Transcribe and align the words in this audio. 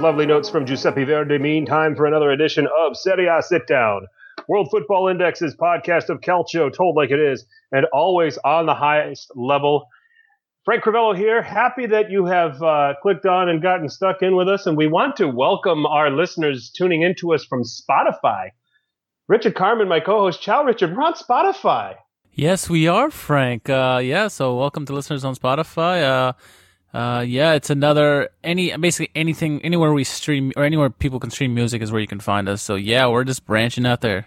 lovely 0.00 0.24
notes 0.24 0.48
from 0.48 0.64
Giuseppe 0.64 1.04
Verdi 1.04 1.38
mean 1.38 1.66
time 1.66 1.94
for 1.94 2.06
another 2.06 2.30
edition 2.30 2.66
of 2.66 2.96
Serie 2.96 3.26
A 3.26 3.42
Sit 3.42 3.66
Down, 3.66 4.06
World 4.48 4.68
Football 4.70 5.08
Index's 5.08 5.54
podcast 5.54 6.08
of 6.08 6.22
calcio 6.22 6.72
told 6.72 6.96
like 6.96 7.10
it 7.10 7.20
is, 7.20 7.44
and 7.70 7.84
always 7.92 8.38
on 8.38 8.64
the 8.64 8.74
highest 8.74 9.30
level. 9.36 9.86
Frank 10.64 10.84
Crivello 10.84 11.14
here. 11.14 11.42
Happy 11.42 11.86
that 11.86 12.10
you 12.10 12.24
have 12.24 12.62
uh, 12.62 12.94
clicked 13.02 13.26
on 13.26 13.50
and 13.50 13.60
gotten 13.60 13.90
stuck 13.90 14.22
in 14.22 14.36
with 14.36 14.48
us, 14.48 14.66
and 14.66 14.74
we 14.74 14.86
want 14.86 15.16
to 15.16 15.28
welcome 15.28 15.84
our 15.84 16.10
listeners 16.10 16.70
tuning 16.74 17.02
into 17.02 17.34
us 17.34 17.44
from 17.44 17.62
Spotify. 17.62 18.52
Richard 19.28 19.54
Carmen, 19.54 19.86
my 19.86 20.00
co-host. 20.00 20.40
Ciao, 20.40 20.64
Richard. 20.64 20.96
We're 20.96 21.02
on 21.02 21.12
Spotify. 21.12 21.96
Yes, 22.32 22.70
we 22.70 22.88
are, 22.88 23.10
Frank. 23.10 23.68
Uh, 23.68 24.00
yeah, 24.02 24.28
so 24.28 24.56
welcome 24.56 24.86
to 24.86 24.94
listeners 24.94 25.24
on 25.26 25.34
Spotify. 25.34 26.02
Uh, 26.02 26.32
uh, 26.92 27.24
yeah, 27.26 27.52
it's 27.52 27.70
another 27.70 28.30
any 28.42 28.76
basically 28.76 29.10
anything 29.14 29.60
anywhere 29.62 29.92
we 29.92 30.04
stream 30.04 30.52
or 30.56 30.64
anywhere 30.64 30.90
people 30.90 31.20
can 31.20 31.30
stream 31.30 31.54
music 31.54 31.82
is 31.82 31.92
where 31.92 32.00
you 32.00 32.06
can 32.06 32.20
find 32.20 32.48
us. 32.48 32.62
So 32.62 32.74
yeah, 32.74 33.06
we're 33.06 33.24
just 33.24 33.46
branching 33.46 33.86
out 33.86 34.00
there. 34.00 34.26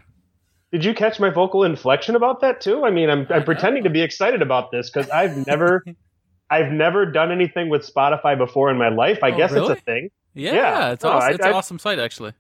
Did 0.72 0.84
you 0.86 0.94
catch 0.96 1.20
my 1.20 1.30
vocal 1.30 1.64
inflection 1.64 2.16
about 2.16 2.42
that 2.42 2.62
too? 2.62 2.84
I 2.84 2.90
mean, 2.90 3.10
I'm, 3.10 3.28
I'm 3.30 3.44
pretending 3.44 3.84
to 3.84 3.90
be 3.92 4.02
excited 4.02 4.42
about 4.42 4.72
this 4.72 4.90
because 4.90 5.10
I've 5.12 5.46
never, 5.46 5.84
I've 6.50 6.72
never 6.72 7.06
done 7.06 7.32
anything 7.32 7.70
with 7.70 7.86
Spotify 7.88 8.38
before 8.38 8.72
in 8.72 8.78
my 8.78 8.90
life. 8.90 9.20
I 9.24 9.32
Oh, 9.32 9.38
guess 9.38 9.52
really? 9.52 9.74
it's 9.74 9.82
a 9.82 9.84
thing. 9.84 10.10
Yeah, 10.34 10.54
Yeah. 10.54 10.92
it's 10.94 11.04
No, 11.04 11.12
awesome. 11.12 11.30
I- 11.30 11.34
it's 11.36 11.46
I- 11.46 11.50
an 11.50 11.56
awesome 11.56 11.80
site 11.80 12.00
actually. 12.00 12.34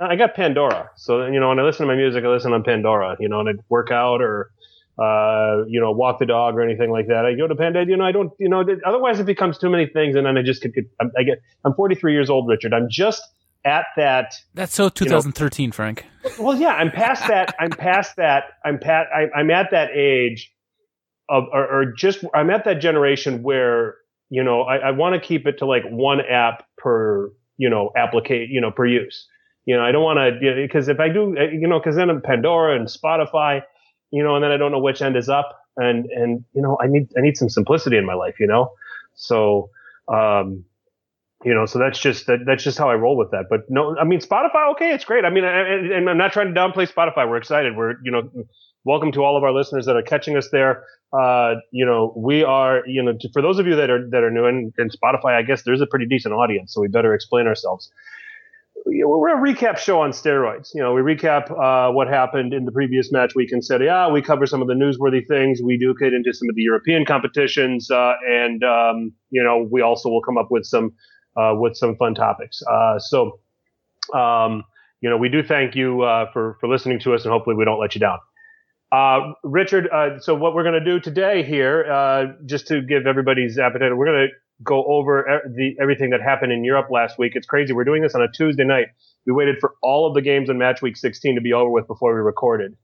I 0.00 0.14
got 0.14 0.34
Pandora, 0.34 0.90
so 0.96 1.26
you 1.26 1.40
know 1.40 1.48
when 1.48 1.58
I 1.58 1.62
listen 1.62 1.84
to 1.84 1.92
my 1.92 1.96
music, 1.96 2.22
I 2.24 2.28
listen 2.28 2.52
on 2.52 2.62
Pandora. 2.62 3.16
You 3.18 3.28
know, 3.28 3.40
and 3.40 3.48
I 3.48 3.52
work 3.68 3.90
out 3.90 4.22
or, 4.22 4.50
uh, 4.98 5.64
you 5.68 5.80
know, 5.80 5.92
walk 5.92 6.18
the 6.18 6.26
dog 6.26 6.56
or 6.56 6.62
anything 6.62 6.90
like 6.90 7.06
that. 7.06 7.24
I 7.24 7.34
go 7.34 7.46
to 7.46 7.54
Pandora. 7.54 7.86
You 7.86 7.96
know, 7.96 8.04
I 8.04 8.12
don't. 8.12 8.32
You 8.38 8.48
know, 8.48 8.64
otherwise 8.84 9.20
it 9.20 9.26
becomes 9.26 9.56
too 9.58 9.70
many 9.70 9.86
things, 9.86 10.16
and 10.16 10.26
then 10.26 10.36
I 10.36 10.42
just 10.42 10.62
could. 10.62 10.74
get 10.74 10.84
I'm, 11.00 11.12
I 11.16 11.22
get. 11.22 11.40
I'm 11.64 11.74
43 11.74 12.12
years 12.12 12.28
old, 12.28 12.48
Richard. 12.48 12.74
I'm 12.74 12.88
just 12.90 13.22
at 13.64 13.86
that. 13.96 14.34
That's 14.54 14.74
so 14.74 14.88
2013, 14.88 15.72
Frank. 15.72 16.04
Well, 16.38 16.56
yeah, 16.56 16.70
I'm 16.70 16.90
past 16.90 17.28
that. 17.28 17.54
I'm 17.60 17.70
past 17.70 18.16
that. 18.16 18.44
I'm 18.64 18.78
pat. 18.78 19.06
I, 19.14 19.26
I'm 19.38 19.50
at 19.50 19.70
that 19.70 19.90
age 19.92 20.52
of, 21.28 21.44
or, 21.52 21.66
or 21.66 21.92
just 21.92 22.24
I'm 22.34 22.50
at 22.50 22.64
that 22.64 22.80
generation 22.80 23.42
where 23.42 23.96
you 24.30 24.42
know 24.42 24.62
I, 24.62 24.76
I 24.76 24.90
want 24.90 25.14
to 25.14 25.20
keep 25.20 25.46
it 25.46 25.58
to 25.58 25.66
like 25.66 25.84
one 25.88 26.20
app 26.20 26.64
per 26.76 27.30
you 27.56 27.70
know 27.70 27.92
applicate 27.96 28.48
you 28.50 28.60
know 28.60 28.72
per 28.72 28.86
use. 28.86 29.28
You 29.64 29.76
know, 29.76 29.82
I 29.82 29.92
don't 29.92 30.02
want 30.02 30.18
to 30.18 30.54
because 30.56 30.88
if 30.88 30.98
I 30.98 31.08
do, 31.08 31.36
you 31.52 31.68
know, 31.68 31.78
because 31.78 31.94
then 31.94 32.08
I'm 32.08 32.22
Pandora 32.22 32.74
and 32.74 32.88
Spotify, 32.88 33.60
you 34.10 34.22
know, 34.22 34.34
and 34.36 34.44
then 34.44 34.50
I 34.50 34.56
don't 34.56 34.72
know 34.72 34.80
which 34.80 35.02
end 35.02 35.16
is 35.16 35.28
up, 35.28 35.58
and 35.76 36.06
and 36.06 36.44
you 36.54 36.62
know, 36.62 36.78
I 36.82 36.86
need 36.86 37.08
I 37.16 37.20
need 37.20 37.36
some 37.36 37.48
simplicity 37.48 37.96
in 37.98 38.06
my 38.06 38.14
life, 38.14 38.36
you 38.40 38.46
know, 38.46 38.72
so. 39.14 39.70
um 40.08 40.64
you 41.44 41.54
know, 41.54 41.66
so 41.66 41.78
that's 41.78 41.98
just 42.00 42.26
that, 42.26 42.40
that's 42.46 42.64
just 42.64 42.78
how 42.78 42.90
I 42.90 42.94
roll 42.96 43.16
with 43.16 43.30
that. 43.30 43.44
But 43.48 43.60
no, 43.68 43.96
I 43.96 44.04
mean 44.04 44.20
Spotify, 44.20 44.70
okay, 44.72 44.92
it's 44.92 45.04
great. 45.04 45.24
I 45.24 45.30
mean, 45.30 45.44
I- 45.44 45.68
and, 45.68 45.92
and 45.92 46.10
I'm 46.10 46.18
not 46.18 46.32
trying 46.32 46.52
to 46.52 46.60
downplay 46.60 46.92
Spotify. 46.92 47.28
We're 47.28 47.36
excited. 47.36 47.76
We're 47.76 47.94
you 48.02 48.10
know, 48.10 48.28
welcome 48.84 49.12
to 49.12 49.22
all 49.24 49.36
of 49.36 49.44
our 49.44 49.52
listeners 49.52 49.86
that 49.86 49.94
are 49.96 50.02
catching 50.02 50.36
us 50.36 50.48
there. 50.50 50.82
Uh, 51.12 51.54
you 51.70 51.86
know, 51.86 52.12
we 52.16 52.42
are 52.42 52.82
you 52.86 53.02
know, 53.02 53.12
for 53.32 53.40
those 53.40 53.58
of 53.60 53.66
you 53.68 53.76
that 53.76 53.88
are 53.88 54.08
that 54.10 54.24
are 54.24 54.30
new 54.32 54.46
in, 54.46 54.72
in 54.78 54.88
Spotify, 54.90 55.34
I 55.36 55.42
guess 55.42 55.62
there's 55.62 55.80
a 55.80 55.86
pretty 55.86 56.06
decent 56.06 56.34
audience, 56.34 56.74
so 56.74 56.80
we 56.80 56.88
better 56.88 57.14
explain 57.14 57.46
ourselves. 57.46 57.90
We're 58.90 59.36
a 59.36 59.54
recap 59.54 59.76
show 59.76 60.00
on 60.00 60.12
steroids. 60.12 60.70
You 60.74 60.82
know, 60.82 60.94
we 60.94 61.02
recap 61.02 61.50
uh, 61.50 61.92
what 61.92 62.08
happened 62.08 62.54
in 62.54 62.64
the 62.64 62.72
previous 62.72 63.12
match 63.12 63.34
week 63.34 63.52
in 63.52 63.60
Serie 63.60 63.88
A. 63.88 64.08
We 64.08 64.22
cover 64.22 64.46
some 64.46 64.62
of 64.62 64.68
the 64.68 64.74
newsworthy 64.74 65.26
things. 65.26 65.60
We 65.62 65.76
do 65.76 65.94
get 66.00 66.14
into 66.14 66.32
some 66.32 66.48
of 66.48 66.54
the 66.54 66.62
European 66.62 67.04
competitions, 67.04 67.90
uh, 67.90 68.14
and 68.26 68.64
um, 68.64 69.12
you 69.30 69.42
know, 69.42 69.68
we 69.70 69.82
also 69.82 70.08
will 70.08 70.22
come 70.22 70.38
up 70.38 70.48
with 70.50 70.64
some 70.64 70.92
uh, 71.36 71.52
with 71.54 71.76
some 71.76 71.96
fun 71.96 72.14
topics. 72.14 72.62
Uh, 72.62 72.98
so, 72.98 73.40
um, 74.14 74.64
you 75.02 75.10
know, 75.10 75.18
we 75.18 75.28
do 75.28 75.42
thank 75.42 75.74
you 75.76 76.02
uh, 76.02 76.30
for 76.32 76.56
for 76.60 76.68
listening 76.68 76.98
to 77.00 77.14
us, 77.14 77.24
and 77.24 77.32
hopefully, 77.32 77.56
we 77.56 77.64
don't 77.64 77.80
let 77.80 77.94
you 77.94 78.00
down. 78.00 78.18
Uh, 78.90 79.34
Richard, 79.44 79.86
uh, 79.92 80.18
so 80.18 80.34
what 80.34 80.54
we're 80.54 80.62
going 80.62 80.82
to 80.82 80.84
do 80.84 80.98
today 80.98 81.42
here, 81.42 81.84
uh, 81.92 82.24
just 82.46 82.66
to 82.68 82.80
give 82.80 83.06
everybody's 83.06 83.58
appetite, 83.58 83.94
we're 83.94 84.06
going 84.06 84.28
to 84.28 84.34
go 84.62 84.84
over 84.84 85.42
the 85.46 85.76
everything 85.80 86.10
that 86.10 86.20
happened 86.20 86.52
in 86.52 86.64
Europe 86.64 86.88
last 86.90 87.18
week. 87.18 87.32
It's 87.34 87.46
crazy. 87.46 87.72
We're 87.72 87.84
doing 87.84 88.02
this 88.02 88.14
on 88.14 88.22
a 88.22 88.28
Tuesday 88.28 88.64
night. 88.64 88.86
We 89.26 89.32
waited 89.32 89.56
for 89.60 89.74
all 89.82 90.06
of 90.06 90.14
the 90.14 90.22
games 90.22 90.48
in 90.48 90.58
match 90.58 90.82
week 90.82 90.96
16 90.96 91.34
to 91.34 91.40
be 91.40 91.52
over 91.52 91.70
with 91.70 91.86
before 91.86 92.14
we 92.14 92.20
recorded. 92.20 92.76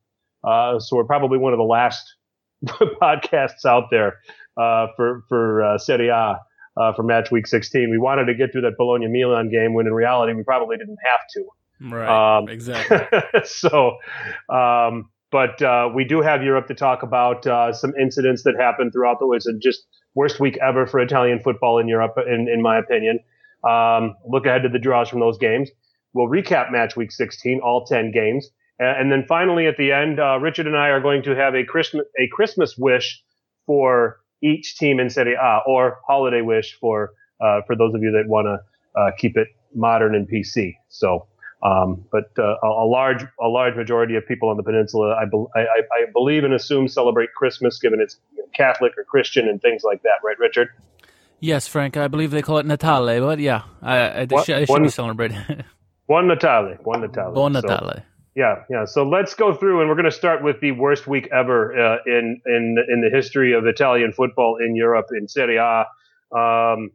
Uh, 0.43 0.79
so 0.79 0.97
we're 0.97 1.05
probably 1.05 1.39
one 1.39 1.53
of 1.53 1.59
the 1.59 1.65
last 1.65 2.15
podcasts 2.65 3.65
out 3.65 3.85
there 3.91 4.19
uh, 4.57 4.89
for 4.97 5.25
for 5.29 5.63
uh, 5.63 5.79
Serie 5.79 6.09
A 6.09 6.41
uh, 6.77 6.93
for 6.95 7.03
match 7.03 7.31
week 7.31 7.47
16. 7.47 7.91
We 7.91 7.99
wanted 7.99 8.27
to 8.27 8.35
get 8.35 8.53
through 8.53 8.63
that 8.63 8.77
Bologna 8.77 9.09
Milan 9.09 9.51
game 9.51 9.75
when 9.75 9.87
in 9.87 9.95
reality 9.95 10.33
we 10.35 10.43
probably 10.43 10.77
didn't 10.77 10.99
have 11.11 11.21
to. 11.35 11.95
Right. 11.95 12.39
Um, 12.39 12.49
exactly. 12.49 12.99
so, 13.45 13.99
um, 14.49 15.11
but 15.31 15.61
uh, 15.63 15.91
we 15.93 16.05
do 16.05 16.21
have 16.21 16.43
Europe 16.43 16.69
to 16.69 16.75
talk 16.75 17.03
about 17.03 17.47
uh, 17.47 17.73
some 17.73 17.93
incidents 18.01 18.45
that 18.45 18.55
happened 18.59 18.93
throughout 18.93 19.19
the. 19.19 19.29
It's 19.33 19.47
a 19.47 19.53
just 19.59 19.85
worst 20.15 20.41
week 20.41 20.59
ever 20.59 20.87
for 20.87 21.01
Italian 21.01 21.41
football 21.41 21.79
in 21.79 21.89
Europe, 21.89 22.15
in, 22.27 22.49
in 22.49 22.63
my 22.63 22.79
opinion. 22.79 23.21
Um, 23.69 24.17
look 24.29 24.47
ahead 24.47 24.63
to 24.63 24.69
the 24.69 24.79
draws 24.79 25.09
from 25.09 25.21
those 25.21 25.39
games. 25.39 25.71
We'll 26.13 26.29
recap 26.29 26.71
match 26.71 26.97
week 26.97 27.11
16, 27.11 27.61
all 27.61 27.85
10 27.85 28.13
games, 28.13 28.51
and 28.79 29.11
then 29.11 29.25
finally 29.27 29.67
at 29.67 29.77
the 29.77 29.93
end, 29.93 30.21
uh, 30.21 30.39
Richard 30.41 30.67
and 30.67 30.77
I 30.77 30.89
are 30.89 31.01
going 31.01 31.23
to 31.25 31.35
have 31.35 31.55
a 31.55 31.65
Christmas 31.65 32.07
a 32.19 32.29
Christmas 32.29 32.77
wish 32.77 33.23
for 33.67 34.21
each 34.43 34.77
team 34.77 35.01
in 35.01 35.11
Serie 35.11 35.35
A, 35.35 35.61
or 35.67 35.99
holiday 36.07 36.41
wish 36.41 36.77
for 36.81 37.13
uh, 37.41 37.61
for 37.67 37.77
those 37.77 37.95
of 37.95 38.03
you 38.03 38.13
that 38.13 38.29
want 38.29 38.47
to 38.47 39.01
uh, 39.01 39.11
keep 39.17 39.37
it 39.37 39.49
modern 39.75 40.15
and 40.15 40.29
PC. 40.29 40.75
So. 40.89 41.27
Um, 41.63 42.05
but 42.13 42.31
uh, 42.39 42.57
a, 42.63 42.85
large 42.85 43.25
a 43.41 43.49
large 43.49 43.75
majority 43.75 44.17
of 44.17 44.29
people 44.29 44.51
on 44.51 44.59
the 44.59 44.63
peninsula, 44.63 45.17
I, 45.19 45.25
bel 45.25 45.51
I, 45.57 45.61
I 45.61 45.81
I 45.93 46.05
believe 46.13 46.45
and 46.45 46.53
assume 46.53 46.89
celebrate 46.89 47.33
Christmas, 47.33 47.79
given 47.79 48.03
it's 48.03 48.19
Catholic 48.55 48.93
or 48.97 49.05
Christian 49.05 49.49
and 49.49 49.61
things 49.61 49.83
like 49.85 50.03
that, 50.03 50.19
right, 50.25 50.39
Richard? 50.39 50.69
yes, 51.41 51.69
Frank. 51.69 51.97
I 51.97 52.09
believe 52.09 52.31
they 52.31 52.41
call 52.43 52.59
it 52.59 52.67
Natale, 52.67 53.21
but 53.21 53.39
yeah, 53.39 53.63
I, 53.83 53.97
I, 53.99 54.07
it 54.23 54.33
What- 54.33 54.47
should, 54.47 54.69
one- 54.69 54.83
be 54.83 54.89
celebrated. 54.89 55.65
Buon 56.09 56.27
Natale, 56.29 56.77
Buon 56.83 57.01
Natale. 57.03 57.35
So, 57.35 57.49
Natale. 57.49 58.03
yeah, 58.35 58.63
yeah. 58.71 58.85
So 58.87 59.05
let's 59.09 59.35
go 59.35 59.55
through, 59.55 59.81
and 59.81 59.89
we're 59.89 59.95
going 59.97 60.05
to 60.07 60.11
start 60.11 60.43
with 60.43 60.61
the 60.61 60.73
worst 60.73 61.07
week 61.07 61.29
ever 61.33 61.79
uh, 61.79 61.97
in 62.07 62.41
in 62.47 62.77
in 62.89 63.01
the 63.03 63.11
history 63.15 63.53
of 63.55 63.67
Italian 63.67 64.13
football 64.13 64.57
in 64.57 64.75
Europe 64.77 65.07
in 65.13 65.29
Serie 65.29 65.57
A. 65.59 65.85
Um, 66.37 66.91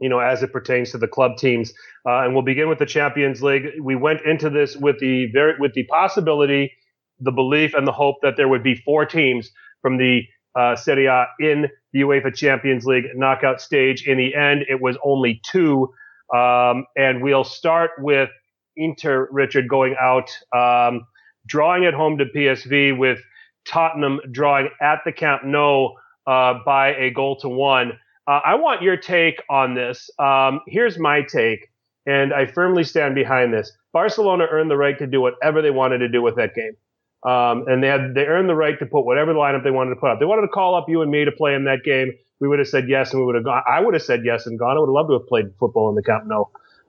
you 0.00 0.08
know, 0.08 0.18
as 0.18 0.42
it 0.42 0.52
pertains 0.52 0.90
to 0.90 0.98
the 0.98 1.06
club 1.06 1.36
teams, 1.36 1.72
uh, 2.06 2.24
and 2.24 2.34
we'll 2.34 2.42
begin 2.42 2.68
with 2.68 2.78
the 2.80 2.86
Champions 2.86 3.42
League. 3.42 3.66
We 3.80 3.94
went 3.94 4.22
into 4.22 4.50
this 4.50 4.76
with 4.76 4.98
the 4.98 5.26
very 5.32 5.54
with 5.58 5.74
the 5.74 5.84
possibility, 5.84 6.72
the 7.20 7.30
belief, 7.30 7.74
and 7.74 7.86
the 7.86 7.92
hope 7.92 8.16
that 8.22 8.36
there 8.36 8.48
would 8.48 8.62
be 8.64 8.74
four 8.74 9.06
teams 9.06 9.50
from 9.82 9.96
the 9.98 10.22
uh, 10.54 10.76
Serie 10.76 11.06
A 11.06 11.26
in 11.40 11.68
the 11.92 12.00
UEFA 12.00 12.34
Champions 12.34 12.86
League 12.86 13.06
knockout 13.14 13.60
stage. 13.60 14.06
In 14.06 14.18
the 14.18 14.34
end, 14.34 14.64
it 14.68 14.80
was 14.80 14.96
only 15.04 15.40
two, 15.44 15.92
um, 16.34 16.86
and 16.96 17.22
we'll 17.22 17.44
start 17.44 17.92
with 17.98 18.30
Inter 18.76 19.28
Richard 19.30 19.68
going 19.68 19.94
out, 20.00 20.30
um, 20.54 21.06
drawing 21.46 21.84
at 21.84 21.94
home 21.94 22.18
to 22.18 22.24
PSV 22.26 22.98
with 22.98 23.20
Tottenham 23.66 24.20
drawing 24.30 24.68
at 24.80 25.00
the 25.04 25.12
Camp 25.12 25.42
Nou 25.44 25.90
uh, 26.26 26.54
by 26.64 26.94
a 26.94 27.10
goal 27.10 27.36
to 27.40 27.48
one. 27.48 27.92
Uh, 28.26 28.40
I 28.44 28.54
want 28.54 28.82
your 28.82 28.96
take 28.96 29.42
on 29.50 29.74
this. 29.74 30.10
Um, 30.18 30.60
here's 30.66 30.98
my 30.98 31.22
take, 31.22 31.70
and 32.06 32.32
I 32.32 32.46
firmly 32.46 32.84
stand 32.84 33.14
behind 33.14 33.52
this. 33.52 33.70
Barcelona 33.92 34.46
earned 34.50 34.70
the 34.70 34.76
right 34.76 34.98
to 34.98 35.06
do 35.06 35.20
whatever 35.20 35.62
they 35.62 35.70
wanted 35.70 35.98
to 35.98 36.08
do 36.08 36.22
with 36.22 36.36
that 36.36 36.54
game. 36.54 36.76
Um, 37.24 37.64
and 37.68 37.82
they 37.82 37.88
had 37.88 38.14
they 38.14 38.26
earned 38.26 38.48
the 38.48 38.54
right 38.54 38.78
to 38.78 38.86
put 38.86 39.04
whatever 39.06 39.32
lineup 39.32 39.64
they 39.64 39.70
wanted 39.70 39.90
to 39.90 39.96
put 39.96 40.10
up. 40.10 40.18
They 40.18 40.26
wanted 40.26 40.42
to 40.42 40.48
call 40.48 40.74
up 40.74 40.86
you 40.88 41.00
and 41.02 41.10
me 41.10 41.24
to 41.24 41.32
play 41.32 41.54
in 41.54 41.64
that 41.64 41.82
game. 41.84 42.12
We 42.40 42.48
would 42.48 42.58
have 42.58 42.68
said 42.68 42.88
yes, 42.88 43.12
and 43.12 43.20
we 43.20 43.26
would 43.26 43.34
have 43.36 43.44
gone. 43.44 43.62
I 43.70 43.80
would 43.80 43.94
have 43.94 44.02
said 44.02 44.20
yes 44.24 44.46
and 44.46 44.58
gone. 44.58 44.76
I 44.76 44.80
would 44.80 44.88
have 44.88 44.92
loved 44.94 45.08
to 45.10 45.14
have 45.14 45.26
played 45.26 45.46
football 45.58 45.88
in 45.88 45.94
the 45.94 46.02
Camp 46.02 46.24
Nou, 46.26 46.44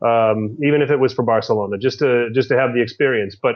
um, 0.05 0.57
even 0.61 0.81
if 0.81 0.91
it 0.91 0.97
was 0.99 1.13
for 1.13 1.23
Barcelona, 1.23 1.77
just 1.77 1.99
to 1.99 2.29
just 2.33 2.49
to 2.49 2.57
have 2.57 2.73
the 2.73 2.81
experience. 2.81 3.37
But 3.41 3.55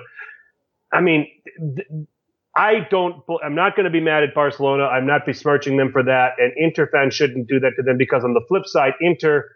I 0.93 1.01
mean, 1.01 1.27
th- 1.75 1.87
I 2.55 2.87
don't. 2.89 3.23
I'm 3.43 3.55
not 3.55 3.75
going 3.75 3.85
to 3.85 3.91
be 3.91 4.01
mad 4.01 4.23
at 4.23 4.33
Barcelona. 4.33 4.85
I'm 4.85 5.07
not 5.07 5.25
besmirching 5.25 5.77
them 5.77 5.91
for 5.91 6.03
that. 6.03 6.33
And 6.39 6.53
Inter 6.57 6.87
fans 6.87 7.13
shouldn't 7.15 7.47
do 7.47 7.59
that 7.61 7.73
to 7.77 7.83
them 7.83 7.97
because 7.97 8.23
on 8.23 8.33
the 8.33 8.41
flip 8.47 8.63
side, 8.65 8.93
Inter, 9.01 9.49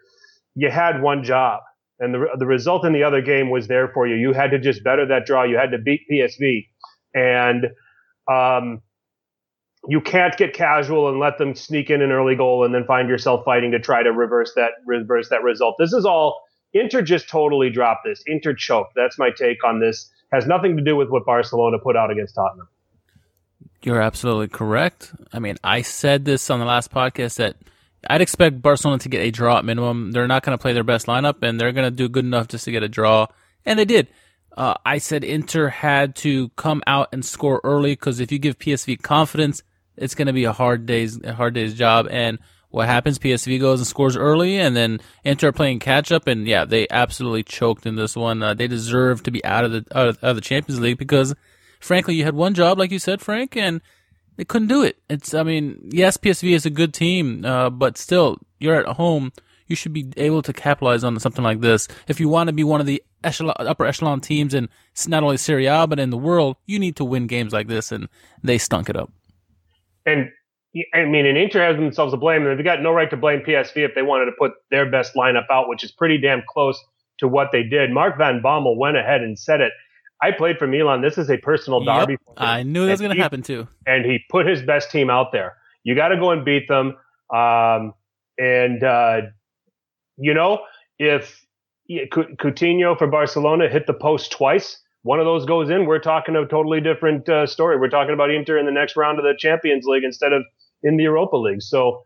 you 0.54 0.70
had 0.70 1.02
one 1.02 1.24
job, 1.24 1.62
and 2.00 2.14
the 2.14 2.26
the 2.38 2.46
result 2.46 2.84
in 2.86 2.92
the 2.92 3.02
other 3.02 3.20
game 3.22 3.50
was 3.50 3.68
there 3.68 3.88
for 3.88 4.06
you. 4.06 4.16
You 4.16 4.32
had 4.32 4.50
to 4.52 4.58
just 4.58 4.84
better 4.84 5.06
that 5.06 5.26
draw. 5.26 5.44
You 5.44 5.56
had 5.58 5.72
to 5.72 5.78
beat 5.78 6.02
PSV, 6.10 6.68
and 7.14 7.66
um, 8.30 8.82
you 9.86 10.00
can't 10.00 10.36
get 10.36 10.54
casual 10.54 11.08
and 11.08 11.18
let 11.18 11.38
them 11.38 11.54
sneak 11.54 11.90
in 11.90 12.02
an 12.02 12.10
early 12.10 12.36
goal 12.36 12.64
and 12.64 12.74
then 12.74 12.84
find 12.84 13.08
yourself 13.08 13.44
fighting 13.44 13.72
to 13.72 13.78
try 13.78 14.02
to 14.02 14.12
reverse 14.12 14.52
that 14.56 14.72
reverse 14.86 15.28
that 15.28 15.42
result. 15.42 15.76
This 15.78 15.92
is 15.92 16.04
all 16.04 16.42
Inter 16.74 17.02
just 17.02 17.28
totally 17.28 17.70
dropped 17.70 18.04
this. 18.04 18.22
Inter 18.26 18.52
choked. 18.52 18.94
That's 18.96 19.18
my 19.18 19.30
take 19.30 19.64
on 19.64 19.80
this. 19.80 20.10
has 20.32 20.46
nothing 20.46 20.76
to 20.76 20.82
do 20.82 20.96
with 20.96 21.08
what 21.08 21.24
Barcelona 21.24 21.78
put 21.78 21.96
out 21.96 22.10
against 22.10 22.34
Tottenham. 22.34 22.68
You're 23.82 24.00
absolutely 24.00 24.48
correct. 24.48 25.12
I 25.32 25.38
mean, 25.38 25.56
I 25.62 25.82
said 25.82 26.24
this 26.24 26.50
on 26.50 26.58
the 26.58 26.64
last 26.64 26.90
podcast 26.90 27.36
that 27.36 27.56
I'd 28.08 28.20
expect 28.20 28.60
Barcelona 28.60 28.98
to 29.00 29.08
get 29.08 29.20
a 29.20 29.30
draw 29.30 29.58
at 29.58 29.64
minimum. 29.64 30.10
They're 30.12 30.26
not 30.26 30.42
going 30.42 30.56
to 30.56 30.60
play 30.60 30.72
their 30.72 30.84
best 30.84 31.06
lineup, 31.06 31.42
and 31.42 31.60
they're 31.60 31.72
going 31.72 31.90
to 31.90 31.96
do 31.96 32.08
good 32.08 32.24
enough 32.24 32.48
just 32.48 32.64
to 32.64 32.72
get 32.72 32.82
a 32.82 32.88
draw, 32.88 33.26
and 33.64 33.78
they 33.78 33.84
did. 33.84 34.08
Uh, 34.56 34.74
I 34.86 34.98
said 34.98 35.24
Inter 35.24 35.68
had 35.68 36.14
to 36.16 36.48
come 36.50 36.82
out 36.86 37.08
and 37.12 37.24
score 37.24 37.60
early 37.64 37.92
because 37.92 38.20
if 38.20 38.30
you 38.30 38.38
give 38.38 38.58
PSV 38.58 39.02
confidence, 39.02 39.62
it's 39.96 40.14
going 40.14 40.26
to 40.26 40.32
be 40.32 40.44
a 40.44 40.52
hard 40.52 40.86
day's 40.86 41.20
a 41.22 41.34
hard 41.34 41.54
day's 41.54 41.74
job. 41.74 42.06
And 42.10 42.38
what 42.70 42.86
happens? 42.86 43.18
PSV 43.18 43.60
goes 43.60 43.80
and 43.80 43.86
scores 43.86 44.16
early, 44.16 44.58
and 44.58 44.74
then 44.74 45.00
Inter 45.22 45.52
playing 45.52 45.78
catch 45.78 46.10
up, 46.10 46.26
and 46.26 46.46
yeah, 46.46 46.64
they 46.64 46.88
absolutely 46.90 47.44
choked 47.44 47.86
in 47.86 47.94
this 47.94 48.16
one. 48.16 48.42
Uh, 48.42 48.54
they 48.54 48.66
deserve 48.66 49.22
to 49.24 49.30
be 49.30 49.44
out 49.44 49.64
of 49.64 49.72
the 49.72 49.84
out 49.96 50.08
of, 50.08 50.18
out 50.24 50.30
of 50.30 50.36
the 50.36 50.42
Champions 50.42 50.80
League 50.80 50.98
because, 50.98 51.34
frankly, 51.80 52.14
you 52.14 52.24
had 52.24 52.34
one 52.34 52.54
job, 52.54 52.78
like 52.78 52.90
you 52.90 52.98
said, 52.98 53.20
Frank, 53.20 53.56
and 53.56 53.80
they 54.36 54.44
couldn't 54.44 54.68
do 54.68 54.82
it. 54.82 54.98
It's, 55.08 55.34
I 55.34 55.44
mean, 55.44 55.88
yes, 55.92 56.16
PSV 56.16 56.52
is 56.52 56.66
a 56.66 56.70
good 56.70 56.92
team, 56.92 57.44
uh, 57.44 57.70
but 57.70 57.96
still, 57.96 58.38
you're 58.58 58.76
at 58.76 58.96
home. 58.96 59.32
You 59.66 59.76
should 59.76 59.92
be 59.92 60.12
able 60.16 60.42
to 60.42 60.52
capitalize 60.52 61.04
on 61.04 61.18
something 61.18 61.44
like 61.44 61.60
this. 61.60 61.88
If 62.08 62.20
you 62.20 62.28
want 62.28 62.48
to 62.48 62.52
be 62.52 62.64
one 62.64 62.80
of 62.80 62.86
the 62.86 63.02
echelon, 63.22 63.54
upper 63.58 63.86
echelon 63.86 64.20
teams 64.20 64.54
in 64.54 64.68
not 65.06 65.22
only 65.22 65.36
Serie 65.36 65.66
A 65.66 65.86
but 65.86 65.98
in 65.98 66.10
the 66.10 66.18
world, 66.18 66.56
you 66.66 66.78
need 66.78 66.96
to 66.96 67.04
win 67.04 67.26
games 67.26 67.52
like 67.52 67.68
this, 67.68 67.90
and 67.92 68.08
they 68.42 68.58
stunk 68.58 68.88
it 68.88 68.96
up. 68.96 69.10
And 70.06 70.30
I 70.92 71.04
mean, 71.04 71.24
and 71.24 71.38
Inter 71.38 71.64
has 71.64 71.76
themselves 71.76 72.12
to 72.12 72.16
blame, 72.16 72.46
and 72.46 72.58
they've 72.58 72.64
got 72.64 72.82
no 72.82 72.92
right 72.92 73.08
to 73.10 73.16
blame 73.16 73.40
PSV 73.40 73.76
if 73.76 73.94
they 73.94 74.02
wanted 74.02 74.26
to 74.26 74.32
put 74.38 74.52
their 74.70 74.90
best 74.90 75.14
lineup 75.14 75.46
out, 75.50 75.68
which 75.68 75.84
is 75.84 75.92
pretty 75.92 76.18
damn 76.18 76.42
close 76.48 76.82
to 77.18 77.28
what 77.28 77.50
they 77.52 77.62
did. 77.62 77.90
Mark 77.90 78.18
Van 78.18 78.42
Bommel 78.42 78.76
went 78.76 78.96
ahead 78.96 79.22
and 79.22 79.38
said 79.38 79.60
it. 79.60 79.72
I 80.22 80.32
played 80.32 80.58
for 80.58 80.66
Milan. 80.66 81.02
This 81.02 81.18
is 81.18 81.30
a 81.30 81.36
personal 81.36 81.84
derby. 81.84 82.12
Yep, 82.12 82.20
I 82.36 82.62
knew 82.62 82.86
that 82.86 82.92
was 82.92 83.00
going 83.00 83.14
to 83.14 83.22
happen 83.22 83.42
too. 83.42 83.68
And 83.86 84.04
he 84.04 84.20
put 84.30 84.46
his 84.46 84.62
best 84.62 84.90
team 84.90 85.10
out 85.10 85.32
there. 85.32 85.56
You 85.84 85.94
got 85.94 86.08
to 86.08 86.16
go 86.16 86.30
and 86.30 86.44
beat 86.44 86.66
them. 86.66 86.96
Um, 87.32 87.94
and 88.38 88.82
uh, 88.82 89.22
you 90.16 90.34
know, 90.34 90.60
if 90.98 91.44
Coutinho 91.90 92.96
for 92.98 93.06
Barcelona 93.06 93.68
hit 93.68 93.86
the 93.86 93.94
post 93.94 94.32
twice, 94.32 94.80
one 95.02 95.20
of 95.20 95.26
those 95.26 95.44
goes 95.44 95.68
in, 95.68 95.86
we're 95.86 95.98
talking 95.98 96.34
a 96.34 96.46
totally 96.46 96.80
different 96.80 97.28
uh, 97.28 97.46
story. 97.46 97.78
We're 97.78 97.90
talking 97.90 98.14
about 98.14 98.30
Inter 98.30 98.58
in 98.58 98.66
the 98.66 98.72
next 98.72 98.96
round 98.96 99.18
of 99.18 99.24
the 99.24 99.34
Champions 99.38 99.84
League 99.86 100.04
instead 100.04 100.32
of 100.32 100.42
in 100.82 100.96
the 100.96 101.02
Europa 101.04 101.36
League. 101.36 101.62
So, 101.62 102.02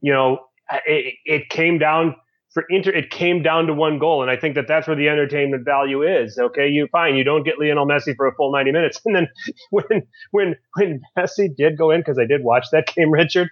you 0.00 0.12
know, 0.12 0.38
it, 0.86 1.14
it 1.24 1.48
came 1.50 1.78
down 1.78 2.16
for 2.52 2.64
Inter. 2.68 2.90
It 2.90 3.10
came 3.10 3.42
down 3.42 3.66
to 3.66 3.74
one 3.74 3.98
goal, 3.98 4.22
and 4.22 4.30
I 4.30 4.36
think 4.36 4.56
that 4.56 4.66
that's 4.68 4.86
where 4.88 4.96
the 4.96 5.08
entertainment 5.08 5.64
value 5.64 6.02
is. 6.02 6.38
Okay, 6.38 6.68
you 6.68 6.88
fine, 6.90 7.14
you 7.16 7.24
don't 7.24 7.44
get 7.44 7.58
Lionel 7.60 7.86
Messi 7.86 8.14
for 8.16 8.26
a 8.26 8.34
full 8.34 8.52
ninety 8.52 8.72
minutes, 8.72 9.00
and 9.06 9.14
then 9.14 9.28
when 9.70 10.02
when 10.32 10.56
when 10.76 11.00
Messi 11.16 11.54
did 11.54 11.78
go 11.78 11.90
in, 11.90 12.00
because 12.00 12.18
I 12.18 12.26
did 12.26 12.42
watch 12.42 12.66
that 12.72 12.86
game, 12.94 13.12
Richard, 13.12 13.50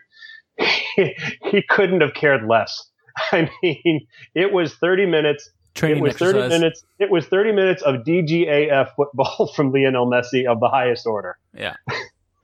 he, 0.58 1.16
he 1.50 1.62
couldn't 1.68 2.00
have 2.00 2.14
cared 2.14 2.46
less. 2.48 2.89
I 3.32 3.50
mean, 3.62 4.06
it 4.34 4.52
was 4.52 4.74
thirty 4.74 5.06
minutes. 5.06 5.50
Training 5.74 5.98
it 5.98 6.02
was 6.02 6.12
exercise. 6.14 6.32
30 6.32 6.48
minutes. 6.48 6.84
It 6.98 7.10
was 7.10 7.26
30 7.26 7.52
minutes 7.52 7.82
of 7.82 8.02
DGAF 8.02 8.90
football 8.96 9.52
from 9.54 9.72
Lionel 9.72 10.10
Messi 10.10 10.44
of 10.44 10.58
the 10.58 10.68
highest 10.68 11.06
order. 11.06 11.38
Yeah. 11.54 11.74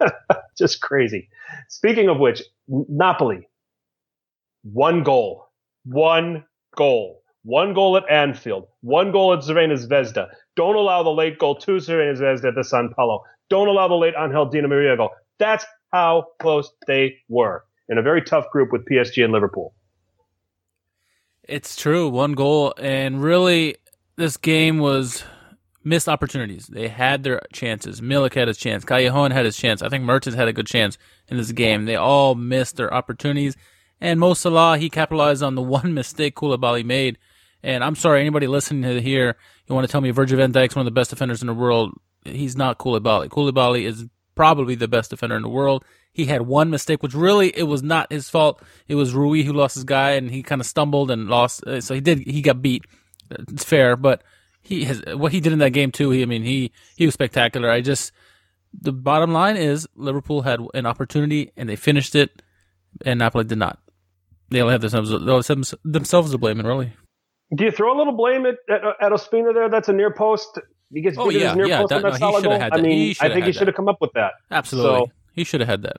Just 0.57 0.81
crazy. 0.81 1.29
Speaking 1.69 2.09
of 2.09 2.21
which, 2.21 2.43
Napoli, 2.69 3.49
one 4.63 5.03
goal, 5.03 5.49
one 5.85 6.45
goal, 6.77 7.23
one 7.43 7.75
goal 7.75 7.97
at 7.97 8.09
Anfield, 8.09 8.69
one 8.83 9.11
goal 9.11 9.33
at 9.33 9.41
Crvena 9.41 9.75
Zvezda. 9.75 10.29
Don't 10.55 10.77
allow 10.77 11.03
the 11.03 11.11
late 11.11 11.39
goal 11.39 11.57
to 11.57 11.73
Crvena 11.73 12.17
Zvezda 12.17 12.49
at 12.49 12.55
the 12.55 12.65
San 12.65 12.91
Paolo. 12.95 13.23
Don't 13.51 13.69
allow 13.69 13.89
the 13.89 13.95
late 13.95 14.15
Angel 14.19 14.47
Di 14.47 14.61
Maria 14.63 14.97
goal. 14.97 15.11
That's 15.39 15.65
how 15.93 16.27
close 16.41 16.71
they 16.87 17.17
were 17.29 17.65
in 17.89 17.99
a 17.99 18.03
very 18.03 18.23
tough 18.23 18.51
group 18.51 18.73
with 18.73 18.85
PSG 18.87 19.23
and 19.25 19.33
Liverpool. 19.33 19.75
It's 21.49 21.77
true, 21.77 22.09
one 22.09 22.33
goal, 22.33 22.75
and 22.77 23.23
really, 23.23 23.77
this 24.17 24.37
game 24.37 24.79
was 24.79 25.23
missed 25.85 26.09
opportunities. 26.09 26.67
They 26.67 26.89
had 26.89 27.23
their 27.23 27.41
chances. 27.53 28.01
Milik 28.01 28.35
had 28.35 28.49
his 28.49 28.59
chance. 28.59 28.85
Callejon 28.85 29.31
had 29.31 29.45
his 29.45 29.57
chance. 29.57 29.81
I 29.81 29.89
think 29.89 30.03
Mertens 30.03 30.35
had 30.35 30.49
a 30.49 30.53
good 30.53 30.67
chance 30.67 30.99
in 31.29 31.37
this 31.37 31.53
game. 31.53 31.85
They 31.85 31.95
all 31.95 32.35
missed 32.35 32.77
their 32.77 32.93
opportunities. 32.93 33.57
And 34.01 34.19
Mo 34.19 34.35
Salah, 34.35 34.79
he 34.79 34.91
capitalized 34.91 35.43
on 35.43 35.55
the 35.55 35.63
one 35.79 35.95
mistake 35.95 36.35
Koulibaly 36.35 36.85
made. 36.85 37.19
And 37.63 37.85
I'm 37.85 37.95
sorry, 37.95 38.21
anybody 38.21 38.49
listening 38.49 38.83
to 38.83 39.01
here, 39.01 39.37
you 39.67 39.75
want 39.75 39.87
to 39.87 39.91
tell 39.91 40.01
me 40.01 40.11
Virgil 40.11 40.39
van 40.39 40.53
Dijk's 40.53 40.75
one 40.75 40.87
of 40.87 40.93
the 40.93 40.99
best 40.99 41.11
defenders 41.11 41.41
in 41.41 41.47
the 41.47 41.55
world. 41.55 41.93
He's 42.25 42.57
not 42.57 42.79
Koulibaly. 42.79 43.29
Koulibaly 43.29 43.85
is 43.85 44.07
probably 44.37 44.77
the 44.77 44.87
best 44.87 45.11
defender 45.11 45.35
in 45.35 45.43
the 45.43 45.49
world. 45.49 45.85
He 46.13 46.27
had 46.27 46.43
one 46.43 46.71
mistake, 46.71 47.03
which 47.03 47.15
really 47.15 47.49
it 47.57 47.65
was 47.65 47.83
not 47.83 48.13
his 48.13 48.31
fault. 48.31 48.63
It 48.87 48.95
was 48.95 49.15
Rui 49.15 49.43
who 49.43 49.53
lost 49.53 49.75
his 49.75 49.85
guy, 49.85 50.13
and 50.13 50.31
he 50.31 50.43
kind 50.43 50.61
of 50.61 50.67
stumbled 50.67 51.11
and 51.11 51.29
lost. 51.29 51.67
Uh, 51.67 51.81
so 51.81 51.95
he 51.95 52.01
did. 52.01 52.21
He 52.21 52.43
got 52.43 52.63
beat. 52.63 52.85
It's 53.31 53.65
fair, 53.65 53.97
but 53.97 54.23
he 54.63 54.85
has 54.85 55.03
what 55.15 55.33
he 55.33 55.41
did 55.41 55.53
in 55.53 55.59
that 55.59 55.71
game 55.71 55.91
too. 55.91 56.11
He, 56.11 56.23
I 56.23 56.27
mean, 56.27 56.45
he 56.45 56.73
he 56.97 57.05
was 57.05 57.15
spectacular. 57.15 57.71
I 57.71 57.81
just 57.81 58.13
the 58.73 58.93
bottom 58.93 59.33
line 59.33 59.57
is 59.57 59.89
Liverpool 59.97 60.43
had 60.43 60.61
an 60.75 60.87
opportunity 60.87 61.53
and 61.57 61.69
they 61.69 61.77
finished 61.77 62.15
it, 62.15 62.43
and 63.05 63.19
Napoli 63.19 63.45
did 63.45 63.59
not. 63.59 63.79
They 64.51 64.61
only 64.61 64.73
have 64.73 64.81
themselves 64.81 65.75
themselves 65.85 66.31
to 66.31 66.39
blame, 66.39 66.61
and 66.61 66.69
really. 66.69 66.93
Do 67.55 67.65
you 67.65 67.71
throw 67.71 67.97
a 67.97 67.99
little 67.99 68.17
blame 68.17 68.47
at 68.47 68.57
at, 68.69 68.83
at 69.01 69.13
Ospina 69.13 69.55
there? 69.55 69.69
That's 69.69 69.89
a 69.89 69.93
near 69.93 70.13
post. 70.13 70.59
He 70.93 71.01
gets 71.01 71.19
oh, 71.19 71.31
yeah, 71.31 71.55
near 71.55 71.67
yeah, 71.67 71.81
post 71.81 71.91
that, 71.91 72.03
that 72.03 72.21
no, 72.21 72.37
he 72.37 72.43
goal. 72.43 72.59
had 72.59 72.73
I 72.73 72.81
mean, 72.81 73.15
I 73.21 73.29
think 73.29 73.47
he 73.47 73.53
should 73.53 73.67
have 73.67 73.77
come 73.77 73.89
up 73.89 74.01
with 74.01 74.13
that. 74.13 74.35
Absolutely, 74.51 75.07
So- 75.07 75.13
he 75.35 75.45
should 75.45 75.61
have 75.61 75.69
had 75.69 75.83
that. 75.83 75.97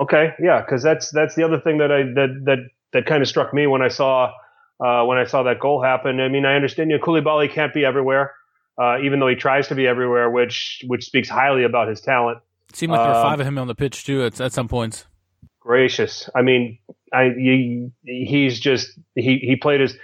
Okay, 0.00 0.34
yeah, 0.40 0.60
because 0.60 0.82
that's 0.82 1.10
that's 1.10 1.34
the 1.34 1.44
other 1.44 1.60
thing 1.60 1.78
that 1.78 1.92
I 1.92 2.02
that 2.02 2.42
that 2.44 2.58
that 2.92 3.06
kind 3.06 3.22
of 3.22 3.28
struck 3.28 3.52
me 3.52 3.66
when 3.66 3.82
I 3.82 3.88
saw 3.88 4.32
uh, 4.80 5.04
when 5.04 5.18
I 5.18 5.24
saw 5.24 5.42
that 5.44 5.60
goal 5.60 5.82
happen. 5.82 6.20
I 6.20 6.28
mean, 6.28 6.44
I 6.44 6.54
understand 6.54 6.90
you 6.90 6.98
know, 6.98 7.04
Koulibaly 7.04 7.50
can't 7.50 7.72
be 7.72 7.84
everywhere, 7.84 8.34
uh, 8.80 8.98
even 9.02 9.20
though 9.20 9.28
he 9.28 9.36
tries 9.36 9.68
to 9.68 9.74
be 9.74 9.86
everywhere, 9.86 10.30
which 10.30 10.82
which 10.86 11.04
speaks 11.04 11.28
highly 11.28 11.64
about 11.64 11.88
his 11.88 12.00
talent. 12.00 12.38
It 12.70 12.76
seemed 12.76 12.92
like 12.92 13.02
there 13.02 13.10
were 13.10 13.16
Um, 13.16 13.22
five 13.22 13.40
of 13.40 13.46
him 13.46 13.58
on 13.58 13.66
the 13.66 13.74
pitch 13.74 14.04
too 14.04 14.24
at, 14.24 14.40
at 14.40 14.52
some 14.52 14.66
points. 14.66 15.06
Gracious, 15.60 16.28
I 16.34 16.42
mean, 16.42 16.78
I 17.12 17.28
he, 17.36 17.90
he's 18.04 18.58
just 18.58 18.98
he 19.14 19.38
he 19.38 19.56
played 19.56 19.80
his. 19.80 19.96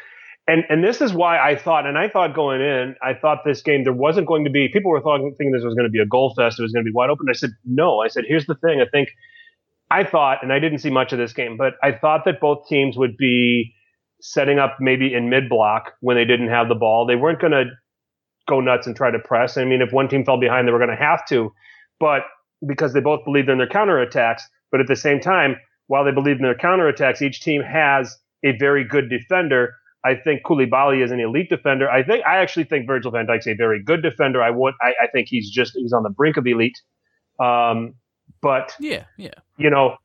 And, 0.48 0.64
and 0.70 0.82
this 0.82 1.02
is 1.02 1.12
why 1.12 1.38
I 1.38 1.56
thought, 1.56 1.86
and 1.86 1.98
I 1.98 2.08
thought 2.08 2.34
going 2.34 2.62
in, 2.62 2.96
I 3.02 3.12
thought 3.12 3.44
this 3.44 3.60
game, 3.60 3.84
there 3.84 3.92
wasn't 3.92 4.26
going 4.26 4.44
to 4.44 4.50
be, 4.50 4.68
people 4.68 4.90
were 4.90 5.00
thought, 5.02 5.20
thinking 5.20 5.52
this 5.52 5.62
was 5.62 5.74
going 5.74 5.86
to 5.86 5.90
be 5.90 5.98
a 5.98 6.06
goal 6.06 6.32
fest. 6.34 6.58
It 6.58 6.62
was 6.62 6.72
going 6.72 6.84
to 6.84 6.90
be 6.90 6.94
wide 6.94 7.10
open. 7.10 7.26
I 7.28 7.34
said, 7.34 7.50
no. 7.66 8.00
I 8.00 8.08
said, 8.08 8.24
here's 8.26 8.46
the 8.46 8.54
thing. 8.54 8.80
I 8.80 8.88
think, 8.90 9.10
I 9.90 10.04
thought, 10.04 10.38
and 10.42 10.50
I 10.50 10.58
didn't 10.58 10.78
see 10.78 10.90
much 10.90 11.12
of 11.12 11.18
this 11.18 11.34
game, 11.34 11.58
but 11.58 11.74
I 11.82 11.92
thought 11.92 12.24
that 12.24 12.40
both 12.40 12.66
teams 12.66 12.96
would 12.96 13.16
be 13.18 13.74
setting 14.20 14.58
up 14.58 14.78
maybe 14.80 15.12
in 15.12 15.28
mid 15.28 15.50
block 15.50 15.92
when 16.00 16.16
they 16.16 16.24
didn't 16.24 16.48
have 16.48 16.68
the 16.68 16.74
ball. 16.74 17.06
They 17.06 17.16
weren't 17.16 17.40
going 17.40 17.52
to 17.52 17.64
go 18.48 18.60
nuts 18.60 18.86
and 18.86 18.96
try 18.96 19.10
to 19.10 19.18
press. 19.18 19.58
I 19.58 19.64
mean, 19.64 19.82
if 19.82 19.92
one 19.92 20.08
team 20.08 20.24
fell 20.24 20.40
behind, 20.40 20.66
they 20.66 20.72
were 20.72 20.78
going 20.78 20.90
to 20.90 20.96
have 20.96 21.26
to, 21.28 21.52
but 22.00 22.22
because 22.66 22.94
they 22.94 23.00
both 23.00 23.24
believed 23.24 23.48
in 23.48 23.58
their 23.58 23.68
counterattacks. 23.68 24.40
But 24.70 24.80
at 24.80 24.86
the 24.86 24.96
same 24.96 25.20
time, 25.20 25.56
while 25.86 26.04
they 26.04 26.10
believed 26.10 26.40
in 26.40 26.44
their 26.44 26.54
counterattacks, 26.54 27.22
each 27.22 27.40
team 27.40 27.62
has 27.62 28.16
a 28.44 28.56
very 28.58 28.84
good 28.84 29.08
defender. 29.08 29.74
I 30.04 30.14
think 30.14 30.42
Koulibaly 30.44 31.02
is 31.04 31.10
an 31.10 31.20
elite 31.20 31.50
defender. 31.50 31.90
I 31.90 32.04
think 32.04 32.24
I 32.24 32.38
actually 32.38 32.64
think 32.64 32.86
Virgil 32.86 33.10
van 33.10 33.26
Dijk's 33.26 33.46
a 33.46 33.54
very 33.54 33.82
good 33.82 34.02
defender. 34.02 34.42
I 34.42 34.50
would 34.50 34.74
I, 34.80 34.92
I 35.02 35.06
think 35.12 35.28
he's 35.28 35.50
just 35.50 35.72
he's 35.74 35.92
on 35.92 36.02
the 36.02 36.10
brink 36.10 36.36
of 36.36 36.46
elite. 36.46 36.80
Um, 37.40 37.94
but 38.40 38.74
Yeah, 38.78 39.04
yeah. 39.16 39.34
you 39.56 39.70
know, 39.70 39.96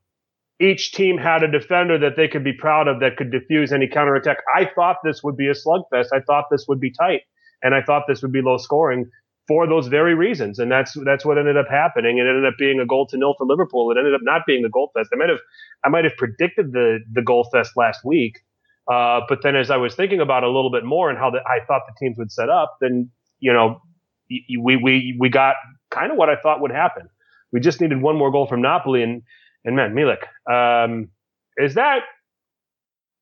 each 0.60 0.94
team 0.94 1.18
had 1.18 1.44
a 1.44 1.52
defender 1.52 1.98
that 2.00 2.16
they 2.16 2.28
could 2.28 2.44
be 2.44 2.54
proud 2.54 2.88
of 2.88 3.00
that 3.02 3.18
could 3.18 3.32
diffuse 3.32 3.72
any 3.72 3.88
counterattack. 3.88 4.38
I 4.56 4.70
thought 4.74 4.98
this 5.04 5.24
would 5.24 5.38
be 5.38 5.48
a 5.48 5.54
slugfest. 5.54 6.08
I 6.14 6.22
thought 6.22 6.46
this 6.50 6.66
would 6.68 6.80
be 6.80 6.92
tight, 6.92 7.22
and 7.62 7.76
I 7.76 7.82
thought 7.82 8.04
this 8.08 8.22
would 8.22 8.32
be 8.32 8.42
low 8.42 8.58
scoring 8.58 9.10
for 9.48 9.68
those 9.68 9.88
very 9.88 10.16
reasons. 10.16 10.60
And 10.60 10.72
that's 10.72 10.98
that's 11.06 11.26
what 11.26 11.38
ended 11.38 11.58
up 11.58 11.68
happening. 11.70 12.18
It 12.18 12.22
ended 12.22 12.46
up 12.46 12.56
being 12.58 12.80
a 12.80 12.86
goal 12.86 13.08
to 13.08 13.18
nil 13.18 13.36
for 13.38 13.46
Liverpool. 13.46 13.92
It 13.92 13.98
ended 13.98 14.14
up 14.14 14.22
not 14.24 14.44
being 14.48 14.64
the 14.64 14.70
goal 14.70 14.92
fest. 14.96 15.10
I 15.14 15.18
might 15.18 15.30
have 15.30 15.40
I 15.84 15.90
might 15.90 16.04
have 16.04 16.16
predicted 16.18 16.72
the 16.72 17.00
the 17.12 17.22
goal 17.22 17.48
fest 17.52 17.74
last 17.76 18.02
week. 18.06 18.40
Uh, 18.92 19.22
but 19.30 19.40
then 19.44 19.56
as 19.56 19.70
I 19.70 19.78
was 19.78 19.96
thinking 19.96 20.20
about 20.20 20.44
a 20.44 20.48
little 20.48 20.72
bit 20.72 20.84
more 20.84 21.10
and 21.10 21.18
how 21.18 21.30
the, 21.30 21.40
I 21.40 21.64
thought 21.66 21.84
the 21.88 21.94
teams 22.00 22.18
would 22.18 22.32
set 22.32 22.50
up, 22.50 22.78
then 22.82 23.10
you 23.40 23.54
know 23.54 23.82
we 24.30 24.76
we 24.76 25.16
we 25.20 25.30
got 25.30 25.56
kind 25.90 26.12
of 26.12 26.18
what 26.18 26.30
I 26.30 26.36
thought 26.36 26.62
would 26.62 26.72
happen. 26.72 27.10
We 27.52 27.60
just 27.60 27.80
needed 27.80 28.02
one 28.02 28.18
more 28.18 28.32
goal 28.32 28.48
from 28.48 28.62
Napoli, 28.62 29.04
and 29.04 29.22
and 29.64 29.76
man, 29.76 29.94
Milik, 29.94 30.24
um, 30.52 31.10
is 31.58 31.76
that 31.76 32.02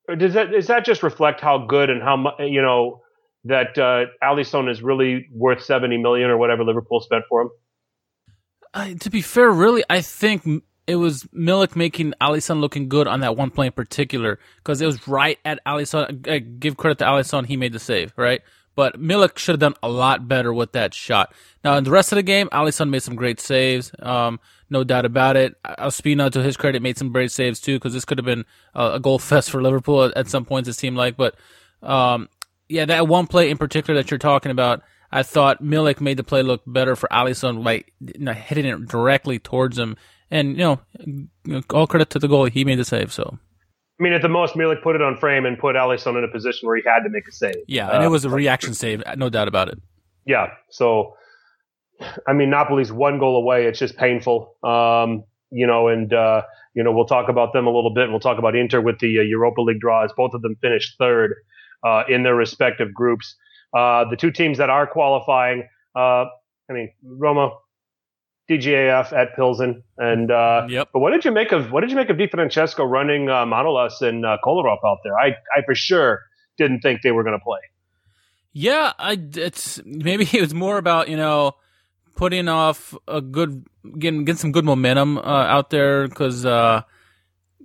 or 0.08 0.16
does 0.16 0.34
that 0.34 0.52
does 0.52 0.68
that 0.68 0.86
just 0.86 1.04
reflect 1.04 1.42
how 1.42 1.60
good 1.66 1.90
and 1.90 2.02
how 2.02 2.18
much 2.18 2.36
you 2.40 2.62
know 2.62 3.02
that 3.46 3.78
uh, 3.78 4.06
Alisson 4.24 4.70
is 4.70 4.82
really 4.82 5.28
worth 5.32 5.64
seventy 5.64 5.98
million 5.98 6.30
or 6.30 6.38
whatever 6.38 6.64
Liverpool 6.64 7.02
spent 7.02 7.24
for 7.30 7.44
him? 7.44 7.50
Uh, 8.74 8.94
to 9.00 9.10
be 9.10 9.22
fair, 9.22 9.52
really, 9.52 9.84
I 9.90 10.02
think 10.02 10.44
it 10.92 10.96
was 10.96 11.24
Milik 11.34 11.78
making 11.78 12.14
Alisson 12.20 12.60
looking 12.60 12.90
good 12.90 13.08
on 13.08 13.22
that 13.22 13.38
one 13.38 13.50
play 13.50 13.68
in 13.68 13.72
particular 13.72 14.40
because 14.58 14.82
it 14.82 14.86
was 14.86 15.08
right 15.08 15.40
at 15.46 15.64
Alisson. 15.66 16.28
I 16.28 16.40
give 16.40 16.76
credit 16.76 16.98
to 17.00 17.06
Alisson; 17.06 17.46
he 17.46 17.56
made 17.56 17.72
the 17.72 17.80
save, 17.80 18.14
right? 18.18 18.42
But 18.76 19.00
Milik 19.00 19.38
should 19.38 19.54
have 19.54 19.60
done 19.60 19.76
a 19.82 19.88
lot 19.88 20.28
better 20.28 20.54
with 20.54 20.74
that 20.74 20.94
shot. 20.94 21.34
Now, 21.64 21.78
in 21.78 21.86
the 21.86 21.92
rest 21.92 22.12
of 22.12 22.18
the 22.18 22.24
game, 22.24 22.50
Alisson 22.50 22.90
made 22.90 23.04
some 23.04 23.16
great 23.16 23.40
saves. 23.40 23.92
Um, 24.00 24.40
no 24.70 24.84
doubt 24.84 25.06
about 25.06 25.38
it. 25.38 25.56
Ospina, 25.64 26.30
to 26.32 26.44
his 26.44 26.58
credit, 26.58 26.82
made 26.82 26.98
some 26.98 27.12
great 27.12 27.32
saves 27.32 27.62
too, 27.62 27.78
because 27.78 27.94
this 27.94 28.06
could 28.06 28.18
have 28.18 28.26
been 28.26 28.46
a, 28.74 29.00
goal 29.00 29.20
fest 29.20 29.50
for 29.50 29.62
Liverpool 29.62 30.04
at, 30.04 30.16
at, 30.16 30.30
some 30.30 30.46
points, 30.46 30.70
it 30.70 30.74
seemed 30.74 30.98
like. 30.98 31.18
But, 31.18 31.36
um, 31.84 32.30
yeah, 32.70 32.86
that 32.86 33.08
one 33.08 33.28
play 33.28 33.50
in 33.50 33.58
particular 33.58 34.02
that 34.02 34.10
you're 34.10 34.18
talking 34.18 34.52
about, 34.52 34.82
I 35.12 35.24
thought 35.24 35.62
Milik 35.62 36.00
made 36.00 36.18
the 36.18 36.24
play 36.24 36.42
look 36.42 36.62
better 36.66 36.96
for 36.96 37.10
Alisson 37.12 37.64
by 37.64 37.84
hitting 38.34 38.66
it 38.66 38.88
directly 38.88 39.40
towards 39.40 39.78
him. 39.78 39.98
And, 40.32 40.58
you 40.58 40.80
know, 41.48 41.62
all 41.72 41.88
credit 41.88 42.10
to 42.12 42.20
the 42.20 42.28
goal. 42.28 42.46
He 42.46 42.64
made 42.64 42.80
the 42.80 42.86
save, 42.86 43.12
so. 43.12 43.38
I 44.00 44.04
mean, 44.04 44.14
at 44.14 44.22
the 44.22 44.30
most, 44.30 44.56
Milik 44.56 44.82
put 44.82 44.96
it 44.96 45.02
on 45.02 45.18
frame 45.18 45.46
and 45.46 45.60
put 45.60 45.76
Alisson 45.76 46.18
in 46.18 46.24
a 46.24 46.32
position 46.32 46.68
where 46.68 46.78
he 46.78 46.84
had 46.86 47.04
to 47.04 47.10
make 47.10 47.28
a 47.28 47.32
save. 47.32 47.54
Yeah, 47.68 47.90
and 47.90 48.02
uh, 48.02 48.08
it 48.08 48.10
was 48.10 48.26
a 48.26 48.30
reaction 48.30 48.74
save, 48.74 49.04
no 49.18 49.30
doubt 49.30 49.48
about 49.48 49.68
it. 49.68 49.80
Yeah, 50.26 50.48
so 50.70 51.14
I 52.28 52.34
mean, 52.34 52.50
Napoli's 52.50 52.92
one 52.92 53.20
goal 53.20 53.36
away. 53.38 53.66
It's 53.66 53.80
just 53.80 53.98
painful, 53.98 54.56
um, 54.64 55.24
you 55.52 55.68
know. 55.68 55.88
And 55.88 56.12
uh, 56.14 56.44
you 56.74 56.84
know, 56.84 56.92
we'll 56.92 57.06
talk 57.06 57.30
about 57.30 57.54
them 57.54 57.68
a 57.68 57.72
little 57.72 57.94
bit. 57.94 58.10
We'll 58.10 58.20
talk 58.20 58.38
about 58.38 58.56
Inter 58.56 58.82
with 58.82 59.00
the 59.00 59.20
uh, 59.20 59.22
Europa 59.22 59.62
League 59.62 59.80
draws. 59.80 60.12
Both 60.16 60.34
of 60.34 60.42
them 60.42 60.56
finished 60.62 60.96
third 60.98 61.36
uh, 61.86 62.04
in 62.10 62.24
their 62.24 62.36
respective 62.36 62.94
groups. 62.94 63.36
Uh, 63.76 64.10
the 64.10 64.18
two 64.18 64.32
teams 64.32 64.58
that 64.58 64.70
are 64.70 64.86
qualifying, 64.86 65.68
uh, 65.96 66.26
I 66.70 66.74
mean, 66.74 66.92
Roma 67.04 67.52
DGAF 68.52 69.14
at 69.14 69.36
Pilsen. 69.36 69.84
And 69.98 70.30
uh, 70.32 70.68
yep. 70.70 70.90
but 70.92 71.00
what 71.00 71.12
did 71.12 71.24
you 71.24 71.32
make 71.32 71.52
of 71.52 71.72
what 71.72 71.82
did 71.82 71.90
you 71.90 71.96
make 71.96 72.10
of 72.10 72.18
Di 72.18 72.28
Francesco 72.28 72.84
running 72.84 73.30
uh, 73.30 73.46
Manolas 73.46 74.02
and 74.02 74.26
uh, 74.26 74.38
Kolarov 74.44 74.80
out 74.86 75.00
there? 75.04 75.18
I 75.18 75.38
I 75.56 75.64
for 75.66 75.76
sure 75.76 76.22
didn't 76.58 76.82
think 76.82 77.02
they 77.02 77.12
were 77.12 77.24
going 77.24 77.38
to 77.38 77.44
play. 77.44 77.60
Yeah, 78.54 78.94
I 79.00 79.18
it's 79.36 79.82
maybe 79.86 80.28
it 80.34 80.42
was 80.42 80.54
more 80.54 80.78
about 80.78 81.08
you 81.08 81.18
know 81.18 81.54
putting 82.16 82.48
off 82.48 82.94
a 83.08 83.22
good 83.22 83.66
getting 83.98 84.26
getting 84.26 84.40
some 84.40 84.52
good 84.52 84.66
momentum 84.66 85.18
uh, 85.18 85.22
out 85.22 85.70
there 85.70 86.08
because 86.08 86.46
uh, 86.46 86.82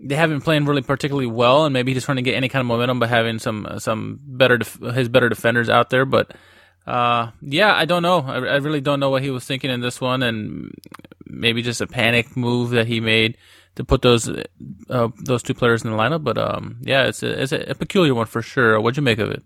they 0.01 0.15
haven't 0.15 0.37
been 0.37 0.45
playing 0.45 0.65
really 0.67 0.83
particularly 0.83 1.27
well, 1.27 1.65
and 1.65 1.73
maybe 1.73 1.93
he's 1.93 2.05
trying 2.05 2.17
to 2.17 2.23
get 2.23 2.35
any 2.35 2.49
kind 2.49 2.61
of 2.61 2.67
momentum 2.67 3.01
by 3.01 3.09
having 3.09 3.39
some 3.39 3.67
some 3.79 4.21
better 4.23 4.59
def- 4.59 4.81
his 4.95 5.09
better 5.09 5.29
defenders 5.29 5.69
out 5.69 5.91
there, 5.91 6.05
but. 6.05 6.35
Uh, 6.87 7.33
yeah, 7.43 7.75
I 7.75 7.85
don't 7.85 8.03
know. 8.03 8.21
I, 8.21 8.37
I, 8.37 8.57
really 8.57 8.81
don't 8.81 9.01
know 9.01 9.11
what 9.11 9.23
he 9.23 9.31
was 9.31 9.45
thinking 9.45 9.71
in 9.71 9.81
this 9.81 10.01
one, 10.01 10.23
and 10.23 10.73
maybe 11.27 11.61
just 11.61 11.81
a 11.81 11.87
panic 11.87 12.37
move 12.37 12.71
that 12.71 12.87
he 12.87 13.01
made 13.01 13.37
to 13.75 13.85
put 13.85 14.03
those 14.03 14.29
uh, 14.29 15.09
those 15.25 15.43
two 15.43 15.55
players 15.55 15.85
in 15.85 15.91
the 15.91 15.97
lineup. 15.97 16.23
But 16.23 16.39
um, 16.39 16.79
yeah, 16.83 17.07
it's 17.07 17.25
a, 17.25 17.43
it's 17.43 17.53
a, 17.53 17.75
peculiar 17.75 18.15
one 18.15 18.27
for 18.27 18.41
sure. 18.41 18.81
What'd 18.81 18.97
you 18.97 19.03
make 19.03 19.19
of 19.19 19.31
it? 19.31 19.43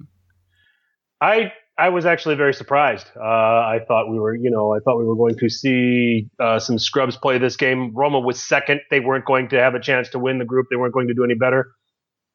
I 1.23 1.53
I 1.79 1.89
was 1.89 2.05
actually 2.05 2.35
very 2.35 2.53
surprised. 2.53 3.07
Uh, 3.17 3.23
I 3.23 3.79
thought 3.89 4.11
we 4.11 4.19
were, 4.19 4.35
you 4.35 4.51
know, 4.51 4.75
I 4.75 4.81
thought 4.81 4.99
we 4.99 5.07
were 5.07 5.17
going 5.17 5.37
to 5.39 5.49
see 5.49 6.29
uh, 6.39 6.59
some 6.59 6.79
scrubs 6.79 7.17
play 7.17 7.39
this 7.39 7.57
game. 7.57 7.95
Roma 7.95 8.21
was 8.21 8.43
second; 8.43 8.83
they 8.91 9.01
weren't 9.01 9.25
going 9.25 9.49
to 9.49 9.59
have 9.59 9.75
a 9.75 9.81
chance 9.81 10.11
to 10.11 10.19
win 10.19 10.39
the 10.39 10.45
group. 10.45 10.67
They 10.71 10.77
weren't 10.77 10.93
going 10.93 11.09
to 11.09 11.15
do 11.15 11.25
any 11.25 11.35
better. 11.35 11.73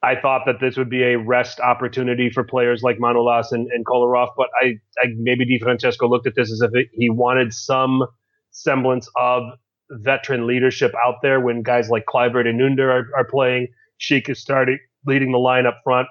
I 0.06 0.20
thought 0.22 0.44
that 0.46 0.60
this 0.60 0.78
would 0.78 0.90
be 0.90 1.02
a 1.02 1.18
rest 1.18 1.60
opportunity 1.60 2.30
for 2.30 2.44
players 2.44 2.84
like 2.84 3.00
Manolas 3.00 3.52
and, 3.52 3.68
and 3.72 3.84
Kolarov, 3.84 4.30
but 4.38 4.50
I, 4.62 4.76
I 5.00 5.08
maybe 5.18 5.46
Di 5.46 5.58
Francesco 5.60 6.08
looked 6.08 6.28
at 6.28 6.36
this 6.36 6.52
as 6.52 6.62
if 6.62 6.76
it, 6.76 6.90
he 6.94 7.10
wanted 7.10 7.52
some 7.52 8.06
semblance 8.52 9.10
of 9.18 9.44
veteran 9.90 10.46
leadership 10.46 10.94
out 11.04 11.16
there 11.24 11.40
when 11.40 11.64
guys 11.64 11.90
like 11.90 12.06
Kluivert 12.06 12.48
and 12.48 12.62
Under 12.62 12.92
are, 12.92 13.08
are 13.18 13.26
playing. 13.26 13.68
Schick 14.00 14.30
is 14.30 14.40
starting 14.40 14.78
leading 15.08 15.32
the 15.32 15.40
line 15.40 15.66
up 15.66 15.80
front. 15.84 16.08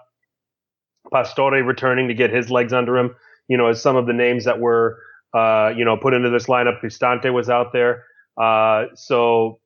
Pastore 1.13 1.63
returning 1.63 2.09
to 2.09 2.15
get 2.15 2.31
his 2.31 2.51
legs 2.51 2.73
under 2.73 2.99
him. 2.99 3.15
You 3.47 3.57
know, 3.57 3.69
as 3.69 3.81
some 3.81 3.95
of 3.95 4.07
the 4.07 4.13
names 4.13 4.45
that 4.47 4.59
were, 4.59 4.99
uh, 5.35 5.73
you 5.77 5.85
know, 5.85 5.97
put 5.97 6.15
into 6.15 6.31
this 6.31 6.47
lineup, 6.47 6.81
Cristante 6.81 7.33
was 7.33 7.49
out 7.49 7.73
there. 7.73 8.05
Uh, 8.41 8.87
so, 8.95 9.61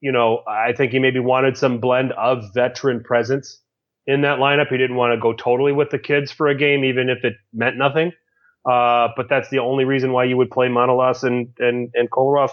you 0.00 0.12
know, 0.12 0.42
I 0.46 0.72
think 0.72 0.92
he 0.92 1.00
maybe 1.00 1.18
wanted 1.18 1.56
some 1.56 1.80
blend 1.80 2.12
of 2.12 2.44
veteran 2.54 3.02
presence 3.02 3.58
in 4.06 4.22
that 4.22 4.38
lineup. 4.38 4.68
He 4.68 4.78
didn't 4.78 4.96
want 4.96 5.12
to 5.12 5.20
go 5.20 5.32
totally 5.32 5.72
with 5.72 5.90
the 5.90 5.98
kids 5.98 6.32
for 6.32 6.48
a 6.48 6.54
game, 6.54 6.84
even 6.84 7.08
if 7.08 7.24
it 7.24 7.34
meant 7.52 7.76
nothing. 7.76 8.12
Uh, 8.64 9.08
but 9.16 9.28
that's 9.28 9.50
the 9.50 9.58
only 9.58 9.84
reason 9.84 10.12
why 10.12 10.24
you 10.24 10.36
would 10.36 10.50
play 10.50 10.68
Manolas 10.68 11.24
and, 11.24 11.48
and, 11.58 11.90
and 11.94 12.10
Kolarov 12.10 12.50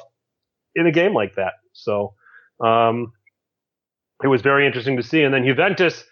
in 0.75 0.88
a 0.88 0.91
game 0.91 1.13
like 1.13 1.36
that. 1.36 1.53
So, 1.74 2.13
um, 2.63 3.13
it 4.24 4.27
was 4.27 4.41
very 4.41 4.65
interesting 4.65 4.98
to 4.98 5.03
see. 5.03 5.24
And 5.24 5.34
then 5.34 5.46
Juventus, 5.46 6.03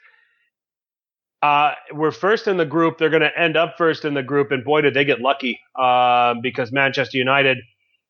uh, 1.41 1.73
we're 1.93 2.11
first 2.11 2.47
in 2.47 2.57
the 2.57 2.65
group. 2.65 2.97
They're 2.97 3.09
going 3.09 3.21
to 3.21 3.37
end 3.37 3.57
up 3.57 3.75
first 3.77 4.05
in 4.05 4.13
the 4.13 4.23
group. 4.23 4.51
And 4.51 4.63
boy, 4.63 4.81
did 4.81 4.93
they 4.93 5.03
get 5.03 5.19
lucky, 5.19 5.59
uh, 5.77 6.35
because 6.41 6.71
Manchester 6.71 7.17
United 7.17 7.57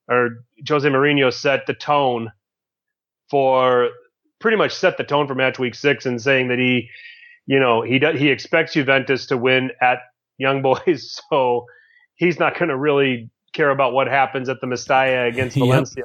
or 0.08 0.46
Jose 0.68 0.88
Mourinho 0.88 1.34
set 1.34 1.66
the 1.68 1.74
tone 1.74 2.32
for 3.30 3.90
pretty 4.40 4.58
much 4.58 4.74
set 4.74 4.98
the 4.98 5.04
tone 5.04 5.28
for 5.28 5.36
match 5.36 5.60
week 5.60 5.76
six 5.76 6.06
and 6.06 6.22
saying 6.22 6.50
that 6.50 6.60
he 6.60 6.90
you 7.48 7.60
know, 7.60 7.82
he 7.82 7.98
does, 7.98 8.20
he 8.20 8.30
expects 8.30 8.74
Juventus 8.74 9.26
to 9.28 9.38
win 9.38 9.72
at 9.82 10.00
Young 10.38 10.62
Boys, 10.62 11.20
so 11.30 11.66
he's 12.16 12.38
not 12.40 12.58
going 12.60 12.70
to 12.70 12.78
really 12.78 13.32
care 13.54 13.72
about 13.72 13.94
what 13.94 14.08
happens 14.08 14.50
at 14.50 14.62
the 14.62 14.68
Mestalla 14.68 15.28
against 15.28 15.58
Valencia. 15.58 16.04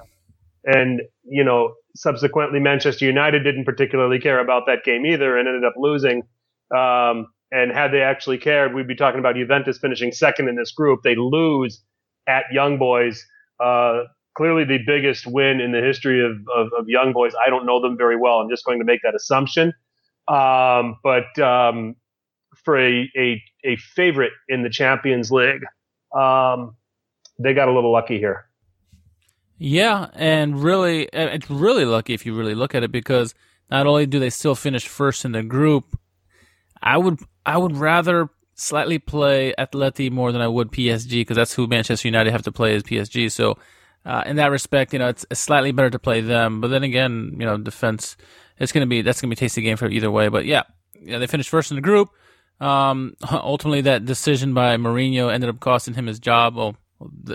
Yep. 0.65 0.75
And 0.77 1.03
you 1.25 1.43
know, 1.45 1.75
subsequently, 1.97 2.61
Manchester 2.61 3.05
United 3.05 3.43
didn't 3.43 3.65
particularly 3.65 4.21
care 4.21 4.39
about 4.39 4.63
that 4.67 4.85
game 4.85 5.05
either, 5.05 5.37
and 5.37 5.49
ended 5.49 5.65
up 5.65 5.75
losing. 5.77 6.23
Um, 6.75 7.27
and 7.51 7.71
had 7.71 7.93
they 7.93 8.01
actually 8.01 8.39
cared, 8.39 8.73
we'd 8.73 8.89
be 8.89 8.95
talking 8.95 9.19
about 9.19 9.35
Juventus 9.35 9.77
finishing 9.79 10.13
second 10.13 10.49
in 10.49 10.57
this 10.57 10.71
group. 10.71 11.01
They 11.03 11.17
lose 11.17 11.83
at 12.27 12.45
Young 12.51 12.79
Boys. 12.79 13.27
Uh, 13.61 14.05
clearly 14.35 14.65
the 14.65 14.79
biggest 14.87 15.27
win 15.27 15.61
in 15.61 15.73
the 15.73 15.83
history 15.83 16.25
of, 16.25 16.33
of, 16.57 16.69
of 16.79 16.89
Young 16.89 17.13
Boys. 17.13 17.35
I 17.45 17.51
don't 17.51 17.67
know 17.67 17.81
them 17.83 17.99
very 17.99 18.17
well. 18.17 18.37
I'm 18.37 18.49
just 18.49 18.65
going 18.65 18.79
to 18.79 18.85
make 18.85 19.01
that 19.03 19.15
assumption. 19.15 19.75
Um, 20.29 20.99
but 21.03 21.39
um, 21.39 21.97
for 22.65 22.79
a, 22.79 23.11
a, 23.17 23.43
a 23.65 23.77
favorite 23.77 24.33
in 24.49 24.63
the 24.63 24.71
Champions 24.71 25.31
League, 25.31 25.63
um, 26.15 26.77
they 27.39 27.55
got 27.55 27.69
a 27.69 27.73
little 27.73 27.93
lucky 27.93 28.19
here. 28.19 28.47
Yeah, 29.59 30.09
and 30.15 30.63
really, 30.63 31.09
it's 31.13 31.49
really 31.49 31.85
lucky 31.85 32.15
if 32.15 32.27
you 32.27 32.37
really 32.37 32.55
look 32.55 32.75
at 32.75 32.83
it 32.83 32.91
because 32.91 33.35
not 33.71 33.87
only 33.87 34.07
do 34.07 34.19
they 34.19 34.31
still 34.31 34.55
finish 34.55 34.89
first 34.89 35.25
in 35.25 35.33
the 35.33 35.43
group, 35.43 35.99
I 36.83 36.99
would 36.99 37.21
I 37.47 37.59
would 37.59 37.77
rather 37.77 38.29
slightly 38.55 38.99
play 38.99 39.55
Atleti 39.59 40.11
more 40.11 40.33
than 40.33 40.43
I 40.43 40.49
would 40.49 40.73
PSG 40.73 41.21
because 41.21 41.37
that's 41.37 41.55
who 41.55 41.67
Manchester 41.67 42.09
United 42.09 42.33
have 42.33 42.43
to 42.43 42.53
play 42.53 42.75
as 42.75 42.83
PSG. 42.83 43.31
So 43.31 43.57
uh, 44.05 44.25
in 44.27 44.37
that 44.37 44.51
respect, 44.51 44.93
you 44.93 44.99
know, 44.99 45.09
it's, 45.09 45.25
it's, 45.31 45.41
slightly 45.41 45.73
better 45.73 45.91
to 45.91 45.99
play 45.99 46.21
them. 46.21 46.61
But 46.61 46.69
then 46.69 46.83
again, 46.83 47.37
you 47.39 47.47
know, 47.47 47.57
defense 47.57 48.17
it's 48.63 48.73
gonna 48.73 48.87
be 48.87 49.03
that's 49.03 49.21
gonna 49.21 49.31
be 49.31 49.35
a 49.35 49.37
tasty 49.37 49.61
game 49.61 49.77
for 49.77 49.89
either 49.89 50.11
way. 50.11 50.29
But 50.29 50.47
yeah, 50.47 50.63
yeah, 51.01 51.19
they 51.19 51.27
finished 51.27 51.51
first 51.51 51.71
in 51.71 51.75
the 51.75 51.81
group. 51.81 52.11
Um, 52.61 53.17
ultimately, 53.31 53.83
that 53.83 54.05
decision 54.05 54.55
by 54.55 54.77
Mourinho 54.77 55.33
ended 55.33 55.51
up 55.51 55.61
costing 55.61 55.95
him 55.95 56.07
his 56.07 56.21
job. 56.21 56.57
Well, 56.57 56.77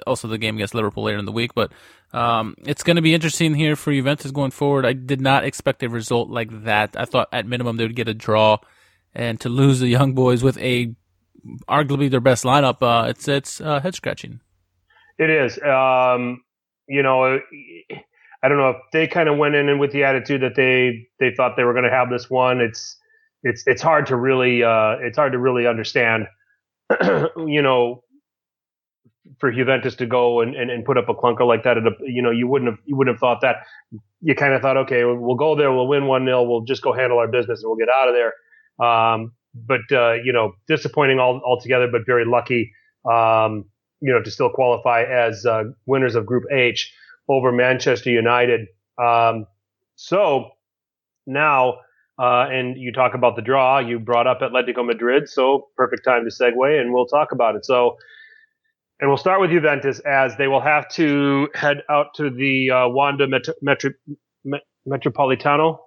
also 0.06 0.28
the 0.28 0.38
game 0.38 0.56
against 0.56 0.74
Liverpool 0.74 1.04
later 1.04 1.18
in 1.18 1.26
the 1.26 1.32
week. 1.32 1.54
But 1.54 1.72
um, 2.14 2.56
it's 2.66 2.84
going 2.84 2.96
to 2.96 3.02
be 3.02 3.14
interesting 3.14 3.54
here 3.54 3.76
for 3.76 3.92
Juventus 3.92 4.32
going 4.32 4.52
forward. 4.52 4.86
I 4.86 4.94
did 4.94 5.20
not 5.20 5.44
expect 5.44 5.84
a 5.84 5.90
result 5.90 6.30
like 6.30 6.64
that. 6.64 6.96
I 6.98 7.04
thought 7.04 7.28
at 7.34 7.46
minimum 7.46 7.76
they 7.76 7.84
would 7.84 7.96
get 7.96 8.08
a 8.08 8.14
draw, 8.14 8.60
and 9.14 9.40
to 9.42 9.50
lose 9.50 9.80
the 9.80 9.88
young 9.88 10.14
boys 10.14 10.44
with 10.44 10.58
a 10.60 10.96
arguably 11.68 12.10
their 12.10 12.22
best 12.22 12.44
lineup, 12.44 12.82
uh, 12.82 13.10
it's 13.10 13.28
it's 13.28 13.60
uh, 13.60 13.82
head 13.82 13.96
scratching. 13.96 14.40
It 15.18 15.30
is. 15.30 15.60
Um, 15.62 16.44
you 16.88 17.04
know, 17.04 17.40
I 18.44 18.50
don't 18.50 18.58
know 18.58 18.70
if 18.70 18.78
they 18.94 19.08
kind 19.08 19.30
of 19.30 19.38
went 19.38 19.56
in 19.56 19.80
with 19.80 19.92
the 19.92 20.04
attitude 20.04 20.42
that 20.42 20.56
they 20.56 21.08
they 21.20 21.34
thought 21.36 21.56
they 21.58 21.64
were 21.64 21.74
going 21.74 21.86
to 21.86 21.92
have 21.92 22.10
this 22.10 22.30
one. 22.30 22.62
It's 22.62 22.98
it's 23.44 23.64
it's 23.66 23.82
hard 23.82 24.08
to 24.08 24.16
really 24.16 24.64
uh, 24.64 24.98
it's 25.02 25.18
hard 25.18 25.34
to 25.34 25.40
really 25.40 25.68
understand. 25.68 26.28
you 27.02 27.62
know, 27.62 28.04
for 29.40 29.52
Juventus 29.52 29.96
to 29.96 30.06
go 30.06 30.42
and, 30.42 30.56
and, 30.56 30.72
and 30.72 30.86
put 30.86 30.98
up 30.98 31.10
a 31.10 31.14
clunker 31.14 31.46
like 31.46 31.64
that, 31.64 31.78
a, 31.78 31.92
you 32.02 32.22
know, 32.22 32.32
you 32.32 32.48
wouldn't 32.48 32.72
have 32.72 32.80
you 32.86 32.96
wouldn't 32.96 33.16
have 33.16 33.20
thought 33.20 33.42
that. 33.42 33.58
You 34.22 34.34
kind 34.36 34.54
of 34.54 34.62
thought, 34.62 34.78
okay, 34.78 35.04
we'll 35.04 35.36
go 35.36 35.56
there, 35.56 35.72
we'll 35.72 35.88
win 35.88 36.08
one 36.08 36.26
0 36.26 36.44
we'll 36.44 36.62
just 36.62 36.82
go 36.82 36.92
handle 36.92 37.20
our 37.20 37.28
business 37.28 37.62
and 37.62 37.70
we'll 37.70 37.78
get 37.78 37.90
out 37.90 38.08
of 38.10 38.16
there. 38.16 38.34
Um, 38.86 39.34
but 39.54 39.82
uh, 39.92 40.14
you 40.24 40.34
know, 40.34 40.54
disappointing 40.68 41.20
all 41.20 41.42
altogether, 41.46 41.88
but 41.92 42.02
very 42.06 42.26
lucky. 42.26 42.72
Um, 43.10 43.66
you 44.02 44.14
know, 44.14 44.22
to 44.22 44.30
still 44.30 44.50
qualify 44.50 45.04
as 45.04 45.46
uh, 45.46 45.64
winners 45.86 46.16
of 46.16 46.26
Group 46.26 46.44
H 46.52 46.94
over 47.28 47.52
Manchester 47.52 48.10
United. 48.10 48.68
Um, 48.98 49.48
so 49.96 50.52
now, 51.26 51.80
uh, 52.20 52.48
and 52.50 52.78
you 52.78 52.92
talk 52.92 53.14
about 53.14 53.36
the 53.36 53.42
draw, 53.42 53.80
you 53.80 54.00
brought 54.00 54.28
up 54.28 54.40
Atletico 54.42 54.86
Madrid, 54.86 55.30
so 55.30 55.68
perfect 55.76 56.04
time 56.04 56.24
to 56.24 56.32
segue, 56.32 56.82
and 56.82 56.94
we'll 56.94 57.06
talk 57.06 57.32
about 57.32 57.56
it. 57.56 57.66
So, 57.66 57.98
and 59.00 59.10
we'll 59.10 59.18
start 59.18 59.40
with 59.40 59.52
Juventus 59.52 60.00
as 60.00 60.36
they 60.38 60.48
will 60.48 60.62
have 60.62 60.90
to 60.94 61.50
head 61.54 61.84
out 61.90 62.16
to 62.16 62.30
the 62.32 62.72
uh, 62.72 62.88
Wanda 62.88 63.28
Metro, 63.28 63.54
Metro, 63.62 63.92
Metropolitano. 64.88 65.80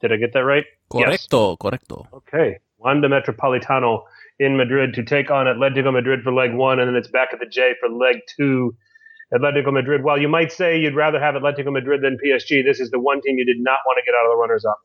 Did 0.00 0.12
I 0.12 0.16
get 0.16 0.32
that 0.32 0.40
right? 0.40 0.64
Correcto, 0.90 1.50
yes. 1.50 1.58
correcto. 1.60 2.06
Okay, 2.12 2.58
Wanda 2.78 3.08
Metropolitano 3.08 4.04
in 4.38 4.56
Madrid 4.56 4.94
to 4.94 5.04
take 5.04 5.30
on 5.30 5.46
Atletico 5.46 5.92
Madrid 5.92 6.22
for 6.22 6.32
leg 6.32 6.52
one, 6.52 6.80
and 6.80 6.88
then 6.88 6.96
it's 6.96 7.08
back 7.08 7.28
at 7.32 7.38
the 7.38 7.46
J 7.46 7.74
for 7.78 7.88
leg 7.88 8.16
two. 8.36 8.74
Atletico 9.38 9.72
Madrid. 9.72 10.02
Well, 10.02 10.20
you 10.20 10.28
might 10.28 10.52
say 10.52 10.78
you'd 10.78 10.94
rather 10.94 11.20
have 11.20 11.34
Atletico 11.34 11.72
Madrid 11.72 12.02
than 12.02 12.18
PSG. 12.24 12.64
This 12.64 12.80
is 12.80 12.90
the 12.90 13.00
one 13.00 13.20
team 13.22 13.38
you 13.38 13.44
did 13.44 13.58
not 13.60 13.78
want 13.86 13.98
to 13.98 14.04
get 14.04 14.16
out 14.16 14.26
of 14.26 14.32
the 14.32 14.36
runners 14.36 14.64
up. 14.64 14.78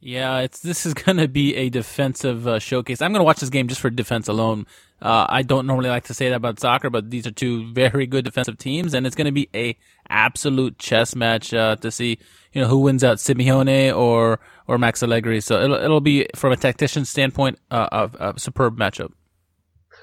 Yeah, 0.00 0.38
it's 0.38 0.60
this 0.60 0.86
is 0.86 0.94
going 1.06 1.16
to 1.16 1.28
be 1.28 1.56
a 1.56 1.68
defensive 1.70 2.46
uh, 2.46 2.58
showcase. 2.58 3.02
I'm 3.02 3.12
going 3.12 3.20
to 3.20 3.24
watch 3.24 3.40
this 3.40 3.50
game 3.50 3.68
just 3.68 3.80
for 3.80 3.90
defense 3.90 4.28
alone. 4.28 4.66
Uh, 5.00 5.26
I 5.28 5.42
don't 5.42 5.66
normally 5.66 5.90
like 5.90 6.04
to 6.04 6.14
say 6.14 6.28
that 6.28 6.36
about 6.36 6.60
soccer, 6.60 6.90
but 6.90 7.10
these 7.10 7.26
are 7.26 7.30
two 7.30 7.72
very 7.72 8.06
good 8.06 8.24
defensive 8.24 8.58
teams, 8.58 8.94
and 8.94 9.06
it's 9.06 9.16
going 9.16 9.26
to 9.26 9.32
be 9.32 9.48
a 9.54 9.76
absolute 10.08 10.78
chess 10.78 11.14
match 11.14 11.52
uh, 11.52 11.76
to 11.76 11.90
see 11.90 12.18
you 12.52 12.62
know 12.62 12.68
who 12.68 12.78
wins 12.78 13.02
out, 13.02 13.18
Simeone 13.18 13.96
or 13.96 14.40
or 14.66 14.78
Max 14.78 15.02
Allegri. 15.02 15.40
So 15.40 15.60
it'll 15.60 15.76
it'll 15.76 16.00
be 16.00 16.26
from 16.34 16.52
a 16.52 16.56
tactician 16.56 17.04
standpoint 17.04 17.58
uh, 17.70 18.08
a, 18.18 18.30
a 18.30 18.38
superb 18.38 18.78
matchup. 18.78 19.12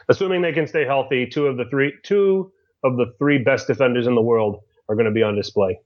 Assuming 0.07 0.41
they 0.41 0.53
can 0.53 0.67
stay 0.67 0.85
healthy, 0.85 1.25
two 1.25 1.47
of 1.47 1.57
the 1.57 1.65
three 1.69 1.93
two 2.03 2.51
of 2.85 2.97
the 2.97 3.13
three 3.17 3.39
best 3.39 3.67
defenders 3.67 4.07
in 4.07 4.15
the 4.15 4.21
world 4.21 4.61
are 4.87 4.95
going 4.95 5.07
to 5.07 5.11
be 5.11 5.23
on 5.23 5.35
display. 5.35 5.79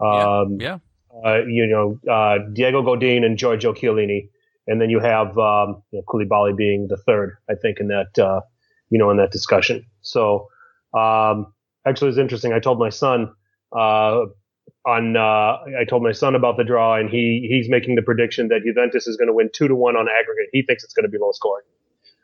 Um, 0.00 0.56
yeah. 0.58 0.58
yeah 0.60 0.78
uh, 1.24 1.44
you 1.46 1.66
know, 1.66 1.98
uh, 2.10 2.38
Diego 2.52 2.82
Godin 2.82 3.24
and 3.24 3.38
Giorgio 3.38 3.72
Chiellini, 3.72 4.28
and 4.66 4.80
then 4.80 4.90
you 4.90 5.00
have 5.00 5.38
um, 5.38 5.82
you 5.90 5.98
know, 5.98 6.02
Koulibaly 6.08 6.56
being 6.56 6.88
the 6.88 6.96
third, 6.96 7.36
I 7.48 7.54
think, 7.54 7.80
in 7.80 7.88
that 7.88 8.18
uh, 8.18 8.40
you 8.90 8.98
know 8.98 9.10
in 9.10 9.16
that 9.16 9.30
discussion. 9.30 9.86
So 10.02 10.48
um, 10.94 11.52
actually, 11.86 12.10
it's 12.10 12.18
interesting. 12.18 12.52
I 12.52 12.60
told 12.60 12.78
my 12.78 12.90
son 12.90 13.32
uh, 13.72 14.24
on 14.86 15.16
uh, 15.16 15.58
I 15.78 15.84
told 15.88 16.02
my 16.02 16.12
son 16.12 16.34
about 16.34 16.56
the 16.56 16.64
draw, 16.64 16.96
and 16.96 17.08
he 17.08 17.46
he's 17.48 17.70
making 17.70 17.94
the 17.94 18.02
prediction 18.02 18.48
that 18.48 18.62
Juventus 18.64 19.06
is 19.06 19.16
going 19.16 19.28
to 19.28 19.34
win 19.34 19.48
two 19.52 19.68
to 19.68 19.74
one 19.74 19.96
on 19.96 20.08
aggregate. 20.08 20.50
He 20.52 20.62
thinks 20.62 20.84
it's 20.84 20.94
going 20.94 21.04
to 21.04 21.10
be 21.10 21.18
low 21.18 21.32
scoring. 21.32 21.64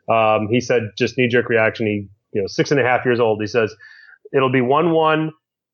Um, 0.09 0.49
he 0.49 0.59
said 0.59 0.91
just 0.97 1.17
knee 1.17 1.27
jerk 1.27 1.49
reaction. 1.49 1.87
He 1.87 2.07
you 2.33 2.41
know 2.41 2.47
six 2.47 2.71
and 2.71 2.79
a 2.79 2.83
half 2.83 3.05
years 3.05 3.19
old. 3.19 3.41
He 3.41 3.47
says 3.47 3.73
it'll 4.33 4.51
be 4.51 4.61
one 4.61 4.91
one 4.91 5.31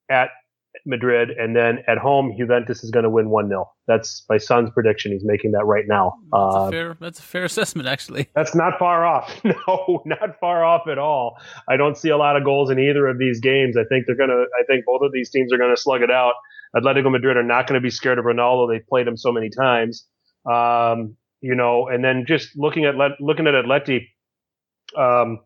at 0.09 0.29
Madrid, 0.85 1.31
and 1.31 1.55
then 1.55 1.79
at 1.87 1.97
home, 1.97 2.33
Juventus 2.37 2.83
is 2.83 2.91
going 2.91 3.03
to 3.03 3.09
win 3.09 3.29
1 3.29 3.47
0. 3.47 3.69
That's 3.87 4.23
my 4.29 4.37
son's 4.37 4.69
prediction. 4.71 5.11
He's 5.11 5.25
making 5.25 5.51
that 5.51 5.65
right 5.65 5.85
now. 5.87 6.13
That's, 6.31 6.55
uh, 6.55 6.59
a, 6.59 6.71
fair, 6.71 6.97
that's 6.99 7.19
a 7.19 7.23
fair 7.23 7.43
assessment, 7.43 7.87
actually. 7.87 8.27
That's 8.35 8.55
not 8.55 8.77
far 8.79 9.05
off. 9.05 9.41
No, 9.43 10.01
not 10.05 10.39
far 10.39 10.63
off 10.63 10.87
at 10.87 10.97
all. 10.97 11.37
I 11.67 11.75
don't 11.75 11.97
see 11.97 12.09
a 12.09 12.17
lot 12.17 12.35
of 12.35 12.43
goals 12.43 12.69
in 12.69 12.79
either 12.79 13.07
of 13.07 13.17
these 13.17 13.39
games. 13.39 13.77
I 13.77 13.83
think 13.83 14.05
they're 14.05 14.15
going 14.15 14.29
to, 14.29 14.45
I 14.59 14.63
think 14.65 14.85
both 14.85 15.01
of 15.01 15.11
these 15.11 15.29
teams 15.29 15.51
are 15.51 15.57
going 15.57 15.75
to 15.75 15.81
slug 15.81 16.01
it 16.01 16.11
out. 16.11 16.33
Atletico 16.75 17.11
Madrid 17.11 17.35
are 17.35 17.43
not 17.43 17.67
going 17.67 17.79
to 17.79 17.83
be 17.83 17.89
scared 17.89 18.19
of 18.19 18.25
Ronaldo. 18.25 18.71
They've 18.71 18.87
played 18.87 19.07
him 19.07 19.17
so 19.17 19.31
many 19.31 19.49
times. 19.49 20.05
Um, 20.49 21.17
you 21.41 21.55
know, 21.55 21.87
and 21.87 22.03
then 22.03 22.25
just 22.27 22.49
looking 22.55 22.85
at, 22.85 22.95
looking 23.19 23.47
at 23.47 23.53
Atleti, 23.53 24.07
um, 24.97 25.39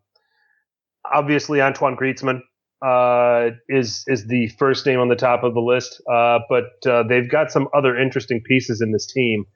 obviously 1.10 1.60
Antoine 1.60 1.96
Griezmann, 1.96 2.40
uh, 2.84 3.50
is 3.68 4.04
is 4.06 4.26
the 4.26 4.48
first 4.58 4.84
name 4.84 5.00
on 5.00 5.08
the 5.08 5.16
top 5.16 5.42
of 5.42 5.54
the 5.54 5.60
list, 5.60 6.02
uh, 6.12 6.40
but 6.48 6.86
uh, 6.86 7.02
they've 7.02 7.30
got 7.30 7.50
some 7.50 7.68
other 7.74 7.96
interesting 7.96 8.42
pieces 8.42 8.80
in 8.80 8.92
this 8.92 9.06
team. 9.06 9.46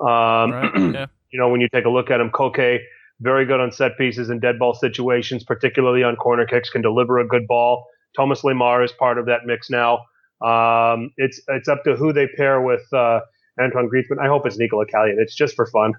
Um, 0.00 0.06
right, 0.52 0.72
yeah. 0.94 1.06
You 1.30 1.40
know, 1.40 1.48
when 1.48 1.60
you 1.60 1.68
take 1.68 1.84
a 1.84 1.90
look 1.90 2.10
at 2.10 2.20
him, 2.20 2.30
Koke, 2.30 2.78
very 3.20 3.44
good 3.44 3.60
on 3.60 3.72
set 3.72 3.98
pieces 3.98 4.30
and 4.30 4.40
dead 4.40 4.58
ball 4.58 4.74
situations, 4.74 5.42
particularly 5.42 6.04
on 6.04 6.14
corner 6.16 6.46
kicks, 6.46 6.70
can 6.70 6.82
deliver 6.82 7.18
a 7.18 7.26
good 7.26 7.46
ball. 7.48 7.86
Thomas 8.14 8.42
Lemar 8.42 8.84
is 8.84 8.92
part 8.92 9.18
of 9.18 9.26
that 9.26 9.40
mix 9.44 9.68
now. 9.68 9.98
Um, 10.40 11.10
it's 11.16 11.40
it's 11.48 11.68
up 11.68 11.82
to 11.84 11.96
who 11.96 12.12
they 12.12 12.28
pair 12.36 12.60
with 12.60 12.84
uh, 12.92 13.20
Antoine 13.60 13.88
Griezmann. 13.88 14.22
I 14.22 14.28
hope 14.28 14.46
it's 14.46 14.58
Nikola 14.58 14.86
Kalinic. 14.86 15.14
It's 15.18 15.34
just 15.34 15.56
for 15.56 15.66
fun. 15.66 15.94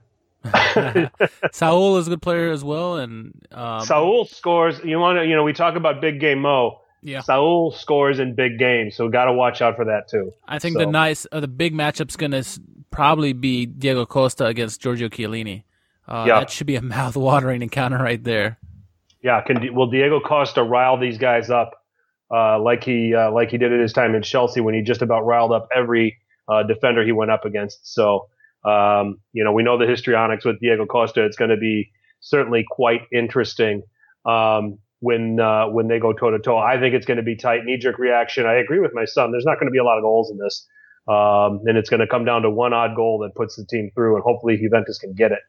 Saul 1.52 1.98
is 1.98 2.08
a 2.08 2.12
good 2.12 2.22
player 2.22 2.52
as 2.52 2.64
well, 2.64 2.98
and 2.98 3.34
um, 3.52 3.86
Saul 3.86 4.26
scores. 4.26 4.80
You 4.84 5.00
want 5.00 5.20
to, 5.20 5.26
you 5.26 5.36
know, 5.36 5.44
we 5.44 5.54
talk 5.54 5.76
about 5.76 6.02
big 6.02 6.20
game 6.20 6.42
Mo. 6.42 6.82
Yeah, 7.02 7.22
Saul 7.22 7.72
scores 7.72 8.20
in 8.20 8.36
big 8.36 8.58
games, 8.58 8.96
so 8.96 9.08
got 9.10 9.26
to 9.26 9.34
watch 9.34 9.62
out 9.62 9.76
for 9.76 9.86
that 9.86 10.10
too. 10.10 10.34
I 10.48 10.60
think 10.60 10.74
so. 10.74 10.80
the 10.80 10.86
nice, 10.88 11.28
uh, 11.32 11.40
the 11.40 11.48
big 11.48 11.74
matchup's 11.74 12.16
going 12.16 12.32
to 12.32 12.44
probably 12.92 13.34
be 13.34 13.66
Diego 13.66 14.06
Costa 14.06 14.46
against 14.46 14.82
Giorgio 14.82 15.08
Chiellini. 15.08 15.64
Uh, 16.08 16.26
yeah. 16.28 16.40
that 16.40 16.50
should 16.50 16.68
be 16.68 16.76
a 16.76 16.82
mouth-watering 16.82 17.62
encounter 17.62 17.98
right 17.98 18.24
there. 18.24 18.58
Yeah, 19.22 19.42
can 19.42 19.74
will 19.74 19.90
Diego 19.90 20.20
Costa 20.20 20.64
rile 20.64 20.98
these 20.98 21.18
guys 21.18 21.50
up 21.50 21.84
uh, 22.32 22.60
like 22.60 22.84
he 22.84 23.14
uh, 23.14 23.32
like 23.32 23.50
he 23.52 23.58
did 23.58 23.74
at 23.74 23.80
his 23.80 23.94
time 23.94 24.16
in 24.16 24.22
Chelsea 24.22 24.62
when 24.62 24.74
he 24.74 24.82
just 24.82 25.02
about 25.02 25.26
riled 25.26 25.52
up 25.52 25.68
every 25.76 26.18
uh, 26.48 26.64
defender 26.64 27.04
he 27.04 27.12
went 27.12 27.32
up 27.32 27.46
against? 27.46 27.94
So 27.94 28.30
um, 28.66 29.20
you 29.34 29.44
know, 29.44 29.52
we 29.52 29.64
know 29.64 29.78
the 29.78 29.88
histrionics 29.88 30.46
with 30.46 30.60
Diego 30.60 30.86
Costa. 30.86 31.26
It's 31.26 31.38
going 31.38 31.52
to 31.52 31.58
be 31.58 31.92
certainly 32.20 32.66
quite 32.70 33.02
interesting 33.12 33.84
um, 34.26 34.80
when 35.00 35.40
uh, 35.40 35.68
when 35.68 35.88
they 35.88 36.00
go 36.00 36.14
toe 36.14 36.32
to 36.32 36.40
toe. 36.40 36.58
I 36.58 36.80
think 36.80 36.96
it's 36.96 37.06
going 37.06 37.18
to 37.18 37.24
be 37.24 37.36
tight, 37.36 37.64
knee 37.64 37.78
jerk 37.78 38.00
reaction. 38.00 38.46
I 38.46 38.56
agree 38.56 38.80
with 38.80 38.92
my 38.94 39.06
son. 39.06 39.32
There's 39.32 39.46
not 39.46 39.56
going 39.56 39.68
to 39.68 39.72
be 39.72 39.78
a 39.78 39.84
lot 39.84 39.98
of 39.98 40.04
goals 40.04 40.32
in 40.32 40.38
this, 40.38 40.68
um, 41.08 41.62
and 41.66 41.78
it's 41.78 41.90
going 41.90 42.02
to 42.02 42.08
come 42.08 42.26
down 42.26 42.42
to 42.42 42.50
one 42.50 42.74
odd 42.74 42.96
goal 42.96 43.20
that 43.20 43.36
puts 43.36 43.56
the 43.56 43.66
team 43.66 43.92
through, 43.94 44.16
and 44.16 44.24
hopefully 44.24 44.58
Juventus 44.58 44.98
can 44.98 45.14
get 45.14 45.32
it. 45.32 45.40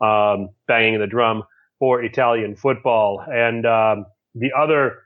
Um, 0.00 0.50
banging 0.68 1.00
the 1.00 1.08
drum 1.08 1.42
for 1.80 2.02
Italian 2.02 2.54
football, 2.54 3.24
and 3.26 3.66
um, 3.66 4.06
the 4.34 4.50
other 4.56 5.02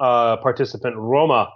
uh, 0.00 0.36
participant, 0.36 0.96
Roma, 0.96 1.48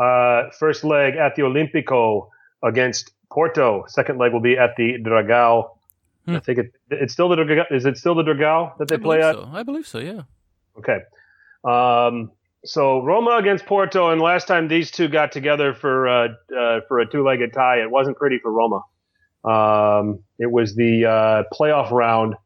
uh, 0.00 0.50
first 0.58 0.84
leg 0.84 1.16
at 1.16 1.34
the 1.36 1.42
Olimpico 1.42 2.28
against 2.62 3.12
Porto. 3.34 3.84
Second 3.88 4.18
leg 4.18 4.32
will 4.32 4.40
be 4.40 4.56
at 4.56 4.76
the 4.76 4.94
Dragao. 5.02 5.70
Hmm. 6.24 6.36
I 6.36 6.40
think 6.40 6.58
it, 6.58 6.72
it's 6.90 7.12
still 7.12 7.28
the 7.28 7.34
Dragao. 7.34 7.72
Is 7.72 7.84
it 7.84 7.98
still 7.98 8.14
the 8.14 8.22
Dragao 8.22 8.78
that 8.78 8.88
they 8.88 8.94
I 8.94 8.98
play 8.98 9.20
at? 9.20 9.34
So. 9.34 9.50
I 9.52 9.64
believe 9.64 9.86
so. 9.86 9.98
Yeah. 9.98 10.22
Okay. 10.78 11.00
Um, 11.64 12.30
so 12.64 13.02
Roma 13.02 13.36
against 13.36 13.66
Porto, 13.66 14.10
and 14.10 14.20
last 14.20 14.46
time 14.46 14.68
these 14.68 14.90
two 14.90 15.08
got 15.08 15.32
together 15.32 15.74
for 15.74 16.08
uh, 16.08 16.28
uh, 16.56 16.80
for 16.88 17.00
a 17.00 17.10
two-legged 17.10 17.52
tie, 17.52 17.82
it 17.82 17.90
wasn't 17.90 18.16
pretty 18.16 18.38
for 18.38 18.52
Roma. 18.52 18.82
Um, 19.44 20.20
it 20.38 20.50
was 20.50 20.74
the 20.74 21.04
uh, 21.04 21.42
playoff 21.52 21.90
round 21.90 22.36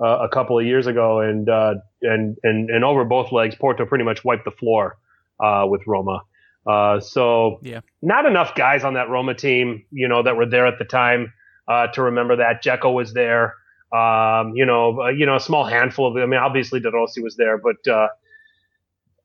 uh, 0.00 0.18
a 0.22 0.28
couple 0.28 0.58
of 0.58 0.64
years 0.64 0.86
ago, 0.86 1.20
and 1.20 1.48
uh, 1.48 1.74
and 2.02 2.38
and 2.42 2.70
and 2.70 2.84
over 2.84 3.04
both 3.04 3.30
legs, 3.32 3.54
Porto 3.54 3.84
pretty 3.86 4.04
much 4.04 4.24
wiped 4.24 4.44
the 4.44 4.50
floor 4.50 4.96
uh, 5.38 5.64
with 5.68 5.82
Roma. 5.86 6.22
Uh, 6.68 7.00
so 7.00 7.60
yeah, 7.62 7.80
not 8.02 8.26
enough 8.26 8.54
guys 8.54 8.84
on 8.84 8.94
that 8.94 9.08
Roma 9.08 9.34
team, 9.34 9.84
you 9.90 10.06
know, 10.06 10.22
that 10.22 10.36
were 10.36 10.46
there 10.46 10.66
at 10.66 10.78
the 10.78 10.84
time 10.84 11.32
uh, 11.66 11.86
to 11.88 12.02
remember 12.02 12.36
that. 12.36 12.62
Dzeko 12.62 12.92
was 12.92 13.14
there. 13.14 13.54
Um, 13.90 14.52
you 14.54 14.66
know, 14.66 15.00
uh, 15.00 15.08
you 15.08 15.24
know, 15.24 15.36
a 15.36 15.40
small 15.40 15.64
handful 15.64 16.06
of. 16.06 16.22
I 16.22 16.26
mean, 16.26 16.38
obviously 16.38 16.78
De 16.78 16.90
Rossi 16.90 17.22
was 17.22 17.36
there, 17.36 17.56
but 17.56 17.90
uh, 17.90 18.08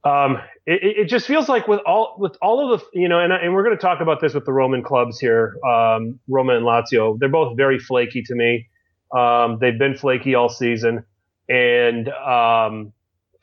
um, 0.06 0.38
it, 0.66 1.00
it, 1.00 1.10
just 1.10 1.28
feels 1.28 1.50
like 1.50 1.68
with 1.68 1.82
all 1.86 2.16
with 2.18 2.38
all 2.42 2.74
of 2.74 2.80
the 2.80 3.00
you 3.00 3.10
know, 3.10 3.20
and, 3.20 3.34
and 3.34 3.54
we're 3.54 3.64
going 3.64 3.76
to 3.76 3.82
talk 3.82 4.00
about 4.00 4.22
this 4.22 4.34
with 4.34 4.46
the 4.46 4.54
Roman 4.54 4.82
clubs 4.82 5.20
here, 5.20 5.58
um, 5.66 6.20
Roma 6.30 6.56
and 6.56 6.66
Lazio. 6.66 7.20
They're 7.20 7.28
both 7.28 7.58
very 7.58 7.78
flaky 7.78 8.22
to 8.24 8.36
me. 8.36 8.70
Um, 9.14 9.58
they've 9.60 9.78
been 9.78 9.96
flaky 9.96 10.36
all 10.36 10.48
season, 10.48 11.04
and 11.50 12.08
um, 12.08 12.94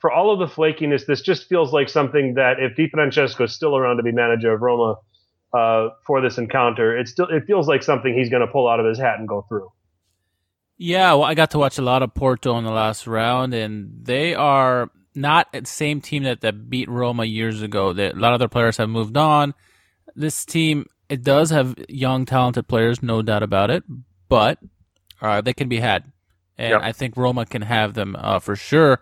for 0.01 0.11
all 0.11 0.33
of 0.33 0.39
the 0.39 0.53
flakiness, 0.53 1.07
this 1.07 1.21
just 1.21 1.49
feels 1.49 1.73
like 1.73 1.89
something 1.89 2.35
that 2.35 2.55
if 2.59 2.77
Di 2.77 2.89
Francesco 2.89 3.45
is 3.45 3.53
still 3.53 3.77
around 3.77 3.99
to 3.99 4.03
be 4.03 4.13
manager 4.13 4.53
of 4.53 4.61
Roma 4.61 4.97
uh, 5.53 5.91
for 6.07 6.23
this 6.23 6.39
encounter, 6.39 6.99
it 6.99 7.07
still 7.07 7.27
it 7.27 7.45
feels 7.47 7.69
like 7.69 7.83
something 7.83 8.15
he's 8.15 8.31
going 8.31 8.41
to 8.45 8.51
pull 8.51 8.69
out 8.69 8.81
of 8.81 8.87
his 8.87 8.99
hat 8.99 9.19
and 9.19 9.29
go 9.29 9.45
through. 9.49 9.71
Yeah, 10.79 11.13
well, 11.13 11.25
I 11.25 11.35
got 11.35 11.51
to 11.51 11.59
watch 11.59 11.77
a 11.77 11.83
lot 11.83 12.03
of 12.03 12.15
Porto 12.15 12.57
in 12.57 12.65
the 12.65 12.71
last 12.71 13.07
round, 13.07 13.53
and 13.53 13.91
they 14.03 14.35
are 14.35 14.91
not 15.15 15.53
the 15.53 15.67
same 15.67 16.01
team 16.01 16.23
that, 16.23 16.41
that 16.41 16.71
beat 16.71 16.89
Roma 16.89 17.27
years 17.27 17.61
ago. 17.61 17.93
They, 17.93 18.11
a 18.11 18.15
lot 18.15 18.33
of 18.33 18.39
their 18.39 18.49
players 18.49 18.79
have 18.79 18.89
moved 18.89 19.19
on. 19.19 19.53
This 20.17 20.47
team, 20.47 20.87
it 21.11 21.23
does 21.23 21.51
have 21.51 21.75
young, 21.91 22.25
talented 22.25 22.67
players, 22.67 23.03
no 23.03 23.21
doubt 23.21 23.43
about 23.43 23.71
it, 23.71 23.85
but 24.31 24.59
uh, 25.21 25.43
they 25.43 25.53
can 25.53 25.69
be 25.69 25.81
had. 25.81 26.11
And 26.57 26.71
yep. 26.71 26.81
I 26.83 26.93
think 26.93 27.15
Roma 27.15 27.45
can 27.45 27.63
have 27.63 27.93
them 27.93 28.17
uh, 28.19 28.39
for 28.39 28.57
sure 28.57 29.01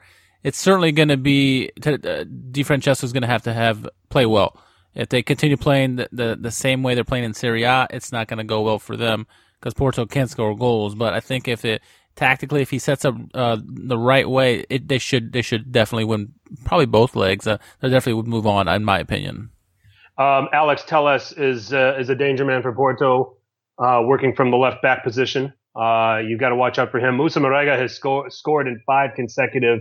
it's 0.48 0.58
certainly 0.58 0.92
going 0.92 1.08
to 1.10 1.18
be 1.18 1.70
uh, 1.84 2.24
Di 2.50 2.60
is 2.62 3.12
going 3.12 3.20
to 3.20 3.26
have 3.26 3.42
to 3.42 3.52
have 3.52 3.86
play 4.08 4.24
well. 4.24 4.58
If 4.94 5.10
they 5.10 5.22
continue 5.22 5.58
playing 5.58 5.96
the, 5.96 6.08
the, 6.10 6.38
the 6.40 6.50
same 6.50 6.82
way 6.82 6.94
they're 6.94 7.04
playing 7.04 7.24
in 7.24 7.34
Serie 7.34 7.64
A, 7.64 7.86
it's 7.90 8.12
not 8.12 8.28
going 8.28 8.38
to 8.38 8.44
go 8.44 8.62
well 8.62 8.78
for 8.78 8.96
them 8.96 9.26
because 9.60 9.74
Porto 9.74 10.06
can't 10.06 10.30
score 10.30 10.56
goals. 10.56 10.94
But 10.94 11.12
I 11.12 11.20
think 11.20 11.48
if 11.48 11.66
it 11.66 11.82
tactically, 12.16 12.62
if 12.62 12.70
he 12.70 12.78
sets 12.78 13.04
up 13.04 13.14
uh, 13.34 13.58
the 13.62 13.98
right 13.98 14.28
way, 14.28 14.64
it, 14.70 14.88
they 14.88 14.96
should 14.96 15.32
they 15.32 15.42
should 15.42 15.70
definitely 15.70 16.06
win. 16.06 16.32
Probably 16.64 16.86
both 16.86 17.14
legs. 17.14 17.46
Uh, 17.46 17.58
they 17.80 17.90
definitely 17.90 18.14
would 18.14 18.26
move 18.26 18.46
on, 18.46 18.68
in 18.68 18.84
my 18.84 18.98
opinion. 18.98 19.50
Um, 20.16 20.48
Alex 20.54 20.82
Telles 20.82 21.32
is 21.32 21.74
uh, 21.74 21.96
is 22.00 22.08
a 22.08 22.14
danger 22.14 22.46
man 22.46 22.62
for 22.62 22.72
Porto, 22.72 23.36
uh, 23.78 24.00
working 24.02 24.34
from 24.34 24.50
the 24.50 24.56
left 24.56 24.80
back 24.80 25.04
position. 25.04 25.52
Uh, 25.76 26.22
you've 26.26 26.40
got 26.40 26.48
to 26.48 26.56
watch 26.56 26.78
out 26.78 26.90
for 26.90 27.00
him. 27.00 27.16
Moussa 27.18 27.38
Marega 27.38 27.78
has 27.78 27.94
sco- 27.94 28.30
scored 28.30 28.66
in 28.66 28.80
five 28.86 29.10
consecutive 29.14 29.80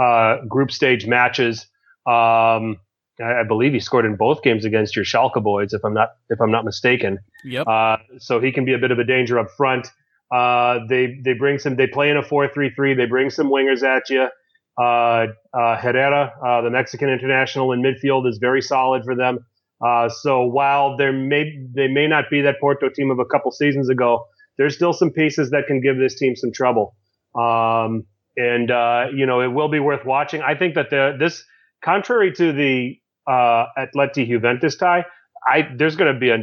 uh, 0.00 0.44
group 0.48 0.70
stage 0.70 1.06
matches. 1.06 1.66
Um, 2.06 2.78
I, 3.20 3.40
I, 3.40 3.42
believe 3.46 3.72
he 3.72 3.80
scored 3.80 4.04
in 4.04 4.16
both 4.16 4.42
games 4.42 4.64
against 4.64 4.96
your 4.96 5.04
Schalke 5.04 5.42
boys, 5.42 5.72
if 5.72 5.84
I'm 5.84 5.94
not 5.94 6.10
if 6.30 6.40
I'm 6.40 6.50
not 6.50 6.64
mistaken. 6.64 7.18
Yep. 7.44 7.66
Uh, 7.66 7.96
so 8.18 8.40
he 8.40 8.52
can 8.52 8.64
be 8.64 8.74
a 8.74 8.78
bit 8.78 8.90
of 8.90 8.98
a 8.98 9.04
danger 9.04 9.38
up 9.38 9.50
front. 9.56 9.88
Uh, 10.30 10.80
they 10.88 11.18
they 11.24 11.32
bring 11.34 11.58
some. 11.58 11.76
They 11.76 11.86
play 11.86 12.10
in 12.10 12.16
a 12.16 12.22
four-three-three. 12.22 12.94
They 12.94 13.06
bring 13.06 13.30
some 13.30 13.48
wingers 13.48 13.82
at 13.82 14.10
you. 14.10 14.28
Uh, 14.76 15.26
uh, 15.52 15.76
Herrera, 15.76 16.34
uh, 16.44 16.62
the 16.62 16.70
Mexican 16.70 17.08
international 17.08 17.72
in 17.72 17.82
midfield, 17.82 18.28
is 18.28 18.38
very 18.38 18.60
solid 18.60 19.04
for 19.04 19.14
them. 19.14 19.46
Uh, 19.84 20.08
so 20.08 20.42
while 20.44 20.96
there 20.96 21.12
may 21.12 21.52
they 21.72 21.88
may 21.88 22.08
not 22.08 22.24
be 22.30 22.40
that 22.42 22.56
Porto 22.60 22.88
team 22.88 23.10
of 23.10 23.18
a 23.18 23.24
couple 23.24 23.50
seasons 23.52 23.88
ago, 23.88 24.26
there's 24.58 24.74
still 24.74 24.92
some 24.92 25.10
pieces 25.10 25.50
that 25.50 25.66
can 25.66 25.80
give 25.80 25.98
this 25.98 26.16
team 26.16 26.34
some 26.34 26.52
trouble. 26.52 26.96
Um, 27.34 28.04
and 28.36 28.70
uh, 28.70 29.06
you 29.14 29.26
know 29.26 29.40
it 29.40 29.48
will 29.48 29.68
be 29.68 29.80
worth 29.80 30.04
watching. 30.04 30.42
I 30.42 30.54
think 30.54 30.74
that 30.74 30.90
the 30.90 31.16
this, 31.18 31.44
contrary 31.84 32.32
to 32.32 32.52
the 32.52 32.98
uh, 33.26 33.66
Atleti 33.78 34.28
Juventus 34.28 34.76
tie, 34.76 35.04
I 35.46 35.68
there's 35.76 35.96
going 35.96 36.12
to 36.12 36.18
be 36.18 36.30
a 36.30 36.38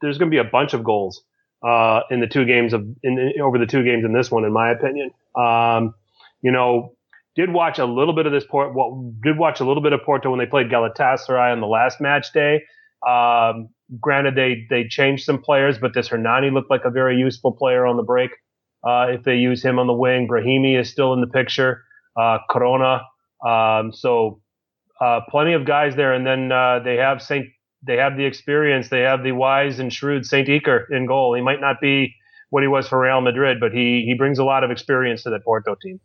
there's 0.00 0.18
going 0.18 0.30
to 0.30 0.34
be 0.34 0.46
a 0.46 0.50
bunch 0.50 0.74
of 0.74 0.84
goals 0.84 1.22
uh, 1.66 2.00
in 2.10 2.20
the 2.20 2.26
two 2.26 2.44
games 2.44 2.72
of 2.72 2.82
in, 3.02 3.18
in, 3.18 3.40
over 3.42 3.58
the 3.58 3.66
two 3.66 3.84
games 3.84 4.04
in 4.04 4.12
this 4.12 4.30
one, 4.30 4.44
in 4.44 4.52
my 4.52 4.70
opinion. 4.70 5.10
Um, 5.34 5.94
you 6.42 6.52
know, 6.52 6.94
did 7.36 7.52
watch 7.52 7.78
a 7.78 7.86
little 7.86 8.14
bit 8.14 8.26
of 8.26 8.32
this 8.32 8.44
port. 8.48 8.74
Well, 8.74 9.12
did 9.22 9.38
watch 9.38 9.60
a 9.60 9.64
little 9.64 9.82
bit 9.82 9.92
of 9.92 10.00
Porto 10.04 10.30
when 10.30 10.38
they 10.38 10.46
played 10.46 10.68
Galatasaray 10.70 11.52
on 11.52 11.60
the 11.60 11.66
last 11.66 12.00
match 12.00 12.32
day. 12.32 12.62
Um, 13.06 13.68
granted, 14.00 14.34
they 14.34 14.66
they 14.70 14.88
changed 14.88 15.24
some 15.24 15.42
players, 15.42 15.78
but 15.78 15.94
this 15.94 16.08
Hernani 16.08 16.50
looked 16.50 16.70
like 16.70 16.84
a 16.84 16.90
very 16.90 17.16
useful 17.16 17.52
player 17.52 17.86
on 17.86 17.96
the 17.96 18.02
break. 18.02 18.30
Uh, 18.84 19.06
if 19.10 19.22
they 19.22 19.36
use 19.36 19.62
him 19.64 19.78
on 19.78 19.86
the 19.86 19.94
wing, 19.94 20.28
Brahimi 20.28 20.78
is 20.78 20.90
still 20.90 21.12
in 21.14 21.20
the 21.20 21.26
picture. 21.26 21.84
Uh, 22.16 22.38
Corona. 22.50 23.02
Um, 23.44 23.92
so 23.92 24.40
uh, 25.00 25.20
plenty 25.28 25.54
of 25.54 25.64
guys 25.64 25.96
there, 25.96 26.12
and 26.12 26.26
then 26.26 26.52
uh, 26.52 26.80
they 26.84 26.96
have 26.96 27.22
Saint. 27.22 27.46
They 27.86 27.96
have 27.96 28.16
the 28.16 28.24
experience. 28.24 28.88
They 28.88 29.00
have 29.00 29.22
the 29.22 29.32
wise 29.32 29.78
and 29.78 29.92
shrewd 29.92 30.24
Saint 30.26 30.48
Iker 30.48 30.90
in 30.90 31.06
goal. 31.06 31.34
He 31.34 31.42
might 31.42 31.60
not 31.60 31.80
be 31.80 32.14
what 32.50 32.62
he 32.62 32.68
was 32.68 32.88
for 32.88 33.00
Real 33.00 33.20
Madrid, 33.20 33.58
but 33.60 33.72
he 33.72 34.04
he 34.06 34.14
brings 34.16 34.38
a 34.38 34.44
lot 34.44 34.64
of 34.64 34.70
experience 34.70 35.24
to 35.24 35.30
that 35.30 35.44
Porto 35.44 35.74
team. 35.82 36.00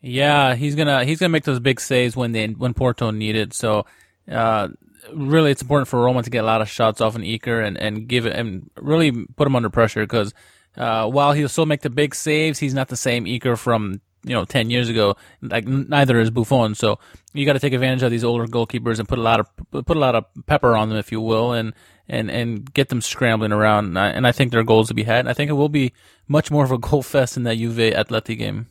Yeah, 0.00 0.54
he's 0.54 0.74
gonna 0.74 1.04
he's 1.04 1.18
gonna 1.18 1.30
make 1.30 1.44
those 1.44 1.60
big 1.60 1.80
saves 1.80 2.16
when 2.16 2.32
they 2.32 2.46
when 2.46 2.72
Porto 2.72 3.10
need 3.10 3.36
it. 3.36 3.52
So 3.52 3.84
uh, 4.30 4.68
really, 5.12 5.50
it's 5.50 5.62
important 5.62 5.88
for 5.88 6.00
Roma 6.00 6.22
to 6.22 6.30
get 6.30 6.44
a 6.44 6.46
lot 6.46 6.62
of 6.62 6.68
shots 6.68 7.00
off 7.00 7.16
an 7.16 7.22
Iker 7.22 7.66
and 7.66 7.76
and 7.76 8.06
give 8.06 8.26
it 8.26 8.34
and 8.34 8.70
really 8.76 9.10
put 9.36 9.46
him 9.46 9.56
under 9.56 9.70
pressure 9.70 10.02
because 10.02 10.32
uh, 10.78 11.08
while 11.08 11.32
he'll 11.32 11.48
still 11.48 11.66
make 11.66 11.82
the 11.82 11.90
big 11.90 12.14
saves, 12.14 12.58
he's 12.58 12.74
not 12.74 12.88
the 12.88 12.96
same 12.96 13.24
Iker 13.24 13.58
from 13.58 14.00
you 14.22 14.34
know 14.34 14.44
ten 14.44 14.70
years 14.70 14.88
ago. 14.88 15.16
Like 15.42 15.66
neither 15.66 16.20
is 16.20 16.30
Buffon. 16.30 16.74
So 16.74 16.98
you 17.34 17.44
got 17.44 17.54
to 17.54 17.58
take 17.58 17.72
advantage 17.72 18.02
of 18.02 18.10
these 18.10 18.24
older 18.24 18.46
goalkeepers 18.46 18.98
and 18.98 19.08
put 19.08 19.18
a 19.18 19.22
lot 19.22 19.40
of 19.40 19.46
put 19.70 19.96
a 19.96 20.00
lot 20.00 20.14
of 20.14 20.24
pepper 20.46 20.76
on 20.76 20.88
them, 20.88 20.98
if 20.98 21.10
you 21.10 21.20
will, 21.20 21.52
and 21.52 21.74
and 22.08 22.30
and 22.30 22.72
get 22.72 22.88
them 22.88 23.00
scrambling 23.00 23.52
around. 23.52 23.86
And 23.86 23.98
I, 23.98 24.08
and 24.08 24.26
I 24.26 24.32
think 24.32 24.52
there 24.52 24.60
are 24.60 24.64
goals 24.64 24.88
to 24.88 24.94
be 24.94 25.02
had. 25.02 25.20
And 25.20 25.28
I 25.28 25.32
think 25.32 25.50
it 25.50 25.54
will 25.54 25.68
be 25.68 25.92
much 26.28 26.50
more 26.50 26.64
of 26.64 26.70
a 26.70 26.78
goal 26.88 27.02
fest 27.02 27.36
in 27.36 27.42
that 27.42 27.58
Juve 27.58 27.76
Atleti 27.76 28.38
game. 28.38 28.66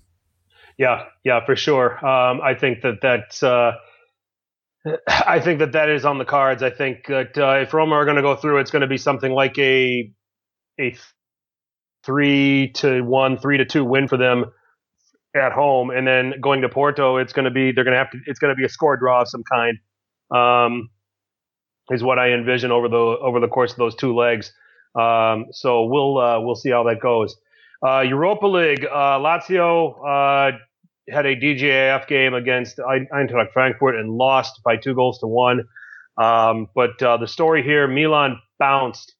Yeah, 0.77 1.05
yeah, 1.25 1.43
for 1.45 1.55
sure. 1.55 1.93
Um, 2.05 2.39
I 2.41 2.53
think 2.53 2.81
that 2.83 2.99
that's. 3.01 3.43
Uh, 3.43 3.73
I 5.07 5.39
think 5.41 5.59
that 5.59 5.73
that 5.73 5.89
is 5.89 6.05
on 6.05 6.19
the 6.19 6.25
cards. 6.25 6.63
I 6.63 6.69
think 6.69 7.07
that 7.07 7.37
uh, 7.37 7.59
if 7.61 7.73
Roma 7.73 7.95
are 7.95 8.05
going 8.05 8.15
to 8.15 8.21
go 8.21 8.35
through, 8.35 8.59
it's 8.59 8.71
going 8.71 8.81
to 8.81 8.87
be 8.87 8.97
something 8.97 9.31
like 9.31 9.57
a 9.57 10.11
a 10.79 10.95
three 12.07 12.71
to 12.75 13.01
one, 13.01 13.37
three 13.37 13.57
to 13.57 13.65
two 13.65 13.85
win 13.85 14.07
for 14.07 14.17
them 14.17 14.45
at 15.35 15.51
home, 15.51 15.91
and 15.91 16.07
then 16.07 16.33
going 16.41 16.61
to 16.61 16.69
Porto, 16.69 17.17
it's 17.17 17.33
going 17.33 17.45
to 17.45 17.51
be 17.51 17.71
they're 17.71 17.83
going 17.83 17.93
to 17.93 17.99
have 17.99 18.09
to. 18.11 18.19
It's 18.25 18.39
going 18.39 18.51
to 18.51 18.55
be 18.55 18.65
a 18.65 18.69
score 18.69 18.97
draw 18.97 19.21
of 19.21 19.27
some 19.27 19.43
kind. 19.43 19.77
Um, 20.31 20.89
is 21.91 22.03
what 22.03 22.17
I 22.17 22.31
envision 22.31 22.71
over 22.71 22.89
the 22.89 22.97
over 22.97 23.39
the 23.39 23.47
course 23.47 23.71
of 23.71 23.77
those 23.77 23.95
two 23.95 24.15
legs. 24.15 24.51
Um, 24.99 25.47
so 25.51 25.85
we'll 25.85 26.17
uh, 26.17 26.39
we'll 26.39 26.55
see 26.55 26.71
how 26.71 26.83
that 26.85 26.99
goes. 26.99 27.35
Uh, 27.85 28.01
Europa 28.01 28.47
League, 28.47 28.85
uh, 28.85 29.19
Lazio 29.19 29.93
uh, 30.01 30.57
had 31.09 31.25
a 31.25 31.35
DGAF 31.35 32.07
game 32.07 32.33
against 32.33 32.77
Eintracht 32.79 33.51
Frankfurt 33.53 33.95
and 33.95 34.09
lost 34.09 34.61
by 34.63 34.77
two 34.77 34.95
goals 34.95 35.19
to 35.19 35.27
one. 35.27 35.65
Um, 36.17 36.67
but 36.73 37.01
uh, 37.03 37.17
the 37.17 37.27
story 37.27 37.61
here, 37.61 37.87
Milan 37.87 38.39
bounced 38.57 39.13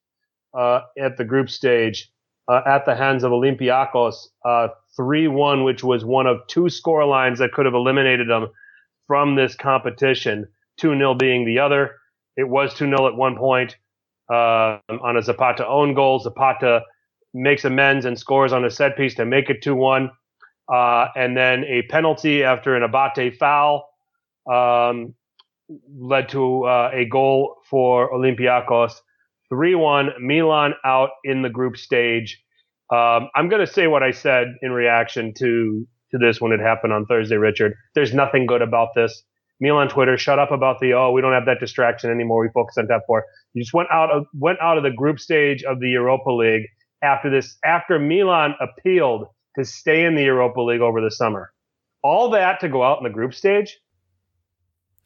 uh, 0.58 0.82
at 1.00 1.18
the 1.18 1.24
group 1.24 1.52
stage 1.52 2.10
uh, 2.48 2.62
at 2.66 2.86
the 2.86 2.96
hands 2.96 3.24
of 3.24 3.32
Olympiacos, 3.32 4.28
uh, 4.46 4.70
3-1, 4.98 5.66
which 5.66 5.84
was 5.84 6.06
one 6.06 6.28
of 6.28 6.40
two 6.48 6.70
score 6.70 7.06
lines 7.06 7.40
that 7.40 7.52
could 7.52 7.66
have 7.66 7.76
eliminated 7.76 8.30
them 8.30 8.48
from 9.06 9.36
this 9.36 9.56
competition, 9.56 10.48
2-0 10.82 11.18
being 11.20 11.46
the 11.46 11.60
other. 11.60 11.96
It 12.36 12.48
was 12.48 12.74
2-0 12.74 13.08
at 13.08 13.16
one 13.16 13.36
point 13.36 13.76
uh, 14.32 14.80
on 14.90 15.18
a 15.18 15.22
Zapata 15.22 15.68
own 15.68 15.94
goal. 15.94 16.20
Zapata 16.20 16.82
makes 17.34 17.66
amends 17.66 18.06
and 18.06 18.18
scores 18.18 18.54
on 18.54 18.66
a 18.66 18.70
set 18.70 18.98
piece 18.98 19.16
to 19.16 19.26
make 19.26 19.50
it 19.50 19.64
2-1 19.64 20.10
uh, 20.74 21.08
and 21.16 21.36
then 21.36 21.64
a 21.66 21.84
penalty 21.84 22.44
after 22.44 22.76
an 22.76 22.84
Abate 22.84 23.38
foul 23.38 23.90
um, 24.52 25.14
led 25.98 26.30
to 26.30 26.64
uh, 26.64 26.90
a 26.94 27.06
goal 27.06 27.56
for 27.70 28.12
Olympiacos. 28.12 28.94
3-1, 29.52 30.20
Milan 30.20 30.74
out 30.84 31.10
in 31.24 31.42
the 31.42 31.50
group 31.50 31.78
stage. 31.78 32.42
Um, 32.92 33.30
I'm 33.36 33.50
going 33.50 33.66
to 33.66 33.72
say 33.72 33.88
what 33.88 34.04
I 34.04 34.12
said 34.12 34.48
in 34.62 34.72
reaction 34.72 35.34
to 35.40 35.88
to 36.12 36.18
this 36.18 36.40
when 36.40 36.54
it 36.54 36.62
happened 36.62 36.94
on 36.94 37.06
Thursday, 37.06 37.36
Richard. 37.36 37.74
There's 37.94 38.14
nothing 38.14 38.46
good 38.46 38.62
about 38.62 38.90
this. 38.96 39.24
Milan 39.60 39.90
Twitter, 39.90 40.18
shut 40.18 40.40
up 40.40 40.52
about 40.52 40.80
the 40.80 40.94
oh, 40.94 41.12
we 41.12 41.22
don't 41.22 41.34
have 41.34 41.46
that 41.46 41.60
distraction 41.60 42.12
anymore. 42.12 42.42
We 42.42 42.50
focus 42.54 42.78
on 42.78 42.88
that 42.88 43.02
four. 43.08 43.26
You 43.54 43.64
just 43.64 43.74
went 43.74 43.90
out 43.92 44.12
of 44.12 44.26
went 44.34 44.60
out 44.62 44.78
of 44.78 44.84
the 44.84 44.92
group 44.92 45.20
stage 45.20 45.64
of 45.64 45.80
the 45.80 45.90
Europa 45.90 46.32
League 46.32 46.68
after 47.02 47.30
this 47.30 47.58
after 47.66 48.00
Milan 48.00 48.56
appealed 48.62 49.28
to 49.58 49.66
stay 49.66 50.06
in 50.06 50.16
the 50.16 50.24
Europa 50.24 50.62
League 50.62 50.82
over 50.82 51.02
the 51.02 51.12
summer. 51.12 51.52
All 52.04 52.30
that 52.32 52.60
to 52.62 52.70
go 52.70 52.84
out 52.84 53.00
in 53.00 53.04
the 53.04 53.10
group 53.10 53.34
stage. 53.34 53.80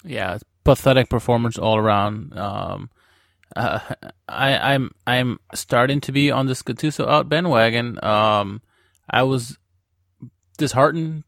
Yeah, 0.03 0.37
pathetic 0.63 1.09
performance 1.09 1.57
all 1.57 1.77
around. 1.77 2.37
Um, 2.37 2.89
uh, 3.55 3.79
I, 4.27 4.73
I'm 4.73 4.91
I'm 5.05 5.39
starting 5.53 6.01
to 6.01 6.11
be 6.11 6.31
on 6.31 6.47
this 6.47 6.63
Gattuso 6.63 7.07
out 7.07 7.29
bandwagon. 7.29 8.03
Um, 8.03 8.61
I 9.09 9.23
was 9.23 9.57
disheartened. 10.57 11.23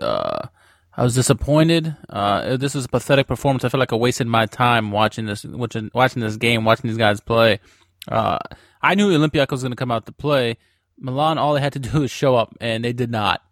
Uh, 0.00 0.48
I 0.96 1.02
was 1.02 1.14
disappointed. 1.14 1.96
Uh, 2.08 2.56
this 2.56 2.74
was 2.74 2.86
a 2.86 2.88
pathetic 2.88 3.26
performance. 3.26 3.64
I 3.64 3.68
feel 3.68 3.80
like 3.80 3.92
I 3.92 3.96
wasted 3.96 4.26
my 4.26 4.46
time 4.46 4.90
watching 4.90 5.26
this, 5.26 5.44
watching, 5.44 5.90
watching 5.94 6.22
this 6.22 6.36
game, 6.36 6.64
watching 6.64 6.88
these 6.88 6.98
guys 6.98 7.20
play. 7.20 7.60
Uh, 8.08 8.38
I 8.82 8.94
knew 8.94 9.10
Olympiacos 9.10 9.52
was 9.52 9.62
going 9.62 9.72
to 9.72 9.76
come 9.76 9.92
out 9.92 10.06
to 10.06 10.12
play, 10.12 10.56
Milan, 11.00 11.38
all 11.38 11.54
they 11.54 11.60
had 11.60 11.72
to 11.74 11.78
do 11.78 12.00
was 12.00 12.10
show 12.10 12.36
up, 12.36 12.54
and 12.60 12.84
they 12.84 12.92
did 12.92 13.10
not. 13.10 13.42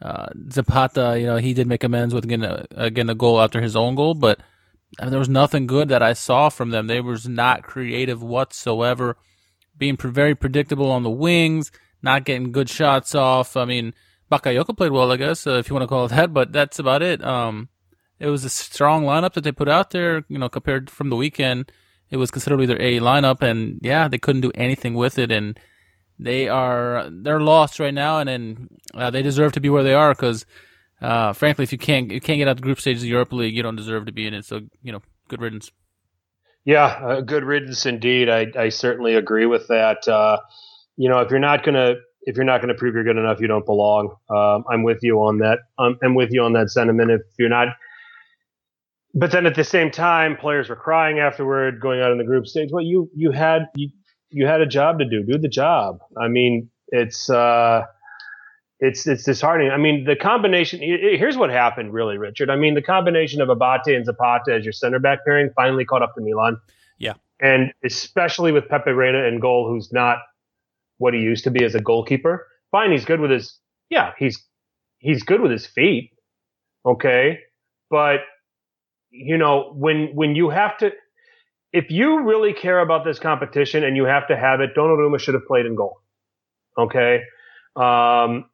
Uh, 0.00 0.28
Zapata, 0.50 1.18
you 1.18 1.26
know, 1.26 1.36
he 1.36 1.54
did 1.54 1.66
make 1.66 1.82
amends 1.82 2.14
with 2.14 2.28
getting 2.28 2.44
a, 2.44 2.66
again 2.70 3.10
a 3.10 3.14
goal 3.14 3.40
after 3.40 3.60
his 3.60 3.74
own 3.74 3.94
goal, 3.94 4.14
but 4.14 4.38
I 4.98 5.04
mean, 5.04 5.10
there 5.10 5.18
was 5.18 5.28
nothing 5.28 5.66
good 5.66 5.88
that 5.88 6.02
I 6.02 6.12
saw 6.12 6.48
from 6.48 6.70
them. 6.70 6.86
They 6.86 7.00
was 7.00 7.28
not 7.28 7.62
creative 7.62 8.22
whatsoever, 8.22 9.16
being 9.76 9.96
very 9.96 10.34
predictable 10.34 10.90
on 10.90 11.02
the 11.02 11.10
wings, 11.10 11.70
not 12.02 12.24
getting 12.24 12.52
good 12.52 12.70
shots 12.70 13.14
off. 13.14 13.56
I 13.56 13.64
mean, 13.64 13.94
Bakayoko 14.30 14.76
played 14.76 14.92
well, 14.92 15.12
I 15.12 15.16
guess, 15.16 15.46
uh, 15.46 15.52
if 15.58 15.68
you 15.68 15.74
want 15.74 15.84
to 15.84 15.88
call 15.88 16.06
it 16.06 16.08
that, 16.08 16.32
but 16.32 16.52
that's 16.52 16.78
about 16.78 17.02
it. 17.02 17.24
Um, 17.24 17.68
it 18.18 18.26
was 18.28 18.44
a 18.44 18.50
strong 18.50 19.04
lineup 19.04 19.34
that 19.34 19.44
they 19.44 19.52
put 19.52 19.68
out 19.68 19.90
there, 19.90 20.24
you 20.28 20.38
know, 20.38 20.48
compared 20.48 20.90
from 20.90 21.10
the 21.10 21.16
weekend. 21.16 21.70
It 22.10 22.16
was 22.16 22.30
considerably 22.30 22.66
their 22.66 22.80
A 22.80 23.00
lineup, 23.00 23.42
and 23.42 23.78
yeah, 23.82 24.08
they 24.08 24.18
couldn't 24.18 24.40
do 24.40 24.52
anything 24.54 24.94
with 24.94 25.18
it, 25.18 25.30
and 25.30 25.58
they 26.18 26.48
are 26.48 27.08
they're 27.10 27.40
lost 27.40 27.78
right 27.78 27.94
now, 27.94 28.18
and 28.18 28.68
uh, 28.94 29.10
they 29.10 29.22
deserve 29.22 29.52
to 29.52 29.60
be 29.60 29.68
where 29.68 29.82
they 29.82 29.94
are 29.94 30.14
because, 30.14 30.46
uh, 31.00 31.32
frankly, 31.32 31.62
if 31.64 31.72
you 31.72 31.78
can't 31.78 32.10
you 32.10 32.20
can't 32.20 32.38
get 32.38 32.48
out 32.48 32.56
the 32.56 32.62
group 32.62 32.80
stages 32.80 33.02
of 33.02 33.04
the 33.04 33.10
Europa 33.10 33.34
League, 33.34 33.54
you 33.54 33.62
don't 33.62 33.76
deserve 33.76 34.06
to 34.06 34.12
be 34.12 34.26
in 34.26 34.34
it. 34.34 34.44
So 34.44 34.60
you 34.82 34.92
know, 34.92 35.02
good 35.28 35.40
riddance. 35.40 35.70
Yeah, 36.64 36.86
uh, 36.86 37.20
good 37.20 37.44
riddance 37.44 37.86
indeed. 37.86 38.28
I, 38.28 38.46
I 38.56 38.68
certainly 38.68 39.14
agree 39.14 39.46
with 39.46 39.68
that. 39.68 40.06
Uh, 40.06 40.38
you 40.96 41.08
know, 41.08 41.20
if 41.20 41.30
you're 41.30 41.38
not 41.38 41.64
gonna 41.64 41.94
if 42.22 42.36
you're 42.36 42.44
not 42.44 42.60
gonna 42.60 42.74
prove 42.74 42.94
you're 42.94 43.04
good 43.04 43.16
enough, 43.16 43.40
you 43.40 43.46
don't 43.46 43.66
belong. 43.66 44.14
Um, 44.28 44.64
I'm 44.70 44.82
with 44.82 44.98
you 45.02 45.18
on 45.20 45.38
that. 45.38 45.60
I'm, 45.78 45.98
I'm 46.02 46.14
with 46.14 46.30
you 46.32 46.42
on 46.42 46.52
that 46.54 46.70
sentiment. 46.70 47.10
If 47.10 47.22
you're 47.38 47.48
not 47.48 47.68
but 49.14 49.32
then 49.32 49.46
at 49.46 49.54
the 49.54 49.64
same 49.64 49.90
time, 49.90 50.36
players 50.36 50.68
were 50.68 50.76
crying 50.76 51.18
afterward, 51.18 51.80
going 51.80 52.00
out 52.00 52.12
in 52.12 52.18
the 52.18 52.24
group 52.24 52.46
stage. 52.46 52.68
Well, 52.72 52.84
you 52.84 53.10
you 53.14 53.32
had 53.32 53.66
you, 53.74 53.90
you 54.30 54.46
had 54.46 54.60
a 54.60 54.66
job 54.66 54.98
to 54.98 55.08
do. 55.08 55.24
Do 55.24 55.38
the 55.38 55.48
job. 55.48 55.98
I 56.16 56.28
mean, 56.28 56.70
it's 56.88 57.30
uh, 57.30 57.82
it's 58.80 59.06
it's 59.06 59.24
disheartening. 59.24 59.70
I 59.70 59.76
mean, 59.76 60.04
the 60.04 60.16
combination. 60.16 60.80
Here's 60.80 61.36
what 61.36 61.50
happened, 61.50 61.92
really, 61.92 62.16
Richard. 62.16 62.50
I 62.50 62.56
mean, 62.56 62.74
the 62.74 62.82
combination 62.82 63.40
of 63.40 63.48
Abate 63.48 63.96
and 63.96 64.04
Zapata 64.04 64.54
as 64.54 64.64
your 64.64 64.72
center 64.72 64.98
back 64.98 65.24
pairing 65.24 65.50
finally 65.56 65.84
caught 65.84 66.02
up 66.02 66.14
to 66.14 66.20
Milan. 66.20 66.58
Yeah, 66.98 67.14
and 67.40 67.72
especially 67.84 68.52
with 68.52 68.68
Pepe 68.68 68.92
Reina 68.92 69.24
in 69.24 69.40
goal, 69.40 69.68
who's 69.68 69.92
not 69.92 70.18
what 70.98 71.14
he 71.14 71.20
used 71.20 71.44
to 71.44 71.50
be 71.50 71.64
as 71.64 71.74
a 71.74 71.80
goalkeeper. 71.80 72.46
Fine, 72.70 72.92
he's 72.92 73.04
good 73.04 73.20
with 73.20 73.30
his. 73.30 73.58
Yeah, 73.90 74.12
he's 74.18 74.44
he's 74.98 75.22
good 75.22 75.40
with 75.40 75.50
his 75.50 75.66
feet. 75.66 76.12
Okay, 76.86 77.40
but 77.90 78.20
you 79.10 79.38
know 79.38 79.72
when 79.74 80.14
when 80.14 80.36
you 80.36 80.50
have 80.50 80.78
to 80.78 80.92
if 81.72 81.90
you 81.90 82.22
really 82.22 82.52
care 82.52 82.80
about 82.80 83.04
this 83.04 83.18
competition 83.18 83.84
and 83.84 83.96
you 83.96 84.04
have 84.04 84.28
to 84.28 84.36
have 84.36 84.60
it, 84.60 84.70
Donnarumma 84.76 85.20
should 85.20 85.34
have 85.34 85.46
played 85.46 85.66
in 85.66 85.74
goal. 85.74 86.00
Okay. 86.78 87.22
Um, 87.76 88.46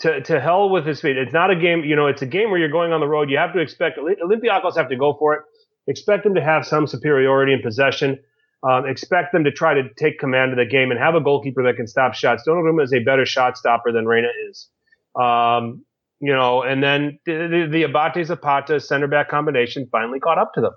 to, 0.00 0.20
to 0.22 0.40
hell 0.40 0.70
with 0.70 0.86
his 0.86 1.00
feet. 1.00 1.16
It's 1.16 1.32
not 1.32 1.50
a 1.50 1.56
game, 1.56 1.84
you 1.84 1.96
know, 1.96 2.06
it's 2.06 2.22
a 2.22 2.26
game 2.26 2.50
where 2.50 2.58
you're 2.58 2.68
going 2.68 2.92
on 2.92 3.00
the 3.00 3.08
road. 3.08 3.30
You 3.30 3.38
have 3.38 3.52
to 3.54 3.60
expect, 3.60 3.98
Olympiacos 3.98 4.76
have 4.76 4.88
to 4.88 4.96
go 4.96 5.14
for 5.18 5.34
it. 5.34 5.42
Expect 5.86 6.24
them 6.24 6.34
to 6.34 6.42
have 6.42 6.66
some 6.66 6.86
superiority 6.86 7.52
in 7.52 7.62
possession. 7.62 8.18
Um, 8.62 8.86
expect 8.86 9.32
them 9.32 9.44
to 9.44 9.52
try 9.52 9.74
to 9.74 9.82
take 9.96 10.18
command 10.18 10.52
of 10.52 10.58
the 10.58 10.66
game 10.66 10.90
and 10.90 10.98
have 10.98 11.14
a 11.14 11.20
goalkeeper 11.20 11.62
that 11.62 11.76
can 11.76 11.86
stop 11.86 12.14
shots. 12.14 12.42
Donnarumma 12.46 12.82
is 12.82 12.92
a 12.92 12.98
better 12.98 13.24
shot 13.24 13.56
stopper 13.56 13.92
than 13.92 14.06
Reina 14.06 14.28
is. 14.50 14.68
Um, 15.14 15.84
you 16.20 16.34
know, 16.34 16.62
and 16.62 16.82
then 16.82 17.18
the, 17.24 17.32
the, 17.32 17.68
the 17.70 17.82
Abate 17.84 18.26
Zapata 18.26 18.80
center 18.80 19.06
back 19.06 19.28
combination 19.28 19.88
finally 19.90 20.18
caught 20.18 20.38
up 20.38 20.52
to 20.54 20.60
them. 20.60 20.72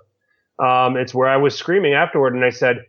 Um, 0.64 0.96
it's 0.96 1.12
where 1.12 1.28
I 1.28 1.36
was 1.38 1.56
screaming 1.56 1.94
afterward 1.94 2.34
and 2.34 2.44
I 2.44 2.50
said, 2.50 2.84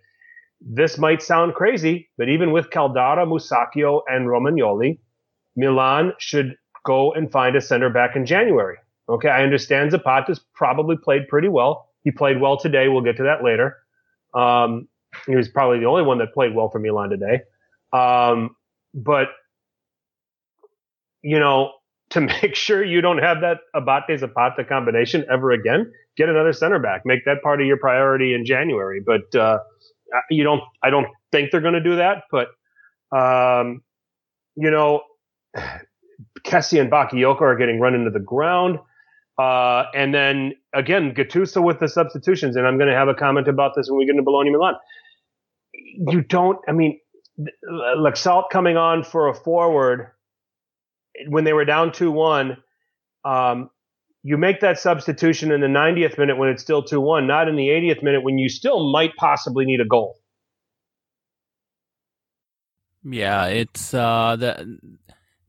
this 0.62 0.98
might 0.98 1.22
sound 1.22 1.56
crazy, 1.56 2.10
but 2.18 2.30
even 2.30 2.52
with 2.52 2.70
Caldara, 2.70 3.26
Musacchio, 3.28 4.02
and 4.08 4.28
Romagnoli, 4.28 5.00
Milan 5.56 6.14
should 6.20 6.56
go 6.86 7.14
and 7.14 7.32
find 7.32 7.56
a 7.56 7.62
center 7.62 7.90
back 7.90 8.16
in 8.16 8.26
January. 8.26 8.78
Okay, 9.10 9.30
I 9.30 9.44
understand 9.44 9.92
Zapata's 9.92 10.40
probably 10.54 10.96
played 10.98 11.28
pretty 11.28 11.50
well. 11.50 11.90
He 12.04 12.12
played 12.12 12.40
well 12.40 12.58
today. 12.58 12.88
We'll 12.88 13.02
get 13.02 13.18
to 13.18 13.24
that 13.24 13.44
later. 13.44 13.78
Um, 14.34 14.88
he 15.28 15.36
was 15.36 15.48
probably 15.50 15.80
the 15.80 15.86
only 15.86 16.04
one 16.04 16.18
that 16.20 16.34
played 16.34 16.56
well 16.56 16.70
for 16.70 16.80
Milan 16.80 17.10
today. 17.10 17.42
Um, 17.92 18.56
but 18.94 19.28
you 21.22 21.40
know, 21.40 21.72
to 22.12 22.22
make 22.22 22.56
sure 22.56 22.84
you 22.84 23.02
don't 23.02 23.18
have 23.18 23.42
that 23.42 23.60
Abate 23.74 24.20
Zapata 24.20 24.64
combination 24.64 25.26
ever 25.32 25.52
again, 25.52 25.92
get 26.16 26.30
another 26.30 26.54
center 26.54 26.78
back. 26.78 27.02
Make 27.06 27.26
that 27.26 27.42
part 27.42 27.60
of 27.60 27.66
your 27.66 27.78
priority 27.78 28.36
in 28.36 28.46
January. 28.46 29.02
But 29.04 29.34
uh, 29.36 29.60
you 30.30 30.44
don't. 30.44 30.62
I 30.84 30.90
don't 30.92 31.08
think 31.32 31.52
they're 31.52 31.62
going 31.62 31.74
to 31.74 31.82
do 31.82 31.96
that. 31.96 32.24
But 32.32 32.50
um, 33.18 33.82
you 34.56 34.70
know, 34.70 35.02
Kessie 36.46 36.80
and 36.80 36.92
Bakayoko 36.92 37.42
are 37.42 37.56
getting 37.56 37.80
run 37.80 37.96
into 37.96 38.10
the 38.10 38.20
ground. 38.20 38.80
Uh, 39.38 39.86
and 39.96 40.14
then 40.14 40.54
again, 40.74 41.14
Gattuso 41.14 41.64
with 41.64 41.80
the 41.80 41.88
substitutions, 41.88 42.56
and 42.56 42.68
I'm 42.68 42.78
going 42.78 42.90
to 42.90 42.96
have 42.96 43.08
a 43.08 43.16
comment 43.16 43.48
about 43.48 43.74
this 43.76 43.90
when 43.90 43.98
we 43.98 44.06
get 44.06 44.12
into 44.12 44.24
Bologna 44.24 44.52
Milan. 44.52 44.76
You 45.74 46.22
don't, 46.22 46.60
I 46.68 46.72
mean, 46.72 47.00
Laxalt 47.68 48.50
coming 48.52 48.78
on 48.78 49.04
for 49.04 49.28
a 49.28 49.34
forward 49.34 50.12
when 51.28 51.44
they 51.44 51.54
were 51.54 51.66
down 51.66 51.92
2 51.92 52.12
1, 52.12 52.58
um, 53.26 53.70
you 54.24 54.38
make 54.38 54.62
that 54.62 54.80
substitution 54.80 55.52
in 55.52 55.62
the 55.62 55.68
90th 55.68 56.18
minute 56.18 56.38
when 56.38 56.50
it's 56.50 56.62
still 56.62 56.84
2 56.84 57.00
1, 57.00 57.28
not 57.28 57.48
in 57.48 57.56
the 57.56 57.68
80th 57.68 58.04
minute 58.04 58.24
when 58.24 58.38
you 58.38 58.50
still 58.50 58.92
might 58.92 59.16
possibly 59.16 59.66
need 59.66 59.82
a 59.82 59.86
goal. 59.86 60.20
Yeah, 63.04 63.48
it's 63.48 63.94
uh, 63.94 64.38
the, 64.38 64.80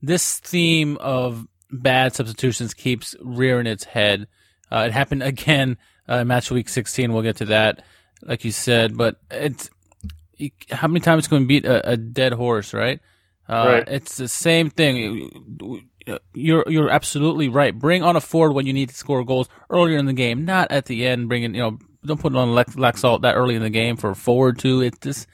this 0.07 0.39
theme 0.39 0.97
of 0.99 1.47
bad 1.71 2.15
substitutions 2.15 2.75
keeps 2.75 3.15
rearing 3.21 3.67
its 3.67 3.85
head. 3.85 4.29
Uh, 4.71 4.85
it 4.87 4.93
happened 4.93 5.23
again 5.35 5.77
uh, 6.09 6.17
in 6.17 6.29
match 6.29 6.51
week 6.51 6.69
16. 6.69 7.13
We'll 7.13 7.23
get 7.23 7.37
to 7.37 7.47
that, 7.47 7.83
like 8.23 8.45
you 8.45 8.53
said. 8.53 8.97
But 8.97 9.17
it's 9.31 9.71
how 10.71 10.89
many 10.89 11.01
times 11.01 11.29
can 11.29 11.41
we 11.41 11.45
beat 11.45 11.65
a, 11.65 11.91
a 11.91 11.97
dead 11.97 12.33
horse, 12.33 12.75
right? 12.75 13.01
Uh, 13.49 13.65
right? 13.67 13.89
It's 13.89 14.17
the 14.17 14.29
same 14.29 14.71
thing. 14.71 15.81
You're 16.35 16.65
you're 16.67 16.91
absolutely 16.91 17.49
right. 17.49 17.77
Bring 17.79 18.03
on 18.03 18.17
a 18.17 18.21
forward 18.21 18.53
when 18.53 18.67
you 18.67 18.73
need 18.73 18.91
to 18.91 18.95
score 18.95 19.25
goals 19.25 19.49
earlier 19.71 19.99
in 19.99 20.07
the 20.07 20.13
game, 20.13 20.45
not 20.45 20.71
at 20.71 20.87
the 20.87 21.07
end. 21.07 21.29
Bringing 21.29 21.55
you 21.55 21.61
know, 21.61 21.79
don't 22.05 22.21
put 22.21 22.35
on 22.35 22.55
Lex, 22.55 22.75
Laxalt 22.75 23.23
that 23.23 23.35
early 23.35 23.55
in 23.55 23.63
the 23.63 23.71
game 23.71 23.97
for 23.97 24.11
a 24.11 24.15
forward 24.15 24.59
too. 24.59 24.83
It 24.83 25.01
just 25.01 25.27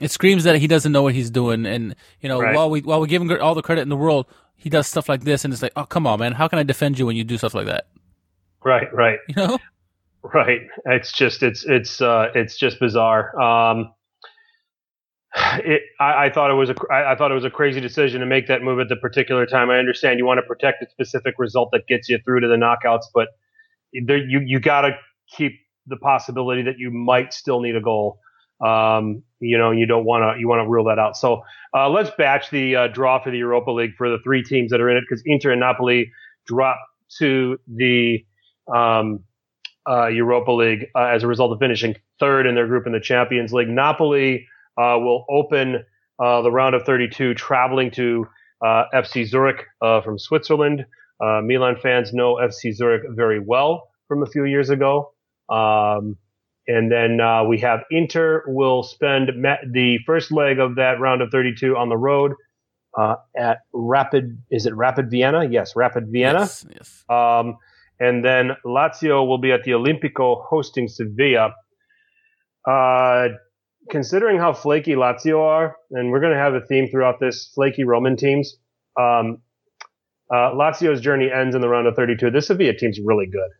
it 0.00 0.10
screams 0.10 0.44
that 0.44 0.56
he 0.56 0.66
doesn't 0.66 0.92
know 0.92 1.02
what 1.02 1.14
he's 1.14 1.30
doing. 1.30 1.66
And 1.66 1.94
you 2.20 2.28
know, 2.28 2.40
right. 2.40 2.54
while 2.54 2.70
we 2.70 2.80
while 2.80 3.00
we 3.00 3.08
give 3.08 3.22
him 3.22 3.30
all 3.40 3.54
the 3.54 3.62
credit 3.62 3.82
in 3.82 3.88
the 3.88 3.96
world, 3.96 4.26
he 4.56 4.70
does 4.70 4.86
stuff 4.86 5.08
like 5.08 5.24
this, 5.24 5.44
and 5.44 5.52
it's 5.52 5.62
like, 5.62 5.72
oh 5.76 5.84
come 5.84 6.06
on, 6.06 6.20
man, 6.20 6.32
how 6.32 6.48
can 6.48 6.58
I 6.58 6.62
defend 6.62 6.98
you 6.98 7.06
when 7.06 7.16
you 7.16 7.24
do 7.24 7.38
stuff 7.38 7.54
like 7.54 7.66
that? 7.66 7.86
Right, 8.64 8.92
right. 8.94 9.18
You 9.28 9.34
know, 9.36 9.58
right. 10.22 10.62
It's 10.86 11.12
just 11.12 11.42
it's 11.42 11.64
it's 11.64 12.00
uh 12.00 12.28
it's 12.34 12.56
just 12.56 12.80
bizarre. 12.80 13.38
Um, 13.40 13.92
it, 15.36 15.82
I, 16.00 16.26
I, 16.26 16.30
thought 16.30 16.50
it 16.50 16.54
was 16.54 16.70
a 16.70 16.74
I, 16.92 17.12
I 17.12 17.16
thought 17.16 17.30
it 17.30 17.34
was 17.34 17.44
a 17.44 17.50
crazy 17.50 17.80
decision 17.80 18.20
to 18.20 18.26
make 18.26 18.46
that 18.46 18.62
move 18.62 18.78
at 18.78 18.88
the 18.88 18.96
particular 18.96 19.46
time. 19.46 19.68
I 19.68 19.78
understand 19.78 20.18
you 20.18 20.26
want 20.26 20.38
to 20.38 20.46
protect 20.46 20.82
a 20.82 20.90
specific 20.90 21.34
result 21.38 21.70
that 21.72 21.86
gets 21.88 22.08
you 22.08 22.18
through 22.24 22.40
to 22.40 22.48
the 22.48 22.56
knockouts, 22.56 23.06
but 23.12 23.28
there, 24.06 24.18
you 24.18 24.40
you 24.44 24.60
got 24.60 24.82
to 24.82 24.92
keep 25.28 25.52
the 25.86 25.96
possibility 25.96 26.62
that 26.62 26.78
you 26.78 26.90
might 26.90 27.32
still 27.32 27.60
need 27.60 27.76
a 27.76 27.80
goal. 27.80 28.20
Um, 28.60 29.22
you 29.40 29.58
know, 29.58 29.70
you 29.70 29.86
don't 29.86 30.04
want 30.04 30.22
to 30.22 30.40
you 30.40 30.48
want 30.48 30.64
to 30.64 30.68
rule 30.68 30.84
that 30.84 30.98
out. 30.98 31.16
So 31.16 31.42
uh, 31.74 31.88
let's 31.88 32.10
batch 32.16 32.50
the 32.50 32.76
uh, 32.76 32.88
draw 32.88 33.22
for 33.22 33.30
the 33.30 33.38
Europa 33.38 33.70
League 33.70 33.94
for 33.96 34.08
the 34.08 34.18
three 34.24 34.42
teams 34.42 34.70
that 34.70 34.80
are 34.80 34.90
in 34.90 34.96
it 34.96 35.04
because 35.08 35.22
Inter 35.26 35.50
and 35.50 35.60
Napoli 35.60 36.10
drop 36.46 36.78
to 37.18 37.58
the 37.66 38.24
um, 38.74 39.24
uh, 39.88 40.06
Europa 40.06 40.52
League 40.52 40.86
uh, 40.94 41.04
as 41.04 41.22
a 41.22 41.26
result 41.26 41.52
of 41.52 41.58
finishing 41.58 41.94
third 42.18 42.46
in 42.46 42.54
their 42.54 42.66
group 42.66 42.86
in 42.86 42.92
the 42.92 43.00
Champions 43.00 43.52
League. 43.52 43.68
Napoli 43.68 44.46
uh, 44.78 44.96
will 44.98 45.26
open 45.28 45.84
uh, 46.22 46.42
the 46.42 46.50
round 46.50 46.74
of 46.74 46.84
32 46.84 47.34
traveling 47.34 47.90
to 47.90 48.26
FC 48.62 49.26
Zurich 49.26 49.66
from 49.80 50.18
Switzerland. 50.18 50.86
Milan 51.20 51.76
fans 51.82 52.14
know 52.14 52.36
FC 52.36 52.72
Zurich 52.72 53.02
very 53.10 53.40
well 53.40 53.88
from 54.08 54.22
a 54.22 54.26
few 54.26 54.44
years 54.44 54.70
ago. 54.70 55.12
Um, 55.50 56.16
and 56.66 56.90
then 56.90 57.20
uh, 57.20 57.44
we 57.44 57.58
have 57.60 57.80
Inter 57.90 58.42
will 58.46 58.82
spend 58.82 59.28
the 59.72 59.98
first 60.06 60.32
leg 60.32 60.58
of 60.58 60.76
that 60.76 61.00
round 61.00 61.22
of 61.22 61.30
32 61.30 61.76
on 61.76 61.88
the 61.88 61.96
road 61.96 62.32
uh, 62.96 63.16
at 63.36 63.58
Rapid. 63.72 64.42
Is 64.50 64.66
it 64.66 64.74
Rapid 64.74 65.10
Vienna? 65.10 65.44
Yes, 65.44 65.76
Rapid 65.76 66.08
Vienna. 66.10 66.40
Yes. 66.40 66.66
yes. 66.72 67.04
Um, 67.08 67.58
and 68.00 68.24
then 68.24 68.52
Lazio 68.64 69.26
will 69.26 69.38
be 69.38 69.52
at 69.52 69.64
the 69.64 69.72
Olimpico 69.72 70.44
hosting 70.44 70.88
Sevilla. 70.88 71.54
Uh, 72.66 73.28
considering 73.90 74.38
how 74.38 74.52
flaky 74.54 74.92
Lazio 74.92 75.42
are, 75.42 75.76
and 75.90 76.10
we're 76.10 76.20
going 76.20 76.32
to 76.32 76.38
have 76.38 76.54
a 76.54 76.60
theme 76.62 76.88
throughout 76.88 77.20
this 77.20 77.50
flaky 77.54 77.84
Roman 77.84 78.16
teams. 78.16 78.56
Um, 78.98 79.38
uh, 80.32 80.52
Lazio's 80.52 81.00
journey 81.00 81.30
ends 81.30 81.54
in 81.54 81.60
the 81.60 81.68
round 81.68 81.86
of 81.86 81.94
32. 81.94 82.30
This 82.30 82.46
Sevilla 82.46 82.74
team's 82.74 82.98
really 83.04 83.26
good. 83.26 83.50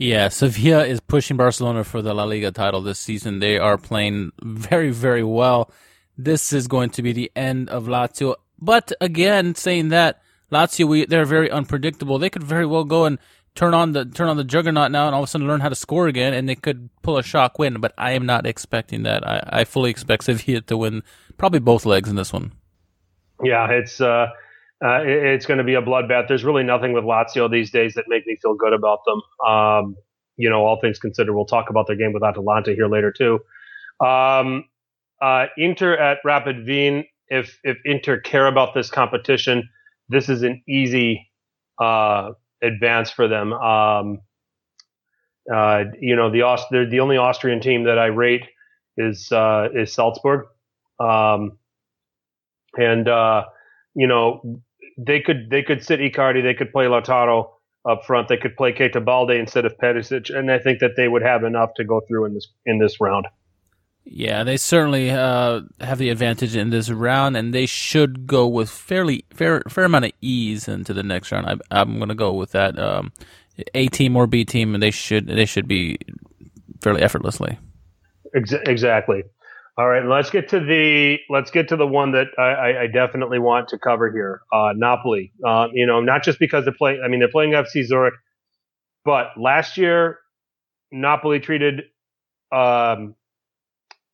Yeah, 0.00 0.30
Sevilla 0.30 0.86
is 0.86 0.98
pushing 0.98 1.36
Barcelona 1.36 1.84
for 1.84 2.00
the 2.00 2.14
La 2.14 2.24
Liga 2.24 2.50
title 2.50 2.80
this 2.80 2.98
season. 2.98 3.38
They 3.38 3.58
are 3.58 3.76
playing 3.76 4.32
very, 4.42 4.92
very 4.92 5.22
well. 5.22 5.70
This 6.16 6.54
is 6.54 6.66
going 6.68 6.88
to 6.90 7.02
be 7.02 7.12
the 7.12 7.30
end 7.36 7.68
of 7.68 7.84
Lazio. 7.84 8.36
But 8.58 8.92
again, 9.02 9.54
saying 9.54 9.90
that 9.90 10.22
Lazio, 10.50 10.88
we, 10.88 11.04
they're 11.04 11.26
very 11.26 11.50
unpredictable. 11.50 12.18
They 12.18 12.30
could 12.30 12.42
very 12.42 12.64
well 12.64 12.84
go 12.84 13.04
and 13.04 13.18
turn 13.54 13.74
on 13.74 13.92
the 13.92 14.06
turn 14.06 14.28
on 14.28 14.38
the 14.38 14.44
juggernaut 14.44 14.90
now, 14.90 15.04
and 15.04 15.14
all 15.14 15.22
of 15.22 15.28
a 15.28 15.30
sudden 15.30 15.46
learn 15.46 15.60
how 15.60 15.68
to 15.68 15.74
score 15.74 16.08
again, 16.08 16.32
and 16.32 16.48
they 16.48 16.54
could 16.54 16.88
pull 17.02 17.18
a 17.18 17.22
shock 17.22 17.58
win. 17.58 17.78
But 17.78 17.92
I 17.98 18.12
am 18.12 18.24
not 18.24 18.46
expecting 18.46 19.02
that. 19.02 19.28
I, 19.28 19.42
I 19.60 19.64
fully 19.64 19.90
expect 19.90 20.24
Sevilla 20.24 20.62
to 20.62 20.78
win 20.78 21.02
probably 21.36 21.60
both 21.60 21.84
legs 21.84 22.08
in 22.08 22.16
this 22.16 22.32
one. 22.32 22.52
Yeah, 23.44 23.70
it's 23.70 24.00
uh, 24.00 24.28
uh, 24.84 25.02
it, 25.02 25.08
it's 25.24 25.46
going 25.46 25.58
to 25.58 25.64
be 25.64 25.74
a 25.74 25.82
bloodbath. 25.82 26.28
There's 26.28 26.44
really 26.44 26.62
nothing 26.64 26.92
with 26.92 27.04
Lazio 27.04 27.50
these 27.50 27.70
days 27.70 27.94
that 27.94 28.06
make 28.08 28.26
me 28.26 28.36
feel 28.40 28.54
good 28.54 28.72
about 28.72 29.00
them. 29.06 29.22
Um, 29.46 29.96
you 30.36 30.48
know, 30.48 30.64
all 30.64 30.80
things 30.80 30.98
considered, 30.98 31.34
we'll 31.34 31.44
talk 31.44 31.70
about 31.70 31.86
their 31.86 31.96
game 31.96 32.12
with 32.12 32.22
Atalanta 32.22 32.72
here 32.72 32.88
later 32.88 33.12
too. 33.12 33.40
Um, 34.04 34.64
uh, 35.20 35.46
Inter 35.56 35.94
at 35.96 36.18
Rapid 36.24 36.66
Wien. 36.66 37.04
If 37.28 37.58
if 37.62 37.78
Inter 37.84 38.20
care 38.20 38.46
about 38.46 38.74
this 38.74 38.90
competition, 38.90 39.68
this 40.08 40.28
is 40.28 40.42
an 40.42 40.62
easy 40.68 41.30
uh, 41.78 42.32
advance 42.62 43.10
for 43.10 43.28
them. 43.28 43.52
Um, 43.52 44.20
uh, 45.52 45.84
you 46.00 46.16
know, 46.16 46.30
the 46.30 46.42
Aust- 46.42 46.70
the 46.70 47.00
only 47.00 47.16
Austrian 47.16 47.60
team 47.60 47.84
that 47.84 47.98
I 47.98 48.06
rate 48.06 48.46
is 48.96 49.30
uh, 49.32 49.68
is 49.74 49.92
Salzburg, 49.92 50.46
um, 50.98 51.58
and 52.78 53.08
uh, 53.08 53.44
you 53.94 54.06
know 54.06 54.62
they 55.06 55.20
could 55.20 55.50
they 55.50 55.62
could 55.62 55.84
sit 55.84 56.00
Icardi, 56.00 56.42
they 56.42 56.54
could 56.54 56.72
play 56.72 56.86
Lautaro 56.86 57.50
up 57.88 58.04
front, 58.06 58.28
they 58.28 58.36
could 58.36 58.56
play 58.56 58.72
Keita 58.72 59.04
Balde 59.04 59.30
instead 59.30 59.64
of 59.64 59.76
Perisic, 59.78 60.34
and 60.34 60.50
I 60.50 60.58
think 60.58 60.80
that 60.80 60.92
they 60.96 61.08
would 61.08 61.22
have 61.22 61.44
enough 61.44 61.74
to 61.76 61.84
go 61.84 62.00
through 62.06 62.26
in 62.26 62.34
this 62.34 62.48
in 62.66 62.78
this 62.78 63.00
round. 63.00 63.26
Yeah, 64.04 64.44
they 64.44 64.56
certainly 64.56 65.10
uh, 65.10 65.60
have 65.80 65.98
the 65.98 66.08
advantage 66.08 66.56
in 66.56 66.70
this 66.70 66.90
round, 66.90 67.36
and 67.36 67.54
they 67.54 67.66
should 67.66 68.26
go 68.26 68.46
with 68.46 68.70
fairly 68.70 69.24
fair 69.32 69.62
fair 69.68 69.84
amount 69.84 70.06
of 70.06 70.12
ease 70.20 70.68
into 70.68 70.92
the 70.92 71.02
next 71.02 71.32
round. 71.32 71.62
I, 71.70 71.80
am 71.80 71.98
going 71.98 72.08
to 72.08 72.14
go 72.14 72.32
with 72.32 72.52
that 72.52 72.78
um, 72.78 73.12
A 73.74 73.88
team 73.88 74.16
or 74.16 74.26
B 74.26 74.44
team, 74.44 74.74
and 74.74 74.82
they 74.82 74.90
should 74.90 75.26
they 75.26 75.46
should 75.46 75.68
be 75.68 75.98
fairly 76.82 77.02
effortlessly. 77.02 77.58
Exactly. 78.34 79.24
All 79.80 79.88
right, 79.88 80.04
let's 80.06 80.30
get 80.30 80.50
to 80.50 80.60
the 80.60 81.18
let's 81.30 81.50
get 81.52 81.68
to 81.70 81.76
the 81.76 81.88
one 81.88 82.12
that 82.12 82.28
I, 82.38 82.84
I 82.84 82.88
definitely 82.88 83.40
want 83.40 83.68
to 83.70 83.78
cover 83.78 84.12
here. 84.12 84.42
Uh, 84.52 84.74
Napoli. 84.76 85.32
Uh, 85.46 85.68
you 85.74 85.86
know, 85.86 86.00
not 86.02 86.24
just 86.24 86.38
because 86.40 86.64
they're 86.66 86.74
playing. 86.74 87.02
I 87.04 87.08
mean, 87.08 87.20
they're 87.20 87.30
playing 87.30 87.52
FC 87.52 87.84
Zurich, 87.86 88.14
but 89.04 89.28
last 89.38 89.78
year 89.78 90.18
Napoli 90.92 91.40
treated 91.40 91.82
um, 92.52 93.16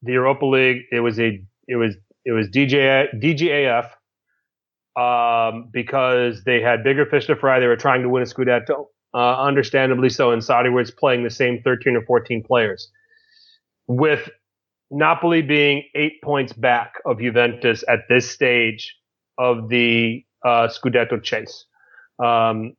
the 0.03 0.13
Europa 0.15 0.47
League. 0.47 0.83
It 0.93 1.01
was 1.01 1.21
a 1.21 1.43
it 1.69 1.77
was 1.77 1.97
it 2.27 2.33
was 2.33 2.49
DJ 2.51 3.09
DGAF. 3.21 3.91
um, 4.97 5.69
because 5.73 6.45
they 6.45 6.61
had 6.61 6.85
bigger 6.85 7.07
fish 7.07 7.27
to 7.27 7.37
fry. 7.37 7.61
They 7.61 7.67
were 7.67 7.77
trying 7.77 8.03
to 8.03 8.09
win 8.09 8.23
a 8.23 8.27
Scudetto, 8.27 8.87
uh, 9.15 9.43
understandably 9.43 10.11
so. 10.11 10.33
And 10.33 10.43
Sarri 10.43 10.73
was 10.73 10.91
playing 10.91 11.25
the 11.25 11.31
same 11.31 11.63
13 11.63 11.97
or 11.97 12.03
14 12.05 12.43
players. 12.45 12.91
With 13.89 14.31
Napoli 14.91 15.43
being 15.43 15.85
eight 15.95 16.23
points 16.23 16.53
back 16.53 16.95
of 17.05 17.21
Juventus 17.21 17.85
at 17.89 18.01
this 18.09 18.31
stage 18.31 18.97
of 19.39 19.69
the 19.69 20.25
uh, 20.45 20.69
Scudetto 20.69 21.23
chase. 21.23 21.67
Um, 22.23 22.75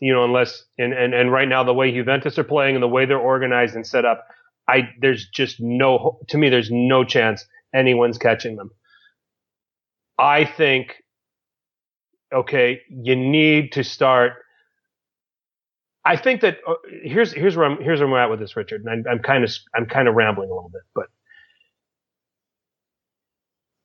you 0.00 0.12
know, 0.12 0.24
unless 0.24 0.64
and, 0.78 0.92
and 0.92 1.14
and 1.14 1.30
right 1.30 1.46
now 1.48 1.62
the 1.62 1.74
way 1.74 1.92
Juventus 1.92 2.38
are 2.38 2.44
playing 2.44 2.74
and 2.74 2.82
the 2.82 2.88
way 2.88 3.06
they're 3.06 3.18
organized 3.18 3.76
and 3.76 3.86
set 3.86 4.04
up, 4.04 4.26
I 4.68 4.88
there's 5.00 5.28
just 5.28 5.60
no 5.60 6.18
to 6.28 6.38
me 6.38 6.48
there's 6.48 6.70
no 6.72 7.04
chance 7.04 7.46
anyone's 7.74 8.18
catching 8.18 8.56
them. 8.56 8.70
I 10.18 10.44
think 10.44 10.94
okay, 12.32 12.80
you 12.88 13.14
need 13.14 13.72
to 13.72 13.84
start. 13.84 14.32
I 16.04 16.16
think 16.16 16.40
that 16.40 16.58
uh, 16.66 16.74
here's 17.04 17.32
here's 17.32 17.56
where 17.56 17.66
I'm 17.66 17.80
here's 17.80 18.00
where 18.00 18.08
I'm 18.08 18.14
at 18.14 18.30
with 18.30 18.40
this, 18.40 18.56
Richard, 18.56 18.84
and 18.84 19.06
I'm, 19.06 19.12
I'm 19.18 19.22
kind 19.22 19.44
of 19.44 19.52
I'm 19.76 19.86
kind 19.86 20.08
of 20.08 20.14
rambling 20.14 20.50
a 20.50 20.54
little 20.54 20.70
bit, 20.70 20.82
but 20.94 21.06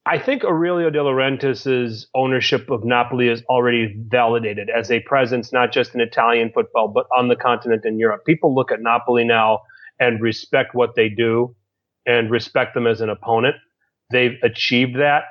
I 0.09 0.17
think 0.19 0.45
Aurelio 0.45 0.89
De 0.89 1.03
Laurentiis's 1.03 2.07
ownership 2.15 2.69
of 2.69 2.85
Napoli 2.85 3.27
is 3.27 3.43
already 3.49 3.93
validated 4.07 4.69
as 4.69 4.89
a 4.89 5.01
presence, 5.01 5.51
not 5.51 5.73
just 5.73 5.93
in 5.93 5.99
Italian 5.99 6.49
football, 6.53 6.87
but 6.87 7.07
on 7.17 7.27
the 7.27 7.35
continent 7.35 7.83
in 7.83 7.99
Europe. 7.99 8.23
People 8.25 8.55
look 8.55 8.71
at 8.71 8.81
Napoli 8.81 9.25
now 9.25 9.63
and 9.99 10.21
respect 10.21 10.73
what 10.73 10.95
they 10.95 11.09
do 11.09 11.53
and 12.05 12.31
respect 12.31 12.73
them 12.73 12.87
as 12.87 13.01
an 13.01 13.09
opponent. 13.09 13.57
They've 14.09 14.37
achieved 14.43 14.97
that. 14.97 15.23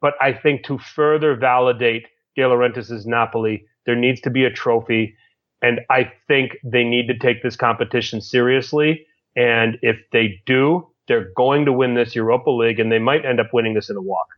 But 0.00 0.14
I 0.22 0.32
think 0.32 0.64
to 0.64 0.78
further 0.78 1.36
validate 1.36 2.06
De 2.34 2.48
Laurentiis's 2.48 3.06
Napoli, 3.06 3.66
there 3.84 3.96
needs 3.96 4.22
to 4.22 4.30
be 4.30 4.46
a 4.46 4.50
trophy. 4.50 5.16
And 5.60 5.80
I 5.90 6.10
think 6.28 6.56
they 6.64 6.84
need 6.84 7.08
to 7.08 7.18
take 7.18 7.42
this 7.42 7.56
competition 7.56 8.22
seriously. 8.22 9.06
And 9.36 9.76
if 9.82 9.98
they 10.12 10.40
do, 10.46 10.93
they're 11.06 11.30
going 11.36 11.66
to 11.66 11.72
win 11.72 11.94
this 11.94 12.14
Europa 12.14 12.50
League 12.50 12.80
and 12.80 12.90
they 12.90 12.98
might 12.98 13.24
end 13.24 13.40
up 13.40 13.52
winning 13.52 13.74
this 13.74 13.90
in 13.90 13.96
a 13.96 14.02
walk. 14.02 14.28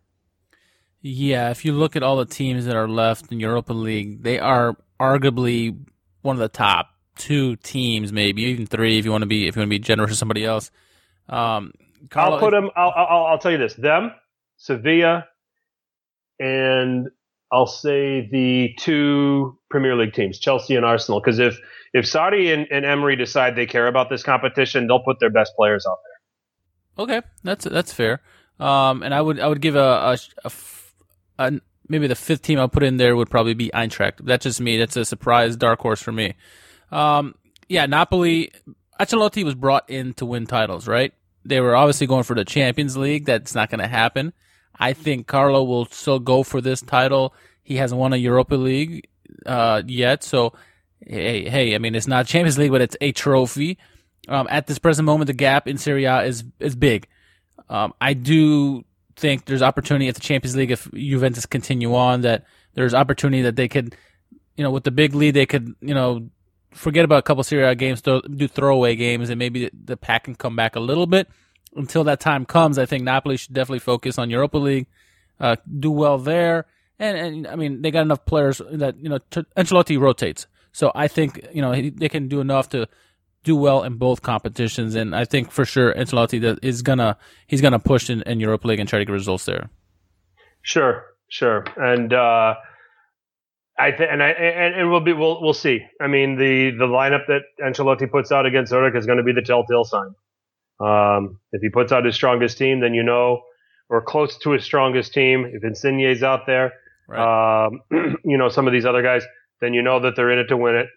Yeah, 1.02 1.50
if 1.50 1.64
you 1.64 1.72
look 1.72 1.94
at 1.94 2.02
all 2.02 2.16
the 2.16 2.26
teams 2.26 2.64
that 2.66 2.74
are 2.74 2.88
left 2.88 3.30
in 3.30 3.38
Europa 3.38 3.72
League, 3.72 4.22
they 4.22 4.38
are 4.38 4.76
arguably 4.98 5.78
one 6.22 6.36
of 6.36 6.40
the 6.40 6.48
top 6.48 6.88
two 7.16 7.56
teams, 7.56 8.12
maybe 8.12 8.42
even 8.42 8.66
three, 8.66 8.98
if 8.98 9.04
you 9.04 9.12
want 9.12 9.22
to 9.22 9.26
be 9.26 9.46
if 9.46 9.56
you 9.56 9.60
want 9.60 9.68
to 9.68 9.70
be 9.70 9.78
generous 9.78 10.10
with 10.10 10.18
somebody 10.18 10.44
else. 10.44 10.70
Um, 11.28 11.72
Carlo, 12.10 12.34
I'll 12.34 12.40
put 12.40 12.50
them. 12.50 12.70
I'll, 12.76 12.92
I'll, 12.94 13.26
I'll 13.26 13.38
tell 13.38 13.52
you 13.52 13.58
this: 13.58 13.74
them, 13.74 14.12
Sevilla, 14.56 15.26
and 16.38 17.08
I'll 17.52 17.66
say 17.66 18.28
the 18.30 18.74
two 18.78 19.58
Premier 19.70 19.96
League 19.96 20.12
teams, 20.12 20.38
Chelsea 20.38 20.76
and 20.76 20.84
Arsenal. 20.84 21.20
Because 21.20 21.38
if 21.38 21.58
if 21.92 22.04
Sarri 22.04 22.52
and, 22.52 22.66
and 22.70 22.84
Emery 22.84 23.16
decide 23.16 23.56
they 23.56 23.66
care 23.66 23.86
about 23.86 24.10
this 24.10 24.22
competition, 24.22 24.86
they'll 24.86 25.02
put 25.02 25.20
their 25.20 25.30
best 25.30 25.54
players 25.56 25.86
out 25.86 25.98
there. 26.04 26.15
Okay, 26.98 27.22
that's 27.42 27.64
that's 27.64 27.92
fair. 27.92 28.20
Um, 28.58 29.02
and 29.02 29.14
I 29.14 29.20
would 29.20 29.38
I 29.40 29.48
would 29.48 29.60
give 29.60 29.76
a, 29.76 29.80
a, 29.80 30.18
a, 30.44 30.52
a, 31.38 31.60
maybe 31.88 32.06
the 32.06 32.14
fifth 32.14 32.42
team 32.42 32.58
I'll 32.58 32.68
put 32.68 32.82
in 32.82 32.96
there 32.96 33.14
would 33.16 33.30
probably 33.30 33.54
be 33.54 33.70
Eintracht. 33.74 34.24
That's 34.24 34.44
just 34.44 34.60
me. 34.60 34.78
That's 34.78 34.96
a 34.96 35.04
surprise 35.04 35.56
dark 35.56 35.80
horse 35.80 36.00
for 36.00 36.12
me. 36.12 36.34
Um, 36.90 37.34
yeah, 37.68 37.86
Napoli. 37.86 38.52
Ancelotti 38.98 39.44
was 39.44 39.54
brought 39.54 39.90
in 39.90 40.14
to 40.14 40.24
win 40.24 40.46
titles, 40.46 40.88
right? 40.88 41.12
They 41.44 41.60
were 41.60 41.76
obviously 41.76 42.06
going 42.06 42.22
for 42.22 42.34
the 42.34 42.46
Champions 42.46 42.96
League. 42.96 43.26
That's 43.26 43.54
not 43.54 43.68
going 43.68 43.80
to 43.80 43.86
happen. 43.86 44.32
I 44.78 44.94
think 44.94 45.26
Carlo 45.26 45.64
will 45.64 45.86
still 45.86 46.18
go 46.18 46.42
for 46.42 46.60
this 46.60 46.80
title. 46.80 47.34
He 47.62 47.76
hasn't 47.76 48.00
won 48.00 48.12
a 48.12 48.16
Europa 48.16 48.54
League 48.54 49.08
uh, 49.44 49.82
yet, 49.86 50.22
so 50.22 50.52
hey, 51.00 51.48
hey, 51.48 51.74
I 51.74 51.78
mean 51.78 51.94
it's 51.94 52.06
not 52.06 52.26
Champions 52.26 52.58
League, 52.58 52.70
but 52.70 52.80
it's 52.80 52.96
a 53.00 53.12
trophy. 53.12 53.78
Um, 54.28 54.46
at 54.50 54.66
this 54.66 54.78
present 54.78 55.06
moment, 55.06 55.26
the 55.26 55.34
gap 55.34 55.68
in 55.68 55.78
Serie 55.78 56.04
A 56.04 56.22
is 56.22 56.44
is 56.58 56.74
big. 56.74 57.06
Um, 57.68 57.94
I 58.00 58.14
do 58.14 58.84
think 59.16 59.46
there's 59.46 59.62
opportunity 59.62 60.08
at 60.08 60.14
the 60.14 60.20
Champions 60.20 60.56
League 60.56 60.70
if 60.70 60.90
Juventus 60.92 61.46
continue 61.46 61.94
on 61.94 62.20
that 62.20 62.44
there's 62.74 62.94
opportunity 62.94 63.42
that 63.42 63.56
they 63.56 63.68
could, 63.68 63.96
you 64.56 64.62
know, 64.62 64.70
with 64.70 64.84
the 64.84 64.90
big 64.90 65.14
lead 65.14 65.32
they 65.32 65.46
could, 65.46 65.74
you 65.80 65.94
know, 65.94 66.28
forget 66.70 67.04
about 67.04 67.20
a 67.20 67.22
couple 67.22 67.42
Serie 67.42 67.64
A 67.64 67.74
games, 67.74 68.02
do 68.02 68.48
throwaway 68.48 68.94
games, 68.94 69.30
and 69.30 69.38
maybe 69.38 69.70
the 69.72 69.96
pack 69.96 70.24
can 70.24 70.34
come 70.34 70.54
back 70.54 70.76
a 70.76 70.80
little 70.80 71.06
bit. 71.06 71.28
Until 71.74 72.04
that 72.04 72.20
time 72.20 72.46
comes, 72.46 72.78
I 72.78 72.86
think 72.86 73.04
Napoli 73.04 73.36
should 73.36 73.52
definitely 73.52 73.80
focus 73.80 74.18
on 74.18 74.30
Europa 74.30 74.56
League, 74.56 74.86
uh, 75.40 75.56
do 75.78 75.90
well 75.90 76.16
there, 76.16 76.66
and 76.98 77.18
and 77.18 77.46
I 77.46 77.56
mean 77.56 77.82
they 77.82 77.90
got 77.90 78.02
enough 78.02 78.24
players 78.24 78.62
that 78.70 78.98
you 78.98 79.10
know 79.10 79.18
Ancelotti 79.56 79.98
rotates, 80.00 80.46
so 80.72 80.90
I 80.94 81.08
think 81.08 81.46
you 81.52 81.60
know 81.60 81.72
they 81.72 82.08
can 82.08 82.28
do 82.28 82.40
enough 82.40 82.70
to 82.70 82.88
do 83.46 83.54
well 83.54 83.84
in 83.84 83.96
both 83.96 84.22
competitions. 84.22 84.96
And 84.96 85.14
I 85.14 85.24
think 85.24 85.52
for 85.52 85.64
sure 85.64 85.94
Ancelotti 85.94 86.58
is 86.62 86.82
gonna 86.82 87.16
he's 87.46 87.62
gonna 87.62 87.78
push 87.78 88.10
in, 88.10 88.22
in 88.22 88.40
Europa 88.40 88.66
League 88.66 88.80
and 88.80 88.88
try 88.88 88.98
to 88.98 89.04
get 89.04 89.12
results 89.12 89.44
there. 89.46 89.70
Sure, 90.62 91.04
sure, 91.28 91.64
and 91.76 92.12
uh, 92.12 92.54
I 93.78 93.92
think 93.92 94.10
and 94.10 94.20
I 94.20 94.30
and, 94.30 94.74
and 94.74 94.90
we'll 94.90 95.00
be 95.00 95.12
we'll 95.12 95.40
we'll 95.40 95.54
see. 95.54 95.80
I 96.00 96.08
mean 96.08 96.36
the 96.36 96.72
the 96.76 96.86
lineup 96.86 97.26
that 97.28 97.42
Ancelotti 97.64 98.10
puts 98.10 98.32
out 98.32 98.46
against 98.46 98.70
Zurich 98.70 98.96
is 98.96 99.06
going 99.06 99.18
to 99.18 99.24
be 99.24 99.32
the 99.32 99.42
telltale 99.42 99.84
sign. 99.84 100.14
Um, 100.78 101.38
if 101.52 101.62
he 101.62 101.70
puts 101.70 101.92
out 101.92 102.04
his 102.04 102.16
strongest 102.16 102.58
team, 102.58 102.80
then 102.80 102.94
you 102.94 103.04
know, 103.04 103.42
or 103.88 104.02
close 104.02 104.36
to 104.38 104.50
his 104.50 104.64
strongest 104.64 105.14
team. 105.14 105.48
If 105.50 105.62
Insigne's 105.62 106.24
out 106.24 106.46
there, 106.46 106.72
right. 107.08 107.66
um, 107.66 107.80
you 108.24 108.36
know 108.36 108.48
some 108.48 108.66
of 108.66 108.72
these 108.72 108.84
other 108.84 109.02
guys, 109.02 109.24
then 109.60 109.72
you 109.72 109.82
know 109.82 110.00
that 110.00 110.16
they're 110.16 110.32
in 110.32 110.40
it 110.40 110.48
to 110.48 110.56
win 110.56 110.74
it 110.74 110.88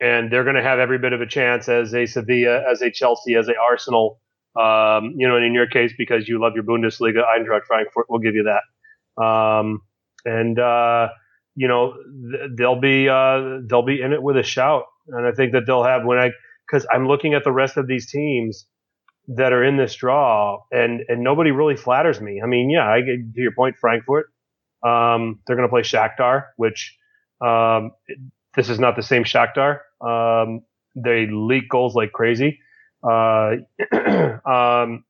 and 0.00 0.30
they're 0.30 0.44
going 0.44 0.56
to 0.56 0.62
have 0.62 0.78
every 0.78 0.98
bit 0.98 1.12
of 1.12 1.20
a 1.20 1.26
chance 1.26 1.68
as 1.68 1.94
a 1.94 2.06
Sevilla, 2.06 2.62
as 2.70 2.82
a 2.82 2.90
Chelsea, 2.90 3.34
as 3.34 3.48
a 3.48 3.54
Arsenal. 3.58 4.20
Um, 4.56 5.14
you 5.16 5.28
know, 5.28 5.36
and 5.36 5.44
in 5.44 5.54
your 5.54 5.68
case, 5.68 5.92
because 5.96 6.28
you 6.28 6.40
love 6.40 6.54
your 6.54 6.64
Bundesliga, 6.64 7.22
Eintracht 7.24 7.64
Frankfurt 7.66 8.06
will 8.08 8.18
give 8.18 8.34
you 8.34 8.44
that. 8.44 9.22
Um, 9.22 9.82
and 10.24 10.58
uh, 10.58 11.08
you 11.54 11.68
know, 11.68 11.94
th- 12.30 12.50
they'll 12.56 12.80
be 12.80 13.08
uh, 13.08 13.58
they'll 13.68 13.84
be 13.84 14.00
in 14.00 14.12
it 14.12 14.22
with 14.22 14.36
a 14.36 14.42
shout, 14.42 14.84
and 15.08 15.26
I 15.26 15.32
think 15.32 15.52
that 15.52 15.66
they'll 15.66 15.84
have 15.84 16.04
when 16.04 16.18
I 16.18 16.30
because 16.66 16.86
I'm 16.92 17.06
looking 17.06 17.34
at 17.34 17.44
the 17.44 17.52
rest 17.52 17.76
of 17.76 17.86
these 17.86 18.10
teams 18.10 18.66
that 19.28 19.52
are 19.52 19.64
in 19.64 19.76
this 19.76 19.94
draw, 19.94 20.60
and 20.70 21.02
and 21.08 21.22
nobody 21.22 21.50
really 21.50 21.76
flatters 21.76 22.20
me. 22.20 22.40
I 22.42 22.46
mean, 22.46 22.70
yeah, 22.70 22.88
I 22.88 23.00
get 23.00 23.34
to 23.34 23.40
your 23.40 23.52
point, 23.52 23.76
Frankfurt. 23.80 24.26
Um, 24.84 25.40
they're 25.46 25.56
going 25.56 25.68
to 25.68 25.72
play 25.72 25.82
Shakhtar, 25.82 26.46
which 26.56 26.96
um, 27.44 27.92
this 28.56 28.68
is 28.68 28.78
not 28.78 28.96
the 28.96 29.02
same 29.02 29.24
Shakhtar. 29.24 29.80
Um, 30.00 30.62
they 30.94 31.26
leak 31.30 31.68
goals 31.68 31.94
like 31.94 32.12
crazy. 32.12 32.60
Uh, 33.02 33.56
um, 34.48 35.04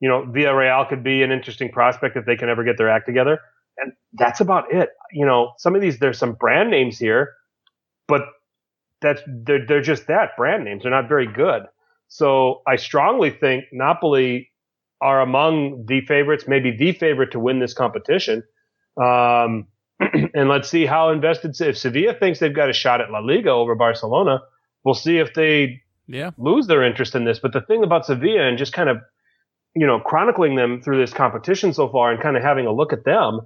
you 0.00 0.08
know, 0.08 0.22
Villarreal 0.22 0.88
could 0.88 1.04
be 1.04 1.22
an 1.22 1.30
interesting 1.30 1.70
prospect 1.70 2.16
if 2.16 2.24
they 2.24 2.36
can 2.36 2.48
ever 2.48 2.64
get 2.64 2.78
their 2.78 2.88
act 2.88 3.06
together. 3.06 3.38
And 3.76 3.92
that's 4.14 4.40
about 4.40 4.72
it. 4.72 4.90
You 5.12 5.26
know, 5.26 5.52
some 5.58 5.74
of 5.74 5.80
these, 5.80 5.98
there's 5.98 6.18
some 6.18 6.34
brand 6.34 6.70
names 6.70 6.98
here, 6.98 7.34
but 8.08 8.22
that's, 9.00 9.22
they're, 9.26 9.64
they're 9.66 9.82
just 9.82 10.06
that 10.08 10.36
brand 10.36 10.64
names. 10.64 10.82
They're 10.82 10.90
not 10.90 11.08
very 11.08 11.26
good. 11.26 11.62
So 12.08 12.62
I 12.66 12.76
strongly 12.76 13.30
think 13.30 13.64
Napoli 13.72 14.50
are 15.00 15.20
among 15.20 15.86
the 15.86 16.00
favorites, 16.02 16.44
maybe 16.46 16.76
the 16.76 16.92
favorite 16.92 17.32
to 17.32 17.40
win 17.40 17.58
this 17.60 17.72
competition. 17.72 18.42
Um, 19.00 19.68
and 20.34 20.48
let's 20.48 20.68
see 20.68 20.86
how 20.86 21.10
invested. 21.10 21.58
If 21.60 21.76
Sevilla 21.76 22.14
thinks 22.14 22.38
they've 22.38 22.54
got 22.54 22.70
a 22.70 22.72
shot 22.72 23.00
at 23.00 23.10
La 23.10 23.18
Liga 23.18 23.50
over 23.50 23.74
Barcelona, 23.74 24.40
we'll 24.84 24.94
see 24.94 25.18
if 25.18 25.34
they 25.34 25.82
yeah. 26.06 26.30
lose 26.38 26.66
their 26.66 26.82
interest 26.82 27.14
in 27.14 27.24
this. 27.24 27.38
But 27.38 27.52
the 27.52 27.60
thing 27.60 27.84
about 27.84 28.06
Sevilla 28.06 28.42
and 28.42 28.58
just 28.58 28.72
kind 28.72 28.88
of, 28.88 28.98
you 29.74 29.86
know, 29.86 30.00
chronicling 30.00 30.56
them 30.56 30.80
through 30.80 30.98
this 30.98 31.12
competition 31.12 31.72
so 31.72 31.88
far 31.88 32.10
and 32.10 32.20
kind 32.20 32.36
of 32.36 32.42
having 32.42 32.66
a 32.66 32.72
look 32.72 32.92
at 32.92 33.04
them, 33.04 33.40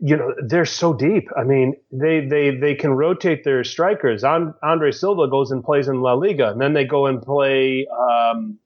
you 0.00 0.16
know, 0.16 0.34
they're 0.46 0.66
so 0.66 0.92
deep. 0.92 1.28
I 1.36 1.44
mean, 1.44 1.74
they 1.90 2.26
they 2.26 2.56
they 2.56 2.74
can 2.74 2.92
rotate 2.92 3.44
their 3.44 3.64
strikers. 3.64 4.22
Andre 4.22 4.90
Silva 4.92 5.28
goes 5.28 5.50
and 5.50 5.64
plays 5.64 5.88
in 5.88 6.00
La 6.00 6.12
Liga, 6.12 6.50
and 6.50 6.60
then 6.60 6.74
they 6.74 6.84
go 6.84 7.06
and 7.06 7.22
play. 7.22 7.86
Um, 7.90 8.58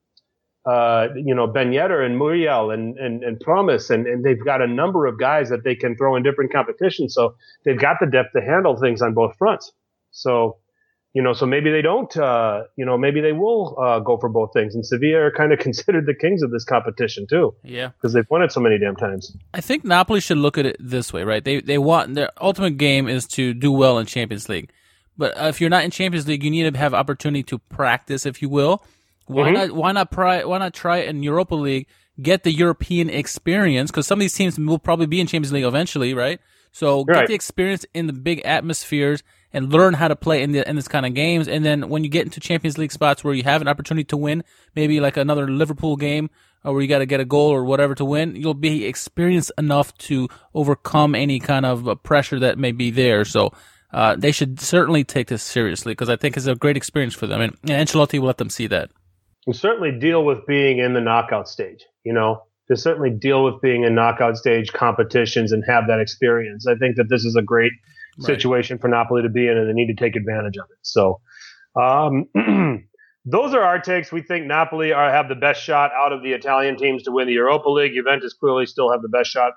uh, 0.65 1.09
you 1.15 1.35
know, 1.35 1.45
Ben 1.47 1.71
Yedder 1.71 2.05
and 2.05 2.17
Muriel 2.17 2.71
and, 2.71 2.97
and, 2.97 3.23
and 3.23 3.39
Promes, 3.39 3.89
and, 3.89 4.07
and 4.07 4.23
they've 4.23 4.43
got 4.43 4.61
a 4.61 4.67
number 4.67 5.05
of 5.07 5.19
guys 5.19 5.49
that 5.49 5.63
they 5.63 5.75
can 5.75 5.97
throw 5.97 6.15
in 6.15 6.23
different 6.23 6.53
competitions. 6.53 7.13
So 7.13 7.35
they've 7.65 7.79
got 7.79 7.97
the 7.99 8.07
depth 8.07 8.31
to 8.33 8.41
handle 8.41 8.77
things 8.77 9.01
on 9.01 9.13
both 9.13 9.35
fronts. 9.37 9.73
So, 10.11 10.57
you 11.13 11.21
know, 11.21 11.33
so 11.33 11.45
maybe 11.45 11.69
they 11.69 11.81
don't, 11.81 12.15
uh, 12.15 12.63
you 12.77 12.85
know, 12.85 12.97
maybe 12.97 13.19
they 13.19 13.33
will 13.33 13.77
uh, 13.77 13.99
go 13.99 14.17
for 14.17 14.29
both 14.29 14.53
things. 14.53 14.73
And 14.73 14.85
Sevilla 14.85 15.23
are 15.23 15.31
kind 15.31 15.51
of 15.51 15.59
considered 15.67 16.05
the 16.05 16.15
kings 16.15 16.41
of 16.41 16.51
this 16.51 16.63
competition 16.63 17.27
too. 17.29 17.53
Yeah, 17.63 17.89
because 17.89 18.13
they've 18.13 18.29
won 18.29 18.41
it 18.41 18.53
so 18.53 18.61
many 18.61 18.79
damn 18.79 18.95
times. 18.95 19.35
I 19.53 19.59
think 19.59 19.83
Napoli 19.83 20.21
should 20.21 20.37
look 20.37 20.57
at 20.57 20.65
it 20.65 20.77
this 20.79 21.11
way, 21.11 21.23
right? 21.23 21.43
They 21.43 21.59
they 21.59 21.77
want 21.77 22.15
their 22.15 22.29
ultimate 22.41 22.77
game 22.77 23.09
is 23.09 23.27
to 23.29 23.53
do 23.53 23.71
well 23.71 23.99
in 23.99 24.05
Champions 24.05 24.47
League. 24.47 24.71
But 25.15 25.33
if 25.37 25.61
you're 25.61 25.69
not 25.69 25.83
in 25.83 25.91
Champions 25.91 26.27
League, 26.27 26.43
you 26.43 26.49
need 26.49 26.73
to 26.73 26.79
have 26.79 26.93
opportunity 26.93 27.43
to 27.43 27.59
practice, 27.59 28.25
if 28.25 28.41
you 28.41 28.49
will 28.49 28.83
why 29.25 29.43
mm-hmm. 29.43 29.53
not? 29.53 29.71
Why 29.71 29.91
not 29.91 30.11
try? 30.11 30.43
Why 30.43 30.57
not 30.57 30.73
try 30.73 30.99
in 30.99 31.23
Europa 31.23 31.55
League? 31.55 31.87
Get 32.21 32.43
the 32.43 32.51
European 32.51 33.09
experience 33.09 33.89
because 33.89 34.05
some 34.05 34.19
of 34.19 34.21
these 34.21 34.33
teams 34.33 34.59
will 34.59 34.79
probably 34.79 35.07
be 35.07 35.19
in 35.19 35.27
Champions 35.27 35.51
League 35.51 35.63
eventually, 35.63 36.13
right? 36.13 36.39
So 36.71 37.03
get 37.05 37.15
Right. 37.15 37.27
the 37.27 37.33
experience 37.33 37.85
in 37.93 38.07
the 38.07 38.13
big 38.13 38.41
atmospheres 38.45 39.23
and 39.53 39.71
learn 39.71 39.93
how 39.93 40.07
to 40.07 40.15
play 40.15 40.41
in 40.41 40.51
the 40.51 40.67
in 40.67 40.75
this 40.75 40.87
kind 40.87 41.05
of 41.05 41.13
games. 41.13 41.47
And 41.47 41.63
then 41.63 41.89
when 41.89 42.03
you 42.03 42.09
get 42.09 42.25
into 42.25 42.39
Champions 42.39 42.77
League 42.77 42.91
spots 42.91 43.23
where 43.23 43.33
you 43.33 43.43
have 43.43 43.61
an 43.61 43.67
opportunity 43.67 44.03
to 44.05 44.17
win, 44.17 44.43
maybe 44.75 44.99
like 44.99 45.17
another 45.17 45.47
Liverpool 45.47 45.95
game 45.95 46.29
uh, 46.65 46.71
where 46.71 46.81
you 46.81 46.87
got 46.87 46.99
to 46.99 47.05
get 47.05 47.19
a 47.19 47.25
goal 47.25 47.51
or 47.51 47.63
whatever 47.63 47.95
to 47.95 48.05
win, 48.05 48.35
you'll 48.35 48.53
be 48.53 48.85
experienced 48.85 49.51
enough 49.57 49.95
to 49.99 50.27
overcome 50.53 51.15
any 51.15 51.39
kind 51.39 51.65
of 51.65 51.87
uh, 51.87 51.95
pressure 51.95 52.39
that 52.39 52.57
may 52.57 52.71
be 52.71 52.91
there. 52.91 53.23
So. 53.25 53.53
Uh, 53.91 54.15
they 54.15 54.31
should 54.31 54.59
certainly 54.59 55.03
take 55.03 55.27
this 55.27 55.43
seriously 55.43 55.91
because 55.91 56.09
I 56.09 56.15
think 56.15 56.35
it's 56.35 56.47
a 56.47 56.55
great 56.55 56.75
experience 56.75 57.13
for 57.13 57.27
them, 57.27 57.41
and, 57.41 57.55
and 57.69 57.87
Ancelotti 57.87 58.17
will 58.17 58.25
let 58.25 58.39
them 58.39 58.49
see 58.49 58.65
that. 58.65 58.89
And 59.45 59.55
certainly 59.55 59.91
deal 59.91 60.23
with 60.23 60.45
being 60.47 60.79
in 60.79 60.93
the 60.93 61.01
knockout 61.01 61.47
stage. 61.47 61.85
You 62.03 62.13
know, 62.13 62.43
to 62.69 62.77
certainly 62.77 63.09
deal 63.09 63.43
with 63.43 63.61
being 63.61 63.83
in 63.83 63.95
knockout 63.95 64.37
stage 64.37 64.71
competitions 64.73 65.51
and 65.51 65.63
have 65.67 65.87
that 65.87 65.99
experience. 65.99 66.65
I 66.67 66.75
think 66.75 66.95
that 66.97 67.09
this 67.09 67.25
is 67.25 67.35
a 67.35 67.41
great 67.41 67.71
Right. 68.19 68.27
situation 68.27 68.77
for 68.77 68.87
Napoli 68.89 69.23
to 69.23 69.29
be 69.29 69.47
in, 69.47 69.57
and 69.57 69.67
they 69.67 69.73
need 69.73 69.87
to 69.87 69.95
take 69.95 70.15
advantage 70.15 70.55
of 70.57 70.65
it. 70.69 70.77
So, 70.83 71.19
um, 71.75 72.25
those 73.25 73.55
are 73.55 73.61
our 73.63 73.79
takes. 73.79 74.11
We 74.11 74.21
think 74.21 74.45
Napoli 74.45 74.93
are 74.93 75.09
have 75.09 75.29
the 75.29 75.35
best 75.35 75.63
shot 75.63 75.89
out 75.95 76.13
of 76.13 76.21
the 76.21 76.33
Italian 76.33 76.77
teams 76.77 77.01
to 77.03 77.11
win 77.11 77.25
the 77.25 77.33
Europa 77.33 77.69
League. 77.69 77.93
Juventus 77.95 78.33
clearly 78.33 78.67
still 78.67 78.91
have 78.91 79.01
the 79.01 79.09
best 79.09 79.31
shot 79.31 79.53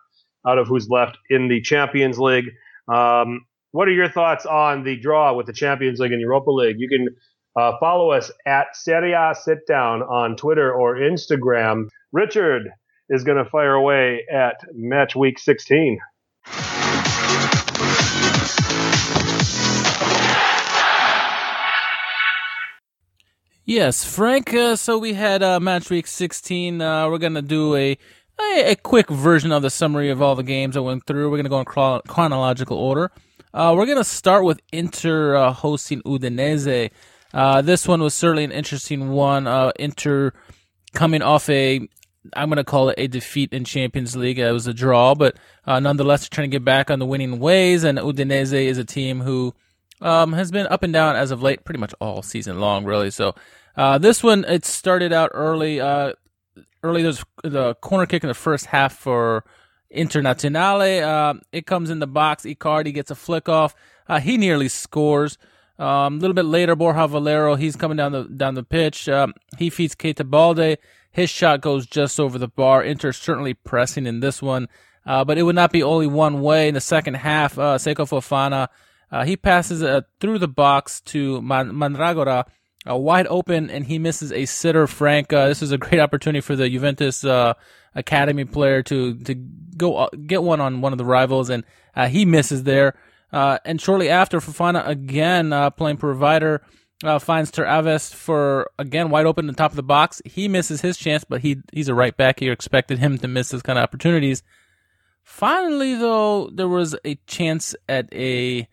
out 0.49 0.57
of 0.57 0.69
who's 0.69 0.89
left 0.89 1.19
in 1.29 1.49
the 1.49 1.61
Champions 1.61 2.19
League. 2.19 2.47
Um, 2.89 3.45
what 3.73 3.89
are 3.89 3.93
your 3.93 4.09
thoughts 4.09 4.47
on 4.47 4.85
the 4.85 4.97
draw 4.97 5.35
with 5.35 5.45
the 5.45 5.53
Champions 5.53 5.99
League 6.01 6.13
and 6.13 6.21
Europa 6.21 6.51
League? 6.51 6.77
You 6.79 6.89
can 6.89 7.09
uh, 7.57 7.73
follow 7.81 8.11
us 8.11 8.31
at 8.47 8.77
Serie 8.77 9.13
A 9.13 9.35
Sit 9.35 9.67
Down 9.67 10.03
on 10.03 10.37
Twitter 10.37 10.73
or 10.73 10.97
Instagram. 10.97 11.89
Richard 12.13 12.69
is 13.09 13.25
going 13.25 13.43
to 13.43 13.49
fire 13.51 13.75
away 13.75 14.25
at 14.33 14.57
match 14.75 15.17
week 15.17 15.39
16. 15.39 15.99
Yes, 23.69 24.05
Frank. 24.05 24.55
Uh, 24.55 24.77
so 24.77 24.97
we 24.97 25.15
had 25.15 25.43
uh, 25.43 25.59
match 25.59 25.91
week 25.91 26.07
16. 26.07 26.81
Uh, 26.81 27.09
we're 27.09 27.19
gonna 27.19 27.43
do 27.43 27.75
a, 27.75 27.99
a 28.39 28.77
quick 28.77 29.09
version 29.09 29.51
of 29.51 29.63
the 29.63 29.71
summary 29.71 30.09
of 30.11 30.23
all 30.23 30.37
the 30.37 30.45
games 30.45 30.77
I 30.77 30.81
went 30.81 31.05
through. 31.05 31.31
We're 31.31 31.39
gonna 31.39 31.49
go 31.49 31.59
in 31.59 31.65
chron- 31.65 32.03
chronological 32.07 32.79
order. 32.79 33.11
Uh, 33.53 33.75
we're 33.77 33.87
gonna 33.87 34.05
start 34.05 34.45
with 34.45 34.61
Inter 34.73 35.35
uh, 35.35 35.53
hosting 35.53 36.01
Udinese. 36.03 36.91
Uh, 37.35 37.63
this 37.63 37.87
one 37.87 38.03
was 38.03 38.15
certainly 38.15 38.45
an 38.45 38.53
interesting 38.53 39.11
one. 39.11 39.47
Uh, 39.47 39.73
Inter 39.79 40.33
coming 40.95 41.23
off 41.23 41.49
a 41.49 41.89
I'm 42.35 42.49
going 42.49 42.57
to 42.57 42.65
call 42.65 42.89
it 42.89 42.99
a 42.99 43.07
defeat 43.07 43.53
in 43.53 43.65
Champions 43.65 44.17
League. 44.17 44.39
It 44.39 44.51
was 44.51 44.67
a 44.67 44.75
draw, 44.75 45.15
but 45.15 45.37
uh, 45.67 45.81
nonetheless, 45.81 46.29
trying 46.29 46.51
to 46.51 46.55
get 46.55 46.65
back 46.65 46.91
on 46.91 46.99
the 46.99 47.07
winning 47.07 47.39
ways. 47.39 47.85
And 47.85 47.99
Udinese 47.99 48.53
is 48.67 48.79
a 48.79 48.85
team 48.85 49.21
who 49.21 49.55
um, 50.01 50.33
has 50.33 50.51
been 50.51 50.67
up 50.67 50.83
and 50.83 50.93
down 50.93 51.17
as 51.17 51.31
of 51.31 51.43
late, 51.43 51.65
pretty 51.65 51.81
much 51.81 51.95
all 52.01 52.23
season 52.23 52.61
long, 52.61 52.85
really. 52.85 53.11
So 53.11 53.35
uh, 53.77 53.99
this 53.99 54.23
one, 54.23 54.45
it 54.45 54.65
started 54.65 55.13
out 55.13 55.31
early. 55.35 55.81
Uh, 55.81 56.15
early, 56.83 57.03
there's 57.03 57.25
the 57.43 57.75
corner 57.77 58.07
kick 58.07 58.25
in 58.25 58.29
the 58.29 58.35
first 58.35 58.67
half 58.67 58.97
for 58.97 59.45
Internazionale. 59.95 61.03
Uh, 61.03 61.35
it 61.53 61.67
comes 61.67 61.91
in 61.91 61.99
the 61.99 62.07
box. 62.07 62.45
Icardi 62.45 62.93
gets 62.93 63.11
a 63.11 63.15
flick 63.15 63.49
off. 63.49 63.75
He 64.23 64.37
nearly 64.37 64.69
scores. 64.69 65.39
Um, 65.79 66.15
a 66.15 66.21
little 66.21 66.35
bit 66.35 66.47
later, 66.47 66.75
Borja 66.75 67.07
Valero, 67.07 67.55
he's 67.55 67.77
coming 67.77 67.97
down 67.97 68.13
the 68.13 68.25
down 68.25 68.55
the 68.55 68.63
pitch. 68.63 69.09
Um, 69.09 69.35
he 69.59 69.69
feeds 69.69 69.95
Keita 69.95 70.29
Balde. 70.29 70.79
His 71.11 71.31
shot 71.31 71.61
goes 71.61 71.87
just 71.87 72.19
over 72.19 72.39
the 72.39 72.49
bar. 72.49 72.83
Inter 72.83 73.13
certainly 73.13 73.55
pressing 73.55 74.07
in 74.07 74.21
this 74.21 74.41
one, 74.41 74.69
uh, 75.05 75.25
but 75.25 75.39
it 75.39 75.43
would 75.43 75.55
not 75.55 75.73
be 75.73 75.83
only 75.83 76.07
one 76.07 76.41
way. 76.41 76.69
In 76.69 76.75
the 76.75 76.81
second 76.81 77.15
half, 77.15 77.59
uh, 77.59 77.77
Seko 77.77 78.09
Fofana, 78.09 78.69
uh, 79.11 79.25
he 79.25 79.37
passes 79.37 79.83
uh, 79.83 80.03
through 80.21 80.39
the 80.39 80.49
box 80.49 81.01
to 81.03 81.41
Man- 81.43 81.73
Mandragora, 81.73 82.47
uh, 82.89 82.97
wide 82.97 83.27
open, 83.29 83.71
and 83.71 83.87
he 83.87 83.99
misses 83.99 84.33
a 84.33 84.47
sitter. 84.47 84.87
Frank, 84.87 85.33
uh, 85.33 85.49
this 85.49 85.63
is 85.63 85.73
a 85.73 85.79
great 85.79 86.01
opportunity 86.01 86.41
for 86.41 86.57
the 86.57 86.71
Juventus 86.71 87.23
uh, 87.23 87.53
academy 87.95 88.47
player 88.47 88.83
to 88.85 89.15
to 89.25 89.35
go 89.35 90.09
get 90.27 90.43
one 90.43 90.61
on 90.63 90.81
one 90.81 90.93
of 90.93 90.99
the 90.99 91.05
rivals, 91.05 91.51
and 91.51 91.65
he 92.09 92.25
misses 92.25 92.63
there. 92.63 92.95
Uh, 93.33 93.59
and 93.65 93.81
shortly 93.81 94.09
after, 94.09 94.41
Fofana 94.41 94.87
again 94.87 95.53
uh, 95.53 95.71
playing 95.71 95.97
provider 95.97 96.63
uh, 97.05 97.19
finds 97.19 97.51
Ter 97.51 97.65
Avest 97.65 98.15
for 98.15 98.71
again 98.79 99.11
wide 99.11 99.27
open 99.27 99.45
in 99.45 99.49
the 99.49 99.57
top 99.57 99.73
of 99.73 99.77
the 99.77 99.83
box. 99.83 100.23
He 100.25 100.49
misses 100.49 100.81
his 100.81 100.97
chance, 100.97 101.25
but 101.25 101.41
he 101.41 101.59
he's 101.73 101.89
a 101.89 101.95
right 101.95 102.17
back. 102.17 102.41
You 102.41 102.53
expected 102.53 102.99
him 102.99 103.19
to 103.19 103.29
miss 103.29 103.51
those 103.51 103.63
kind 103.63 103.79
of 103.79 103.83
opportunities. 103.83 104.43
Finally, 105.23 105.97
though, 105.97 106.49
there 106.53 106.69
was 106.69 106.95
a 107.05 107.17
chance 107.27 107.75
at 107.89 108.13
a 108.15 108.69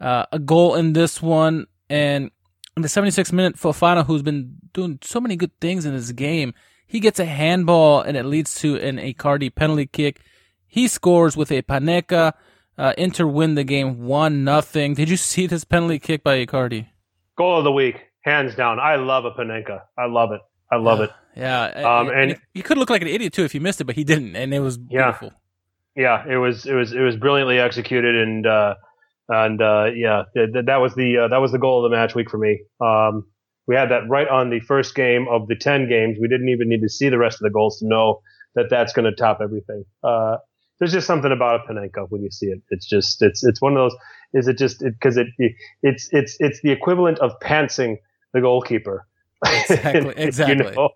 uh, 0.00 0.24
a 0.32 0.38
goal 0.38 0.74
in 0.74 0.94
this 0.94 1.20
one, 1.20 1.66
and 1.90 2.30
in 2.76 2.82
the 2.82 2.88
76th 2.88 3.32
minute, 3.32 3.56
Fofana, 3.56 4.06
who's 4.06 4.22
been 4.22 4.56
doing 4.72 4.98
so 5.02 5.20
many 5.20 5.36
good 5.36 5.50
things 5.60 5.84
in 5.84 5.94
this 5.94 6.12
game, 6.12 6.54
he 6.86 7.00
gets 7.00 7.18
a 7.20 7.24
handball, 7.24 8.00
and 8.00 8.16
it 8.16 8.24
leads 8.24 8.54
to 8.60 8.76
an 8.76 8.96
Icardi 8.96 9.54
penalty 9.54 9.86
kick. 9.86 10.20
He 10.66 10.88
scores 10.88 11.36
with 11.36 11.50
a 11.50 11.62
Panenka. 11.62 12.32
Uh, 12.78 12.92
Inter 12.96 13.26
win 13.26 13.56
the 13.56 13.64
game 13.64 14.04
one 14.06 14.44
nothing. 14.44 14.94
Did 14.94 15.10
you 15.10 15.16
see 15.16 15.46
this 15.46 15.64
penalty 15.64 15.98
kick 15.98 16.22
by 16.22 16.44
Icardi? 16.46 16.86
Goal 17.36 17.58
of 17.58 17.64
the 17.64 17.72
week, 17.72 17.96
hands 18.22 18.54
down. 18.54 18.78
I 18.78 18.96
love 18.96 19.24
a 19.24 19.32
Panenka. 19.32 19.80
I 19.98 20.06
love 20.06 20.30
it. 20.32 20.40
I 20.70 20.76
love 20.76 21.00
it. 21.00 21.10
Yeah, 21.36 21.64
Um, 21.64 22.08
and, 22.08 22.30
and- 22.32 22.40
he 22.54 22.62
could 22.62 22.78
look 22.78 22.90
like 22.90 23.02
an 23.02 23.08
idiot 23.08 23.32
too 23.32 23.44
if 23.44 23.52
he 23.52 23.58
missed 23.58 23.80
it, 23.80 23.84
but 23.84 23.94
he 23.96 24.04
didn't, 24.04 24.36
and 24.36 24.52
it 24.54 24.60
was 24.60 24.78
Yeah. 24.88 25.02
beautiful. 25.04 25.32
Yeah, 25.96 26.24
it 26.28 26.36
was 26.36 26.64
it 26.66 26.74
was 26.74 26.92
it 26.92 27.00
was 27.00 27.16
brilliantly 27.16 27.58
executed, 27.58 28.14
and 28.14 28.46
uh, 28.46 28.74
and 29.28 29.60
uh, 29.60 29.86
yeah, 29.94 30.22
that, 30.34 30.64
that 30.66 30.76
was 30.76 30.94
the 30.94 31.18
uh, 31.18 31.28
that 31.28 31.38
was 31.38 31.50
the 31.50 31.58
goal 31.58 31.84
of 31.84 31.90
the 31.90 31.96
match 31.96 32.14
week 32.14 32.30
for 32.30 32.38
me. 32.38 32.60
Um, 32.80 33.24
we 33.66 33.74
had 33.74 33.90
that 33.90 34.08
right 34.08 34.28
on 34.28 34.50
the 34.50 34.60
first 34.60 34.94
game 34.94 35.26
of 35.28 35.48
the 35.48 35.56
ten 35.56 35.88
games. 35.88 36.16
We 36.20 36.28
didn't 36.28 36.48
even 36.50 36.68
need 36.68 36.82
to 36.82 36.88
see 36.88 37.08
the 37.08 37.18
rest 37.18 37.36
of 37.36 37.40
the 37.42 37.50
goals 37.50 37.80
to 37.80 37.86
know 37.88 38.20
that 38.54 38.66
that's 38.70 38.92
going 38.92 39.06
to 39.06 39.12
top 39.16 39.40
everything. 39.42 39.84
Uh, 40.02 40.36
there's 40.78 40.92
just 40.92 41.06
something 41.06 41.32
about 41.32 41.60
a 41.60 41.72
Panenka 41.72 42.06
when 42.08 42.22
you 42.22 42.30
see 42.30 42.46
it. 42.46 42.60
It's 42.70 42.86
just 42.86 43.22
it's 43.22 43.44
it's 43.44 43.60
one 43.60 43.72
of 43.72 43.78
those. 43.78 43.96
Is 44.34 44.48
it 44.48 44.58
just 44.58 44.80
because 44.80 45.16
it, 45.16 45.28
it 45.38 45.52
it's 45.82 46.08
it's 46.12 46.36
it's 46.38 46.60
the 46.62 46.70
equivalent 46.70 47.18
of 47.18 47.38
pantsing 47.40 47.96
the 48.32 48.40
goalkeeper. 48.40 49.06
Exactly, 49.70 50.14
exactly. 50.16 50.66
you 50.66 50.72
know, 50.74 50.88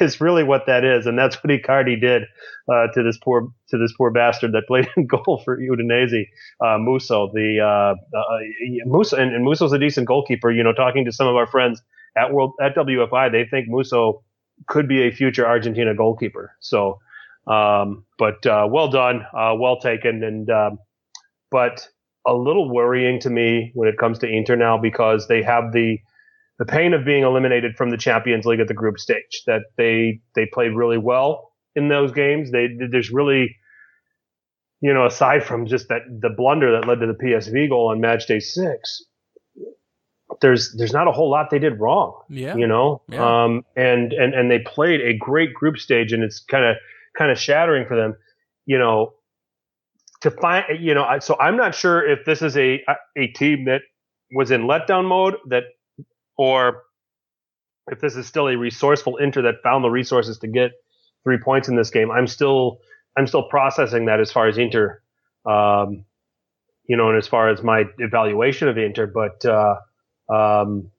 is 0.00 0.20
really 0.20 0.42
what 0.42 0.66
that 0.66 0.84
is, 0.84 1.06
and 1.06 1.16
that's 1.16 1.36
what 1.36 1.52
Icardi 1.52 2.00
did 2.00 2.24
uh, 2.68 2.88
to 2.92 3.04
this 3.04 3.16
poor 3.18 3.52
to 3.68 3.78
this 3.78 3.92
poor 3.96 4.10
bastard 4.10 4.50
that 4.52 4.66
played 4.66 4.88
in 4.96 5.06
goal 5.24 5.40
for 5.44 5.56
Udinese, 5.56 6.26
uh, 6.60 6.76
Musso. 6.78 7.30
The 7.32 7.60
uh, 7.60 8.18
uh, 8.18 8.38
Musso 8.84 9.16
and, 9.16 9.32
and 9.32 9.44
Musso's 9.44 9.72
a 9.72 9.78
decent 9.78 10.08
goalkeeper. 10.08 10.50
You 10.50 10.64
know, 10.64 10.72
talking 10.72 11.04
to 11.04 11.12
some 11.12 11.28
of 11.28 11.36
our 11.36 11.46
friends 11.46 11.82
at 12.16 12.32
World 12.32 12.54
at 12.60 12.74
WFI, 12.74 13.30
they 13.30 13.44
think 13.44 13.68
Musso 13.68 14.24
could 14.66 14.88
be 14.88 15.06
a 15.06 15.12
future 15.12 15.46
Argentina 15.46 15.94
goalkeeper. 15.94 16.52
So, 16.58 16.98
um, 17.46 18.04
but 18.18 18.44
uh, 18.46 18.66
well 18.70 18.88
done, 18.88 19.22
uh, 19.36 19.54
well 19.58 19.78
taken, 19.80 20.22
and 20.22 20.48
um, 20.50 20.78
but 21.50 21.86
a 22.26 22.34
little 22.34 22.72
worrying 22.72 23.20
to 23.20 23.30
me 23.30 23.70
when 23.74 23.88
it 23.88 23.98
comes 23.98 24.18
to 24.20 24.26
Inter 24.28 24.56
now 24.56 24.78
because 24.78 25.28
they 25.28 25.42
have 25.42 25.72
the 25.72 25.98
the 26.58 26.64
pain 26.64 26.94
of 26.94 27.04
being 27.04 27.24
eliminated 27.24 27.76
from 27.76 27.90
the 27.90 27.96
Champions 27.96 28.46
League 28.46 28.60
at 28.60 28.68
the 28.68 28.74
group 28.74 28.98
stage. 28.98 29.42
That 29.46 29.62
they 29.76 30.20
they 30.34 30.46
played 30.46 30.72
really 30.74 30.98
well 30.98 31.52
in 31.74 31.88
those 31.88 32.12
games. 32.12 32.50
They 32.50 32.68
there's 32.90 33.10
really 33.10 33.56
you 34.80 34.94
know 34.94 35.06
aside 35.06 35.44
from 35.44 35.66
just 35.66 35.88
that 35.88 36.02
the 36.08 36.30
blunder 36.30 36.72
that 36.72 36.86
led 36.88 37.00
to 37.00 37.06
the 37.06 37.14
PSV 37.14 37.68
goal 37.68 37.88
on 37.88 38.00
match 38.00 38.26
day 38.26 38.40
six, 38.40 39.02
there's 40.40 40.74
there's 40.78 40.92
not 40.92 41.08
a 41.08 41.12
whole 41.12 41.30
lot 41.30 41.50
they 41.50 41.58
did 41.58 41.78
wrong. 41.80 42.20
Yeah. 42.28 42.56
You 42.56 42.66
know, 42.66 43.02
Yeah. 43.08 43.44
um, 43.44 43.64
and 43.76 44.12
and 44.12 44.34
and 44.34 44.50
they 44.50 44.60
played 44.60 45.00
a 45.00 45.16
great 45.16 45.52
group 45.54 45.78
stage, 45.78 46.12
and 46.12 46.22
it's 46.22 46.40
kind 46.40 46.64
of 46.64 46.76
kind 47.16 47.30
of 47.30 47.38
shattering 47.38 47.86
for 47.86 47.96
them. 47.96 48.16
You 48.66 48.78
know, 48.78 49.14
to 50.22 50.30
find 50.30 50.64
you 50.80 50.94
know, 50.94 51.06
so 51.20 51.36
I'm 51.38 51.56
not 51.56 51.74
sure 51.74 52.06
if 52.06 52.24
this 52.24 52.42
is 52.42 52.56
a 52.56 52.82
a 53.16 53.28
team 53.28 53.66
that 53.66 53.82
was 54.32 54.50
in 54.50 54.62
letdown 54.62 55.06
mode 55.06 55.36
that 55.48 55.64
or 56.36 56.82
if 57.88 58.00
this 58.00 58.16
is 58.16 58.26
still 58.26 58.48
a 58.48 58.56
resourceful 58.56 59.18
Inter 59.18 59.42
that 59.42 59.56
found 59.62 59.84
the 59.84 59.90
resources 59.90 60.38
to 60.38 60.48
get 60.48 60.72
three 61.24 61.38
points 61.38 61.68
in 61.68 61.76
this 61.76 61.90
game. 61.90 62.10
I'm 62.10 62.26
still 62.26 62.78
I'm 63.16 63.26
still 63.26 63.44
processing 63.44 64.06
that 64.06 64.20
as 64.20 64.32
far 64.32 64.48
as 64.48 64.58
Inter, 64.58 65.02
um, 65.46 66.04
you 66.86 66.96
know, 66.96 67.08
and 67.08 67.18
as 67.18 67.28
far 67.28 67.50
as 67.50 67.62
my 67.62 67.84
evaluation 67.98 68.68
of 68.68 68.78
Inter. 68.78 69.06
But 69.06 69.44
uh, 69.44 69.76
um, 70.32 70.90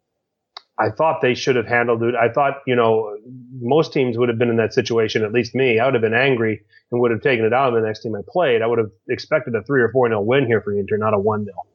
I 0.78 0.90
thought 0.90 1.22
they 1.22 1.36
should 1.36 1.56
have 1.56 1.68
handled 1.68 2.04
it. 2.04 2.16
I 2.16 2.30
thought 2.30 2.62
you 2.68 2.76
know 2.76 3.18
most 3.62 3.94
teams 3.94 4.18
would 4.18 4.30
have 4.30 4.38
been 4.38 4.50
in 4.50 4.58
that 4.58 4.74
situation. 4.74 5.24
At 5.24 5.32
least 5.32 5.56
me, 5.56 5.80
I 5.80 5.86
would 5.86 5.94
have 5.94 6.02
been 6.02 6.14
angry 6.14 6.62
and 6.92 7.02
would 7.02 7.12
have 7.12 7.22
taken 7.22 7.46
it 7.46 7.54
out 7.54 7.74
on 7.74 7.82
the 7.82 7.86
next 7.86 8.02
team 8.02 8.16
I 8.16 8.22
played. 8.28 8.62
I 8.62 8.68
would 8.68 8.80
have 8.80 8.92
expected 9.08 9.56
a 9.56 9.64
three 9.64 9.82
or 9.82 9.90
four 9.92 10.08
nil 10.10 10.26
win 10.26 10.46
here 10.46 10.62
for 10.62 10.78
Inter, 10.78 10.98
not 10.98 11.14
a 11.14 11.20
one 11.20 11.46
nil. 11.46 11.66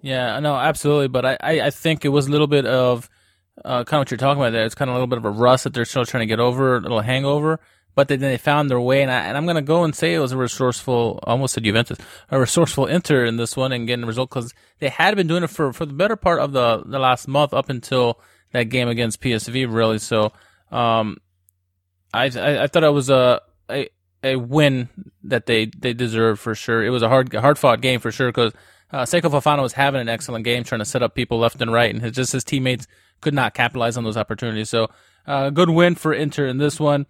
Yeah, 0.00 0.40
no, 0.40 0.56
absolutely. 0.56 1.08
But 1.08 1.24
I, 1.24 1.36
I, 1.40 1.60
I 1.66 1.70
think 1.70 2.04
it 2.04 2.08
was 2.08 2.26
a 2.26 2.30
little 2.30 2.48
bit 2.48 2.66
of 2.66 3.08
uh, 3.64 3.84
kind 3.84 3.98
of 3.98 4.00
what 4.00 4.10
you're 4.10 4.18
talking 4.18 4.42
about 4.42 4.50
there. 4.50 4.64
It's 4.64 4.74
kind 4.74 4.90
of 4.90 4.94
a 4.94 4.98
little 4.98 5.06
bit 5.06 5.18
of 5.18 5.24
a 5.24 5.30
rust 5.30 5.64
that 5.64 5.74
they're 5.74 5.84
still 5.84 6.04
trying 6.04 6.22
to 6.22 6.26
get 6.26 6.40
over, 6.40 6.76
a 6.76 6.80
little 6.80 7.00
hangover. 7.00 7.60
But 7.94 8.08
then 8.08 8.20
they 8.20 8.38
found 8.38 8.70
their 8.70 8.80
way. 8.80 9.02
And, 9.02 9.10
I, 9.10 9.30
I'm 9.30 9.44
going 9.44 9.56
to 9.56 9.62
go 9.62 9.84
and 9.84 9.94
say 9.94 10.14
it 10.14 10.18
was 10.18 10.32
a 10.32 10.36
resourceful, 10.36 11.20
almost 11.24 11.54
said 11.54 11.64
Juventus, 11.64 11.98
a 12.30 12.40
resourceful 12.40 12.86
Inter 12.86 13.24
in 13.24 13.36
this 13.36 13.56
one 13.56 13.72
and 13.72 13.86
getting 13.86 14.04
a 14.04 14.06
result 14.06 14.30
because 14.30 14.54
they 14.78 14.88
had 14.88 15.16
been 15.16 15.26
doing 15.26 15.42
it 15.42 15.50
for, 15.50 15.72
for 15.72 15.86
the 15.86 15.92
better 15.92 16.16
part 16.16 16.40
of 16.40 16.52
the, 16.52 16.82
the 16.86 16.98
last 16.98 17.28
month 17.28 17.52
up 17.52 17.68
until 17.68 18.20
that 18.52 18.64
game 18.64 18.88
against 18.88 19.20
PSV, 19.20 19.72
really. 19.72 19.98
So, 19.98 20.32
um, 20.70 21.18
I, 22.14 22.24
I, 22.24 22.62
I 22.64 22.66
thought 22.66 22.84
it 22.84 22.92
was 22.92 23.10
a, 23.10 23.40
a, 23.70 23.88
a 24.22 24.36
win 24.36 24.88
that 25.24 25.46
they, 25.46 25.66
they 25.66 25.92
deserved 25.92 26.40
for 26.40 26.54
sure. 26.54 26.84
It 26.84 26.90
was 26.90 27.02
a 27.02 27.08
hard, 27.08 27.32
hard 27.34 27.58
fought 27.58 27.80
game 27.80 28.00
for 28.00 28.12
sure 28.12 28.28
because 28.28 28.52
uh, 28.92 29.02
Seko 29.02 29.30
Fofana 29.30 29.62
was 29.62 29.72
having 29.72 30.00
an 30.00 30.08
excellent 30.08 30.44
game 30.44 30.64
trying 30.64 30.80
to 30.80 30.84
set 30.84 31.02
up 31.02 31.14
people 31.14 31.38
left 31.38 31.60
and 31.62 31.72
right, 31.72 31.92
and 31.92 32.02
his, 32.02 32.12
just 32.12 32.32
his 32.32 32.44
teammates 32.44 32.86
could 33.20 33.32
not 33.34 33.54
capitalize 33.54 33.96
on 33.96 34.04
those 34.04 34.16
opportunities. 34.18 34.68
So, 34.68 34.88
uh, 35.26 35.50
good 35.50 35.70
win 35.70 35.94
for 35.94 36.12
Inter 36.12 36.46
in 36.46 36.58
this 36.58 36.78
one. 36.78 37.06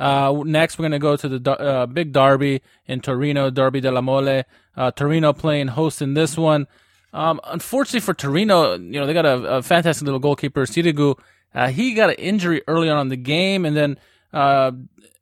Uh, 0.00 0.42
next, 0.46 0.78
we're 0.78 0.84
going 0.84 0.92
to 0.92 0.98
go 0.98 1.14
to 1.14 1.28
the 1.28 1.52
uh, 1.52 1.84
big 1.84 2.10
derby 2.10 2.62
in 2.86 3.00
Torino, 3.00 3.50
Derby 3.50 3.82
della 3.82 4.00
Mole. 4.00 4.44
Uh, 4.74 4.90
Torino 4.92 5.34
playing 5.34 5.68
host 5.68 6.00
in 6.00 6.14
this 6.14 6.38
one. 6.38 6.66
Um, 7.12 7.38
unfortunately 7.44 8.00
for 8.00 8.14
Torino, 8.14 8.78
you 8.78 8.98
know, 8.98 9.06
they 9.06 9.12
got 9.12 9.26
a, 9.26 9.56
a 9.56 9.62
fantastic 9.62 10.06
little 10.06 10.18
goalkeeper, 10.18 10.64
Sirigu. 10.64 11.18
Uh, 11.54 11.68
he 11.68 11.92
got 11.92 12.08
an 12.08 12.16
injury 12.16 12.62
early 12.66 12.88
on 12.88 12.98
in 13.02 13.08
the 13.08 13.16
game, 13.16 13.66
and 13.66 13.76
then 13.76 13.98
uh, 14.32 14.70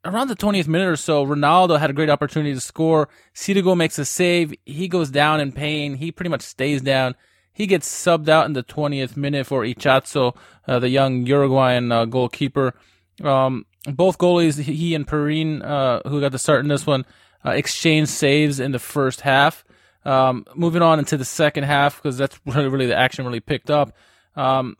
around 0.05 0.29
the 0.29 0.35
20th 0.35 0.69
minute 0.69 0.87
or 0.87 0.95
so, 0.95 1.25
Ronaldo 1.25 1.77
had 1.77 1.89
a 1.89 1.93
great 1.93 2.09
opportunity 2.09 2.53
to 2.53 2.61
score. 2.61 3.09
Sirigu 3.35 3.75
makes 3.75 3.99
a 3.99 4.05
save. 4.05 4.53
He 4.65 4.87
goes 4.87 5.09
down 5.09 5.41
in 5.41 5.51
pain. 5.51 5.95
He 5.95 6.09
pretty 6.09 6.29
much 6.29 6.43
stays 6.43 6.81
down. 6.81 7.15
He 7.51 7.67
gets 7.67 7.89
subbed 7.89 8.29
out 8.29 8.45
in 8.45 8.53
the 8.53 8.63
20th 8.63 9.17
minute 9.17 9.45
for 9.45 9.63
Ichazo, 9.63 10.37
the 10.65 10.87
young 10.87 11.25
Uruguayan 11.25 11.89
goalkeeper. 12.09 12.73
Um, 13.21 13.65
both 13.85 14.17
goalies, 14.17 14.59
he 14.59 14.95
and 14.95 15.07
Perin, 15.07 15.61
uh, 15.61 16.01
who 16.07 16.19
got 16.19 16.31
the 16.31 16.39
start 16.39 16.61
in 16.61 16.67
this 16.67 16.85
one, 16.85 17.05
uh, 17.45 17.51
exchanged 17.51 18.11
saves 18.11 18.59
in 18.59 18.71
the 18.71 18.79
first 18.79 19.21
half. 19.21 19.63
Um, 20.05 20.45
moving 20.55 20.81
on 20.81 20.99
into 20.99 21.17
the 21.17 21.25
second 21.25 21.63
half, 21.63 21.97
because 21.97 22.17
that's 22.17 22.39
really, 22.45 22.67
really 22.67 22.85
the 22.87 22.97
action 22.97 23.25
really 23.25 23.39
picked 23.39 23.69
up. 23.69 23.95
Um, 24.35 24.77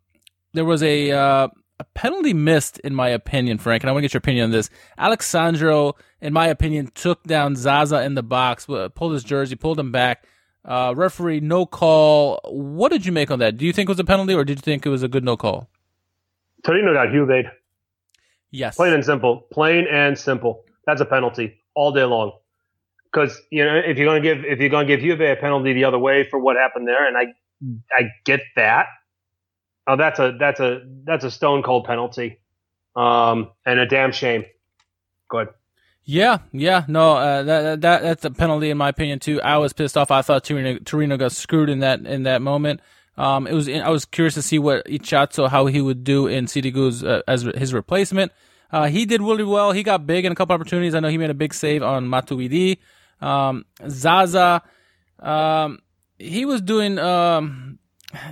there 0.54 0.66
was 0.66 0.84
a, 0.84 1.12
uh, 1.12 1.48
a 1.80 1.84
penalty 1.94 2.34
missed, 2.34 2.80
in 2.80 2.94
my 2.94 3.10
opinion, 3.10 3.58
Frank, 3.58 3.84
and 3.84 3.90
I 3.90 3.94
want 3.94 4.02
to 4.04 4.08
get 4.08 4.14
your 4.14 4.20
opinion 4.20 4.46
on 4.46 4.52
this. 4.52 4.70
Alex 4.98 5.28
Sandro, 5.28 5.96
in 6.22 6.34
my 6.34 6.48
opinion, 6.48 6.92
took 6.94 7.24
down 7.24 7.56
Zaza 7.56 8.04
in 8.04 8.16
the 8.16 8.24
box, 8.24 8.66
pulled 8.66 9.14
his 9.14 9.24
jersey, 9.24 9.56
pulled 9.56 9.80
him 9.80 9.92
back. 9.92 10.26
Uh, 10.66 10.94
referee, 10.96 11.40
no 11.40 11.66
call. 11.66 12.42
What 12.46 12.92
did 12.92 13.06
you 13.06 13.12
make 13.12 13.32
on 13.32 13.40
that? 13.40 13.58
Do 13.58 13.66
you 13.66 13.72
think 13.72 13.88
it 13.88 13.92
was 13.92 14.00
a 14.00 14.04
penalty, 14.04 14.34
or 14.34 14.44
did 14.44 14.58
you 14.58 14.62
think 14.62 14.86
it 14.86 14.90
was 14.90 15.04
a 15.04 15.08
good 15.08 15.24
no 15.24 15.38
call? 15.38 15.70
Torino 16.66 16.94
got 16.94 17.12
Juve. 17.12 17.46
Yes. 18.52 18.76
Plain 18.76 18.94
and 18.94 19.06
simple. 19.06 19.48
Plain 19.52 19.88
and 19.90 20.18
simple. 20.18 20.66
That's 20.86 21.02
a 21.02 21.06
penalty 21.06 21.62
all 21.76 21.92
day 21.92 22.04
long. 22.04 22.34
Because 23.12 23.40
you 23.52 23.64
know, 23.66 23.76
if 23.76 23.98
you're 23.98 24.08
gonna 24.08 24.22
give 24.22 24.46
if 24.46 24.60
you're 24.60 24.70
gonna 24.70 24.88
give 24.88 25.00
Juve 25.00 25.22
a 25.22 25.36
penalty 25.36 25.74
the 25.74 25.84
other 25.84 26.00
way 26.00 26.28
for 26.30 26.40
what 26.40 26.58
happened 26.58 26.88
there, 26.88 27.08
and 27.08 27.18
I 27.18 27.34
I 27.92 28.10
get 28.26 28.42
that. 28.56 28.88
Oh, 29.88 29.98
that's 29.98 30.20
a 30.20 30.36
that's 30.40 30.60
a 30.60 30.82
that's 31.06 31.24
a 31.24 31.32
stone 31.32 31.64
cold 31.64 31.86
penalty, 31.86 32.40
um, 32.96 33.50
and 33.66 33.80
a 33.80 33.88
damn 33.88 34.12
shame. 34.12 34.46
Go 35.30 35.40
ahead. 35.40 35.54
Yeah, 36.04 36.40
yeah, 36.52 36.86
no, 36.88 37.18
uh, 37.18 37.44
that 37.44 37.82
that 37.82 38.02
that's 38.02 38.26
a 38.26 38.32
penalty 38.32 38.72
in 38.72 38.78
my 38.78 38.90
opinion 38.90 39.20
too. 39.20 39.42
I 39.42 39.58
was 39.58 39.74
pissed 39.74 39.98
off. 39.98 40.10
I 40.12 40.22
thought 40.24 40.44
Torino, 40.44 40.80
Torino 40.80 41.18
got 41.18 41.32
screwed 41.32 41.70
in 41.70 41.80
that 41.80 42.02
in 42.02 42.24
that 42.24 42.42
moment. 42.42 42.82
Um, 43.20 43.48
it 43.48 43.54
was 43.54 43.68
I 43.68 43.90
was 43.90 44.06
curious 44.06 44.36
to 44.36 44.42
see 44.42 44.60
what 44.60 44.86
Ichazo 44.86 45.50
how 45.50 45.66
he 45.66 45.82
would 45.82 46.06
do 46.06 46.28
in 46.28 46.46
Sirigu's 46.46 47.04
uh, 47.04 47.22
as 47.28 47.42
his 47.42 47.74
replacement. 47.74 48.32
Uh, 48.72 48.88
he 48.88 49.06
did 49.06 49.22
really 49.22 49.44
well. 49.44 49.74
He 49.74 49.84
got 49.84 50.08
big 50.08 50.24
in 50.24 50.32
a 50.32 50.36
couple 50.36 50.54
opportunities. 50.54 50.96
I 50.96 51.02
know 51.02 51.10
he 51.10 51.18
made 51.18 51.30
a 51.30 51.34
big 51.34 51.54
save 51.54 51.84
on 51.84 52.08
Matuidi. 52.08 52.78
Um, 53.20 53.66
Zaza, 53.90 54.62
um, 55.20 55.80
he 56.18 56.46
was 56.46 56.62
doing 56.62 56.98
um, 56.98 57.80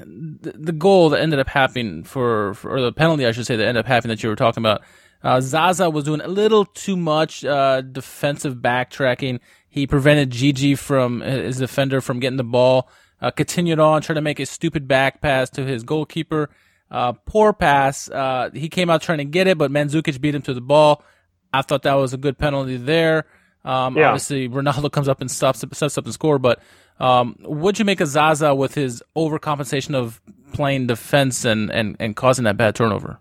the, 0.06 0.54
the, 0.58 0.72
goal 0.72 1.10
that 1.10 1.20
ended 1.20 1.40
up 1.40 1.50
happening 1.50 2.06
for, 2.06 2.54
for, 2.54 2.78
or 2.78 2.80
the 2.80 2.94
penalty 2.94 3.26
I 3.26 3.34
should 3.34 3.46
say 3.46 3.58
that 3.58 3.68
ended 3.68 3.84
up 3.84 3.88
happening 3.88 4.16
that 4.16 4.24
you 4.24 4.30
were 4.30 4.38
talking 4.38 4.62
about. 4.62 4.84
Uh, 5.22 5.42
Zaza 5.42 5.90
was 5.90 6.06
doing 6.06 6.22
a 6.22 6.30
little 6.30 6.64
too 6.64 6.96
much 6.96 7.44
uh, 7.44 7.82
defensive 7.82 8.56
backtracking. 8.56 9.42
He 9.68 9.86
prevented 9.86 10.30
Djidji 10.30 10.78
from 10.78 11.20
his 11.20 11.58
defender 11.58 12.00
from 12.00 12.22
getting 12.22 12.38
the 12.38 12.46
ball 12.46 12.90
uh, 13.22 13.32
continued 13.32 13.80
on, 13.80 14.02
trying 14.02 14.16
to 14.16 14.22
make 14.22 14.40
a 14.40 14.46
stupid 14.46 14.88
back 14.88 15.22
pass 15.22 15.50
to 15.52 15.66
his 15.66 15.84
goalkeeper. 15.84 16.50
Uh, 16.90 17.14
poor 17.14 17.54
pass. 17.54 18.10
Uh, 18.10 18.50
he 18.54 18.70
came 18.70 18.90
out 18.90 19.02
trying 19.02 19.18
to 19.18 19.26
get 19.26 19.48
it, 19.48 19.58
but 19.58 19.72
Mandzukic 19.72 20.20
beat 20.22 20.36
him 20.36 20.42
to 20.44 20.54
the 20.54 20.62
ball. 20.62 21.04
I 21.54 21.62
thought 21.62 21.84
that 21.84 21.94
was 21.96 22.14
a 22.14 22.18
good 22.18 22.38
penalty 22.38 22.78
there. 22.78 23.26
Um, 23.66 23.98
yeah. 23.98 24.08
Obviously, 24.08 24.48
Ronaldo 24.48 24.92
comes 24.92 25.10
up 25.10 25.22
and 25.22 25.30
stops, 25.30 25.64
sets 25.74 25.98
up 25.98 26.06
and 26.06 26.14
score. 26.14 26.40
But 26.40 26.62
um, 27.00 27.36
what'd 27.42 27.80
you 27.80 27.86
make 27.86 28.00
of 28.00 28.08
Zaza 28.08 28.56
with 28.56 28.76
his 28.76 29.04
overcompensation 29.16 29.96
of 29.96 30.22
playing 30.54 30.88
defense 30.88 31.46
and, 31.46 31.72
and, 31.72 31.96
and 32.00 32.16
causing 32.16 32.46
that 32.46 32.58
bad 32.58 32.76
turnover? 32.76 33.20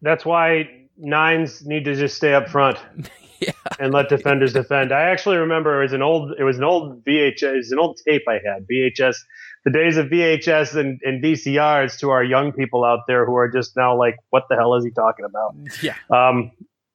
That's 0.00 0.24
why 0.24 0.68
nines 0.96 1.64
need 1.64 1.84
to 1.84 1.94
just 1.94 2.16
stay 2.16 2.34
up 2.34 2.48
front. 2.48 2.78
yeah. 3.46 3.52
and 3.78 3.92
let 3.92 4.08
defenders 4.08 4.52
defend. 4.52 4.92
I 4.92 5.02
actually 5.02 5.36
remember 5.36 5.80
it 5.80 5.84
was 5.84 5.92
an 5.92 6.02
old 6.02 6.32
it 6.38 6.44
was 6.44 6.58
an 6.58 6.64
old 6.64 7.04
VHS 7.04 7.42
it 7.42 7.56
was 7.56 7.72
an 7.72 7.78
old 7.78 8.00
tape 8.06 8.22
I 8.28 8.34
had 8.34 8.66
VHS 8.68 9.16
the 9.64 9.70
days 9.70 9.96
of 9.96 10.06
VHS 10.06 10.74
and, 10.76 11.00
and 11.02 11.22
VCRs 11.22 11.98
to 12.00 12.10
our 12.10 12.24
young 12.24 12.52
people 12.52 12.84
out 12.84 13.00
there 13.06 13.24
who 13.24 13.36
are 13.36 13.50
just 13.50 13.76
now 13.76 13.96
like 13.96 14.16
what 14.30 14.44
the 14.48 14.56
hell 14.56 14.74
is 14.74 14.84
he 14.84 14.90
talking 14.90 15.24
about? 15.24 15.54
Yeah. 15.82 15.94
Um. 16.10 16.52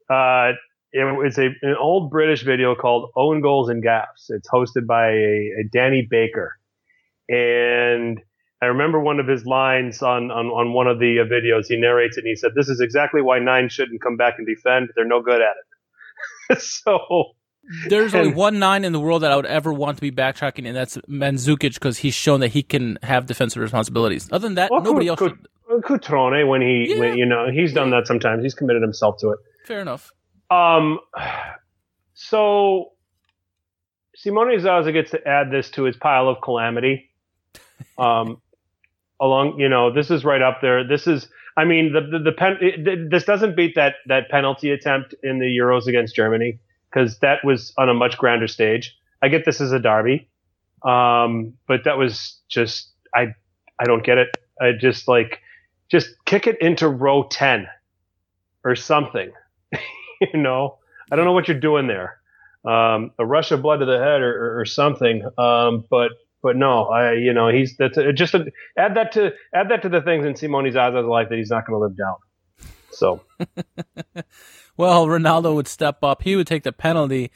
Uh. 0.09 0.53
It 0.93 1.03
was 1.03 1.37
a, 1.37 1.47
an 1.61 1.75
old 1.77 2.09
British 2.09 2.43
video 2.43 2.73
called 2.73 3.11
Own 3.15 3.41
Goals 3.41 3.69
and 3.69 3.83
Gaffs. 3.83 4.29
It's 4.29 4.49
hosted 4.49 4.87
by 4.87 5.09
a, 5.09 5.51
a 5.59 5.63
Danny 5.69 6.07
Baker, 6.09 6.57
and 7.27 8.21
I 8.61 8.67
remember 8.67 8.99
one 8.99 9.19
of 9.19 9.27
his 9.27 9.45
lines 9.45 10.01
on, 10.01 10.31
on, 10.31 10.47
on 10.47 10.73
one 10.73 10.87
of 10.87 10.99
the 10.99 11.19
uh, 11.19 11.25
videos. 11.25 11.67
He 11.67 11.77
narrates 11.77 12.17
it 12.17 12.21
and 12.21 12.29
he 12.29 12.35
said, 12.35 12.51
This 12.55 12.69
is 12.69 12.79
exactly 12.79 13.21
why 13.21 13.39
nine 13.39 13.69
shouldn't 13.69 14.01
come 14.01 14.17
back 14.17 14.35
and 14.37 14.47
defend. 14.47 14.89
They're 14.95 15.05
no 15.05 15.21
good 15.21 15.41
at 15.41 15.51
it. 15.51 15.66
so 16.59 17.33
there's 17.89 18.15
only 18.15 18.33
one 18.33 18.59
nine 18.59 18.85
in 18.85 18.93
the 18.93 18.99
world 18.99 19.23
that 19.23 19.31
I 19.31 19.35
would 19.35 19.45
ever 19.45 19.73
want 19.73 19.97
to 19.97 20.01
be 20.01 20.11
backtracking, 20.11 20.67
and 20.67 20.75
that's 20.75 20.97
Mandzukic 21.09 21.73
because 21.73 21.97
he's 21.97 22.13
shown 22.13 22.39
that 22.39 22.49
he 22.49 22.63
can 22.63 22.97
have 23.03 23.25
defensive 23.25 23.61
responsibilities. 23.61 24.29
Other 24.31 24.47
than 24.47 24.55
that, 24.55 24.71
well, 24.71 24.81
nobody 24.81 25.07
else. 25.07 25.19
Cutrone, 25.19 26.47
when 26.47 26.61
he, 26.61 26.87
yeah. 26.89 26.99
when, 26.99 27.17
you 27.17 27.25
know, 27.25 27.51
he's 27.51 27.73
done 27.73 27.89
that 27.89 28.07
sometimes. 28.07 28.41
He's 28.41 28.53
committed 28.53 28.81
himself 28.81 29.17
to 29.19 29.31
it. 29.31 29.39
Fair 29.65 29.81
enough. 29.81 30.11
Um, 30.49 30.99
so 32.13 32.93
Simone 34.15 34.59
Zaza 34.59 34.91
gets 34.93 35.11
to 35.11 35.27
add 35.27 35.51
this 35.51 35.69
to 35.71 35.83
his 35.83 35.97
pile 35.97 36.29
of 36.29 36.41
calamity. 36.41 37.09
Um, 37.97 38.41
along, 39.19 39.59
you 39.59 39.67
know, 39.67 39.93
this 39.93 40.09
is 40.09 40.23
right 40.23 40.41
up 40.41 40.59
there. 40.61 40.87
This 40.87 41.05
is 41.05 41.27
I 41.57 41.65
mean, 41.65 41.91
the 41.91 42.01
the, 42.01 42.19
the 42.19 42.31
pen, 42.31 42.57
it, 42.61 43.09
this 43.09 43.25
doesn't 43.25 43.55
beat 43.55 43.75
that 43.75 43.95
that 44.05 44.29
penalty 44.29 44.69
attempt 44.71 45.15
in 45.23 45.39
the 45.39 45.45
Euros 45.45 45.87
against 45.87 46.15
Germany 46.15 46.59
because 46.89 47.17
that 47.19 47.43
was 47.43 47.73
on 47.77 47.89
a 47.89 47.93
much 47.95 48.17
grander 48.17 48.47
stage. 48.47 48.95
I 49.21 49.29
get 49.29 49.43
this 49.43 49.59
as 49.59 49.71
a 49.71 49.79
derby, 49.79 50.29
um, 50.83 51.53
but 51.67 51.83
that 51.85 51.97
was 51.97 52.39
just 52.47 52.91
I 53.13 53.33
I 53.79 53.85
don't 53.85 54.05
get 54.05 54.19
it. 54.19 54.37
I 54.61 54.73
just 54.73 55.07
like 55.07 55.39
just 55.89 56.09
kick 56.25 56.45
it 56.45 56.61
into 56.61 56.87
row 56.87 57.23
ten 57.23 57.67
or 58.63 58.75
something. 58.75 59.31
you 60.21 60.39
know, 60.39 60.77
I 61.11 61.15
don't 61.15 61.25
know 61.25 61.33
what 61.33 61.47
you're 61.47 61.59
doing 61.59 61.87
there. 61.87 62.19
Um, 62.65 63.11
a 63.17 63.25
rush 63.25 63.51
of 63.51 63.61
blood 63.61 63.79
to 63.79 63.85
the 63.85 63.97
head 63.97 64.21
or, 64.21 64.57
or, 64.57 64.59
or 64.59 64.65
something. 64.65 65.23
Um, 65.37 65.85
but 65.89 66.11
but 66.47 66.55
no, 66.55 66.85
I 66.85 67.11
you 67.11 67.33
know 67.33 67.49
he's 67.49 67.75
that's 67.75 67.97
a, 67.97 68.13
just 68.13 68.33
a, 68.33 68.45
add 68.77 68.95
that 68.95 69.11
to 69.11 69.33
add 69.53 69.67
that 69.69 69.81
to 69.81 69.89
the 69.89 70.01
things 70.01 70.25
in 70.25 70.33
Simone 70.33 70.71
Zaza's 70.71 71.05
life 71.05 71.27
that 71.27 71.37
he's 71.37 71.49
not 71.49 71.67
going 71.67 71.77
to 71.77 71.85
live 71.85 71.97
down. 71.97 72.15
So, 72.89 73.21
well, 74.77 75.07
Ronaldo 75.07 75.53
would 75.55 75.67
step 75.67 76.05
up. 76.05 76.21
He 76.21 76.37
would 76.37 76.47
take 76.47 76.63
the 76.63 76.71
penalty, 76.71 77.31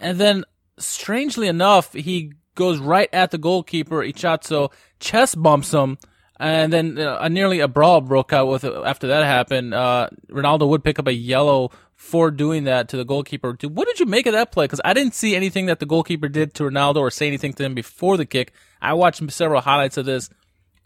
and 0.00 0.18
then 0.18 0.42
strangely 0.76 1.46
enough, 1.46 1.92
he 1.92 2.32
goes 2.56 2.80
right 2.80 3.08
at 3.12 3.30
the 3.30 3.38
goalkeeper 3.38 4.02
Ichazo, 4.02 4.72
chest 4.98 5.40
bumps 5.40 5.72
him, 5.72 5.98
and 6.40 6.72
then 6.72 6.98
uh, 6.98 7.28
nearly 7.28 7.60
a 7.60 7.68
brawl 7.68 8.00
broke 8.00 8.32
out 8.32 8.48
with 8.48 8.64
after 8.64 9.06
that 9.06 9.24
happened. 9.24 9.72
Uh, 9.72 10.08
Ronaldo 10.28 10.68
would 10.68 10.82
pick 10.82 10.98
up 10.98 11.06
a 11.06 11.14
yellow 11.14 11.70
for 11.98 12.30
doing 12.30 12.62
that 12.62 12.88
to 12.88 12.96
the 12.96 13.04
goalkeeper. 13.04 13.56
What 13.60 13.88
did 13.88 13.98
you 13.98 14.06
make 14.06 14.26
of 14.26 14.32
that 14.32 14.52
play? 14.52 14.64
Because 14.64 14.80
I 14.84 14.94
didn't 14.94 15.16
see 15.16 15.34
anything 15.34 15.66
that 15.66 15.80
the 15.80 15.84
goalkeeper 15.84 16.28
did 16.28 16.54
to 16.54 16.62
Ronaldo 16.62 16.98
or 16.98 17.10
say 17.10 17.26
anything 17.26 17.52
to 17.54 17.64
him 17.64 17.74
before 17.74 18.16
the 18.16 18.24
kick. 18.24 18.52
I 18.80 18.94
watched 18.94 19.28
several 19.32 19.60
highlights 19.60 19.96
of 19.96 20.06
this. 20.06 20.30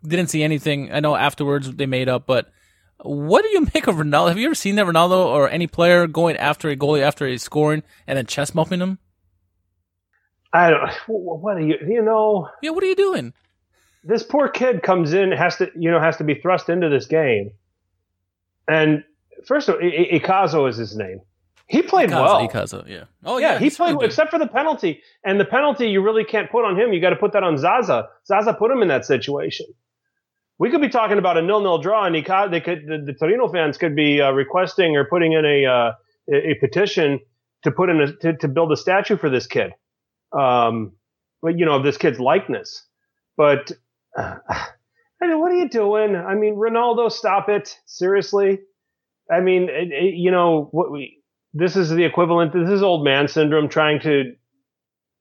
Didn't 0.03 0.29
see 0.29 0.43
anything. 0.43 0.91
I 0.91 1.01
know 1.01 1.15
afterwards 1.15 1.71
they 1.71 1.85
made 1.85 2.09
up, 2.09 2.27
but 2.27 2.51
what 2.97 3.43
do 3.43 3.51
you 3.51 3.61
make 3.75 3.87
of 3.87 3.97
Ronaldo? 3.97 4.29
Have 4.29 4.39
you 4.39 4.47
ever 4.47 4.55
seen 4.55 4.77
that 4.77 4.87
Ronaldo 4.87 5.27
or 5.27 5.51
any 5.51 5.67
player 5.67 6.07
going 6.07 6.39
after 6.39 6.71
a 6.71 6.77
goalie 6.77 7.03
after 7.03 7.29
he's 7.29 7.43
scoring 7.43 7.83
and 8.07 8.17
then 8.17 8.25
chest 8.25 8.55
bumping 8.55 8.81
him? 8.81 8.99
I 10.51 10.71
don't. 10.71 10.91
What 11.09 11.59
are 11.59 11.61
you? 11.61 11.77
You 11.87 12.03
know? 12.03 12.49
Yeah. 12.63 12.71
What 12.71 12.83
are 12.85 12.89
you 12.89 12.97
doing? 12.97 13.35
This 14.03 14.23
poor 14.23 14.49
kid 14.49 14.83
comes 14.83 15.13
in, 15.13 15.31
has 15.31 15.57
to, 15.59 15.71
you 15.77 15.91
know, 15.91 16.01
has 16.01 16.17
to 16.17 16.25
be 16.25 16.37
thrust 16.37 16.71
into 16.71 16.89
this 16.89 17.07
game, 17.07 17.53
and 18.67 19.05
first 19.47 19.69
of 19.69 19.77
all, 19.77 19.81
Ichazo 19.81 20.69
is 20.69 20.77
his 20.77 20.97
name. 20.97 21.21
He 21.67 21.81
played 21.81 22.11
Ikaza, 22.11 22.25
well. 22.25 22.49
Ikaza, 22.49 22.89
yeah. 22.89 23.05
Oh 23.25 23.39
yeah, 23.39 23.55
yeah, 23.55 23.59
he 23.59 23.71
played 23.71 23.97
well, 23.97 24.05
except 24.05 24.31
for 24.31 24.39
the 24.39 24.47
penalty. 24.47 25.01
And 25.25 25.41
the 25.41 25.45
penalty 25.45 25.89
you 25.89 26.03
really 26.03 26.25
can't 26.25 26.51
put 26.51 26.65
on 26.65 26.79
him. 26.79 26.93
You 26.93 27.01
got 27.01 27.11
to 27.11 27.17
put 27.17 27.33
that 27.33 27.43
on 27.43 27.57
Zaza. 27.57 28.09
Zaza 28.27 28.53
put 28.53 28.71
him 28.71 28.83
in 28.83 28.89
that 28.89 29.07
situation. 29.07 29.67
We 30.59 30.71
could 30.71 30.81
be 30.81 30.91
talking 30.91 31.19
about 31.19 31.39
a 31.39 31.43
nil-nil 31.43 31.79
draw, 31.79 32.05
and 32.05 32.15
Ika- 32.15 32.49
they 32.51 32.61
could 32.61 32.87
the, 32.87 33.03
the 33.07 33.15
Torino 33.15 33.49
fans 33.49 33.79
could 33.79 33.97
be 33.97 34.21
uh, 34.21 34.33
requesting 34.33 34.97
or 34.97 35.07
putting 35.07 35.33
in 35.33 35.45
a 35.45 35.65
uh, 35.65 35.93
a 36.33 36.55
petition 36.61 37.21
to 37.65 37.71
put 37.71 37.89
in 37.89 38.01
a 38.01 38.13
to, 38.17 38.37
to 38.37 38.49
build 38.49 38.71
a 38.73 38.77
statue 38.77 39.17
for 39.17 39.31
this 39.31 39.47
kid. 39.47 39.73
Um, 40.39 40.93
but 41.41 41.59
you 41.59 41.65
know, 41.65 41.77
of 41.77 41.85
this 41.85 41.97
kid's 41.97 42.21
likeness. 42.21 42.87
But 43.37 43.73
uh, 44.17 44.37
I 44.49 45.27
mean, 45.27 45.41
what 45.41 45.53
are 45.53 45.57
you 45.57 45.69
doing? 45.69 46.17
I 46.17 46.35
mean, 46.35 46.57
Ronaldo, 46.57 47.11
stop 47.11 47.49
it! 47.49 47.79
Seriously. 47.87 48.61
I 49.33 49.41
mean, 49.41 49.65
it, 49.71 49.93
it, 49.93 50.15
you 50.15 50.31
know 50.31 50.69
what 50.73 50.91
we. 50.91 51.19
This 51.55 51.77
is 51.77 51.91
the 51.91 52.05
equivalent. 52.05 52.53
This 52.53 52.71
is 52.71 52.83
old 52.83 53.05
man 53.05 53.29
syndrome, 53.29 53.69
trying 53.69 54.01
to 54.01 54.35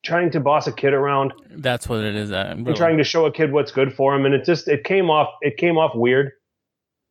trying 0.03 0.31
to 0.31 0.39
boss 0.39 0.65
a 0.65 0.71
kid 0.71 0.93
around 0.93 1.31
That's 1.51 1.87
what 1.87 2.03
it 2.03 2.15
is. 2.15 2.31
Uh, 2.31 2.47
I'm 2.49 2.63
really- 2.63 2.75
trying 2.77 2.97
to 2.97 3.03
show 3.03 3.25
a 3.25 3.31
kid 3.31 3.51
what's 3.51 3.71
good 3.71 3.93
for 3.93 4.15
him, 4.15 4.25
and 4.25 4.33
it 4.33 4.45
just 4.45 4.67
it 4.67 4.83
came 4.83 5.09
off 5.09 5.29
it 5.41 5.57
came 5.57 5.77
off 5.77 5.91
weird, 5.95 6.31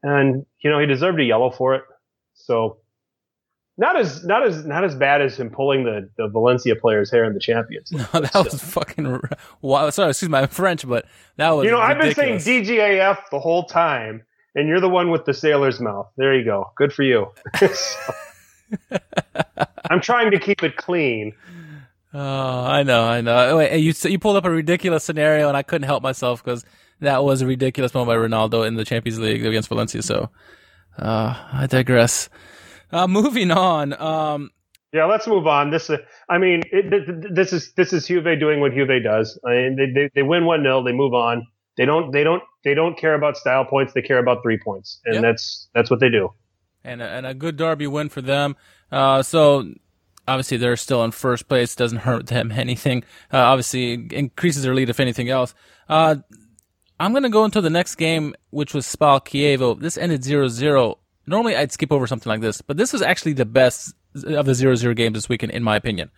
and 0.02 0.44
you 0.60 0.70
know 0.70 0.78
he 0.78 0.86
deserved 0.86 1.20
a 1.20 1.24
yellow 1.24 1.50
for 1.50 1.74
it. 1.74 1.82
So 2.34 2.78
not 3.76 3.98
as 3.98 4.24
not 4.24 4.46
as 4.46 4.64
not 4.64 4.84
as 4.84 4.94
bad 4.94 5.22
as 5.22 5.38
him 5.38 5.50
pulling 5.50 5.84
the 5.84 6.10
the 6.16 6.28
Valencia 6.28 6.76
player's 6.76 7.10
hair 7.10 7.24
in 7.24 7.34
the 7.34 7.40
Champions. 7.40 7.92
No, 8.12 8.20
that 8.20 8.34
was 8.34 8.62
fucking. 8.62 9.20
Wow, 9.62 9.90
sorry, 9.90 10.10
excuse 10.10 10.28
my 10.28 10.46
French, 10.46 10.86
but 10.86 11.06
that 11.36 11.50
was. 11.50 11.64
You 11.64 11.70
know, 11.70 11.78
I've 11.80 11.98
been 12.00 12.14
saying. 12.14 12.36
DGAF 12.38 13.18
the 13.30 13.40
whole 13.40 13.64
time, 13.66 14.22
and 14.54 14.68
you're 14.68 14.80
the 14.80 14.88
one 14.88 15.10
with 15.10 15.24
the 15.24 15.34
sailor's 15.34 15.80
mouth. 15.80 16.08
There 16.16 16.34
you 16.34 16.44
go. 16.44 16.72
Good 16.76 16.92
for 16.92 17.02
you. 17.02 17.28
So, 17.72 18.14
I'm 19.90 20.00
trying 20.00 20.30
to 20.32 20.38
keep 20.38 20.62
it 20.62 20.76
clean. 20.76 21.32
Oh, 22.12 22.64
I 22.64 22.82
know, 22.82 23.04
I 23.04 23.20
know. 23.20 23.58
Wait, 23.58 23.78
you 23.78 23.92
you 24.10 24.18
pulled 24.18 24.36
up 24.36 24.44
a 24.44 24.50
ridiculous 24.50 25.04
scenario, 25.04 25.48
and 25.48 25.56
I 25.56 25.62
couldn't 25.62 25.86
help 25.86 26.02
myself 26.02 26.42
because 26.42 26.64
that 27.00 27.22
was 27.24 27.42
a 27.42 27.46
ridiculous 27.46 27.94
moment 27.94 28.08
by 28.08 28.16
Ronaldo 28.16 28.66
in 28.66 28.74
the 28.74 28.84
Champions 28.84 29.18
League 29.20 29.44
against 29.46 29.68
Valencia. 29.68 30.02
So, 30.02 30.28
uh, 30.98 31.34
I 31.52 31.66
digress. 31.68 32.28
Uh, 32.92 33.06
moving 33.06 33.50
on. 33.52 33.92
Um, 34.00 34.50
Yeah, 34.92 35.04
let's 35.04 35.28
move 35.28 35.46
on. 35.46 35.70
This, 35.70 35.88
uh, 35.88 35.98
I 36.28 36.38
mean, 36.38 36.62
it, 36.72 36.90
th- 36.90 37.06
th- 37.06 37.32
this 37.32 37.52
is 37.52 37.72
this 37.76 37.92
is 37.92 38.06
Juve 38.08 38.38
doing 38.40 38.58
what 38.60 38.72
Juve 38.74 39.02
does. 39.04 39.38
I 39.46 39.50
mean, 39.50 39.76
they 39.76 39.86
they, 39.94 40.10
they 40.16 40.22
win 40.24 40.44
one 40.44 40.62
0 40.64 40.82
they 40.82 40.92
move 40.92 41.14
on. 41.14 41.46
They 41.76 41.84
don't 41.86 42.10
they 42.12 42.24
don't 42.24 42.42
they 42.64 42.74
don't 42.74 42.96
care 42.98 43.14
about 43.14 43.36
style 43.36 43.64
points. 43.64 43.92
They 43.94 44.02
care 44.02 44.18
about 44.18 44.42
three 44.42 44.58
points, 44.58 45.00
and 45.04 45.14
Yep. 45.14 45.22
that's 45.22 45.68
that's 45.74 45.90
what 45.90 46.00
they 46.00 46.08
do. 46.10 46.32
and 46.84 47.00
a, 47.02 47.08
and 47.08 47.26
a 47.26 47.34
good 47.34 47.56
derby 47.56 47.86
win 47.86 48.08
for 48.08 48.20
them. 48.22 48.56
Uh, 48.92 49.22
so 49.22 49.64
obviously 50.28 50.56
they're 50.56 50.76
still 50.76 51.02
in 51.04 51.10
first 51.10 51.48
place. 51.48 51.74
Doesn't 51.74 51.98
hurt 51.98 52.26
them 52.26 52.50
anything. 52.56 53.02
Uh, 53.32 53.38
obviously 53.38 54.08
increases 54.12 54.62
their 54.62 54.74
lead 54.74 54.90
if 54.90 55.00
anything 55.00 55.28
else. 55.30 55.54
Uh, 55.88 56.16
I'm 56.98 57.12
gonna 57.14 57.30
go 57.30 57.44
into 57.44 57.60
the 57.60 57.70
next 57.70 57.94
game, 57.94 58.34
which 58.50 58.74
was 58.74 58.86
Spal 58.86 59.20
Chievo. 59.20 59.78
This 59.80 59.96
ended 59.96 60.20
0-0. 60.22 60.96
Normally 61.26 61.56
I'd 61.56 61.72
skip 61.72 61.92
over 61.92 62.06
something 62.06 62.28
like 62.28 62.40
this, 62.40 62.60
but 62.60 62.76
this 62.76 62.92
was 62.92 63.00
actually 63.02 63.32
the 63.34 63.46
best 63.46 63.94
of 64.14 64.44
the 64.44 64.52
0-0 64.52 64.94
games 64.96 65.14
this 65.14 65.28
weekend, 65.28 65.52
in 65.52 65.62
my 65.62 65.76
opinion. 65.76 66.10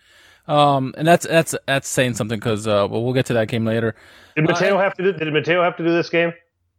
Um, 0.47 0.93
and 0.97 1.07
that's 1.07 1.25
that's 1.25 1.55
that's 1.67 1.87
saying 1.87 2.15
something 2.15 2.37
because 2.39 2.67
uh, 2.67 2.87
well, 2.89 3.03
we'll 3.03 3.13
get 3.13 3.25
to 3.27 3.33
that 3.33 3.47
game 3.47 3.65
later. 3.65 3.95
Did 4.35 4.45
Mateo 4.45 4.77
have 4.77 4.93
to 4.95 5.03
do, 5.03 5.13
did 5.13 5.31
Mateo 5.33 5.63
have 5.63 5.77
to 5.77 5.83
do 5.83 5.91
this 5.93 6.09
game? 6.09 6.33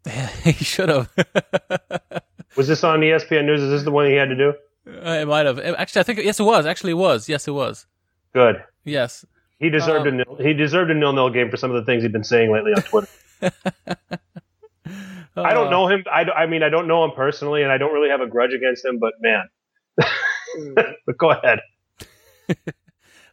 he 0.43 0.53
should 0.53 0.89
have. 0.91 1.11
Was 2.57 2.69
this 2.69 2.85
on 2.85 3.01
ESPN 3.01 3.47
News? 3.47 3.63
Is 3.63 3.71
this 3.71 3.83
the 3.85 3.91
one 3.91 4.07
he 4.07 4.15
had 4.15 4.29
to 4.29 4.37
do? 4.37 4.53
it 4.87 5.27
might 5.27 5.47
have. 5.47 5.59
Actually, 5.59 6.01
I 6.01 6.03
think 6.03 6.19
yes, 6.21 6.39
it 6.39 6.43
was. 6.45 6.67
Actually, 6.67 6.91
it 6.91 6.95
was. 6.97 7.29
Yes, 7.29 7.49
it 7.49 7.53
was. 7.53 7.87
Good. 8.35 8.63
Yes. 8.85 9.25
He 9.59 9.71
deserved 9.71 10.07
Um, 10.07 10.15
a 10.21 10.25
nil, 10.25 10.37
he 10.41 10.53
deserved 10.53 10.91
a 10.91 10.95
nil 10.95 11.13
nil 11.15 11.31
game 11.31 11.51
for 11.51 11.57
some 11.57 11.71
of 11.71 11.77
the 11.77 11.87
things 11.91 12.03
he's 12.03 12.13
been 12.13 12.23
saying 12.25 12.53
lately 12.53 12.73
on 12.75 12.83
Twitter. 12.83 13.09
I 15.37 15.53
don't 15.55 15.69
Uh, 15.69 15.71
know 15.71 15.89
him. 15.89 16.05
I, 16.13 16.23
I 16.25 16.47
mean, 16.47 16.63
I 16.63 16.69
don't 16.69 16.87
know 16.87 17.03
him 17.05 17.13
personally, 17.13 17.63
and 17.63 17.73
I 17.73 17.79
don't 17.79 17.93
really 17.95 18.11
have 18.11 18.21
a 18.21 18.27
grudge 18.27 18.53
against 18.53 18.85
him. 18.85 18.99
But 18.99 19.15
man, 19.21 19.49
but 21.07 21.17
go 21.19 21.31
ahead. 21.31 21.61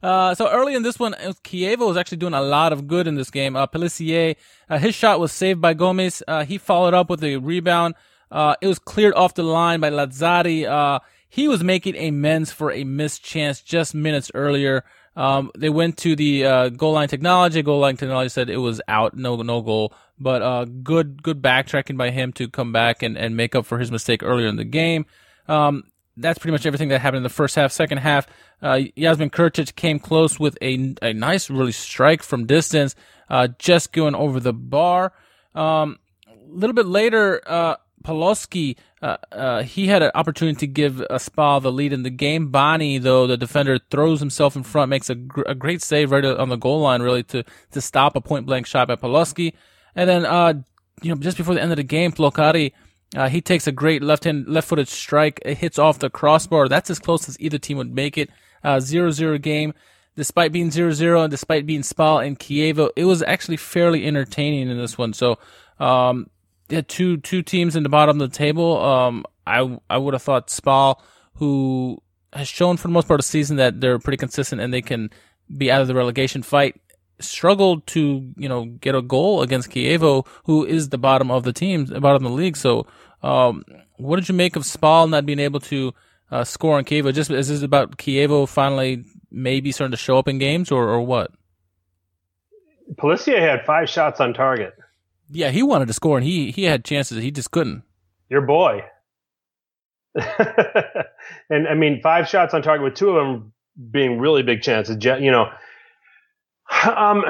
Uh, 0.03 0.33
so 0.33 0.49
early 0.49 0.73
in 0.73 0.83
this 0.83 0.97
one, 0.99 1.13
was- 1.25 1.39
Chievo 1.41 1.87
was 1.87 1.97
actually 1.97 2.17
doing 2.17 2.33
a 2.33 2.41
lot 2.41 2.73
of 2.73 2.87
good 2.87 3.07
in 3.07 3.15
this 3.15 3.29
game. 3.29 3.55
Uh, 3.55 3.67
Pellissier, 3.67 4.35
uh, 4.69 4.77
his 4.77 4.95
shot 4.95 5.19
was 5.19 5.31
saved 5.31 5.61
by 5.61 5.73
Gomis. 5.73 6.21
Uh, 6.27 6.43
he 6.43 6.57
followed 6.57 6.93
up 6.93 7.09
with 7.09 7.23
a 7.23 7.37
rebound. 7.37 7.95
Uh, 8.31 8.55
it 8.61 8.67
was 8.67 8.79
cleared 8.79 9.13
off 9.13 9.33
the 9.35 9.43
line 9.43 9.79
by 9.79 9.89
Lazzari. 9.89 10.65
Uh, 10.65 10.99
he 11.29 11.47
was 11.47 11.63
making 11.63 11.95
amends 11.95 12.51
for 12.51 12.71
a 12.71 12.83
missed 12.83 13.23
chance 13.23 13.61
just 13.61 13.93
minutes 13.93 14.31
earlier. 14.33 14.83
Um, 15.15 15.51
they 15.57 15.69
went 15.69 15.97
to 15.97 16.15
the, 16.15 16.45
uh, 16.45 16.69
goal 16.69 16.93
line 16.93 17.09
technology. 17.09 17.61
Goal 17.61 17.79
line 17.79 17.97
technology 17.97 18.29
said 18.29 18.49
it 18.49 18.57
was 18.57 18.81
out, 18.87 19.15
no, 19.15 19.35
no 19.37 19.61
goal. 19.61 19.93
But, 20.19 20.41
uh, 20.41 20.65
good, 20.65 21.21
good 21.21 21.41
backtracking 21.41 21.97
by 21.97 22.11
him 22.11 22.31
to 22.33 22.47
come 22.47 22.71
back 22.71 23.03
and, 23.03 23.17
and 23.17 23.35
make 23.35 23.53
up 23.55 23.65
for 23.65 23.79
his 23.79 23.91
mistake 23.91 24.23
earlier 24.23 24.47
in 24.47 24.55
the 24.55 24.63
game. 24.63 25.05
Um, 25.47 25.83
that's 26.17 26.39
pretty 26.39 26.51
much 26.51 26.65
everything 26.65 26.89
that 26.89 26.99
happened 26.99 27.17
in 27.17 27.23
the 27.23 27.29
first 27.29 27.55
half. 27.55 27.71
Second 27.71 27.99
half, 27.99 28.27
uh, 28.61 28.81
Jasmin 28.97 29.29
Kurtic 29.29 29.75
came 29.75 29.99
close 29.99 30.39
with 30.39 30.57
a, 30.61 30.95
a 31.01 31.13
nice, 31.13 31.49
really 31.49 31.71
strike 31.71 32.23
from 32.23 32.45
distance, 32.45 32.95
uh, 33.29 33.47
just 33.59 33.91
going 33.91 34.15
over 34.15 34.39
the 34.39 34.53
bar. 34.53 35.13
Um, 35.55 35.99
a 36.27 36.33
little 36.47 36.73
bit 36.73 36.85
later, 36.85 37.41
uh, 37.45 37.75
Paloschi, 38.03 38.77
uh, 39.01 39.17
uh, 39.31 39.63
he 39.63 39.87
had 39.87 40.01
an 40.01 40.11
opportunity 40.15 40.57
to 40.59 40.67
give 40.67 41.01
a 41.09 41.19
Spa 41.19 41.59
the 41.59 41.71
lead 41.71 41.93
in 41.93 42.03
the 42.03 42.09
game. 42.09 42.49
Bani, 42.49 42.97
though, 42.97 43.27
the 43.27 43.37
defender 43.37 43.79
throws 43.89 44.19
himself 44.19 44.55
in 44.55 44.63
front, 44.63 44.89
makes 44.89 45.09
a, 45.09 45.15
gr- 45.15 45.43
a 45.45 45.55
great 45.55 45.81
save 45.81 46.11
right 46.11 46.25
on 46.25 46.49
the 46.49 46.55
goal 46.55 46.81
line, 46.81 47.01
really, 47.01 47.23
to, 47.23 47.43
to 47.71 47.81
stop 47.81 48.15
a 48.15 48.21
point 48.21 48.45
blank 48.45 48.65
shot 48.65 48.87
by 48.87 48.95
Paloschi. 48.95 49.53
And 49.95 50.09
then, 50.09 50.25
uh, 50.25 50.53
you 51.01 51.13
know, 51.13 51.19
just 51.19 51.37
before 51.37 51.53
the 51.53 51.61
end 51.61 51.71
of 51.71 51.77
the 51.77 51.83
game, 51.83 52.11
Floccari, 52.11 52.73
uh, 53.15 53.29
he 53.29 53.41
takes 53.41 53.67
a 53.67 53.71
great 53.71 54.01
left 54.01 54.23
hand, 54.23 54.47
left 54.47 54.69
footed 54.69 54.87
strike. 54.87 55.39
It 55.45 55.57
hits 55.57 55.77
off 55.77 55.99
the 55.99 56.09
crossbar. 56.09 56.67
That's 56.67 56.89
as 56.89 56.99
close 56.99 57.27
as 57.27 57.39
either 57.39 57.57
team 57.57 57.77
would 57.77 57.93
make 57.93 58.17
it. 58.17 58.29
Uh, 58.63 58.77
0-0 58.77 59.41
game. 59.41 59.73
Despite 60.15 60.51
being 60.51 60.69
0-0 60.69 61.23
and 61.23 61.31
despite 61.31 61.65
being 61.65 61.83
Spal 61.83 62.19
and 62.19 62.37
Chievo, 62.37 62.89
it 62.95 63.05
was 63.05 63.23
actually 63.23 63.57
fairly 63.57 64.05
entertaining 64.05 64.69
in 64.69 64.77
this 64.77 64.97
one. 64.97 65.13
So, 65.13 65.39
um, 65.79 66.29
had 66.69 66.87
two, 66.87 67.17
two 67.17 67.41
teams 67.41 67.75
in 67.75 67.83
the 67.83 67.89
bottom 67.89 68.21
of 68.21 68.31
the 68.31 68.37
table. 68.37 68.77
Um, 68.81 69.25
I, 69.45 69.79
I 69.89 69.97
would 69.97 70.13
have 70.13 70.21
thought 70.21 70.49
Spal, 70.49 71.01
who 71.35 72.01
has 72.33 72.47
shown 72.47 72.77
for 72.77 72.87
the 72.87 72.93
most 72.93 73.07
part 73.07 73.19
of 73.19 73.25
the 73.25 73.29
season 73.29 73.57
that 73.57 73.81
they're 73.81 73.99
pretty 73.99 74.17
consistent 74.17 74.61
and 74.61 74.73
they 74.73 74.81
can 74.81 75.09
be 75.57 75.71
out 75.71 75.81
of 75.81 75.87
the 75.87 75.95
relegation 75.95 76.43
fight, 76.43 76.79
struggled 77.21 77.85
to, 77.87 78.33
you 78.35 78.49
know, 78.49 78.65
get 78.65 78.95
a 78.95 79.01
goal 79.01 79.41
against 79.41 79.69
Chievo, 79.69 80.25
who 80.45 80.65
is 80.65 80.89
the 80.89 80.97
bottom 80.97 81.31
of 81.31 81.43
the 81.43 81.53
team, 81.53 81.85
bottom 81.85 82.25
of 82.25 82.31
the 82.31 82.37
league. 82.37 82.57
So, 82.57 82.87
um, 83.23 83.63
what 83.97 84.17
did 84.17 84.29
you 84.29 84.35
make 84.35 84.55
of 84.55 84.63
Spal 84.63 85.07
not 85.07 85.25
being 85.25 85.39
able 85.39 85.59
to 85.61 85.93
uh, 86.31 86.43
score 86.43 86.77
on 86.77 86.85
Chievo? 86.85 87.13
Just 87.13 87.31
is 87.31 87.49
this 87.49 87.61
about 87.61 87.97
Chievo 87.97 88.47
finally 88.47 89.05
maybe 89.31 89.71
starting 89.71 89.91
to 89.91 89.97
show 89.97 90.17
up 90.17 90.27
in 90.27 90.37
games, 90.37 90.71
or 90.71 90.89
or 90.89 91.01
what? 91.01 91.31
Pellissier 92.95 93.39
had 93.39 93.65
five 93.65 93.89
shots 93.89 94.19
on 94.19 94.33
target. 94.33 94.73
Yeah, 95.29 95.49
he 95.49 95.63
wanted 95.63 95.87
to 95.87 95.93
score 95.93 96.17
and 96.17 96.25
he 96.25 96.51
he 96.51 96.63
had 96.63 96.83
chances, 96.83 97.21
he 97.21 97.31
just 97.31 97.51
couldn't. 97.51 97.83
Your 98.29 98.41
boy. 98.41 98.83
and 101.49 101.67
I 101.67 101.73
mean, 101.73 102.01
five 102.01 102.27
shots 102.27 102.53
on 102.53 102.61
target 102.61 102.83
with 102.83 102.95
two 102.95 103.09
of 103.09 103.15
them 103.15 103.53
being 103.91 104.19
really 104.19 104.43
big 104.43 104.61
chances. 104.61 104.97
You 105.03 105.31
know, 105.31 105.49
um, 106.95 107.23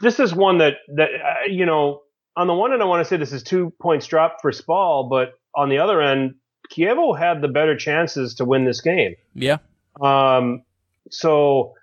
this 0.00 0.20
is 0.20 0.34
one 0.34 0.58
that 0.58 0.74
that 0.96 1.10
uh, 1.10 1.34
you 1.48 1.66
know. 1.66 2.00
On 2.36 2.48
the 2.48 2.54
one 2.54 2.72
end, 2.72 2.82
I 2.82 2.86
want 2.86 3.00
to 3.00 3.04
say 3.08 3.16
this 3.16 3.32
is 3.32 3.44
two 3.44 3.72
points 3.80 4.08
dropped 4.08 4.42
for 4.42 4.50
Spal, 4.50 5.08
but 5.08 5.34
on 5.54 5.68
the 5.68 5.78
other 5.78 6.02
end, 6.02 6.34
Chievo 6.72 7.16
had 7.16 7.42
the 7.42 7.48
better 7.48 7.76
chances 7.76 8.34
to 8.34 8.44
win 8.44 8.64
this 8.64 8.80
game. 8.80 9.14
Yeah, 9.34 9.58
Um, 10.00 10.64
so, 11.10 11.74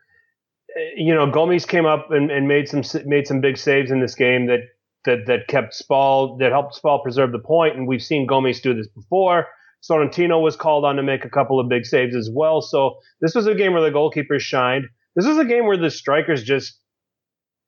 uh, 0.75 0.81
you 0.95 1.13
know, 1.13 1.27
Gomis 1.27 1.65
came 1.65 1.85
up 1.85 2.11
and, 2.11 2.29
and 2.31 2.49
made 2.49 2.67
some 2.67 2.83
made 3.05 3.27
some 3.27 3.41
big 3.41 3.57
saves 3.57 3.91
in 3.91 4.01
this 4.01 4.15
game 4.15 4.47
that 4.47 4.59
that 5.05 5.25
that 5.27 5.47
kept 5.47 5.73
Spal 5.73 6.37
that 6.39 6.51
helped 6.51 6.75
Spal 6.75 7.01
preserve 7.01 7.31
the 7.31 7.39
point, 7.39 7.77
and 7.77 7.87
we've 7.87 8.03
seen 8.03 8.27
Gomis 8.27 8.61
do 8.61 8.73
this 8.73 8.87
before. 8.87 9.47
Sorrentino 9.81 10.41
was 10.41 10.55
called 10.55 10.85
on 10.85 10.95
to 10.97 11.03
make 11.03 11.25
a 11.25 11.29
couple 11.29 11.59
of 11.59 11.67
big 11.67 11.85
saves 11.85 12.15
as 12.15 12.29
well. 12.31 12.61
So 12.61 12.97
this 13.19 13.33
was 13.33 13.47
a 13.47 13.55
game 13.55 13.73
where 13.73 13.81
the 13.81 13.89
goalkeepers 13.89 14.41
shined. 14.41 14.85
This 15.15 15.25
is 15.25 15.37
a 15.37 15.45
game 15.45 15.65
where 15.65 15.77
the 15.77 15.91
strikers 15.91 16.43
just 16.43 16.77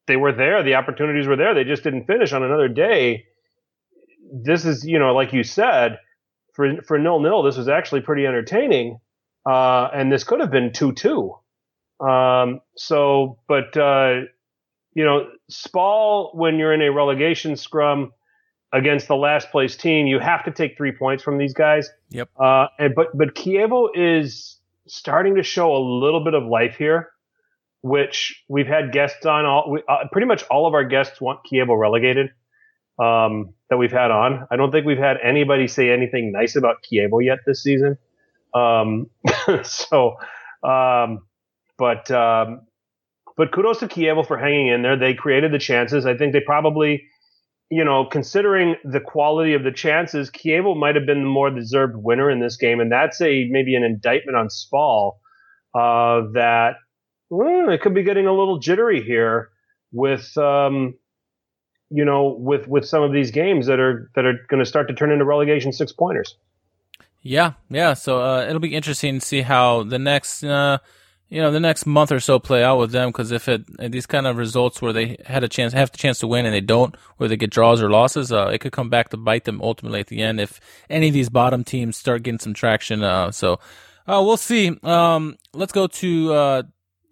they 0.07 0.15
were 0.15 0.33
there. 0.33 0.63
The 0.63 0.75
opportunities 0.75 1.27
were 1.27 1.35
there. 1.35 1.53
They 1.53 1.63
just 1.63 1.83
didn't 1.83 2.05
finish 2.05 2.33
on 2.33 2.43
another 2.43 2.67
day. 2.67 3.25
This 4.33 4.65
is, 4.65 4.85
you 4.85 4.99
know, 4.99 5.13
like 5.13 5.33
you 5.33 5.43
said, 5.43 5.99
for 6.53 6.81
for 6.81 6.97
nil 6.97 7.19
nil, 7.19 7.43
this 7.43 7.57
was 7.57 7.67
actually 7.67 8.01
pretty 8.01 8.25
entertaining, 8.25 8.99
uh, 9.45 9.89
and 9.93 10.11
this 10.11 10.23
could 10.23 10.39
have 10.39 10.51
been 10.51 10.71
two 10.71 10.93
two. 10.93 11.35
Um, 11.99 12.61
so, 12.75 13.39
but 13.47 13.75
uh, 13.77 14.21
you 14.93 15.03
know, 15.03 15.27
Spal, 15.49 16.35
when 16.35 16.57
you're 16.57 16.73
in 16.73 16.81
a 16.81 16.91
relegation 16.91 17.55
scrum 17.55 18.11
against 18.71 19.07
the 19.07 19.15
last 19.15 19.51
place 19.51 19.75
team, 19.75 20.07
you 20.07 20.19
have 20.19 20.43
to 20.45 20.51
take 20.51 20.77
three 20.77 20.91
points 20.91 21.23
from 21.23 21.37
these 21.37 21.53
guys. 21.53 21.89
Yep. 22.09 22.29
Uh, 22.37 22.67
and 22.79 22.95
but 22.95 23.17
but 23.17 23.35
Chievo 23.35 23.89
is 23.95 24.59
starting 24.87 25.35
to 25.35 25.43
show 25.43 25.75
a 25.75 25.79
little 25.79 26.23
bit 26.23 26.33
of 26.33 26.43
life 26.43 26.75
here, 26.75 27.09
which 27.83 28.43
we've 28.47 28.65
had 28.65 28.93
guests 28.93 29.25
on 29.25 29.45
all, 29.45 29.69
we, 29.69 29.83
uh, 29.89 30.05
pretty 30.11 30.25
much 30.25 30.43
all 30.49 30.65
of 30.65 30.73
our 30.73 30.85
guests 30.85 31.19
want 31.19 31.41
Chievo 31.45 31.77
relegated, 31.77 32.31
um, 32.97 33.53
that 33.69 33.77
we've 33.77 33.91
had 33.91 34.09
on. 34.09 34.47
I 34.49 34.55
don't 34.55 34.71
think 34.71 34.85
we've 34.85 34.97
had 34.97 35.17
anybody 35.21 35.67
say 35.67 35.91
anything 35.91 36.31
nice 36.31 36.55
about 36.55 36.77
Chievo 36.89 37.23
yet 37.23 37.39
this 37.45 37.61
season. 37.61 37.97
Um, 38.53 39.07
so, 39.63 40.15
um, 40.63 41.27
but, 41.77 42.09
um, 42.09 42.61
but 43.35 43.51
kudos 43.51 43.79
to 43.79 43.87
Chievo 43.87 44.25
for 44.25 44.37
hanging 44.37 44.67
in 44.67 44.81
there. 44.81 44.97
They 44.97 45.13
created 45.13 45.51
the 45.51 45.59
chances. 45.59 46.05
I 46.05 46.15
think 46.15 46.31
they 46.31 46.39
probably, 46.39 47.03
you 47.69 47.83
know, 47.83 48.05
considering 48.05 48.77
the 48.85 49.01
quality 49.01 49.55
of 49.55 49.65
the 49.65 49.73
chances, 49.73 50.31
Chievo 50.31 50.77
might 50.77 50.95
have 50.95 51.05
been 51.05 51.23
the 51.23 51.27
more 51.27 51.49
deserved 51.49 51.97
winner 51.97 52.31
in 52.31 52.39
this 52.39 52.55
game, 52.55 52.79
and 52.79 52.89
that's 52.89 53.19
a 53.19 53.45
maybe 53.49 53.75
an 53.75 53.83
indictment 53.83 54.37
on 54.37 54.49
Spal 54.49 55.19
uh, 55.75 56.21
that 56.33 56.75
well, 57.33 57.69
it 57.69 57.81
could 57.81 57.93
be 57.93 58.03
getting 58.03 58.27
a 58.27 58.33
little 58.33 58.59
jittery 58.59 59.03
here 59.03 59.49
with, 59.91 60.37
um, 60.37 60.95
you 61.89 62.05
know, 62.05 62.35
with 62.37 62.67
with 62.67 62.85
some 62.85 63.03
of 63.03 63.11
these 63.11 63.31
games 63.31 63.67
that 63.67 63.79
are 63.79 64.11
that 64.15 64.25
are 64.25 64.39
going 64.49 64.59
to 64.59 64.65
start 64.65 64.87
to 64.89 64.93
turn 64.93 65.11
into 65.11 65.25
relegation 65.25 65.71
six 65.71 65.91
pointers. 65.91 66.35
Yeah, 67.21 67.53
yeah. 67.69 67.93
So 67.93 68.21
uh, 68.21 68.45
it'll 68.45 68.59
be 68.59 68.75
interesting 68.75 69.19
to 69.19 69.25
see 69.25 69.41
how 69.41 69.83
the 69.83 69.99
next. 69.99 70.43
Uh 70.43 70.79
you 71.33 71.41
know 71.41 71.49
the 71.49 71.59
next 71.59 71.87
month 71.87 72.11
or 72.11 72.19
so 72.19 72.37
play 72.37 72.63
out 72.63 72.77
with 72.77 72.91
them 72.91 73.09
because 73.09 73.31
if 73.31 73.49
it 73.49 73.65
these 73.91 74.05
kind 74.05 74.27
of 74.27 74.37
results 74.37 74.83
where 74.83 74.93
they 74.93 75.17
had 75.25 75.43
a 75.43 75.47
chance 75.47 75.73
have 75.73 75.91
the 75.91 75.97
chance 75.97 76.19
to 76.19 76.27
win 76.27 76.45
and 76.45 76.53
they 76.53 76.61
don't 76.61 76.95
where 77.17 77.27
they 77.27 77.35
get 77.35 77.49
draws 77.49 77.81
or 77.81 77.89
losses 77.89 78.31
uh, 78.31 78.49
it 78.53 78.59
could 78.59 78.71
come 78.71 78.87
back 78.87 79.09
to 79.09 79.17
bite 79.17 79.45
them 79.45 79.59
ultimately 79.59 79.99
at 79.99 80.07
the 80.07 80.21
end 80.21 80.39
if 80.39 80.61
any 80.91 81.07
of 81.07 81.13
these 81.13 81.29
bottom 81.29 81.63
teams 81.63 81.97
start 81.97 82.21
getting 82.21 82.37
some 82.37 82.53
traction 82.53 83.01
uh, 83.01 83.31
so 83.31 83.53
uh, 84.05 84.21
we'll 84.23 84.37
see 84.37 84.77
um, 84.83 85.35
let's 85.53 85.71
go 85.71 85.87
to 85.87 86.31
uh, 86.33 86.63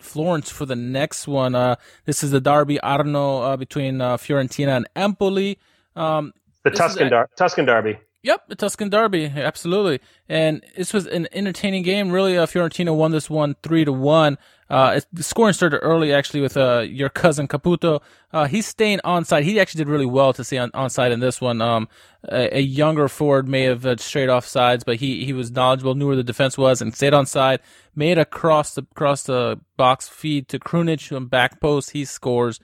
Florence 0.01 0.49
for 0.49 0.65
the 0.65 0.75
next 0.75 1.27
one. 1.27 1.55
Uh, 1.55 1.75
this 2.05 2.23
is 2.23 2.31
the 2.31 2.41
derby 2.41 2.79
Arno 2.81 3.41
uh, 3.41 3.57
between 3.57 4.01
uh, 4.01 4.17
Fiorentina 4.17 4.77
and 4.77 4.87
Empoli. 4.95 5.57
Um, 5.95 6.33
the 6.63 6.71
Tuscan, 6.71 7.09
dar- 7.09 7.29
Tuscan 7.35 7.65
derby 7.65 7.97
Yep, 8.23 8.49
the 8.49 8.55
Tuscan 8.55 8.89
Derby, 8.89 9.25
absolutely. 9.25 9.99
And 10.29 10.63
this 10.77 10.93
was 10.93 11.07
an 11.07 11.27
entertaining 11.31 11.81
game. 11.81 12.11
Really, 12.11 12.37
uh, 12.37 12.45
Fiorentina 12.45 12.95
won 12.95 13.11
this 13.11 13.31
one 13.31 13.55
three 13.63 13.83
to 13.83 13.91
one. 13.91 14.37
Uh, 14.69 14.93
it, 14.97 15.07
the 15.11 15.23
scoring 15.23 15.53
started 15.53 15.79
early, 15.79 16.13
actually, 16.13 16.39
with 16.39 16.55
uh, 16.55 16.79
your 16.81 17.09
cousin 17.09 17.47
Caputo. 17.47 17.99
Uh, 18.31 18.45
he's 18.45 18.67
staying 18.67 18.99
onside. 19.03 19.41
He 19.43 19.59
actually 19.59 19.79
did 19.79 19.89
really 19.89 20.05
well 20.05 20.33
to 20.33 20.43
stay 20.43 20.59
on 20.59 20.69
onside 20.71 21.11
in 21.11 21.19
this 21.19 21.41
one. 21.41 21.61
Um, 21.61 21.89
a, 22.31 22.59
a, 22.59 22.61
younger 22.61 23.07
forward 23.07 23.49
may 23.49 23.63
have 23.63 23.85
uh, 23.87 23.97
straight 23.97 24.29
off 24.29 24.45
sides, 24.45 24.83
but 24.83 24.97
he 24.97 25.25
he 25.25 25.33
was 25.33 25.51
knowledgeable, 25.51 25.95
knew 25.95 26.07
where 26.07 26.15
the 26.15 26.23
defense 26.23 26.59
was, 26.59 26.79
and 26.79 26.93
stayed 26.93 27.13
onside. 27.13 27.57
Made 27.95 28.19
a 28.19 28.25
cross 28.25 28.75
the 28.75 28.83
cross 28.93 29.23
the 29.23 29.59
box 29.77 30.07
feed 30.07 30.47
to 30.49 30.59
Krunic 30.59 31.13
on 31.13 31.25
back 31.25 31.59
post. 31.59 31.89
He 31.89 32.05
scores. 32.05 32.59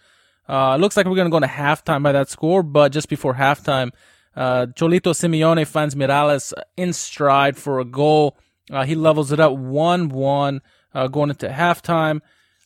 Uh, 0.48 0.78
looks 0.78 0.96
like 0.96 1.08
we're 1.08 1.16
gonna 1.16 1.32
go 1.32 1.38
into 1.38 1.50
halftime 1.50 2.04
by 2.04 2.12
that 2.12 2.30
score, 2.30 2.62
but 2.62 2.92
just 2.92 3.10
before 3.10 3.34
halftime. 3.34 3.92
Uh, 4.38 4.68
Cholito 4.68 5.14
Simeone 5.14 5.66
finds 5.66 5.96
Mirallas 5.96 6.54
in 6.78 6.94
stride 6.94 7.58
for 7.58 7.80
a 7.80 7.86
goal. 7.86 8.38
Uh, 8.72 8.86
he 8.86 8.94
levels 8.94 9.32
it 9.32 9.40
up 9.40 9.54
1 9.54 10.10
1 10.10 10.62
uh, 10.94 11.08
going 11.08 11.32
into 11.32 11.50
halftime. 11.50 12.22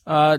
Uh, 0.06 0.38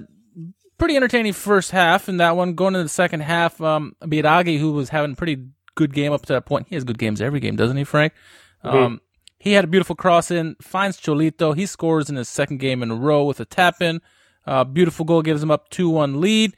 pretty 0.77 0.95
entertaining 0.95 1.33
first 1.33 1.71
half 1.71 2.07
in 2.07 2.17
that 2.17 2.35
one. 2.37 2.53
Going 2.53 2.75
into 2.75 2.83
the 2.83 2.89
second 2.89 3.21
half, 3.21 3.59
um, 3.59 3.95
who 4.01 4.73
was 4.73 4.89
having 4.89 5.13
a 5.13 5.15
pretty 5.15 5.47
good 5.73 5.91
game 5.93 6.13
up 6.13 6.23
to 6.27 6.33
that 6.33 6.45
point, 6.45 6.67
he 6.69 6.75
has 6.75 6.83
good 6.83 6.99
games 6.99 7.19
every 7.19 7.39
game, 7.39 7.55
doesn't 7.55 7.77
he, 7.77 7.83
Frank? 7.83 8.13
Mm-hmm. 8.63 8.77
Um, 8.77 9.01
he 9.39 9.53
had 9.53 9.63
a 9.63 9.67
beautiful 9.67 9.95
cross 9.95 10.29
in, 10.29 10.55
finds 10.61 11.01
Cholito. 11.01 11.55
He 11.55 11.65
scores 11.65 12.11
in 12.11 12.15
his 12.15 12.29
second 12.29 12.59
game 12.59 12.83
in 12.83 12.91
a 12.91 12.95
row 12.95 13.25
with 13.25 13.39
a 13.39 13.45
tap 13.45 13.81
in. 13.81 14.01
Uh, 14.45 14.63
beautiful 14.63 15.03
goal 15.03 15.23
gives 15.23 15.41
him 15.41 15.49
up 15.49 15.69
2 15.69 15.89
1 15.89 16.21
lead. 16.21 16.55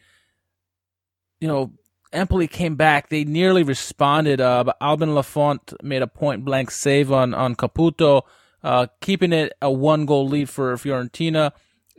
You 1.40 1.48
know, 1.48 1.74
Empoli 2.14 2.48
came 2.48 2.76
back. 2.76 3.10
They 3.10 3.24
nearly 3.24 3.64
responded, 3.64 4.40
uh, 4.40 4.64
but 4.64 4.78
Alban 4.82 5.16
Lafont 5.16 5.74
made 5.84 6.02
a 6.02 6.08
point 6.08 6.46
blank 6.46 6.72
save 6.72 7.12
on, 7.12 7.34
on 7.34 7.56
Caputo, 7.56 8.24
uh, 8.64 8.88
keeping 9.02 9.34
it 9.34 9.54
a 9.62 9.72
one 9.72 10.06
goal 10.06 10.28
lead 10.28 10.50
for 10.50 10.74
Fiorentina. 10.76 11.52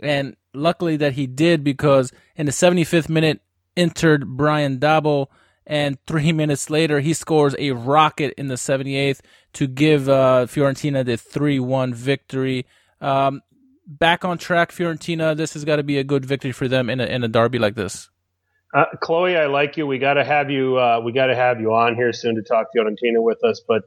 And 0.03 0.37
luckily 0.53 0.97
that 0.97 1.15
he 1.15 1.27
did 1.27 1.63
because 1.63 2.13
in 2.35 2.47
the 2.47 2.53
75th 2.53 3.09
minute 3.09 3.41
entered 3.77 4.37
Bryan 4.37 4.79
Dabo. 4.79 5.27
And 5.67 5.99
three 6.07 6.33
minutes 6.33 6.71
later, 6.71 7.01
he 7.01 7.13
scores 7.13 7.55
a 7.59 7.73
rocket 7.73 8.35
in 8.39 8.49
the 8.49 8.55
78th 8.55 9.21
to 9.55 9.67
give 9.67 10.09
uh, 10.09 10.47
Fiorentina 10.49 11.05
the 11.05 11.17
3 11.17 11.61
1 11.61 11.95
victory. 11.95 12.67
Um, 13.01 13.43
back 13.87 14.25
on 14.25 14.39
track, 14.39 14.73
Fiorentina. 14.73 15.37
This 15.37 15.55
has 15.55 15.65
got 15.65 15.77
to 15.77 15.83
be 15.83 15.99
a 15.99 16.05
good 16.05 16.25
victory 16.25 16.53
for 16.53 16.69
them 16.69 16.91
in 16.91 17.01
a, 17.01 17.07
in 17.07 17.25
a 17.25 17.29
derby 17.29 17.59
like 17.59 17.75
this. 17.75 18.11
Uh, 18.77 18.85
Chloe, 19.01 19.39
I 19.39 19.47
like 19.47 19.79
you. 19.79 19.87
We 19.87 19.99
got 19.99 20.15
to 20.15 20.25
have 20.25 20.51
you. 20.51 20.77
Uh, 20.77 21.01
we 21.03 21.11
got 21.11 21.29
to 21.29 21.35
have 21.35 21.63
you 21.63 21.73
on 21.73 21.95
here 21.95 22.13
soon 22.13 22.35
to 22.35 22.43
talk 22.43 22.67
Fiorentina 22.77 23.23
with 23.23 23.43
us. 23.43 23.63
But 23.67 23.85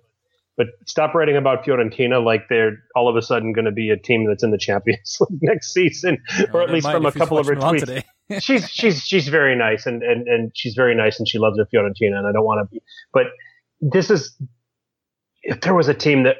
but 0.57 0.67
stop 0.87 1.13
writing 1.13 1.37
about 1.37 1.63
Fiorentina 1.63 2.23
like 2.23 2.49
they're 2.49 2.79
all 2.95 3.07
of 3.07 3.15
a 3.15 3.21
sudden 3.21 3.53
going 3.53 3.65
to 3.65 3.71
be 3.71 3.91
a 3.91 3.97
team 3.97 4.25
that's 4.25 4.43
in 4.43 4.49
the 4.49 4.57
Champions 4.57 5.17
League 5.29 5.43
next 5.43 5.73
season, 5.73 6.17
or 6.53 6.63
at 6.63 6.71
least 6.71 6.89
from 6.89 7.05
a 7.05 7.11
couple 7.11 7.37
of 7.37 7.45
her 7.45 7.55
tweets. 7.55 8.03
she's 8.39 8.67
she's 8.67 9.03
she's 9.05 9.27
very 9.27 9.55
nice 9.55 9.85
and, 9.85 10.01
and 10.01 10.27
and 10.27 10.51
she's 10.55 10.73
very 10.73 10.95
nice 10.95 11.19
and 11.19 11.27
she 11.27 11.37
loves 11.37 11.57
the 11.57 11.65
Fiorentina 11.65 12.17
and 12.17 12.25
I 12.25 12.31
don't 12.31 12.45
want 12.45 12.67
to 12.67 12.73
be. 12.73 12.81
But 13.13 13.27
this 13.81 14.09
is 14.09 14.35
if 15.43 15.61
there 15.61 15.75
was 15.75 15.87
a 15.87 15.93
team 15.93 16.23
that 16.23 16.37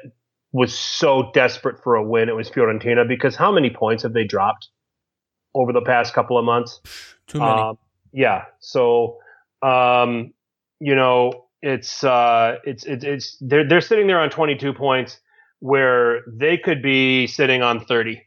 was 0.50 0.76
so 0.76 1.30
desperate 1.32 1.80
for 1.84 1.94
a 1.94 2.02
win, 2.02 2.28
it 2.28 2.34
was 2.34 2.50
Fiorentina 2.50 3.06
because 3.06 3.36
how 3.36 3.52
many 3.52 3.70
points 3.70 4.02
have 4.02 4.12
they 4.12 4.24
dropped 4.24 4.68
over 5.54 5.72
the 5.72 5.82
past 5.82 6.14
couple 6.14 6.36
of 6.36 6.44
months? 6.44 6.80
Too 7.28 7.38
many. 7.38 7.60
Um, 7.60 7.78
yeah. 8.12 8.44
So, 8.60 9.18
um, 9.62 10.32
you 10.80 10.94
know, 10.94 11.46
it's, 11.62 12.02
uh, 12.04 12.56
it's, 12.64 12.84
it's, 12.84 13.04
it's, 13.04 13.36
they're, 13.40 13.68
they're 13.68 13.80
sitting 13.80 14.06
there 14.06 14.20
on 14.20 14.30
22 14.30 14.72
points 14.74 15.18
where 15.60 16.22
they 16.26 16.56
could 16.56 16.82
be 16.82 17.26
sitting 17.26 17.62
on 17.62 17.84
30 17.84 18.22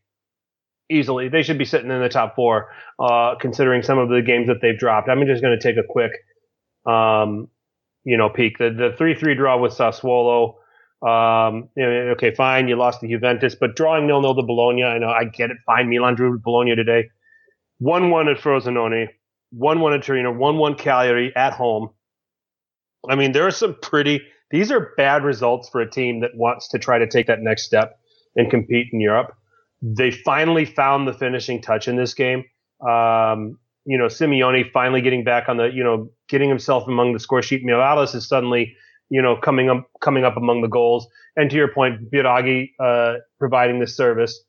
easily. 0.89 1.29
They 1.29 1.41
should 1.41 1.57
be 1.57 1.65
sitting 1.65 1.89
in 1.89 2.01
the 2.01 2.09
top 2.09 2.35
four, 2.35 2.69
uh, 2.99 3.35
considering 3.39 3.81
some 3.81 3.97
of 3.97 4.09
the 4.09 4.21
games 4.21 4.47
that 4.47 4.61
they've 4.61 4.77
dropped. 4.77 5.09
I'm 5.09 5.25
just 5.25 5.41
going 5.41 5.57
to 5.57 5.63
take 5.63 5.77
a 5.77 5.87
quick, 5.87 6.11
um, 6.85 7.47
you 8.03 8.17
know, 8.17 8.29
peek. 8.29 8.59
The, 8.59 8.69
the 8.69 9.03
3-3 9.03 9.35
draw 9.35 9.57
with 9.57 9.73
Sassuolo, 9.73 10.55
um, 11.03 11.69
okay, 11.77 12.33
fine. 12.33 12.69
You 12.69 12.77
lost 12.77 13.01
to 13.01 13.07
Juventus, 13.07 13.55
but 13.55 13.75
drawing 13.75 14.07
nil 14.07 14.21
nil 14.21 14.35
to 14.35 14.43
Bologna. 14.43 14.83
I 14.83 14.99
know 14.99 15.09
I 15.09 15.25
get 15.25 15.51
it. 15.51 15.57
Fine. 15.65 15.89
Milan 15.89 16.15
drew 16.15 16.39
Bologna 16.39 16.75
today. 16.75 17.09
One 17.79 18.09
one 18.09 18.29
at 18.29 18.37
Frosinone 18.37 19.09
one 19.55 19.79
one 19.79 19.93
at 19.93 20.03
Torino, 20.03 20.31
one 20.31 20.57
one 20.57 20.75
Cagliari 20.75 21.33
at 21.35 21.53
home. 21.53 21.89
I 23.09 23.15
mean, 23.15 23.31
there 23.31 23.45
are 23.45 23.51
some 23.51 23.75
pretty. 23.81 24.21
These 24.51 24.71
are 24.71 24.93
bad 24.97 25.23
results 25.23 25.69
for 25.69 25.81
a 25.81 25.89
team 25.89 26.21
that 26.21 26.31
wants 26.35 26.67
to 26.69 26.79
try 26.79 26.97
to 26.97 27.07
take 27.07 27.27
that 27.27 27.41
next 27.41 27.63
step 27.63 27.99
and 28.35 28.49
compete 28.49 28.87
in 28.91 28.99
Europe. 28.99 29.35
They 29.81 30.11
finally 30.11 30.65
found 30.65 31.07
the 31.07 31.13
finishing 31.13 31.61
touch 31.61 31.87
in 31.87 31.95
this 31.95 32.13
game. 32.13 32.45
Um, 32.81 33.57
you 33.85 33.97
know, 33.97 34.05
Simeone 34.05 34.71
finally 34.71 35.01
getting 35.01 35.23
back 35.23 35.49
on 35.49 35.57
the, 35.57 35.65
you 35.65 35.83
know, 35.83 36.09
getting 36.29 36.49
himself 36.49 36.87
among 36.87 37.13
the 37.13 37.19
score 37.19 37.41
sheet. 37.41 37.65
Mirallas 37.65 38.15
is 38.15 38.27
suddenly, 38.27 38.75
you 39.09 39.21
know, 39.21 39.35
coming 39.35 39.69
up, 39.69 39.89
coming 40.01 40.23
up 40.23 40.37
among 40.37 40.61
the 40.61 40.69
goals. 40.69 41.07
And 41.35 41.49
to 41.49 41.55
your 41.55 41.67
point, 41.67 42.09
Biraghi, 42.11 42.71
uh, 42.79 43.15
providing 43.39 43.79
this 43.79 43.95
service, 43.95 44.41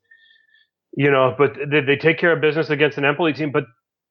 you 0.97 1.11
know, 1.11 1.35
but 1.37 1.57
they, 1.69 1.81
they 1.81 1.97
take 1.97 2.19
care 2.19 2.33
of 2.33 2.41
business 2.41 2.71
against 2.71 2.99
an 2.99 3.05
Empoli 3.05 3.33
team, 3.33 3.51
but 3.51 3.65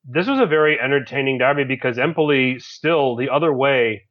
this 0.05 0.27
was 0.27 0.39
a 0.39 0.45
very 0.45 0.79
entertaining 0.79 1.37
derby 1.37 1.63
because 1.63 1.97
Empoli 1.97 2.59
still 2.59 3.15
the 3.15 3.29
other 3.29 3.53
way. 3.53 4.03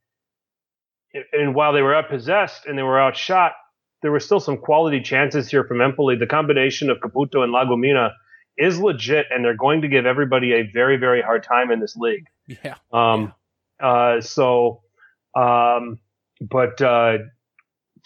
And 1.32 1.54
while 1.54 1.72
they 1.72 1.82
were 1.82 1.92
outpossessed 1.92 2.66
and 2.66 2.78
they 2.78 2.82
were 2.82 2.98
outshot, 2.98 3.52
there 4.00 4.10
were 4.10 4.20
still 4.20 4.40
some 4.40 4.56
quality 4.56 5.00
chances 5.00 5.48
here 5.50 5.64
from 5.64 5.80
Empoli. 5.80 6.16
The 6.16 6.26
combination 6.26 6.90
of 6.90 6.98
Caputo 6.98 7.42
and 7.42 7.52
La 7.52 7.64
Gumina 7.64 8.10
is 8.58 8.78
legit, 8.80 9.26
and 9.30 9.44
they're 9.44 9.56
going 9.56 9.82
to 9.82 9.88
give 9.88 10.06
everybody 10.06 10.52
a 10.52 10.62
very, 10.72 10.96
very 10.96 11.22
hard 11.22 11.42
time 11.42 11.70
in 11.70 11.80
this 11.80 11.96
league. 11.96 12.26
Yeah. 12.46 12.74
Um. 12.92 13.32
Yeah. 13.80 13.86
Uh. 13.86 14.20
So. 14.20 14.82
Um. 15.36 15.98
But 16.40 16.80
uh, 16.82 17.18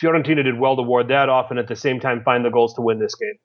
Fiorentina 0.02 0.44
did 0.44 0.58
well 0.58 0.76
to 0.76 0.82
ward 0.82 1.08
that 1.08 1.28
off, 1.28 1.50
and 1.50 1.58
at 1.58 1.68
the 1.68 1.76
same 1.76 2.00
time 2.00 2.22
find 2.22 2.44
the 2.44 2.50
goals 2.50 2.74
to 2.74 2.82
win 2.82 2.98
this 2.98 3.14
game. 3.14 3.38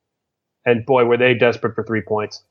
And 0.66 0.86
boy, 0.86 1.06
were 1.06 1.18
they 1.18 1.34
desperate 1.34 1.76
for 1.76 1.84
three 1.84 2.04
points. 2.06 2.44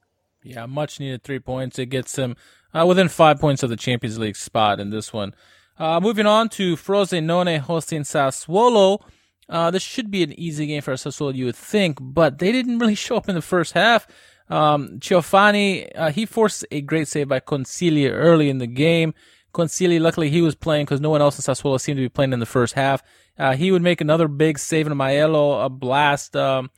Yeah, 0.43 0.67
much 0.67 1.01
needed 1.01 1.23
three 1.23 1.39
points. 1.39 1.79
It 1.79 1.87
gets 1.87 2.15
them 2.17 2.37
uh, 2.73 2.87
within 2.87 3.09
five 3.09 3.39
points 3.41 3.63
of 3.63 3.71
the 3.71 3.77
Champions 3.77 4.19
League 4.19 4.37
spot 4.37 4.81
in 4.81 4.91
this 4.91 5.13
one. 5.13 5.35
Uh, 5.79 6.01
moving 6.01 6.27
on 6.27 6.49
to 6.51 6.77
Frosinone 6.77 7.59
hosting 7.59 8.03
Sassuolo. 8.03 9.03
Uh, 9.49 9.71
this 9.71 9.83
should 9.83 10.11
be 10.11 10.23
an 10.23 10.39
easy 10.39 10.67
game 10.67 10.83
for 10.83 10.93
Sassuolo, 10.95 11.35
you 11.35 11.47
would 11.47 11.57
think, 11.57 11.99
but 12.01 12.39
they 12.39 12.53
didn't 12.53 12.79
really 12.79 12.95
show 13.07 13.17
up 13.17 13.29
in 13.29 13.35
the 13.35 13.43
first 13.43 13.73
half. 13.73 14.07
Um, 14.49 14.99
Ciofani, 14.99 15.91
uh, 15.95 16.11
he 16.11 16.27
forced 16.27 16.65
a 16.71 16.81
great 16.81 17.09
save 17.09 17.29
by 17.29 17.41
Consigli 17.41 18.11
early 18.11 18.51
in 18.51 18.59
the 18.59 18.67
game. 18.67 19.15
Consigli, 19.55 20.01
luckily 20.01 20.31
he 20.31 20.43
was 20.43 20.55
playing 20.55 20.87
because 20.87 21.01
no 21.01 21.11
one 21.11 21.21
else 21.21 21.39
in 21.39 21.43
Sassuolo 21.43 21.81
seemed 21.81 21.97
to 21.97 22.03
be 22.03 22.09
playing 22.09 22.33
in 22.33 22.41
the 22.41 22.47
first 22.47 22.75
half. 22.75 23.03
Uh, 23.39 23.57
he 23.57 23.73
would 23.73 23.83
make 23.83 24.01
another 24.01 24.29
big 24.29 24.59
save 24.59 24.87
in 24.87 24.93
Maiello, 24.93 25.65
a 25.65 25.69
blast. 25.69 26.37
Um, 26.37 26.71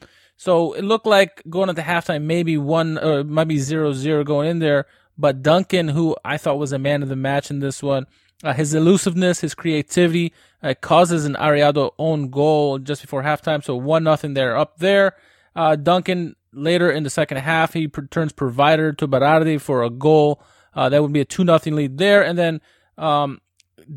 So 0.42 0.72
it 0.72 0.82
looked 0.82 1.06
like 1.06 1.40
going 1.48 1.68
into 1.68 1.82
halftime, 1.82 2.22
maybe 2.22 2.58
one 2.58 2.98
or 2.98 3.22
maybe 3.22 3.58
zero 3.58 3.92
zero 3.92 4.24
going 4.24 4.50
in 4.50 4.58
there. 4.58 4.86
But 5.16 5.40
Duncan, 5.40 5.86
who 5.86 6.16
I 6.24 6.36
thought 6.36 6.58
was 6.58 6.72
a 6.72 6.80
man 6.80 7.04
of 7.04 7.08
the 7.08 7.14
match 7.14 7.48
in 7.48 7.60
this 7.60 7.80
one, 7.80 8.06
uh, 8.42 8.52
his 8.52 8.74
elusiveness, 8.74 9.38
his 9.38 9.54
creativity, 9.54 10.32
uh, 10.60 10.74
causes 10.80 11.26
an 11.26 11.36
Ariaudo 11.36 11.92
own 11.96 12.30
goal 12.30 12.80
just 12.80 13.02
before 13.02 13.22
halftime. 13.22 13.62
So 13.62 13.76
one 13.76 14.02
nothing 14.02 14.34
there 14.34 14.56
up 14.56 14.78
there. 14.78 15.14
Uh, 15.54 15.76
Duncan 15.76 16.34
later 16.52 16.90
in 16.90 17.04
the 17.04 17.10
second 17.10 17.36
half, 17.36 17.74
he 17.74 17.86
turns 17.86 18.32
provider 18.32 18.92
to 18.94 19.06
Berardi 19.06 19.60
for 19.60 19.84
a 19.84 19.90
goal. 19.90 20.42
Uh, 20.74 20.88
that 20.88 21.02
would 21.02 21.12
be 21.12 21.20
a 21.20 21.24
two 21.24 21.44
nothing 21.44 21.76
lead 21.76 21.98
there. 21.98 22.24
And 22.24 22.36
then, 22.36 22.60
um, 22.98 23.40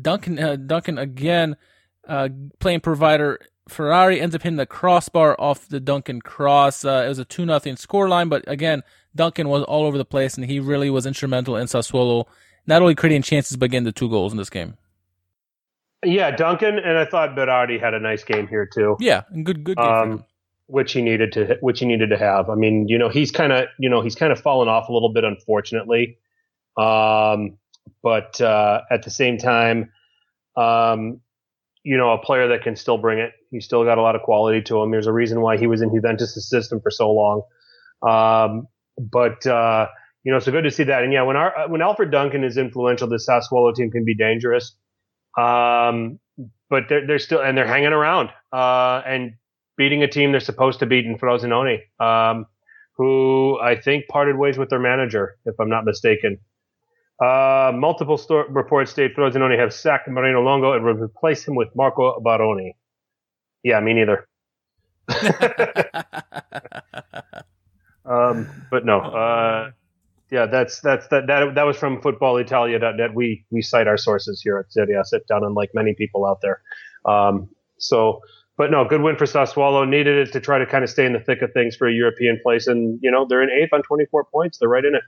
Duncan, 0.00 0.38
uh, 0.38 0.54
Duncan 0.54 0.96
again, 0.96 1.56
uh, 2.06 2.28
playing 2.60 2.82
provider. 2.82 3.40
Ferrari 3.68 4.20
ends 4.20 4.34
up 4.34 4.42
hitting 4.42 4.56
the 4.56 4.66
crossbar 4.66 5.34
off 5.38 5.68
the 5.68 5.80
Duncan 5.80 6.20
cross. 6.20 6.84
Uh, 6.84 7.02
it 7.04 7.08
was 7.08 7.18
a 7.18 7.24
two 7.24 7.44
nothing 7.44 7.74
scoreline, 7.74 8.28
but 8.28 8.44
again, 8.46 8.82
Duncan 9.14 9.48
was 9.48 9.62
all 9.64 9.84
over 9.84 9.98
the 9.98 10.04
place 10.04 10.36
and 10.36 10.46
he 10.46 10.60
really 10.60 10.90
was 10.90 11.06
instrumental 11.06 11.56
in 11.56 11.66
Sassuolo, 11.66 12.26
not 12.66 12.82
only 12.82 12.94
creating 12.94 13.22
chances, 13.22 13.56
but 13.56 13.70
getting 13.70 13.84
the 13.84 13.92
two 13.92 14.08
goals 14.08 14.32
in 14.32 14.38
this 14.38 14.50
game. 14.50 14.76
Yeah, 16.04 16.30
Duncan, 16.30 16.78
and 16.78 16.98
I 16.98 17.06
thought 17.06 17.30
Berardi 17.34 17.80
had 17.80 17.94
a 17.94 18.00
nice 18.00 18.22
game 18.22 18.46
here 18.46 18.66
too. 18.66 18.96
Yeah, 19.00 19.22
good, 19.42 19.64
good 19.64 19.76
game 19.76 19.86
um, 19.86 20.24
which 20.66 20.92
he 20.92 21.02
needed 21.02 21.32
to, 21.32 21.56
which 21.60 21.80
he 21.80 21.86
needed 21.86 22.10
to 22.10 22.18
have. 22.18 22.50
I 22.50 22.54
mean, 22.54 22.88
you 22.88 22.98
know, 22.98 23.08
he's 23.08 23.30
kind 23.30 23.52
of, 23.52 23.66
you 23.78 23.88
know, 23.88 24.02
he's 24.02 24.14
kind 24.14 24.32
of 24.32 24.40
fallen 24.40 24.68
off 24.68 24.88
a 24.88 24.92
little 24.92 25.12
bit, 25.12 25.24
unfortunately. 25.24 26.18
Um, 26.76 27.58
but 28.02 28.40
uh, 28.40 28.82
at 28.90 29.04
the 29.04 29.10
same 29.10 29.38
time, 29.38 29.92
um, 30.56 31.20
you 31.84 31.96
know, 31.96 32.10
a 32.10 32.18
player 32.18 32.48
that 32.48 32.62
can 32.62 32.74
still 32.74 32.98
bring 32.98 33.18
it. 33.20 33.32
He's 33.56 33.64
still 33.64 33.84
got 33.84 33.96
a 33.96 34.02
lot 34.02 34.14
of 34.14 34.22
quality 34.22 34.60
to 34.62 34.82
him. 34.82 34.90
There's 34.90 35.06
a 35.06 35.12
reason 35.12 35.40
why 35.40 35.56
he 35.56 35.66
was 35.66 35.80
in 35.80 35.90
Juventus' 35.94 36.48
system 36.48 36.80
for 36.80 36.90
so 36.90 37.10
long. 37.10 37.42
Um, 38.06 38.68
but 38.98 39.46
uh, 39.46 39.86
you 40.24 40.32
know, 40.32 40.38
so 40.38 40.52
good 40.52 40.64
to 40.64 40.70
see 40.70 40.84
that. 40.84 41.02
And 41.02 41.12
yeah, 41.12 41.22
when 41.22 41.36
our 41.36 41.68
when 41.68 41.80
Alfred 41.80 42.10
Duncan 42.10 42.44
is 42.44 42.58
influential, 42.58 43.08
the 43.08 43.16
Sassuolo 43.16 43.74
team 43.74 43.90
can 43.90 44.04
be 44.04 44.14
dangerous. 44.14 44.76
Um, 45.38 46.18
but 46.68 46.84
they're 46.88 47.06
they're 47.06 47.18
still 47.18 47.40
and 47.40 47.56
they're 47.56 47.66
hanging 47.66 47.92
around 47.92 48.28
uh, 48.52 49.02
and 49.06 49.34
beating 49.78 50.02
a 50.02 50.08
team 50.08 50.32
they're 50.32 50.40
supposed 50.40 50.80
to 50.80 50.86
beat 50.86 51.06
in 51.06 51.16
Frosinone, 51.18 51.78
um, 52.00 52.46
who 52.96 53.58
I 53.60 53.80
think 53.80 54.08
parted 54.08 54.36
ways 54.36 54.58
with 54.58 54.68
their 54.68 54.78
manager, 54.78 55.38
if 55.46 55.54
I'm 55.58 55.70
not 55.70 55.84
mistaken. 55.84 56.38
Uh, 57.22 57.72
multiple 57.74 58.18
store 58.18 58.46
reports 58.50 58.90
state 58.90 59.16
Frosinone 59.16 59.58
have 59.58 59.72
sacked 59.72 60.08
Moreno 60.08 60.42
Longo 60.42 60.72
and 60.72 60.84
replaced 60.84 61.48
him 61.48 61.54
with 61.54 61.68
Marco 61.74 62.20
Baroni. 62.20 62.76
Yeah, 63.66 63.80
me 63.80 63.94
neither. 63.94 64.28
um, 68.04 68.48
but 68.70 68.86
no, 68.86 69.00
uh, 69.00 69.72
yeah, 70.30 70.46
that's 70.46 70.78
that's 70.78 71.08
that 71.08 71.26
that 71.26 71.56
that 71.56 71.64
was 71.64 71.76
from 71.76 72.00
FootballItalia.net. 72.00 73.12
We 73.12 73.44
we 73.50 73.62
cite 73.62 73.88
our 73.88 73.96
sources 73.96 74.40
here 74.40 74.58
at 74.58 74.72
Serie 74.72 74.94
A 74.94 75.04
Sit 75.04 75.26
Down, 75.26 75.42
unlike 75.42 75.70
many 75.74 75.94
people 75.94 76.24
out 76.24 76.42
there. 76.42 76.62
Um, 77.04 77.48
so, 77.78 78.20
but 78.56 78.70
no, 78.70 78.84
good 78.84 79.00
win 79.00 79.16
for 79.16 79.24
Sassuolo. 79.24 79.84
Needed 79.88 80.28
it 80.28 80.32
to 80.34 80.40
try 80.40 80.58
to 80.58 80.66
kind 80.66 80.84
of 80.84 80.90
stay 80.90 81.04
in 81.04 81.12
the 81.12 81.18
thick 81.18 81.42
of 81.42 81.52
things 81.52 81.74
for 81.74 81.88
a 81.88 81.92
European 81.92 82.38
place, 82.40 82.68
and 82.68 83.00
you 83.02 83.10
know 83.10 83.26
they're 83.28 83.42
in 83.42 83.50
eighth 83.50 83.72
on 83.72 83.82
24 83.82 84.26
points. 84.26 84.58
They're 84.58 84.68
right 84.68 84.84
in 84.84 84.94
it. 84.94 85.02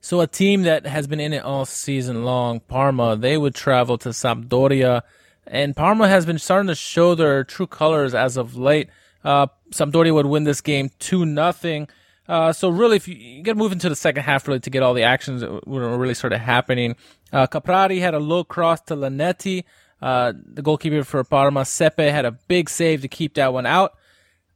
So 0.00 0.22
a 0.22 0.26
team 0.26 0.62
that 0.62 0.86
has 0.86 1.06
been 1.06 1.20
in 1.20 1.34
it 1.34 1.42
all 1.42 1.66
season 1.66 2.24
long, 2.24 2.60
Parma, 2.60 3.16
they 3.16 3.36
would 3.36 3.54
travel 3.54 3.98
to 3.98 4.10
Sampdoria, 4.10 5.02
and 5.46 5.76
Parma 5.76 6.08
has 6.08 6.26
been 6.26 6.38
starting 6.38 6.68
to 6.68 6.74
show 6.74 7.14
their 7.14 7.44
true 7.44 7.66
colors 7.66 8.14
as 8.14 8.36
of 8.36 8.56
late. 8.56 8.88
Uh, 9.24 9.46
Sampdoria 9.70 10.14
would 10.14 10.26
win 10.26 10.44
this 10.44 10.60
game 10.60 10.90
two 10.98 11.24
nothing. 11.24 11.88
Uh, 12.28 12.52
so 12.52 12.68
really, 12.68 12.96
if 12.96 13.06
you, 13.06 13.14
you 13.14 13.42
got 13.42 13.52
to 13.52 13.58
move 13.58 13.72
into 13.72 13.88
the 13.88 13.96
second 13.96 14.24
half 14.24 14.46
really 14.48 14.60
to 14.60 14.70
get 14.70 14.82
all 14.82 14.94
the 14.94 15.02
actions 15.02 15.40
that 15.40 15.66
were 15.66 15.96
really 15.96 16.14
sort 16.14 16.32
of 16.32 16.40
happening. 16.40 16.96
Uh, 17.32 17.46
Caprari 17.46 18.00
had 18.00 18.14
a 18.14 18.18
low 18.18 18.44
cross 18.44 18.80
to 18.82 18.96
Linetty. 18.96 19.64
Uh, 20.02 20.32
the 20.44 20.62
goalkeeper 20.62 21.04
for 21.04 21.22
Parma, 21.24 21.62
Sepe, 21.62 22.10
had 22.10 22.24
a 22.24 22.32
big 22.32 22.68
save 22.68 23.02
to 23.02 23.08
keep 23.08 23.34
that 23.34 23.52
one 23.52 23.66
out. 23.66 23.96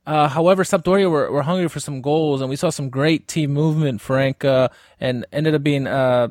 Uh, 0.07 0.29
however, 0.29 0.65
Sampdoria 0.65 1.11
were, 1.11 1.31
were 1.31 1.43
hungry 1.43 1.69
for 1.69 1.81
some 1.81 2.03
goals, 2.03 2.41
and 2.41 2.51
we 2.51 2.57
saw 2.57 2.71
some 2.71 2.91
great 2.91 3.29
team 3.29 3.53
movement, 3.53 4.01
Frank, 4.01 4.45
and 4.45 5.27
ended 5.33 5.55
up 5.55 5.63
being 5.63 5.87
uh, 5.87 6.29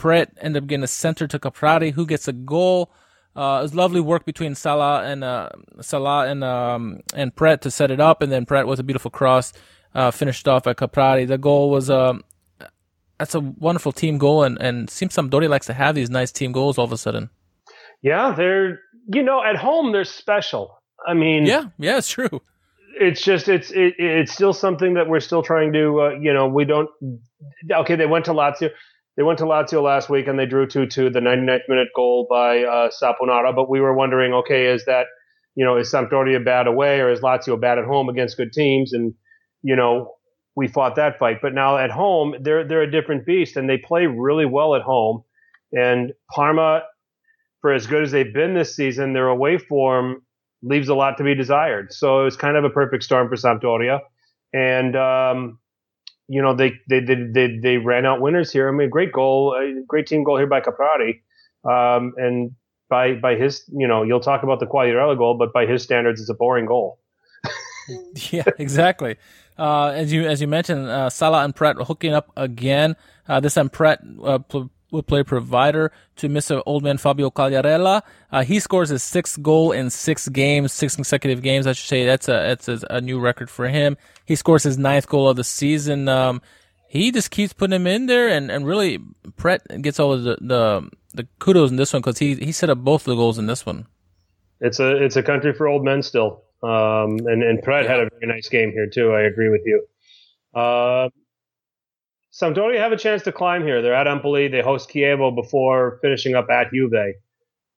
Praet 0.00 0.28
ended 0.40 0.62
up 0.62 0.66
getting 0.66 0.82
a 0.82 0.88
center 0.88 1.26
to 1.28 1.38
Caprari, 1.38 1.92
who 1.92 2.06
gets 2.06 2.26
a 2.26 2.32
goal. 2.32 2.90
Uh, 3.36 3.58
it 3.60 3.62
was 3.62 3.74
lovely 3.74 4.00
work 4.00 4.24
between 4.24 4.54
Salah 4.54 5.04
and 5.04 5.22
uh, 5.22 5.50
Salah 5.80 6.28
and 6.28 6.42
um, 6.42 7.00
and 7.14 7.34
Praet 7.34 7.60
to 7.62 7.70
set 7.70 7.90
it 7.90 8.00
up, 8.00 8.22
and 8.22 8.32
then 8.32 8.44
Praet 8.44 8.66
with 8.66 8.80
a 8.80 8.82
beautiful 8.82 9.10
cross 9.10 9.52
uh, 9.94 10.10
finished 10.10 10.48
off 10.48 10.66
at 10.66 10.76
Caprari. 10.76 11.26
The 11.26 11.38
goal 11.38 11.70
was 11.70 11.90
um, 11.90 12.24
that's 13.18 13.34
a 13.34 13.40
wonderful 13.40 13.92
team 13.92 14.18
goal, 14.18 14.42
and 14.42 14.60
and 14.60 14.90
seems 14.90 15.14
Sampdoria 15.14 15.48
likes 15.48 15.66
to 15.66 15.74
have 15.74 15.94
these 15.94 16.10
nice 16.10 16.32
team 16.32 16.52
goals 16.52 16.78
all 16.78 16.84
of 16.84 16.92
a 16.92 16.98
sudden. 16.98 17.30
Yeah, 18.02 18.34
they're 18.36 18.80
you 19.12 19.22
know 19.22 19.42
at 19.44 19.56
home 19.56 19.92
they're 19.92 20.04
special. 20.04 20.78
I 21.06 21.14
mean, 21.14 21.46
yeah, 21.46 21.66
yeah, 21.78 21.98
it's 21.98 22.08
true. 22.08 22.42
It's 22.98 23.22
just 23.22 23.48
it's 23.48 23.70
it, 23.70 23.94
it's 23.98 24.32
still 24.32 24.52
something 24.52 24.94
that 24.94 25.08
we're 25.08 25.20
still 25.20 25.42
trying 25.42 25.72
to 25.74 26.00
uh, 26.00 26.10
you 26.18 26.32
know 26.32 26.48
we 26.48 26.64
don't 26.64 26.90
okay 27.70 27.94
they 27.94 28.06
went 28.06 28.24
to 28.24 28.32
Lazio 28.32 28.70
they 29.16 29.22
went 29.22 29.38
to 29.38 29.44
Lazio 29.44 29.82
last 29.82 30.08
week 30.08 30.26
and 30.28 30.38
they 30.38 30.46
drew 30.46 30.66
2-2 30.66 31.12
the 31.12 31.20
99th 31.20 31.68
minute 31.68 31.88
goal 31.94 32.26
by 32.28 32.62
uh, 32.64 32.90
Saponara 32.90 33.54
but 33.54 33.68
we 33.68 33.80
were 33.80 33.94
wondering 33.94 34.32
okay 34.32 34.66
is 34.66 34.84
that 34.86 35.06
you 35.54 35.64
know 35.64 35.76
is 35.76 35.90
Sampdoria 35.90 36.44
bad 36.44 36.66
away 36.66 37.00
or 37.00 37.10
is 37.10 37.20
Lazio 37.20 37.60
bad 37.60 37.78
at 37.78 37.84
home 37.84 38.08
against 38.08 38.36
good 38.36 38.52
teams 38.52 38.92
and 38.92 39.14
you 39.62 39.76
know 39.76 40.14
we 40.56 40.68
fought 40.68 40.96
that 40.96 41.18
fight 41.18 41.38
but 41.42 41.54
now 41.54 41.78
at 41.78 41.90
home 41.90 42.34
they're 42.42 42.66
they're 42.66 42.82
a 42.82 42.90
different 42.90 43.26
beast 43.26 43.56
and 43.56 43.68
they 43.68 43.78
play 43.78 44.06
really 44.06 44.46
well 44.46 44.74
at 44.74 44.82
home 44.82 45.22
and 45.72 46.12
Parma 46.34 46.82
for 47.60 47.72
as 47.72 47.86
good 47.86 48.02
as 48.02 48.10
they've 48.10 48.32
been 48.32 48.54
this 48.54 48.74
season, 48.74 49.12
their 49.12 49.28
away 49.28 49.58
form 49.58 50.22
leaves 50.62 50.88
a 50.88 50.94
lot 50.94 51.18
to 51.18 51.24
be 51.24 51.34
desired. 51.34 51.92
So 51.92 52.22
it 52.22 52.24
was 52.24 52.36
kind 52.36 52.56
of 52.56 52.64
a 52.64 52.70
perfect 52.70 53.04
storm 53.04 53.28
for 53.28 53.36
Sampdoria. 53.36 54.00
And, 54.52 54.96
um, 54.96 55.58
you 56.30 56.40
know, 56.40 56.54
they, 56.54 56.78
they, 56.88 57.00
they, 57.00 57.16
they, 57.16 57.58
they, 57.58 57.76
ran 57.76 58.06
out 58.06 58.20
winners 58.20 58.52
here. 58.52 58.68
I 58.68 58.72
mean, 58.72 58.88
great 58.88 59.12
goal, 59.12 59.56
great 59.88 60.06
team 60.06 60.22
goal 60.22 60.36
here 60.36 60.46
by 60.46 60.60
Caprari. 60.60 61.22
Um, 61.64 62.14
and 62.16 62.52
by, 62.88 63.14
by 63.14 63.34
his, 63.34 63.64
you 63.68 63.88
know, 63.88 64.04
you'll 64.04 64.20
talk 64.20 64.44
about 64.44 64.60
the 64.60 64.66
Quagliarella 64.66 65.18
goal, 65.18 65.36
but 65.36 65.52
by 65.52 65.66
his 65.66 65.82
standards, 65.82 66.20
it's 66.20 66.30
a 66.30 66.34
boring 66.34 66.66
goal. 66.66 67.00
yeah, 68.30 68.44
exactly. 68.58 69.16
Uh, 69.58 69.88
as 69.88 70.12
you, 70.12 70.24
as 70.24 70.40
you 70.40 70.46
mentioned, 70.46 70.86
uh, 70.86 71.10
Salah 71.10 71.44
and 71.44 71.54
Praet 71.54 71.84
hooking 71.84 72.14
up 72.14 72.30
again. 72.36 72.94
Uh, 73.28 73.40
this 73.40 73.54
time 73.54 73.68
Praet, 73.68 73.98
uh, 74.22 74.38
play 74.90 75.22
provider 75.22 75.92
to 76.16 76.28
Mr. 76.28 76.62
Old 76.66 76.82
Man 76.82 76.98
Fabio 76.98 77.30
Quagliarella. 77.30 78.02
Uh, 78.30 78.42
he 78.42 78.60
scores 78.60 78.88
his 78.88 79.02
sixth 79.02 79.40
goal 79.42 79.72
in 79.72 79.90
six 79.90 80.28
games, 80.28 80.72
six 80.72 80.96
consecutive 80.96 81.42
games. 81.42 81.66
I 81.66 81.72
should 81.72 81.88
say 81.88 82.04
that's 82.04 82.28
a 82.28 82.32
that's 82.32 82.68
a, 82.68 82.80
a 82.90 83.00
new 83.00 83.20
record 83.20 83.50
for 83.50 83.68
him. 83.68 83.96
He 84.24 84.36
scores 84.36 84.62
his 84.62 84.78
ninth 84.78 85.08
goal 85.08 85.28
of 85.28 85.36
the 85.36 85.44
season. 85.44 86.08
Um, 86.08 86.42
he 86.88 87.12
just 87.12 87.30
keeps 87.30 87.52
putting 87.52 87.76
him 87.76 87.86
in 87.86 88.06
there, 88.06 88.28
and, 88.28 88.50
and 88.50 88.66
really 88.66 88.98
Praet 89.36 89.60
gets 89.80 90.00
all 90.00 90.16
the, 90.18 90.36
the 90.40 90.90
the 91.14 91.26
kudos 91.38 91.70
in 91.70 91.76
this 91.76 91.92
one 91.92 92.02
because 92.02 92.18
he 92.18 92.34
he 92.34 92.52
set 92.52 92.68
up 92.70 92.78
both 92.78 93.04
the 93.04 93.14
goals 93.14 93.38
in 93.38 93.46
this 93.46 93.64
one. 93.64 93.86
It's 94.60 94.80
a 94.80 95.02
it's 95.02 95.16
a 95.16 95.22
country 95.22 95.52
for 95.52 95.68
old 95.68 95.84
men 95.84 96.02
still, 96.02 96.42
um, 96.62 97.18
and 97.26 97.42
and 97.42 97.62
Praet 97.62 97.86
had 97.86 98.00
a 98.00 98.08
very 98.10 98.26
nice 98.26 98.48
game 98.48 98.72
here 98.72 98.88
too. 98.88 99.12
I 99.12 99.22
agree 99.22 99.48
with 99.48 99.62
you. 99.64 99.86
Uh, 100.52 101.10
Sampdoria 102.32 102.78
have 102.78 102.92
a 102.92 102.96
chance 102.96 103.22
to 103.24 103.32
climb 103.32 103.64
here. 103.64 103.82
They're 103.82 103.94
at 103.94 104.06
Empoli. 104.06 104.48
They 104.48 104.62
host 104.62 104.90
Chievo 104.90 105.34
before 105.34 105.98
finishing 106.02 106.34
up 106.34 106.48
at 106.50 106.72
Juve. 106.72 107.14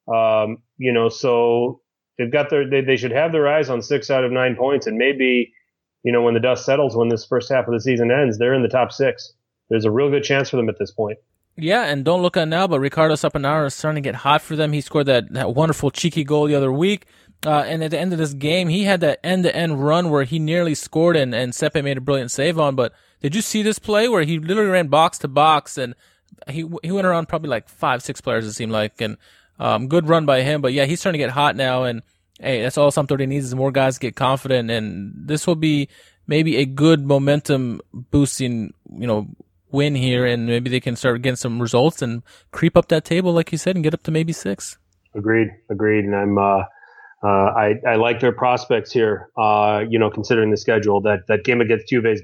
Um, 0.08 0.58
you 0.78 0.94
know, 0.94 1.10
so 1.10 1.82
they've 2.18 2.32
got 2.32 2.50
their 2.50 2.70
they, 2.70 2.82
they 2.82 2.98
should 2.98 3.12
have 3.12 3.32
their 3.32 3.48
eyes 3.48 3.70
on 3.70 3.82
six 3.82 4.12
out 4.12 4.24
of 4.24 4.32
nine 4.32 4.56
points, 4.56 4.86
and 4.86 4.98
maybe 4.98 5.54
you 6.04 6.12
know 6.12 6.22
when 6.22 6.34
the 6.34 6.40
dust 6.40 6.66
settles, 6.66 6.96
when 6.96 7.10
this 7.10 7.26
first 7.26 7.52
half 7.52 7.68
of 7.68 7.74
the 7.74 7.82
season 7.82 8.12
ends, 8.12 8.38
they're 8.38 8.54
in 8.54 8.64
the 8.64 8.70
top 8.70 8.92
six. 8.92 9.34
There's 9.70 9.86
a 9.86 9.92
real 9.92 10.10
good 10.10 10.24
chance 10.24 10.50
for 10.50 10.58
them 10.58 10.70
at 10.70 10.78
this 10.78 10.92
point. 10.92 11.18
Yeah, 11.56 11.86
and 11.86 12.04
don't 12.04 12.22
look 12.22 12.36
at 12.36 12.48
now, 12.48 12.68
but 12.68 12.80
Riccardo 12.80 13.14
Saponara 13.14 13.68
is 13.68 13.76
starting 13.76 14.02
to 14.02 14.08
get 14.08 14.16
hot 14.16 14.42
for 14.42 14.56
them. 14.56 14.74
He 14.74 14.82
scored 14.82 15.06
that, 15.06 15.32
that 15.34 15.54
wonderful 15.54 15.92
cheeky 15.92 16.24
goal 16.24 16.48
the 16.48 16.56
other 16.56 16.72
week. 16.72 17.06
Uh, 17.46 17.64
and 17.68 17.84
at 17.84 17.92
the 17.92 18.00
end 18.00 18.12
of 18.12 18.20
this 18.20 18.34
game, 18.34 18.70
he 18.70 18.86
had 18.86 19.02
that 19.02 19.20
end 19.24 19.44
to 19.44 19.56
end 19.56 19.86
run 19.86 20.10
where 20.10 20.24
he 20.24 20.40
nearly 20.40 20.74
scored 20.74 21.16
and, 21.16 21.36
and 21.36 21.54
Sepe 21.54 21.84
made 21.84 21.98
a 21.98 22.02
brilliant 22.02 22.32
save 22.32 22.58
on, 22.58 22.76
but 22.76 22.94
did 23.24 23.34
you 23.34 23.42
see 23.42 23.64
this 23.64 23.80
play 23.80 24.10
where 24.10 24.24
he 24.24 24.38
literally 24.38 24.70
ran 24.70 24.88
box 24.88 25.18
to 25.20 25.28
box 25.28 25.78
and 25.78 25.96
he 26.48 26.66
he 26.84 26.92
went 26.92 27.08
around 27.08 27.28
probably 27.28 27.50
like 27.50 27.70
five 27.70 28.04
six 28.04 28.22
players 28.22 28.46
it 28.46 28.54
seemed 28.54 28.72
like 28.72 29.00
and 29.02 29.18
um, 29.60 29.88
good 29.88 30.10
run 30.10 30.26
by 30.26 30.42
him. 30.42 30.62
But 30.62 30.74
yeah, 30.74 30.86
he's 30.86 31.00
starting 31.00 31.20
to 31.20 31.26
get 31.26 31.32
hot 31.32 31.56
now 31.56 31.84
and 31.84 32.02
hey, 32.40 32.62
that's 32.62 32.78
all 32.78 32.92
Sampdoria 32.92 33.28
needs 33.28 33.46
is 33.46 33.56
more 33.56 33.72
guys 33.72 33.98
get 33.98 34.16
confident 34.16 34.70
and 34.70 35.14
this 35.16 35.48
will 35.48 35.56
be 35.56 35.88
maybe 36.28 36.58
a 36.58 36.66
good 36.66 37.06
momentum 37.06 37.80
boosting 37.94 38.74
you 38.92 39.08
know 39.08 39.28
win 39.72 39.96
here 39.96 40.26
and 40.26 40.46
maybe 40.46 40.70
they 40.70 40.80
can 40.80 40.96
start 40.96 41.22
getting 41.22 41.36
some 41.36 41.62
results 41.62 42.02
and 42.02 42.24
creep 42.52 42.76
up 42.76 42.90
that 42.90 43.06
table 43.06 43.32
like 43.32 43.52
you 43.52 43.58
said 43.58 43.76
and 43.76 43.84
get 43.84 43.94
up 43.94 44.04
to 44.04 44.12
maybe 44.12 44.34
six. 44.34 44.78
Agreed, 45.16 45.48
agreed, 45.70 46.06
and 46.06 46.16
I'm. 46.16 46.38
uh 46.38 46.64
uh, 47.24 47.54
I, 47.56 47.76
I 47.88 47.96
like 47.96 48.20
their 48.20 48.34
prospects 48.34 48.92
here. 48.92 49.30
Uh, 49.38 49.86
you 49.90 49.98
know, 49.98 50.10
considering 50.10 50.52
the 50.52 50.58
schedule, 50.58 51.00
that 51.04 51.20
that 51.30 51.46
game 51.46 51.62
against 51.62 51.88
Juve 51.88 52.06
is 52.06 52.20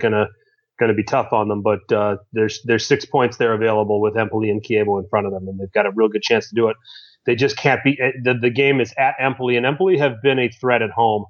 gonna 0.80 0.90
gonna 0.90 0.96
be 0.96 1.04
tough 1.04 1.34
on 1.34 1.48
them. 1.48 1.62
But 1.62 1.92
uh, 1.92 2.18
there's 2.34 2.62
there's 2.64 2.86
six 2.86 3.06
points 3.06 3.38
there 3.38 3.54
available 3.54 4.02
with 4.02 4.18
Empoli 4.18 4.50
and 4.50 4.64
Chievo 4.64 5.02
in 5.02 5.08
front 5.10 5.28
of 5.28 5.34
them, 5.34 5.48
and 5.48 5.60
they've 5.60 5.72
got 5.72 5.86
a 5.86 5.92
real 5.92 6.10
good 6.10 6.24
chance 6.24 6.50
to 6.50 6.56
do 6.56 6.70
it. 6.70 6.78
They 7.26 7.36
just 7.36 7.58
can't 7.58 7.84
be. 7.84 8.00
Eh, 8.00 8.12
the, 8.24 8.34
the 8.34 8.50
game 8.50 8.82
is 8.82 8.94
at 8.98 9.16
Empoli, 9.20 9.58
and 9.58 9.66
Empoli 9.66 9.98
have 9.98 10.22
been 10.22 10.40
a 10.40 10.50
threat 10.50 10.82
at 10.82 10.92
home. 10.92 11.26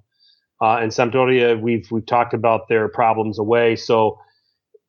Uh, 0.62 0.78
and 0.78 0.92
Sampdoria, 0.92 1.60
we've 1.60 1.90
we've 1.92 2.06
talked 2.06 2.34
about 2.34 2.68
their 2.70 2.88
problems 2.90 3.40
away. 3.40 3.76
So, 3.76 4.20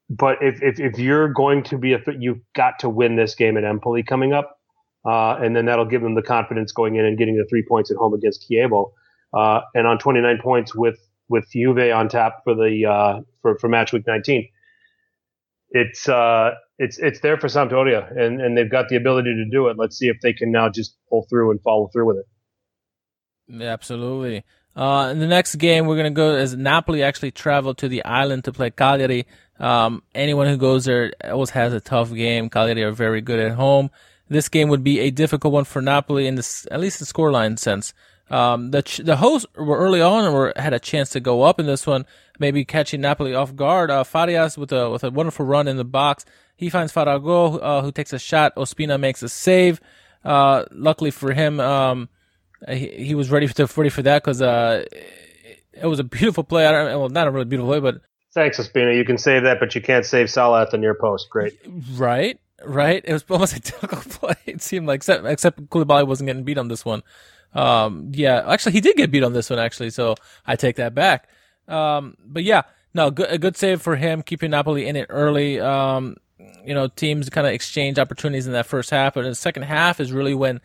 but 0.09 0.39
if 0.43 0.63
if, 0.63 0.81
if 0.81 0.99
you're 0.99 1.29
going 1.29 1.63
to 1.65 1.79
be 1.79 1.95
a, 1.95 2.01
you've 2.19 2.41
got 2.55 2.81
to 2.81 2.89
win 2.89 3.17
this 3.17 3.35
game 3.35 3.57
at 3.57 3.65
Empoli 3.65 4.03
coming 4.03 4.33
up. 4.33 4.57
Uh, 5.03 5.35
and 5.43 5.57
then 5.57 5.65
that'll 5.65 5.87
give 5.87 6.03
them 6.03 6.15
the 6.15 6.23
confidence 6.23 6.73
going 6.73 6.97
in 6.97 7.07
and 7.07 7.17
getting 7.17 7.37
the 7.37 7.47
three 7.49 7.65
points 7.67 7.91
at 7.91 7.97
home 7.97 8.13
against 8.13 8.47
Chievo. 8.51 8.91
Uh, 9.33 9.63
and 9.75 9.87
on 9.87 9.99
29 9.99 10.39
points 10.43 10.75
with 10.75 10.99
with 11.31 11.51
Juve 11.51 11.78
on 11.78 12.09
tap 12.09 12.45
for 12.45 12.55
the 12.55 12.85
uh, 12.87 13.20
for 13.41 13.57
for 13.59 13.68
match 13.68 13.93
week 13.93 14.05
19. 14.07 14.49
It's 15.70 16.09
uh 16.09 16.51
it's 16.78 16.99
it's 16.99 17.20
there 17.20 17.39
for 17.39 17.47
Sampdoria 17.47 18.11
and 18.18 18.41
and 18.41 18.57
they've 18.57 18.70
got 18.70 18.89
the 18.89 18.97
ability 18.97 19.35
to 19.35 19.51
do 19.51 19.68
it. 19.68 19.78
Let's 19.78 19.97
see 19.97 20.09
if 20.09 20.16
they 20.20 20.33
can 20.33 20.53
now 20.53 20.68
just 20.68 20.97
pull 21.09 21.26
through 21.31 21.53
and 21.53 21.62
follow 21.62 21.89
through 21.93 22.07
with 22.07 22.16
it. 22.18 23.62
Absolutely. 23.62 24.45
Uh, 24.76 25.09
in 25.11 25.18
the 25.18 25.26
next 25.26 25.57
game, 25.57 25.87
we're 25.87 25.97
gonna 25.97 26.11
go 26.11 26.35
as 26.35 26.57
Napoli 26.57 27.03
actually 27.03 27.31
travel 27.31 27.74
to 27.74 27.89
the 27.89 28.05
island 28.05 28.45
to 28.45 28.53
play 28.53 28.70
Cagliari. 28.70 29.26
Um, 29.59 30.03
anyone 30.14 30.47
who 30.49 30.57
goes 30.57 30.85
there 30.85 31.12
always 31.24 31.51
has 31.51 31.72
a 31.72 31.81
tough 31.81 32.12
game. 32.12 32.51
Cagliari 32.51 32.83
are 32.83 32.93
very 32.93 33.20
good 33.20 33.39
at 33.39 33.53
home 33.53 33.91
this 34.31 34.49
game 34.49 34.68
would 34.68 34.85
be 34.85 35.01
a 35.01 35.11
difficult 35.11 35.53
one 35.53 35.64
for 35.64 35.83
Napoli 35.83 36.26
in 36.26 36.37
this, 36.37 36.66
at 36.70 36.81
least 36.81 37.01
the 37.01 37.05
scoreline 37.05 37.59
sense. 37.59 37.93
Um, 38.31 38.70
the 38.70 38.83
ch- 38.83 38.99
the 38.99 39.16
hosts 39.16 39.47
were 39.57 39.78
early 39.78 40.01
on 40.01 40.24
and 40.24 40.33
were 40.33 40.53
had 40.57 40.72
a 40.72 40.78
chance 40.78 41.11
to 41.11 41.20
go 41.20 41.43
up 41.43 41.59
in 41.59 41.66
this 41.66 41.87
one, 41.87 42.07
maybe 42.39 42.64
catching 42.64 43.01
Napoli 43.01 43.35
off 43.35 43.57
guard. 43.57 43.91
Uh, 43.91 44.05
Farias 44.05 44.57
with 44.57 44.72
a 44.72 44.89
with 44.89 45.03
a 45.03 45.11
wonderful 45.11 45.45
run 45.45 45.66
in 45.66 45.76
the 45.76 45.85
box. 45.85 46.24
He 46.57 46.70
finds 46.70 46.93
Farago, 46.93 47.59
uh, 47.61 47.83
who 47.83 47.91
takes 47.91 48.12
a 48.12 48.18
shot. 48.18 48.55
Ospina 48.55 49.01
makes 49.01 49.22
a 49.22 49.28
save. 49.28 49.81
Uh, 50.24 50.64
luckily 50.70 51.11
for 51.11 51.33
him, 51.33 51.59
um, 51.59 52.09
he, 52.68 52.89
he 52.89 53.14
was 53.14 53.31
ready 53.31 53.47
for 53.47 53.66
ready 53.76 53.91
for 53.91 54.03
that 54.03 54.22
because 54.22 54.41
uh, 54.43 54.85
it 55.72 55.87
was 55.87 55.99
a 55.99 56.05
beautiful 56.05 56.45
play. 56.45 56.66
I 56.66 56.72
don't, 56.72 57.01
well, 57.01 57.09
not 57.09 57.26
a 57.26 57.31
really 57.31 57.47
beautiful 57.47 57.70
play, 57.70 57.81
but 57.81 58.03
thanks, 58.33 58.59
Ospina. 58.59 58.97
You 58.97 59.05
can 59.05 59.18
save 59.18 59.43
that, 59.43 59.59
but 59.59 59.74
you 59.74 59.81
can't 59.81 60.07
save 60.07 60.31
Salah 60.31 60.62
at 60.62 60.70
the 60.70 60.78
near 60.78 60.95
post. 60.95 61.31
Great, 61.31 61.59
right? 61.95 62.39
right? 62.64 63.03
It 63.05 63.12
was 63.12 63.24
almost 63.31 63.57
a 63.57 63.61
typical 63.61 63.99
play. 63.99 64.37
It 64.47 64.62
seemed 64.62 64.87
like, 64.87 64.99
except 64.99 65.26
except 65.26 65.61
Koulibaly 65.70 66.07
wasn't 66.07 66.28
getting 66.28 66.45
beat 66.45 66.59
on 66.59 66.68
this 66.68 66.85
one. 66.85 67.03
Um, 67.53 68.13
yeah, 68.15 68.45
actually, 68.47 68.73
he 68.73 68.81
did 68.81 68.97
get 68.97 69.11
beat 69.11 69.25
on 69.25 69.33
this 69.33 69.51
one 69.51 69.59
actually, 69.59 69.91
so 69.91 70.15
I 70.47 70.57
take 70.57 70.77
that 70.77 70.95
back. 70.95 71.29
Um, 71.69 72.17
but 72.25 72.45
yeah, 72.45 72.63
no, 72.95 73.11
good, 73.11 73.31
a 73.31 73.39
good 73.39 73.57
save 73.57 73.83
for 73.83 73.97
him, 73.97 74.23
keeping 74.23 74.51
Napoli 74.51 74.87
in 74.87 74.97
it 74.97 75.07
early. 75.09 75.61
Um, 75.61 76.17
you 76.65 76.75
know, 76.75 76.89
teams 76.89 77.29
kind 77.31 77.47
of 77.47 77.53
exchange 77.53 77.99
opportunities 77.99 78.47
in 78.47 78.53
that 78.53 78.67
first 78.67 78.91
half, 78.91 79.15
but 79.15 79.25
in 79.25 79.31
the 79.31 79.37
second 79.37 79.65
half 79.65 80.01
is 80.01 80.13
really 80.13 80.35
when 80.35 80.61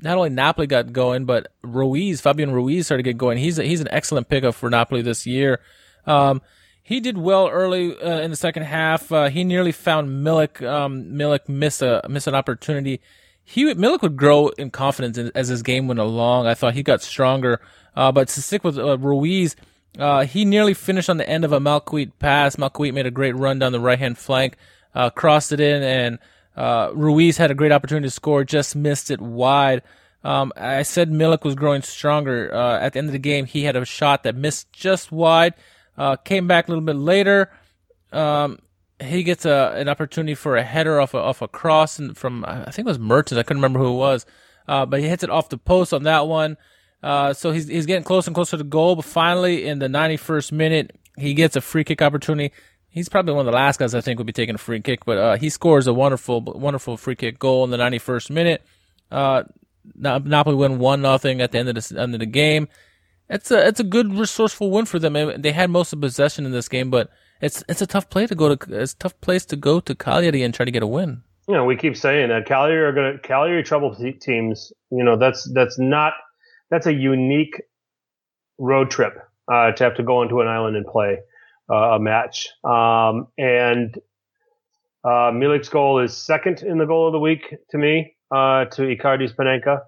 not 0.00 0.16
only 0.16 0.30
Napoli 0.30 0.66
got 0.66 0.92
going, 0.92 1.24
but 1.24 1.52
Ruiz, 1.62 2.20
Fabian 2.20 2.52
Ruiz 2.52 2.86
started 2.86 3.02
to 3.02 3.10
get 3.10 3.18
going. 3.18 3.38
He's 3.38 3.58
a, 3.58 3.64
he's 3.64 3.80
an 3.80 3.88
excellent 3.90 4.28
pickup 4.28 4.54
for 4.54 4.70
Napoli 4.70 5.02
this 5.02 5.26
year. 5.26 5.60
Um, 6.06 6.42
he 6.82 7.00
did 7.00 7.18
well 7.18 7.48
early 7.48 7.96
uh, 8.00 8.20
in 8.20 8.30
the 8.30 8.36
second 8.36 8.64
half. 8.64 9.12
Uh, 9.12 9.28
he 9.28 9.44
nearly 9.44 9.72
found 9.72 10.24
Milik. 10.24 10.66
Um, 10.66 11.04
Milik 11.12 11.48
missed 11.48 11.82
a 11.82 12.02
missed 12.08 12.26
an 12.26 12.34
opportunity. 12.34 13.00
He 13.50 13.64
Milik 13.74 14.02
would 14.02 14.16
grow 14.16 14.48
in 14.50 14.70
confidence 14.70 15.18
as 15.34 15.48
his 15.48 15.62
game 15.62 15.88
went 15.88 15.98
along. 15.98 16.46
I 16.46 16.54
thought 16.54 16.74
he 16.74 16.84
got 16.84 17.02
stronger. 17.02 17.60
Uh, 17.96 18.12
but 18.12 18.28
to 18.28 18.40
stick 18.40 18.62
with 18.62 18.78
uh, 18.78 18.96
Ruiz, 18.96 19.56
uh, 19.98 20.24
he 20.24 20.44
nearly 20.44 20.72
finished 20.72 21.10
on 21.10 21.16
the 21.16 21.28
end 21.28 21.44
of 21.44 21.52
a 21.52 21.58
Malcuit 21.58 22.12
pass. 22.20 22.54
Malcuit 22.54 22.94
made 22.94 23.06
a 23.06 23.10
great 23.10 23.34
run 23.34 23.58
down 23.58 23.72
the 23.72 23.80
right 23.80 23.98
hand 23.98 24.18
flank, 24.18 24.56
uh, 24.94 25.10
crossed 25.10 25.50
it 25.50 25.58
in, 25.58 25.82
and 25.82 26.18
Ruiz 26.96 27.38
had 27.38 27.50
a 27.50 27.54
great 27.54 27.72
opportunity 27.72 28.06
to 28.06 28.12
score, 28.12 28.44
just 28.44 28.76
missed 28.76 29.10
it 29.10 29.20
wide. 29.20 29.82
Um, 30.22 30.52
I 30.56 30.84
said 30.84 31.10
Milik 31.10 31.42
was 31.42 31.56
growing 31.56 31.82
stronger. 31.82 32.52
at 32.52 32.92
the 32.92 33.00
end 33.00 33.08
of 33.08 33.12
the 33.12 33.18
game, 33.18 33.46
he 33.46 33.64
had 33.64 33.74
a 33.74 33.84
shot 33.84 34.22
that 34.22 34.36
missed 34.36 34.72
just 34.72 35.10
wide. 35.10 35.54
Uh, 35.98 36.14
came 36.14 36.46
back 36.46 36.68
a 36.68 36.70
little 36.70 36.84
bit 36.84 36.94
later. 36.94 37.50
Um, 38.12 38.60
he 39.00 39.22
gets 39.22 39.44
a, 39.44 39.74
an 39.76 39.88
opportunity 39.88 40.34
for 40.34 40.56
a 40.56 40.62
header 40.62 41.00
off 41.00 41.14
a, 41.14 41.18
off 41.18 41.42
a 41.42 41.48
cross 41.48 41.98
and 41.98 42.16
from 42.16 42.44
I 42.44 42.70
think 42.70 42.86
it 42.86 42.90
was 42.90 42.98
Mertens. 42.98 43.38
I 43.38 43.42
couldn't 43.42 43.62
remember 43.62 43.78
who 43.78 43.94
it 43.94 43.96
was, 43.96 44.26
uh, 44.68 44.86
but 44.86 45.00
he 45.00 45.08
hits 45.08 45.22
it 45.22 45.30
off 45.30 45.48
the 45.48 45.58
post 45.58 45.92
on 45.92 46.04
that 46.04 46.26
one. 46.26 46.56
Uh, 47.02 47.32
so 47.32 47.50
he's 47.50 47.68
he's 47.68 47.86
getting 47.86 48.04
closer 48.04 48.28
and 48.28 48.34
closer 48.34 48.56
to 48.56 48.64
goal. 48.64 48.96
But 48.96 49.04
finally, 49.04 49.66
in 49.66 49.78
the 49.78 49.88
91st 49.88 50.52
minute, 50.52 50.98
he 51.16 51.34
gets 51.34 51.56
a 51.56 51.60
free 51.60 51.84
kick 51.84 52.02
opportunity. 52.02 52.54
He's 52.88 53.08
probably 53.08 53.34
one 53.34 53.46
of 53.46 53.52
the 53.52 53.56
last 53.56 53.78
guys 53.78 53.94
I 53.94 54.00
think 54.00 54.18
would 54.18 54.26
be 54.26 54.32
taking 54.32 54.54
a 54.54 54.58
free 54.58 54.80
kick, 54.80 55.04
but 55.04 55.18
uh, 55.18 55.36
he 55.36 55.48
scores 55.48 55.86
a 55.86 55.94
wonderful 55.94 56.40
wonderful 56.40 56.96
free 56.96 57.16
kick 57.16 57.38
goal 57.38 57.64
in 57.64 57.70
the 57.70 57.76
91st 57.78 58.30
minute. 58.30 58.62
Uh, 59.10 59.44
Napoli 59.94 60.56
win 60.56 60.78
one 60.78 61.00
nothing 61.00 61.40
at 61.40 61.52
the 61.52 61.58
end 61.58 61.68
of 61.68 61.74
the 61.74 62.00
end 62.00 62.14
of 62.14 62.20
the 62.20 62.26
game 62.26 62.68
it's 63.30 63.50
a 63.50 63.66
it's 63.66 63.80
a 63.80 63.84
good 63.84 64.12
resourceful 64.12 64.70
win 64.70 64.84
for 64.84 64.98
them. 64.98 65.40
They 65.40 65.52
had 65.52 65.70
most 65.70 65.92
of 65.92 66.00
the 66.00 66.06
possession 66.06 66.44
in 66.44 66.52
this 66.52 66.68
game, 66.68 66.90
but 66.90 67.10
it's 67.40 67.64
it's 67.68 67.82
a 67.82 67.86
tough 67.86 68.10
play 68.10 68.26
to 68.26 68.34
go 68.34 68.54
to 68.54 68.80
it's 68.80 68.92
a 68.92 68.96
tough 68.96 69.20
place 69.20 69.44
to 69.46 69.56
go 69.56 69.80
to 69.80 69.94
Cagliari 69.94 70.42
and 70.42 70.52
try 70.54 70.64
to 70.64 70.70
get 70.70 70.82
a 70.82 70.86
win. 70.86 71.22
You 71.48 71.54
know, 71.54 71.64
we 71.64 71.76
keep 71.76 71.96
saying 71.96 72.28
that 72.28 72.46
Cagliari 72.46 72.82
are 72.82 72.92
going 72.92 73.12
to 73.14 73.18
Cagliari 73.18 73.62
trouble 73.62 73.94
teams. 74.20 74.72
You 74.90 75.04
know, 75.04 75.16
that's 75.16 75.50
that's 75.52 75.78
not 75.78 76.12
that's 76.70 76.86
a 76.86 76.92
unique 76.92 77.60
road 78.58 78.90
trip 78.90 79.14
uh, 79.50 79.72
to 79.72 79.84
have 79.84 79.96
to 79.96 80.02
go 80.02 80.18
onto 80.18 80.40
an 80.40 80.48
island 80.48 80.76
and 80.76 80.86
play 80.86 81.18
uh, 81.70 81.96
a 81.96 81.98
match. 81.98 82.48
Um, 82.62 83.28
and 83.38 83.96
uh, 85.04 85.32
Milik's 85.32 85.68
goal 85.68 85.98
is 86.00 86.16
second 86.16 86.62
in 86.62 86.78
the 86.78 86.86
goal 86.86 87.06
of 87.06 87.12
the 87.12 87.18
week 87.18 87.54
to 87.70 87.78
me 87.78 88.16
uh, 88.30 88.66
to 88.66 88.82
Icardi's 88.82 89.32
Panenka. 89.32 89.80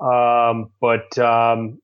Um, 0.00 0.70
but 0.80 1.18
um, 1.18 1.80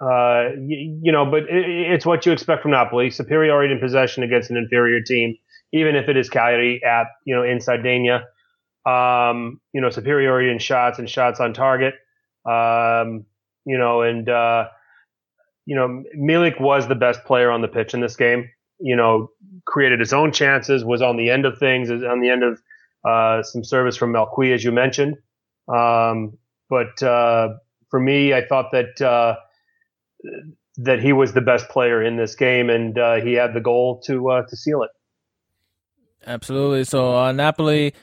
uh, 0.00 0.50
you, 0.66 1.00
you, 1.02 1.12
know, 1.12 1.26
but 1.26 1.42
it, 1.42 1.92
it's 1.92 2.06
what 2.06 2.24
you 2.24 2.32
expect 2.32 2.62
from 2.62 2.70
Napoli: 2.70 3.10
superiority 3.10 3.72
in 3.72 3.80
possession 3.80 4.22
against 4.22 4.50
an 4.50 4.56
inferior 4.56 5.00
team, 5.02 5.36
even 5.72 5.96
if 5.96 6.08
it 6.08 6.16
is 6.16 6.30
Cagliari 6.30 6.82
at 6.84 7.06
you 7.24 7.34
know 7.34 7.42
in 7.42 7.60
Sardinia. 7.60 8.24
Um, 8.86 9.60
you 9.74 9.80
know, 9.82 9.90
superiority 9.90 10.50
in 10.50 10.58
shots 10.58 10.98
and 10.98 11.08
shots 11.08 11.38
on 11.38 11.52
target. 11.52 11.94
Um, 12.46 13.26
you 13.66 13.76
know, 13.76 14.00
and 14.00 14.28
uh, 14.28 14.68
you 15.66 15.76
know, 15.76 16.02
Milik 16.18 16.60
was 16.60 16.88
the 16.88 16.94
best 16.94 17.24
player 17.24 17.50
on 17.50 17.60
the 17.60 17.68
pitch 17.68 17.94
in 17.94 18.00
this 18.00 18.16
game. 18.16 18.48
You 18.78 18.96
know, 18.96 19.30
created 19.66 20.00
his 20.00 20.12
own 20.12 20.32
chances, 20.32 20.84
was 20.84 21.02
on 21.02 21.16
the 21.18 21.28
end 21.28 21.44
of 21.44 21.58
things, 21.58 21.90
is 21.90 22.02
on 22.02 22.20
the 22.20 22.30
end 22.30 22.42
of 22.42 22.60
uh, 23.04 23.42
some 23.42 23.62
service 23.62 23.96
from 23.96 24.12
Malcuit, 24.12 24.54
as 24.54 24.64
you 24.64 24.72
mentioned. 24.72 25.16
Um, 25.68 26.38
but 26.68 27.02
uh, 27.02 27.50
for 27.90 28.00
me, 28.00 28.32
I 28.32 28.46
thought 28.46 28.70
that 28.72 29.00
uh, 29.00 29.36
that 30.76 31.00
he 31.00 31.12
was 31.12 31.32
the 31.32 31.40
best 31.40 31.68
player 31.68 32.02
in 32.02 32.16
this 32.16 32.34
game, 32.34 32.70
and 32.70 32.98
uh, 32.98 33.16
he 33.16 33.34
had 33.34 33.54
the 33.54 33.60
goal 33.60 34.00
to 34.06 34.30
uh, 34.30 34.42
to 34.46 34.56
seal 34.56 34.82
it. 34.82 34.90
Absolutely. 36.26 36.84
So 36.84 37.16
uh, 37.16 37.32
Napoli, 37.32 37.94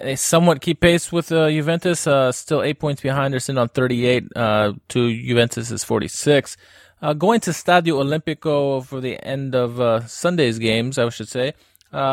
they 0.00 0.16
somewhat 0.16 0.60
keep 0.60 0.80
pace 0.80 1.12
with 1.12 1.30
uh, 1.30 1.50
Juventus. 1.50 2.06
Uh, 2.06 2.32
still 2.32 2.62
eight 2.62 2.78
points 2.78 3.02
behind. 3.02 3.32
They're 3.32 3.40
sitting 3.40 3.58
on 3.58 3.68
38 3.68 4.24
uh, 4.34 4.72
to 4.88 5.22
Juventus 5.22 5.70
is 5.70 5.84
46. 5.84 6.56
going 7.18 7.40
to 7.40 7.50
Stadio 7.50 8.02
Olimpico 8.02 8.84
for 8.84 9.00
the 9.00 9.22
end 9.24 9.54
of 9.54 10.10
Sunday's 10.10 10.58
games, 10.58 10.98
I 10.98 11.08
should 11.10 11.28
say. 11.28 11.52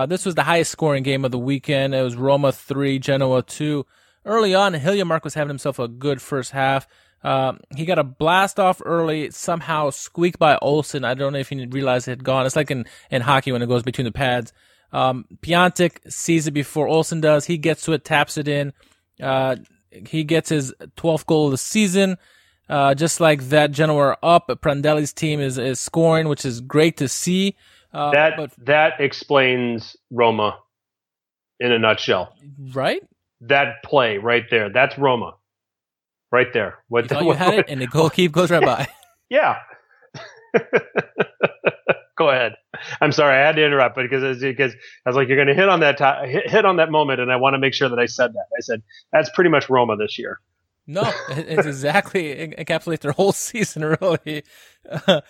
this 0.08 0.26
was 0.26 0.36
the 0.36 0.44
highest 0.44 0.72
scoring 0.72 1.04
game 1.04 1.24
of 1.26 1.32
the 1.32 1.40
weekend. 1.40 1.96
It 1.96 2.02
was 2.02 2.16
Roma 2.16 2.52
three, 2.52 3.00
Genoa 3.00 3.42
two. 3.42 3.86
Early 4.26 4.56
on, 4.56 4.74
Hiljemark 4.74 5.24
was 5.24 5.34
having 5.34 5.50
himself 5.50 5.80
a 5.80 5.88
good 5.88 6.22
first 6.22 6.52
half. 6.52 6.88
Uh, 7.24 7.54
he 7.76 7.86
got 7.86 8.00
a 8.00 8.04
blast 8.04 8.60
off 8.60 8.82
early, 8.84 9.32
somehow 9.32 9.90
squeaked 9.90 10.40
by 10.40 10.58
Olsen. 10.62 11.06
I 11.06 11.14
don't 11.14 11.34
know 11.34 11.40
if 11.40 11.50
he 11.50 11.66
realized 11.66 12.08
it 12.08 12.12
had 12.12 12.24
gone. 12.24 12.46
It's 12.46 12.56
like 12.56 12.70
in, 12.70 12.86
in 13.10 13.22
hockey 13.22 13.52
when 13.52 13.62
it 13.62 13.68
goes 13.68 13.84
between 13.84 14.06
the 14.06 14.12
pads. 14.12 14.52
Um, 14.92 15.26
sees 16.08 16.48
it 16.48 16.52
before 16.52 16.88
Olsen 16.88 17.22
does. 17.22 17.46
He 17.46 17.58
gets 17.58 17.84
to 17.86 17.94
it, 17.94 18.04
taps 18.04 18.38
it 18.38 18.48
in. 18.48 18.74
Uh, 19.22 19.56
he 20.08 20.24
gets 20.24 20.50
his 20.50 20.74
12th 20.98 21.26
goal 21.26 21.46
of 21.46 21.52
the 21.52 21.58
season. 21.58 22.18
Uh, 22.70 22.94
just 22.94 23.20
like 23.20 23.42
that, 23.50 23.72
Genoa 23.72 23.98
are 23.98 24.18
up. 24.22 24.48
Prandelli's 24.62 25.14
team 25.14 25.40
is, 25.40 25.58
is 25.58 25.80
scoring, 25.80 26.28
which 26.28 26.46
is 26.46 26.62
great 26.62 26.98
to 26.98 27.08
see. 27.08 27.56
Uh, 27.94 28.12
that 28.12 28.34
but, 28.38 28.52
that 28.58 29.00
explains 29.00 29.96
Roma 30.12 30.60
in 31.60 31.72
a 31.72 31.80
nutshell. 31.80 32.36
Right? 32.74 33.02
That 33.42 33.84
play 33.84 34.18
right 34.18 34.44
there. 34.50 34.70
That's 34.70 34.98
Roma 34.98 35.36
right 36.34 36.52
there. 36.52 36.80
What, 36.90 37.06
you 37.06 37.10
thought 37.10 37.24
you 37.24 37.32
had 37.32 37.54
it, 37.54 37.66
and 37.70 37.80
the 37.80 37.88
goalkeeper 37.92 38.34
goes 38.34 38.52
right 38.52 38.66
by. 38.66 38.88
yeah. 39.30 39.60
Go 42.16 42.30
ahead. 42.30 42.54
I'm 43.02 43.12
sorry, 43.12 43.36
I 43.36 43.46
had 43.46 43.56
to 43.56 43.66
interrupt, 43.66 43.96
but 43.96 44.04
because 44.04 44.40
because 44.40 44.74
I 45.06 45.10
was 45.10 45.16
like, 45.16 45.30
you're 45.30 45.38
going 45.38 45.48
to 45.48 45.56
hit 45.56 45.70
on 45.70 45.80
that 45.80 46.00
hit, 46.28 46.50
hit 46.50 46.66
on 46.66 46.76
that 46.78 46.92
moment, 46.92 47.22
and 47.22 47.32
I 47.32 47.38
want 47.38 47.54
to 47.54 47.60
make 47.60 47.74
sure 47.74 47.90
that 47.90 47.98
I 47.98 48.06
said 48.06 48.34
that. 48.34 48.46
I 48.56 48.60
said 48.60 48.84
that's 49.12 49.30
pretty 49.34 49.50
much 49.50 49.70
Roma 49.70 49.96
this 49.96 50.20
year. 50.20 50.40
No, 50.86 51.10
it's 51.30 51.66
exactly 51.66 52.36
encapsulates 52.58 53.00
their 53.00 53.14
whole 53.14 53.32
season, 53.32 53.98
really. 54.02 54.44
Uh, 55.08 55.22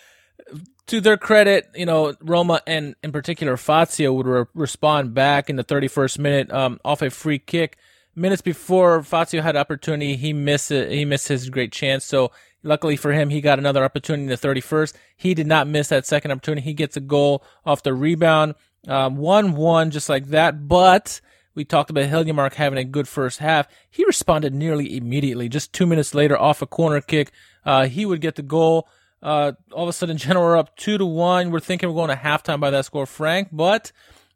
to 0.88 1.00
their 1.00 1.16
credit, 1.16 1.70
you 1.76 1.86
know, 1.86 2.16
Roma 2.22 2.62
and 2.68 2.96
in 3.04 3.12
particular 3.12 3.56
Fazio 3.56 4.12
would 4.14 4.28
re- 4.28 4.46
respond 4.54 5.14
back 5.14 5.50
in 5.50 5.56
the 5.56 5.64
31st 5.64 6.20
minute 6.20 6.52
um, 6.52 6.80
off 6.84 7.02
a 7.02 7.10
free 7.10 7.40
kick. 7.40 7.78
Minutes 8.16 8.42
before 8.42 9.02
Fazio 9.02 9.42
had 9.42 9.56
opportunity, 9.56 10.16
he 10.16 10.34
missed 10.34 10.72
it. 10.72 10.92
He 10.92 11.04
missed 11.04 11.28
his 11.28 11.50
great 11.50 11.72
chance. 11.72 12.06
So 12.06 12.32
luckily 12.62 12.96
for 12.96 13.12
him, 13.12 13.30
he 13.30 13.42
got 13.42 13.58
another 13.60 13.84
opportunity 13.84 14.24
in 14.24 14.30
the 14.30 14.38
31st. 14.38 14.94
He 15.16 15.34
did 15.34 15.48
not 15.48 15.68
miss 15.68 15.88
that 15.88 16.06
second 16.06 16.32
opportunity. 16.32 16.62
He 16.62 16.74
gets 16.74 16.96
a 16.96 17.02
goal 17.02 17.44
off 17.66 17.82
the 17.84 17.94
rebound, 17.94 18.56
um, 18.88 19.18
one 19.18 19.54
one 19.54 19.90
just 19.90 20.10
like 20.10 20.28
that. 20.28 20.68
But 20.68 21.22
we 21.56 21.66
talked 21.66 21.90
about 21.90 22.10
Hiljemark 22.10 22.54
having 22.54 22.80
a 22.80 22.84
good 22.84 23.08
first 23.08 23.40
half. 23.40 23.68
He 23.90 24.06
responded 24.06 24.54
nearly 24.54 24.96
immediately. 24.96 25.50
Just 25.50 25.74
two 25.74 25.86
minutes 25.86 26.14
later, 26.14 26.38
off 26.38 26.62
a 26.62 26.68
corner 26.68 27.02
kick, 27.02 27.32
uh, 27.66 27.88
he 27.88 28.06
would 28.06 28.22
get 28.22 28.36
the 28.36 28.42
goal. 28.44 28.88
Uh, 29.22 29.54
all 29.72 29.84
of 29.84 29.90
a 29.90 29.94
sudden, 29.94 30.18
Genoa 30.18 30.44
are 30.44 30.58
up 30.58 30.76
two 30.76 30.98
to 30.98 31.06
one. 31.06 31.52
We're 31.52 31.60
thinking 31.60 31.90
we're 31.90 31.96
going 31.96 32.16
to 32.16 32.22
halftime 32.22 32.60
by 32.60 32.70
that 32.72 32.86
score, 32.86 33.06
Frank. 33.06 33.50
But 33.52 33.92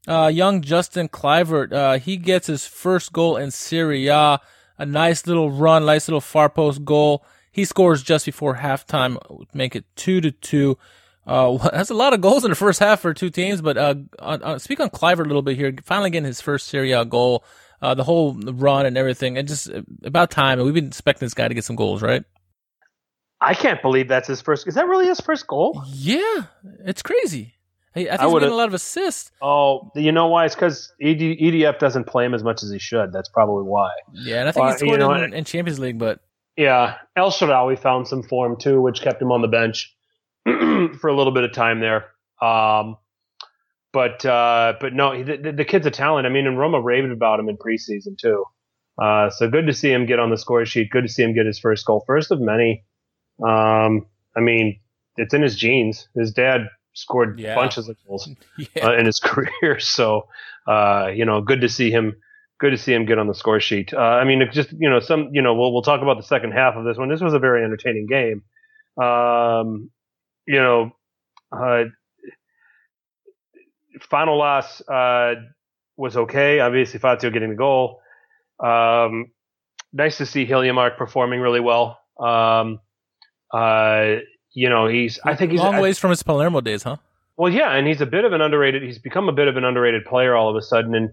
uh, 0.08 0.28
young 0.28 0.62
Justin 0.62 1.10
Kluivert, 1.10 1.74
uh, 1.74 1.99
he 1.99 2.18
gets 2.18 2.47
his 2.47 2.66
first 2.66 3.14
goal 3.14 3.38
in 3.38 3.51
Serie 3.51 4.08
A. 4.08 4.39
A 4.80 4.86
nice 4.86 5.26
little 5.26 5.49
run, 5.49 5.86
nice 5.86 6.08
little 6.08 6.22
far 6.22 6.49
post 6.49 6.86
goal. 6.86 7.26
He 7.51 7.66
scores 7.66 8.03
just 8.03 8.26
before 8.26 8.58
halftime, 8.58 9.18
make 9.53 9.76
it 9.76 9.86
two 9.95 10.22
to 10.22 10.32
two. 10.32 10.78
Uh, 11.26 11.58
that's 11.72 11.89
a 11.89 11.95
lot 11.95 12.14
of 12.14 12.22
goals 12.22 12.45
in 12.45 12.51
the 12.51 12.55
first 12.55 12.80
half 12.80 13.01
for 13.01 13.14
two 13.14 13.30
teams. 13.30 13.62
But 13.62 13.78
uh, 13.78 13.95
on, 14.20 14.43
on, 14.43 14.60
speak 14.60 14.80
on 14.80 14.89
Kluivert 14.89 15.26
a 15.26 15.28
little 15.28 15.41
bit 15.41 15.58
here. 15.58 15.74
Finally 15.84 16.12
getting 16.12 16.28
his 16.28 16.41
first 16.41 16.68
Serie 16.68 16.91
A 16.91 17.05
goal. 17.05 17.43
Uh, 17.80 17.93
the 17.93 18.03
whole 18.03 18.34
run 18.34 18.88
and 18.88 18.97
everything, 18.97 19.38
and 19.38 19.47
just 19.47 19.70
about 20.03 20.32
time. 20.32 20.58
And 20.58 20.66
We've 20.66 20.74
been 20.74 20.88
expecting 20.88 21.28
this 21.28 21.36
guy 21.36 21.47
to 21.47 21.53
get 21.53 21.64
some 21.64 21.76
goals, 21.76 22.01
right? 22.01 22.24
I 23.39 23.53
can't 23.53 23.82
believe 23.84 24.08
that's 24.08 24.28
his 24.28 24.41
first. 24.41 24.68
Is 24.68 24.74
that 24.74 24.88
really 24.88 25.05
his 25.05 25.20
first 25.20 25.45
goal? 25.45 25.84
Yeah, 25.93 26.45
it's 26.86 27.03
crazy. 27.03 27.57
I, 27.98 28.02
I 28.02 28.18
think 28.18 28.22
I 28.22 28.26
he's 28.26 28.34
getting 28.34 28.50
a 28.50 28.56
lot 28.56 28.68
of 28.68 28.74
assists. 28.74 29.32
Oh, 29.41 29.91
you 29.95 30.12
know 30.12 30.28
why? 30.28 30.45
It's 30.45 30.56
because 30.56 30.93
ED, 31.02 31.20
EDF 31.20 31.80
doesn't 31.80 32.06
play 32.06 32.26
him 32.26 32.34
as 32.34 32.43
much 32.43 32.64
as 32.64 32.72
he 32.72 32.80
should. 32.80 33.12
That's 33.12 33.30
probably 33.30 33.64
why. 33.64 33.91
Yeah, 34.14 34.39
and 34.39 34.50
I 34.50 34.52
think 34.52 34.66
uh, 34.66 34.72
he 34.72 34.78
scored 34.78 34.91
you 34.91 34.98
know, 34.98 35.14
in, 35.14 35.34
in, 35.34 35.43
Champions 35.43 35.80
League, 35.80 35.98
but 35.98 36.20
yeah, 36.56 36.98
El 37.16 37.32
Shaarawy 37.32 37.80
found 37.80 38.08
some 38.08 38.24
form 38.24 38.58
too, 38.58 38.82
which 38.82 39.02
kept 39.02 39.22
him 39.22 39.32
on 39.32 39.41
the 39.41 39.48
bench 39.48 39.95
for 40.45 41.08
a 41.08 41.16
little 41.16 41.34
bit 41.34 41.43
of 41.43 41.54
time 41.54 41.80
there. 41.80 42.06
Um, 42.41 42.98
but 43.93 44.24
uh, 44.26 44.74
but 44.80 44.93
no, 44.93 45.24
the, 45.24 45.52
the, 45.52 45.66
kid's 45.66 45.88
a 45.88 45.91
talent. 45.91 46.28
I 46.28 46.30
mean, 46.30 46.45
and 46.45 46.60
Roma 46.60 46.80
raved 46.80 47.12
about 47.12 47.39
him 47.39 47.50
in 47.50 47.58
preseason 47.58 48.18
too. 48.18 48.45
Uh, 49.02 49.30
so 49.30 49.50
good 49.50 49.68
to 49.68 49.74
see 49.74 49.91
him 49.91 50.06
get 50.06 50.20
on 50.20 50.30
the 50.30 50.38
score 50.38 50.66
sheet. 50.66 50.89
Good 50.91 51.04
to 51.04 51.10
see 51.10 51.24
him 51.24 51.34
get 51.34 51.45
his 51.45 51.60
first 51.60 51.86
goal, 51.86 52.04
first 52.06 52.32
of 52.32 52.39
many. 52.39 52.84
Um, 53.43 54.06
I 54.36 54.39
mean, 54.39 54.80
it's 55.18 55.34
in 55.34 55.41
his 55.41 55.56
genes. 55.56 56.08
His 56.16 56.32
dad 56.32 56.70
scored 56.98 57.39
yeah. 57.39 57.56
bunches 57.56 57.88
of 57.88 57.95
goals 58.06 58.28
yeah. 58.58 58.88
uh, 58.88 58.93
in 58.93 59.06
his 59.06 59.20
career, 59.24 59.80
so 59.80 60.28
uh, 60.68 61.10
you 61.14 61.26
know, 61.26 61.41
good 61.41 61.62
to 61.62 61.70
see 61.70 61.91
him. 61.91 62.16
Good 62.60 62.72
to 62.72 62.78
see 62.78 62.91
him 62.91 63.06
get 63.06 63.20
on 63.20 63.28
the 63.28 63.36
score 63.36 63.60
sheet. 63.60 63.93
Uh, 63.93 64.00
I 64.00 64.24
mean, 64.24 64.41
just 64.52 64.72
you 64.72 64.89
know, 64.89 65.00
some 65.00 65.30
you 65.32 65.41
know, 65.41 65.54
we'll 65.54 65.72
we'll 65.72 65.84
talk 65.84 66.02
about 66.02 66.18
the 66.18 66.24
second 66.24 66.52
half 66.54 66.76
of 66.76 66.86
this 66.86 66.98
one. 66.98 67.08
This 67.08 67.22
was 67.22 67.34
a 67.34 67.39
very 67.39 67.64
entertaining 67.64 68.08
game. 68.08 68.41
Um, 69.02 69.91
you 70.48 70.60
know, 70.60 70.91
uh, 71.52 71.84
final 74.10 74.38
loss 74.38 74.82
uh, 74.88 75.36
was 75.98 76.18
okay. 76.18 76.60
Obviously, 76.60 77.00
Fazio 77.00 77.30
getting 77.30 77.50
the 77.50 77.56
goal. 77.56 78.02
Um, 78.64 79.28
nice 79.93 80.18
to 80.18 80.26
see 80.26 80.48
Hiljemark 80.48 80.98
performing 80.98 81.41
really 81.41 81.60
well. 81.60 82.00
Um, 82.20 82.80
uh, 83.54 84.16
you 84.58 84.70
know, 84.70 84.88
he's 84.88 85.20
I 85.24 85.36
think 85.36 85.51
he's 85.51 85.60
long 85.60 85.78
ways 85.78 85.99
I, 85.99 86.01
from 86.01 86.10
his 86.10 86.24
Palermo 86.24 86.62
days, 86.62 86.82
huh? 86.82 86.97
Well, 87.38 87.53
yeah, 87.53 87.76
and 87.76 87.86
he's 87.86 88.01
a 88.01 88.08
bit 88.08 88.26
of 88.26 88.34
an 88.34 88.41
underrated. 88.41 88.82
He's 88.82 88.97
become 88.97 89.30
a 89.30 89.32
bit 89.32 89.47
of 89.47 89.55
an 89.55 89.64
underrated 89.64 90.03
player 90.05 90.36
all 90.36 90.49
of 90.49 90.55
a 90.55 90.64
sudden. 90.64 90.95
And 90.95 91.12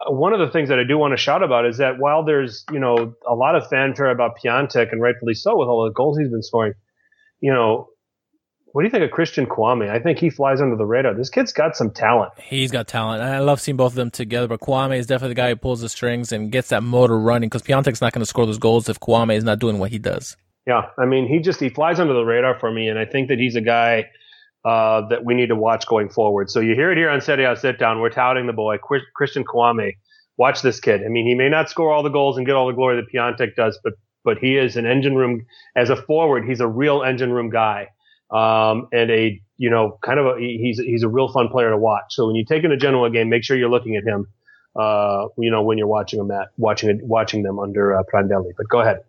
uh, 0.00 0.12
one 0.12 0.32
of 0.32 0.38
the 0.38 0.48
things 0.48 0.68
that 0.68 0.78
I 0.78 0.84
do 0.84 0.96
want 0.96 1.10
to 1.10 1.16
shout 1.16 1.42
about 1.42 1.66
is 1.66 1.78
that 1.78 1.98
while 1.98 2.24
there's 2.24 2.64
you 2.70 2.78
know 2.78 3.12
a 3.28 3.34
lot 3.34 3.56
of 3.56 3.68
fanfare 3.68 4.10
about 4.10 4.38
Piatek 4.38 4.92
and 4.92 5.02
rightfully 5.02 5.34
so 5.34 5.58
with 5.58 5.66
all 5.66 5.84
the 5.84 5.90
goals 5.90 6.16
he's 6.16 6.30
been 6.30 6.44
scoring, 6.44 6.74
you 7.40 7.52
know. 7.52 7.88
What 8.72 8.82
do 8.82 8.88
you 8.88 8.90
think 8.90 9.04
of 9.04 9.10
Christian 9.10 9.46
Kouamé? 9.46 9.88
I 9.88 9.98
think 10.00 10.18
he 10.18 10.28
flies 10.28 10.60
under 10.60 10.76
the 10.76 10.84
radar. 10.84 11.14
This 11.14 11.30
kid's 11.30 11.50
got 11.50 11.74
some 11.76 11.90
talent. 11.90 12.32
He's 12.38 12.70
got 12.70 12.86
talent. 12.86 13.22
I 13.22 13.38
love 13.38 13.58
seeing 13.58 13.78
both 13.78 13.92
of 13.92 13.96
them 13.96 14.10
together, 14.10 14.48
but 14.48 14.60
Kouamé 14.60 14.98
is 14.98 15.06
definitely 15.06 15.30
the 15.30 15.40
guy 15.40 15.48
who 15.48 15.56
pulls 15.56 15.80
the 15.80 15.88
strings 15.88 16.30
and 16.30 16.52
gets 16.52 16.68
that 16.68 16.82
motor 16.82 17.18
running 17.18 17.48
because 17.48 17.62
Piatek's 17.62 18.02
not 18.02 18.12
going 18.12 18.20
to 18.20 18.26
score 18.26 18.44
those 18.44 18.58
goals 18.58 18.90
if 18.90 19.00
Kouamé 19.00 19.34
is 19.34 19.44
not 19.44 19.60
doing 19.60 19.78
what 19.78 19.92
he 19.92 19.98
does. 19.98 20.36
Yeah, 20.66 20.86
I 20.98 21.06
mean, 21.06 21.28
he 21.28 21.38
just 21.40 21.60
he 21.60 21.68
flies 21.68 22.00
under 22.00 22.14
the 22.14 22.24
radar 22.24 22.58
for 22.58 22.70
me, 22.72 22.88
and 22.88 22.98
I 22.98 23.04
think 23.04 23.28
that 23.28 23.38
he's 23.38 23.56
a 23.56 23.60
guy 23.60 24.06
uh, 24.64 25.08
that 25.08 25.24
we 25.24 25.34
need 25.34 25.48
to 25.48 25.56
watch 25.56 25.86
going 25.86 26.08
forward. 26.08 26.50
So 26.50 26.60
you 26.60 26.74
hear 26.74 26.90
it 26.90 26.98
here 26.98 27.10
on 27.10 27.20
Serie 27.20 27.44
A 27.44 27.56
Sit 27.56 27.78
Down. 27.78 28.00
We're 28.00 28.10
touting 28.10 28.46
the 28.46 28.52
boy 28.52 28.78
Christian 29.14 29.44
Kouamé. 29.44 29.92
Watch 30.38 30.62
this 30.62 30.80
kid. 30.80 31.02
I 31.04 31.08
mean, 31.08 31.26
he 31.26 31.34
may 31.34 31.48
not 31.48 31.70
score 31.70 31.92
all 31.92 32.02
the 32.02 32.10
goals 32.10 32.36
and 32.36 32.46
get 32.46 32.56
all 32.56 32.66
the 32.66 32.72
glory 32.74 32.96
that 32.96 33.12
Piatek 33.14 33.54
does, 33.56 33.78
but 33.84 33.94
but 34.24 34.38
he 34.38 34.56
is 34.58 34.76
an 34.76 34.86
engine 34.86 35.14
room 35.14 35.46
as 35.76 35.88
a 35.88 35.96
forward. 35.96 36.44
He's 36.48 36.60
a 36.60 36.66
real 36.68 37.02
engine 37.04 37.32
room 37.32 37.48
guy, 37.48 37.88
um, 38.32 38.88
and 38.92 39.10
a 39.10 39.40
you 39.56 39.70
know 39.70 39.98
kind 40.04 40.18
of 40.18 40.26
a 40.26 40.40
he's 40.40 40.78
he's 40.80 41.04
a 41.04 41.08
real 41.08 41.28
fun 41.32 41.48
player 41.48 41.70
to 41.70 41.78
watch. 41.78 42.06
So 42.10 42.26
when 42.26 42.34
you 42.34 42.44
take 42.44 42.64
in 42.64 42.72
a 42.72 42.76
Genoa 42.76 43.10
game, 43.10 43.28
make 43.28 43.44
sure 43.44 43.56
you're 43.56 43.70
looking 43.70 43.96
at 43.96 44.04
him. 44.04 44.26
Uh, 44.74 45.28
you 45.38 45.50
know 45.50 45.62
when 45.62 45.78
you're 45.78 45.86
watching 45.86 46.18
them 46.18 46.30
at 46.32 46.48
watching 46.58 46.90
it 46.90 46.98
watching 47.02 47.44
them 47.44 47.60
under 47.60 47.96
uh, 47.96 48.02
Prandelli. 48.12 48.50
But 48.56 48.68
go 48.68 48.80
ahead. 48.80 49.05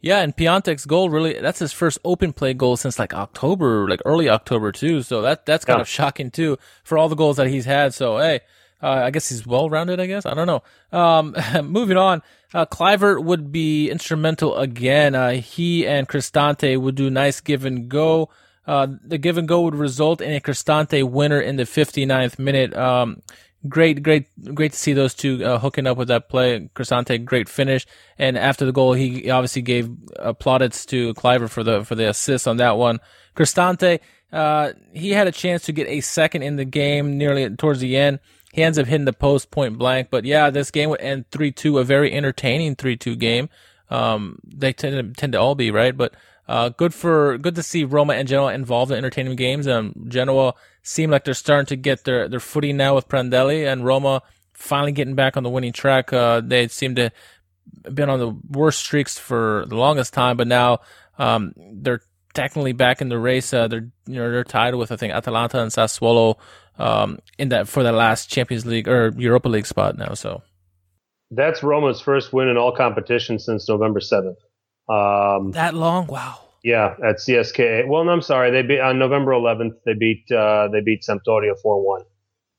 Yeah, 0.00 0.20
and 0.20 0.36
Piatek's 0.36 0.86
goal 0.86 1.10
really 1.10 1.40
that's 1.40 1.58
his 1.58 1.72
first 1.72 1.98
open 2.04 2.32
play 2.32 2.54
goal 2.54 2.76
since 2.76 2.98
like 2.98 3.14
October, 3.14 3.88
like 3.88 4.00
early 4.04 4.28
October 4.28 4.70
too. 4.70 5.02
So 5.02 5.22
that 5.22 5.44
that's 5.44 5.64
kind 5.64 5.78
yeah. 5.78 5.82
of 5.82 5.88
shocking 5.88 6.30
too 6.30 6.56
for 6.84 6.96
all 6.96 7.08
the 7.08 7.16
goals 7.16 7.36
that 7.36 7.48
he's 7.48 7.64
had. 7.64 7.94
So 7.94 8.18
hey, 8.18 8.40
uh, 8.80 8.90
I 8.90 9.10
guess 9.10 9.28
he's 9.28 9.44
well 9.44 9.68
rounded. 9.68 9.98
I 9.98 10.06
guess 10.06 10.24
I 10.24 10.34
don't 10.34 10.46
know. 10.46 10.62
Um, 10.96 11.34
moving 11.64 11.96
on, 11.96 12.22
uh, 12.54 12.66
Kluivert 12.66 13.24
would 13.24 13.50
be 13.50 13.90
instrumental 13.90 14.56
again. 14.56 15.14
Uh, 15.16 15.32
he 15.32 15.86
and 15.86 16.08
Cristante 16.08 16.80
would 16.80 16.94
do 16.94 17.10
nice 17.10 17.40
give 17.40 17.64
and 17.64 17.88
go. 17.88 18.30
Uh, 18.68 18.86
the 19.02 19.18
give 19.18 19.38
and 19.38 19.48
go 19.48 19.62
would 19.62 19.74
result 19.74 20.20
in 20.20 20.32
a 20.32 20.40
Cristante 20.40 21.02
winner 21.02 21.40
in 21.40 21.56
the 21.56 21.62
59th 21.62 22.38
minute. 22.38 22.76
Um, 22.76 23.22
great, 23.66 24.02
great, 24.02 24.28
great 24.54 24.72
to 24.72 24.78
see 24.78 24.92
those 24.92 25.14
two 25.14 25.44
uh, 25.44 25.58
hooking 25.58 25.86
up 25.86 25.96
with 25.96 26.08
that 26.08 26.28
play. 26.28 26.68
Cristante, 26.74 27.24
great 27.24 27.48
finish, 27.48 27.86
and 28.18 28.36
after 28.36 28.64
the 28.64 28.72
goal, 28.72 28.92
he 28.92 29.30
obviously 29.30 29.62
gave 29.62 29.90
uh, 30.18 30.32
plaudits 30.32 30.84
to 30.86 31.14
Kluivert 31.14 31.50
for 31.50 31.64
the 31.64 31.84
for 31.84 31.94
the 31.94 32.08
assist 32.08 32.46
on 32.46 32.58
that 32.58 32.76
one. 32.76 33.00
Cristante, 33.34 34.00
uh, 34.32 34.72
he 34.92 35.10
had 35.10 35.26
a 35.26 35.32
chance 35.32 35.62
to 35.62 35.72
get 35.72 35.88
a 35.88 36.00
second 36.00 36.42
in 36.42 36.56
the 36.56 36.64
game 36.64 37.18
nearly 37.18 37.48
towards 37.56 37.80
the 37.80 37.96
end. 37.96 38.20
He 38.52 38.62
ends 38.62 38.78
up 38.78 38.86
hitting 38.86 39.04
the 39.04 39.12
post 39.12 39.50
point 39.50 39.78
blank, 39.78 40.08
but 40.10 40.24
yeah, 40.24 40.50
this 40.50 40.70
game 40.70 40.90
would 40.90 41.00
end 41.00 41.30
three 41.30 41.52
two, 41.52 41.78
a 41.78 41.84
very 41.84 42.12
entertaining 42.12 42.76
three 42.76 42.96
two 42.96 43.16
game. 43.16 43.48
Um, 43.90 44.38
they 44.44 44.72
tend 44.72 45.14
to, 45.14 45.18
tend 45.18 45.32
to 45.32 45.40
all 45.40 45.54
be 45.54 45.70
right, 45.70 45.96
but 45.96 46.14
uh, 46.48 46.70
good 46.70 46.94
for 46.94 47.36
good 47.38 47.54
to 47.56 47.62
see 47.62 47.84
Roma 47.84 48.14
and 48.14 48.26
Genoa 48.26 48.54
involved 48.54 48.90
in 48.90 48.96
entertaining 48.96 49.36
games. 49.36 49.68
Um, 49.68 49.94
Genoa 50.08 50.54
seem 50.82 51.10
like 51.10 51.24
they're 51.24 51.34
starting 51.34 51.66
to 51.66 51.76
get 51.76 52.04
their 52.04 52.28
their 52.28 52.40
footing 52.40 52.76
now 52.78 52.94
with 52.94 53.08
Prandelli, 53.08 53.70
and 53.70 53.84
Roma 53.84 54.22
finally 54.54 54.92
getting 54.92 55.14
back 55.14 55.36
on 55.36 55.42
the 55.42 55.50
winning 55.50 55.72
track. 55.72 56.12
Uh, 56.12 56.40
they 56.40 56.66
seem 56.68 56.94
to 56.94 57.10
been 57.92 58.08
on 58.08 58.18
the 58.18 58.34
worst 58.48 58.80
streaks 58.80 59.18
for 59.18 59.66
the 59.68 59.76
longest 59.76 60.14
time, 60.14 60.38
but 60.38 60.46
now 60.46 60.80
um, 61.18 61.52
they're 61.56 62.00
technically 62.32 62.72
back 62.72 63.02
in 63.02 63.10
the 63.10 63.18
race. 63.18 63.52
Uh, 63.52 63.68
they're 63.68 63.90
you 64.06 64.14
know 64.14 64.30
they're 64.30 64.42
tied 64.42 64.74
with 64.74 64.90
I 64.90 64.96
think 64.96 65.12
Atalanta 65.12 65.60
and 65.60 65.70
Sassuolo 65.70 66.38
um, 66.78 67.18
in 67.38 67.50
that 67.50 67.68
for 67.68 67.82
the 67.82 67.92
last 67.92 68.30
Champions 68.30 68.64
League 68.64 68.88
or 68.88 69.12
Europa 69.18 69.48
League 69.48 69.66
spot 69.66 69.98
now. 69.98 70.14
So 70.14 70.42
that's 71.30 71.62
Roma's 71.62 72.00
first 72.00 72.32
win 72.32 72.48
in 72.48 72.56
all 72.56 72.74
competitions 72.74 73.44
since 73.44 73.68
November 73.68 74.00
seventh. 74.00 74.38
Um, 74.88 75.52
that 75.52 75.74
long? 75.74 76.06
Wow. 76.06 76.38
Yeah, 76.62 76.94
at 77.04 77.16
CSKA. 77.16 77.86
Well, 77.88 78.04
no, 78.04 78.12
I'm 78.12 78.22
sorry. 78.22 78.50
They 78.50 78.62
beat 78.62 78.80
on 78.80 78.98
November 78.98 79.32
11th. 79.32 79.74
They 79.84 79.94
beat 79.94 80.30
uh, 80.30 80.68
they 80.68 80.80
beat 80.80 81.02
Sampdoria 81.02 81.54
4-1. 81.64 82.04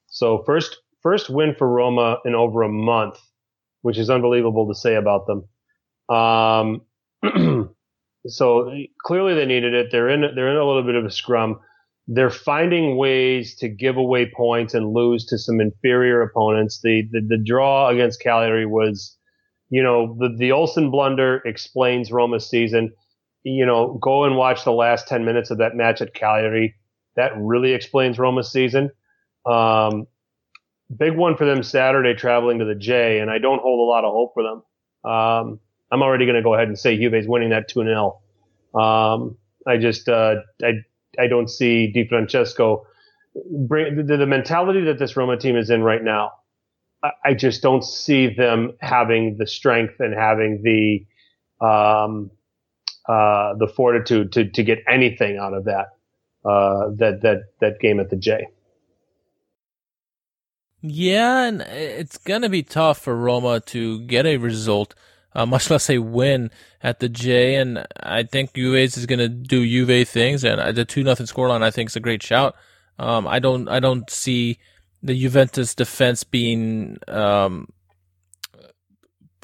So 0.07 0.43
first 0.45 0.77
first 1.01 1.29
win 1.29 1.55
for 1.55 1.67
Roma 1.67 2.17
in 2.25 2.35
over 2.35 2.63
a 2.63 2.69
month, 2.69 3.19
which 3.81 3.97
is 3.97 4.09
unbelievable 4.09 4.67
to 4.67 4.75
say 4.75 4.95
about 4.95 5.27
them. 5.27 6.15
Um, 6.15 6.81
so 8.27 8.73
clearly 9.03 9.35
they 9.35 9.45
needed 9.45 9.73
it. 9.73 9.91
They're 9.91 10.09
in 10.09 10.21
they're 10.35 10.49
in 10.49 10.57
a 10.57 10.65
little 10.65 10.83
bit 10.83 10.95
of 10.95 11.05
a 11.05 11.11
scrum. 11.11 11.59
They're 12.07 12.31
finding 12.31 12.97
ways 12.97 13.55
to 13.57 13.69
give 13.69 13.97
away 13.97 14.31
points 14.35 14.73
and 14.73 14.93
lose 14.93 15.25
to 15.27 15.37
some 15.37 15.59
inferior 15.61 16.21
opponents. 16.21 16.79
The 16.81 17.07
the, 17.11 17.21
the 17.27 17.37
draw 17.37 17.89
against 17.89 18.21
Cagliari 18.21 18.65
was 18.65 19.15
you 19.69 19.83
know, 19.83 20.15
the, 20.19 20.35
the 20.35 20.51
Olsen 20.51 20.91
blunder 20.91 21.41
explains 21.45 22.11
Roma's 22.11 22.49
season. 22.49 22.93
You 23.43 23.65
know, 23.65 23.97
go 24.01 24.25
and 24.25 24.35
watch 24.35 24.63
the 24.63 24.71
last 24.71 25.07
10 25.07 25.25
minutes 25.25 25.51
of 25.51 25.59
that 25.59 25.75
match 25.75 26.01
at 26.01 26.13
Cagliari. 26.13 26.75
That 27.15 27.31
really 27.37 27.73
explains 27.73 28.19
Roma's 28.19 28.51
season. 28.51 28.91
Um, 29.45 30.07
big 30.95 31.15
one 31.15 31.37
for 31.37 31.45
them 31.45 31.63
Saturday 31.63 32.13
traveling 32.13 32.59
to 32.59 32.65
the 32.65 32.75
J, 32.75 33.19
and 33.19 33.29
I 33.29 33.37
don't 33.37 33.61
hold 33.61 33.79
a 33.79 33.89
lot 33.89 34.03
of 34.03 34.11
hope 34.11 34.33
for 34.33 34.43
them. 34.43 35.11
Um, 35.11 35.59
I'm 35.91 36.01
already 36.01 36.25
going 36.25 36.35
to 36.35 36.43
go 36.43 36.53
ahead 36.53 36.67
and 36.67 36.77
say 36.77 36.97
Juve's 36.97 37.27
winning 37.27 37.49
that 37.49 37.67
2 37.67 37.83
0. 37.83 38.19
Um, 38.73 39.37
I 39.65 39.77
just, 39.77 40.09
uh, 40.09 40.35
I, 40.63 40.73
I 41.17 41.27
don't 41.27 41.49
see 41.49 41.91
Di 41.91 42.07
Francesco 42.07 42.85
bring 43.51 44.05
the, 44.05 44.17
the, 44.17 44.25
mentality 44.25 44.81
that 44.85 44.99
this 44.99 45.15
Roma 45.15 45.37
team 45.37 45.55
is 45.55 45.69
in 45.69 45.83
right 45.83 46.03
now. 46.03 46.31
I, 47.03 47.33
just 47.33 47.61
don't 47.61 47.83
see 47.83 48.33
them 48.33 48.73
having 48.81 49.37
the 49.37 49.47
strength 49.47 49.95
and 49.99 50.13
having 50.13 50.61
the, 50.63 51.65
um, 51.65 52.31
uh, 53.07 53.55
the 53.55 53.67
fortitude 53.67 54.33
to, 54.33 54.49
to 54.49 54.63
get 54.63 54.79
anything 54.87 55.37
out 55.37 55.53
of 55.53 55.65
that, 55.65 55.87
uh, 56.43 56.89
that, 56.97 57.21
that, 57.21 57.43
that 57.61 57.79
game 57.79 57.99
at 57.99 58.09
the 58.09 58.17
J. 58.17 58.47
Yeah, 60.81 61.43
and 61.43 61.61
it's 61.61 62.17
going 62.17 62.41
to 62.41 62.49
be 62.49 62.63
tough 62.63 62.99
for 62.99 63.15
Roma 63.15 63.59
to 63.61 64.01
get 64.01 64.25
a 64.25 64.37
result, 64.37 64.95
uh, 65.33 65.45
much 65.45 65.69
less 65.69 65.89
a 65.89 65.97
win 65.99 66.51
at 66.81 66.99
the 66.99 67.09
J. 67.09 67.55
And 67.55 67.85
I 68.01 68.23
think 68.23 68.53
Juve 68.53 68.75
is 68.75 69.05
going 69.05 69.19
to 69.19 69.27
do 69.27 69.67
Juve 69.67 70.07
things, 70.07 70.45
and 70.45 70.75
the 70.75 70.85
two 70.85 71.03
nothing 71.03 71.25
scoreline 71.25 71.63
I 71.63 71.71
think 71.71 71.89
is 71.89 71.97
a 71.97 72.01
great 72.01 72.23
shout. 72.23 72.55
Um, 72.97 73.27
I 73.27 73.39
don't 73.39 73.67
I 73.67 73.79
don't 73.79 74.09
see 74.09 74.59
the 75.01 75.19
Juventus 75.19 75.75
defense 75.75 76.23
being 76.23 76.97
um, 77.07 77.67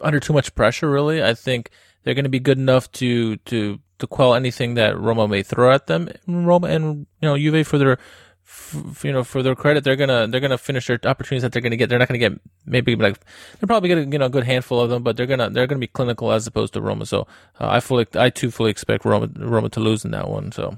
under 0.02 0.20
too 0.20 0.34
much 0.34 0.54
pressure. 0.56 0.90
Really, 0.90 1.24
I 1.24 1.34
think 1.34 1.70
they're 2.04 2.14
going 2.14 2.26
to 2.26 2.30
be 2.30 2.40
good 2.40 2.58
enough 2.58 2.92
to 2.94 3.38
to 3.38 3.80
to 4.00 4.08
quell 4.08 4.34
anything 4.34 4.76
that 4.76 4.98
Roma 5.00 5.28
may 5.28 5.44
throw 5.44 5.72
at 5.72 5.88
them. 5.88 6.10
Roma 6.28 6.68
and 6.68 7.08
you 7.22 7.30
know 7.30 7.38
Juve 7.38 7.68
for 7.68 7.78
their 7.78 7.98
f- 8.46 9.04
you 9.04 9.12
know, 9.12 9.24
for 9.24 9.42
their 9.44 9.56
credit, 9.56 9.84
they're 9.84 9.96
gonna 9.96 10.28
they're 10.28 10.40
gonna 10.40 10.58
finish 10.58 10.88
their 10.88 11.00
opportunities 11.06 11.42
that 11.42 11.52
they're 11.52 11.62
gonna 11.62 11.76
get. 11.76 11.90
They're 11.90 12.00
not 12.00 12.08
gonna 12.08 12.20
get 12.20 12.40
maybe 12.66 12.96
like 12.96 13.20
they're 13.60 13.68
probably 13.68 13.90
gonna 13.90 14.06
get 14.06 14.22
a 14.22 14.30
good 14.30 14.44
handful 14.44 14.80
of 14.80 14.90
them, 14.90 15.04
but 15.04 15.18
they're 15.18 15.26
gonna 15.26 15.50
they're 15.50 15.68
gonna 15.68 15.80
be 15.80 15.88
clinical 15.88 16.32
as 16.32 16.48
opposed 16.48 16.74
to 16.74 16.82
Roma. 16.82 17.06
So 17.06 17.22
uh, 17.60 17.70
I 17.70 17.80
fully 17.80 18.08
I 18.16 18.30
too 18.30 18.52
fully 18.52 18.72
expect 18.72 19.06
Roma 19.06 19.30
Roma 19.38 19.70
to 19.70 19.80
lose 19.80 20.06
in 20.06 20.12
that 20.12 20.30
one. 20.30 20.52
So 20.52 20.78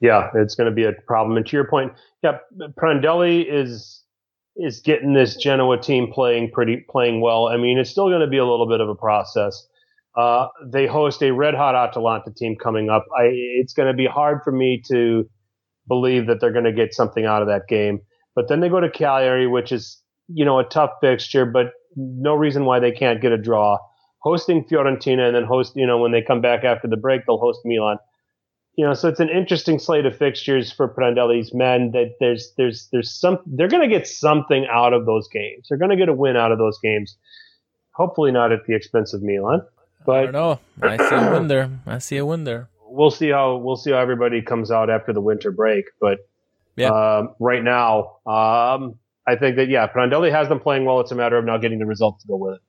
yeah, 0.00 0.30
it's 0.34 0.54
gonna 0.54 0.72
be 0.72 0.84
a 0.84 0.92
problem. 0.92 1.36
And 1.36 1.46
to 1.46 1.56
your 1.56 1.68
point, 1.68 1.92
yeah, 2.22 2.38
Prandelli 2.78 3.44
is 3.48 4.01
is 4.56 4.80
getting 4.80 5.14
this 5.14 5.36
Genoa 5.36 5.80
team 5.80 6.12
playing 6.12 6.50
pretty 6.50 6.84
playing 6.88 7.20
well. 7.20 7.48
I 7.48 7.56
mean, 7.56 7.78
it's 7.78 7.90
still 7.90 8.08
going 8.08 8.20
to 8.20 8.26
be 8.26 8.38
a 8.38 8.44
little 8.44 8.68
bit 8.68 8.80
of 8.80 8.88
a 8.88 8.94
process. 8.94 9.66
Uh, 10.16 10.48
they 10.70 10.86
host 10.86 11.22
a 11.22 11.30
red 11.30 11.54
hot 11.54 11.74
Atalanta 11.74 12.30
team 12.36 12.56
coming 12.62 12.90
up. 12.90 13.06
I, 13.18 13.30
it's 13.32 13.72
going 13.72 13.88
to 13.88 13.96
be 13.96 14.06
hard 14.06 14.40
for 14.44 14.52
me 14.52 14.82
to 14.88 15.24
believe 15.88 16.26
that 16.26 16.40
they're 16.40 16.52
going 16.52 16.64
to 16.64 16.72
get 16.72 16.94
something 16.94 17.24
out 17.24 17.42
of 17.42 17.48
that 17.48 17.62
game. 17.68 18.00
But 18.34 18.48
then 18.48 18.60
they 18.60 18.68
go 18.68 18.80
to 18.80 18.90
Cagliari, 18.90 19.46
which 19.46 19.72
is, 19.72 20.02
you 20.28 20.44
know, 20.44 20.58
a 20.58 20.64
tough 20.64 20.90
fixture, 21.00 21.46
but 21.46 21.72
no 21.96 22.34
reason 22.34 22.64
why 22.64 22.78
they 22.78 22.92
can't 22.92 23.20
get 23.20 23.32
a 23.32 23.38
draw. 23.38 23.78
Hosting 24.18 24.64
Fiorentina 24.64 25.26
and 25.26 25.34
then 25.34 25.44
host, 25.44 25.72
you 25.76 25.86
know, 25.86 25.98
when 25.98 26.12
they 26.12 26.22
come 26.22 26.40
back 26.40 26.62
after 26.64 26.88
the 26.88 26.96
break, 26.96 27.22
they'll 27.26 27.38
host 27.38 27.60
Milan. 27.64 27.98
You 28.76 28.86
know, 28.86 28.94
so 28.94 29.08
it's 29.08 29.20
an 29.20 29.28
interesting 29.28 29.78
slate 29.78 30.06
of 30.06 30.16
fixtures 30.16 30.72
for 30.72 30.88
Prandelli's 30.88 31.52
men 31.52 31.90
that 31.92 32.16
there's, 32.20 32.52
there's, 32.56 32.88
there's 32.90 33.12
some, 33.12 33.38
they're 33.44 33.68
going 33.68 33.82
to 33.82 33.94
get 33.94 34.06
something 34.06 34.66
out 34.72 34.94
of 34.94 35.04
those 35.04 35.28
games. 35.28 35.66
They're 35.68 35.78
going 35.78 35.90
to 35.90 35.96
get 35.96 36.08
a 36.08 36.14
win 36.14 36.36
out 36.36 36.52
of 36.52 36.58
those 36.58 36.78
games. 36.78 37.16
Hopefully 37.90 38.32
not 38.32 38.50
at 38.50 38.64
the 38.66 38.74
expense 38.74 39.12
of 39.12 39.22
Milan. 39.22 39.60
But 40.06 40.12
I 40.12 40.22
don't 40.22 40.32
know. 40.32 40.60
I 40.80 40.96
see 40.96 41.14
a 41.14 41.30
win 41.32 41.48
there. 41.48 41.70
I 41.86 41.98
see 41.98 42.16
a 42.16 42.24
win 42.24 42.44
there 42.44 42.70
we'll 42.92 43.10
see 43.10 43.30
how 43.30 43.56
we'll 43.56 43.76
see 43.76 43.90
how 43.90 43.98
everybody 43.98 44.42
comes 44.42 44.70
out 44.70 44.90
after 44.90 45.12
the 45.12 45.20
winter 45.20 45.50
break. 45.50 45.86
But 46.00 46.18
yeah. 46.76 46.90
um, 46.90 47.34
right 47.40 47.62
now, 47.64 48.18
um, 48.26 48.98
I 49.26 49.36
think 49.36 49.56
that 49.56 49.68
yeah, 49.68 49.86
Prandelli 49.88 50.30
has 50.30 50.48
them 50.48 50.60
playing 50.60 50.84
well. 50.84 51.00
It's 51.00 51.10
a 51.10 51.14
matter 51.14 51.36
of 51.38 51.44
now 51.44 51.56
getting 51.56 51.78
the 51.78 51.86
results 51.86 52.22
to 52.22 52.28
go 52.28 52.36
with 52.36 52.54
it. 52.56 52.60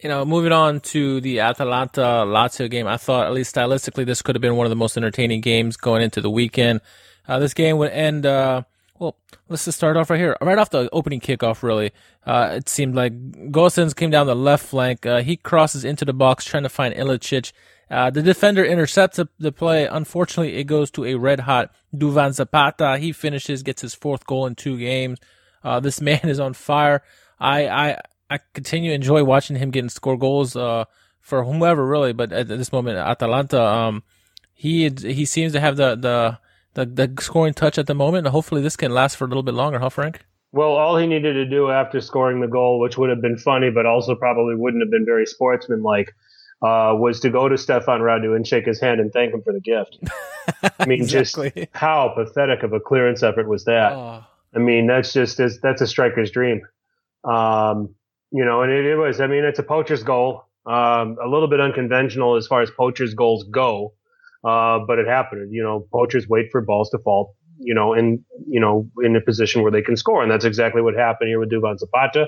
You 0.00 0.10
know, 0.10 0.26
moving 0.26 0.52
on 0.52 0.80
to 0.80 1.22
the 1.22 1.40
Atalanta 1.40 2.00
Lazio 2.26 2.70
game, 2.70 2.86
I 2.86 2.98
thought 2.98 3.26
at 3.26 3.32
least 3.32 3.54
stylistically 3.54 4.04
this 4.04 4.20
could 4.20 4.34
have 4.34 4.42
been 4.42 4.56
one 4.56 4.66
of 4.66 4.70
the 4.70 4.76
most 4.76 4.98
entertaining 4.98 5.40
games 5.40 5.78
going 5.78 6.02
into 6.02 6.20
the 6.20 6.30
weekend. 6.30 6.82
Uh, 7.26 7.38
this 7.38 7.54
game 7.54 7.78
would 7.78 7.92
end. 7.92 8.26
Uh, 8.26 8.62
well, 8.98 9.16
let's 9.48 9.64
just 9.64 9.78
start 9.78 9.96
off 9.96 10.10
right 10.10 10.18
here. 10.18 10.36
Right 10.40 10.58
off 10.58 10.68
the 10.68 10.90
opening 10.92 11.20
kickoff, 11.20 11.62
really, 11.62 11.92
uh, 12.26 12.50
it 12.56 12.68
seemed 12.68 12.94
like 12.94 13.14
Gosens 13.50 13.96
came 13.96 14.10
down 14.10 14.26
the 14.26 14.36
left 14.36 14.66
flank. 14.66 15.06
Uh, 15.06 15.22
he 15.22 15.36
crosses 15.36 15.84
into 15.84 16.04
the 16.04 16.12
box 16.12 16.44
trying 16.44 16.64
to 16.64 16.68
find 16.68 16.94
Ilicic. 16.94 17.52
Uh, 17.90 18.10
the 18.10 18.22
defender 18.22 18.64
intercepts 18.64 19.20
the 19.38 19.52
play. 19.52 19.86
Unfortunately, 19.86 20.56
it 20.56 20.64
goes 20.64 20.90
to 20.90 21.04
a 21.04 21.14
red 21.14 21.40
hot 21.40 21.74
Duvan 21.94 22.32
Zapata. 22.32 22.98
He 22.98 23.12
finishes, 23.12 23.62
gets 23.62 23.82
his 23.82 23.94
fourth 23.94 24.26
goal 24.26 24.46
in 24.46 24.56
two 24.56 24.76
games. 24.78 25.18
Uh, 25.62 25.80
this 25.80 26.00
man 26.02 26.20
is 26.24 26.40
on 26.40 26.52
fire. 26.52 27.02
I, 27.38 27.68
I, 27.68 28.00
I 28.30 28.38
continue 28.54 28.90
to 28.90 28.94
enjoy 28.94 29.24
watching 29.24 29.56
him 29.56 29.70
getting 29.70 29.88
score 29.88 30.16
goals, 30.16 30.56
uh, 30.56 30.84
for 31.20 31.44
whomever 31.44 31.84
really, 31.84 32.12
but 32.12 32.32
at 32.32 32.46
this 32.46 32.72
moment, 32.72 32.98
Atalanta, 32.98 33.60
um, 33.60 34.04
he, 34.54 34.88
he 34.88 35.24
seems 35.24 35.52
to 35.54 35.60
have 35.60 35.76
the, 35.76 35.96
the, 35.96 36.38
the, 36.74 36.86
the 36.86 37.22
scoring 37.22 37.52
touch 37.52 37.78
at 37.78 37.88
the 37.88 37.96
moment. 37.96 38.26
And 38.26 38.32
hopefully 38.32 38.62
this 38.62 38.76
can 38.76 38.92
last 38.92 39.16
for 39.16 39.24
a 39.24 39.26
little 39.26 39.42
bit 39.42 39.54
longer, 39.54 39.80
huh, 39.80 39.88
Frank? 39.88 40.24
Well, 40.52 40.70
all 40.70 40.96
he 40.96 41.08
needed 41.08 41.32
to 41.32 41.44
do 41.44 41.68
after 41.70 42.00
scoring 42.00 42.40
the 42.40 42.46
goal, 42.46 42.78
which 42.78 42.96
would 42.96 43.10
have 43.10 43.20
been 43.20 43.36
funny, 43.36 43.70
but 43.70 43.86
also 43.86 44.14
probably 44.14 44.54
wouldn't 44.54 44.82
have 44.84 44.90
been 44.90 45.04
very 45.04 45.26
sportsmanlike, 45.26 46.14
uh, 46.62 46.94
was 46.96 47.18
to 47.20 47.30
go 47.30 47.48
to 47.48 47.58
Stefan 47.58 48.00
Radu 48.00 48.36
and 48.36 48.46
shake 48.46 48.64
his 48.64 48.80
hand 48.80 49.00
and 49.00 49.12
thank 49.12 49.34
him 49.34 49.42
for 49.42 49.52
the 49.52 49.60
gift. 49.60 49.98
I 50.78 50.86
mean, 50.86 51.02
exactly. 51.02 51.50
just 51.50 51.68
how 51.74 52.12
pathetic 52.14 52.62
of 52.62 52.72
a 52.72 52.78
clearance 52.78 53.24
effort 53.24 53.48
was 53.48 53.64
that? 53.64 53.92
Oh. 53.92 54.24
I 54.54 54.60
mean, 54.60 54.86
that's 54.86 55.12
just 55.12 55.38
that's 55.60 55.82
a 55.82 55.88
striker's 55.88 56.30
dream. 56.30 56.62
Um, 57.24 57.95
you 58.32 58.44
know, 58.44 58.62
and 58.62 58.72
it, 58.72 58.84
it, 58.84 58.96
was. 58.96 59.20
I 59.20 59.26
mean, 59.26 59.44
it's 59.44 59.58
a 59.58 59.62
poacher's 59.62 60.02
goal. 60.02 60.44
Um, 60.66 61.16
a 61.24 61.28
little 61.28 61.48
bit 61.48 61.60
unconventional 61.60 62.36
as 62.36 62.46
far 62.46 62.60
as 62.60 62.70
poachers' 62.70 63.14
goals 63.14 63.44
go, 63.44 63.94
uh, 64.44 64.80
but 64.80 64.98
it 64.98 65.06
happened. 65.06 65.52
You 65.52 65.62
know, 65.62 65.86
poachers 65.92 66.28
wait 66.28 66.48
for 66.50 66.60
balls 66.60 66.90
to 66.90 66.98
fall. 66.98 67.36
You 67.58 67.74
know, 67.74 67.94
and, 67.94 68.20
you 68.46 68.60
know 68.60 68.90
in 69.02 69.16
a 69.16 69.20
position 69.20 69.62
where 69.62 69.72
they 69.72 69.82
can 69.82 69.96
score, 69.96 70.22
and 70.22 70.30
that's 70.30 70.44
exactly 70.44 70.82
what 70.82 70.94
happened 70.94 71.28
here 71.28 71.40
with 71.40 71.50
Duvan 71.50 71.78
Zapata 71.78 72.26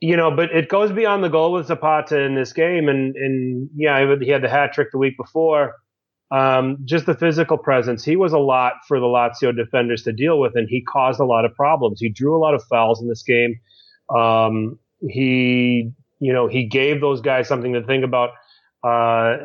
you 0.00 0.16
know, 0.16 0.30
but 0.30 0.50
it 0.52 0.68
goes 0.68 0.92
beyond 0.92 1.24
the 1.24 1.28
goal 1.28 1.52
with 1.52 1.66
Zapata 1.66 2.20
in 2.20 2.34
this 2.34 2.52
game. 2.52 2.88
And, 2.88 3.16
and 3.16 3.68
yeah, 3.74 4.16
he 4.20 4.30
had 4.30 4.42
the 4.42 4.48
hat 4.48 4.72
trick 4.72 4.88
the 4.92 4.98
week 4.98 5.16
before. 5.16 5.74
Um, 6.30 6.78
just 6.84 7.06
the 7.06 7.14
physical 7.14 7.56
presence. 7.56 8.04
He 8.04 8.14
was 8.14 8.32
a 8.32 8.38
lot 8.38 8.74
for 8.86 9.00
the 9.00 9.06
Lazio 9.06 9.56
defenders 9.56 10.02
to 10.02 10.12
deal 10.12 10.38
with, 10.38 10.52
and 10.56 10.68
he 10.68 10.82
caused 10.82 11.20
a 11.20 11.24
lot 11.24 11.46
of 11.46 11.54
problems. 11.54 12.00
He 12.00 12.10
drew 12.10 12.36
a 12.36 12.38
lot 12.38 12.54
of 12.54 12.62
fouls 12.64 13.00
in 13.00 13.08
this 13.08 13.22
game. 13.22 13.58
Um, 14.14 14.78
he, 15.00 15.92
you 16.20 16.32
know, 16.32 16.46
he 16.48 16.64
gave 16.64 17.00
those 17.00 17.20
guys 17.20 17.48
something 17.48 17.72
to 17.74 17.82
think 17.84 18.04
about. 18.04 18.30
Uh, 18.82 19.36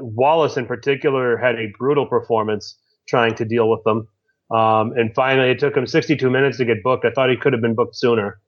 Wallace 0.00 0.56
in 0.56 0.66
particular 0.66 1.36
had 1.36 1.56
a 1.56 1.72
brutal 1.78 2.06
performance 2.06 2.76
trying 3.08 3.34
to 3.36 3.44
deal 3.44 3.68
with 3.70 3.82
them. 3.84 4.08
Um, 4.50 4.92
and 4.92 5.14
finally, 5.14 5.50
it 5.50 5.58
took 5.58 5.76
him 5.76 5.86
62 5.86 6.28
minutes 6.30 6.58
to 6.58 6.64
get 6.64 6.82
booked. 6.82 7.04
I 7.04 7.10
thought 7.10 7.30
he 7.30 7.36
could 7.36 7.52
have 7.52 7.62
been 7.62 7.74
booked 7.74 7.96
sooner. 7.96 8.38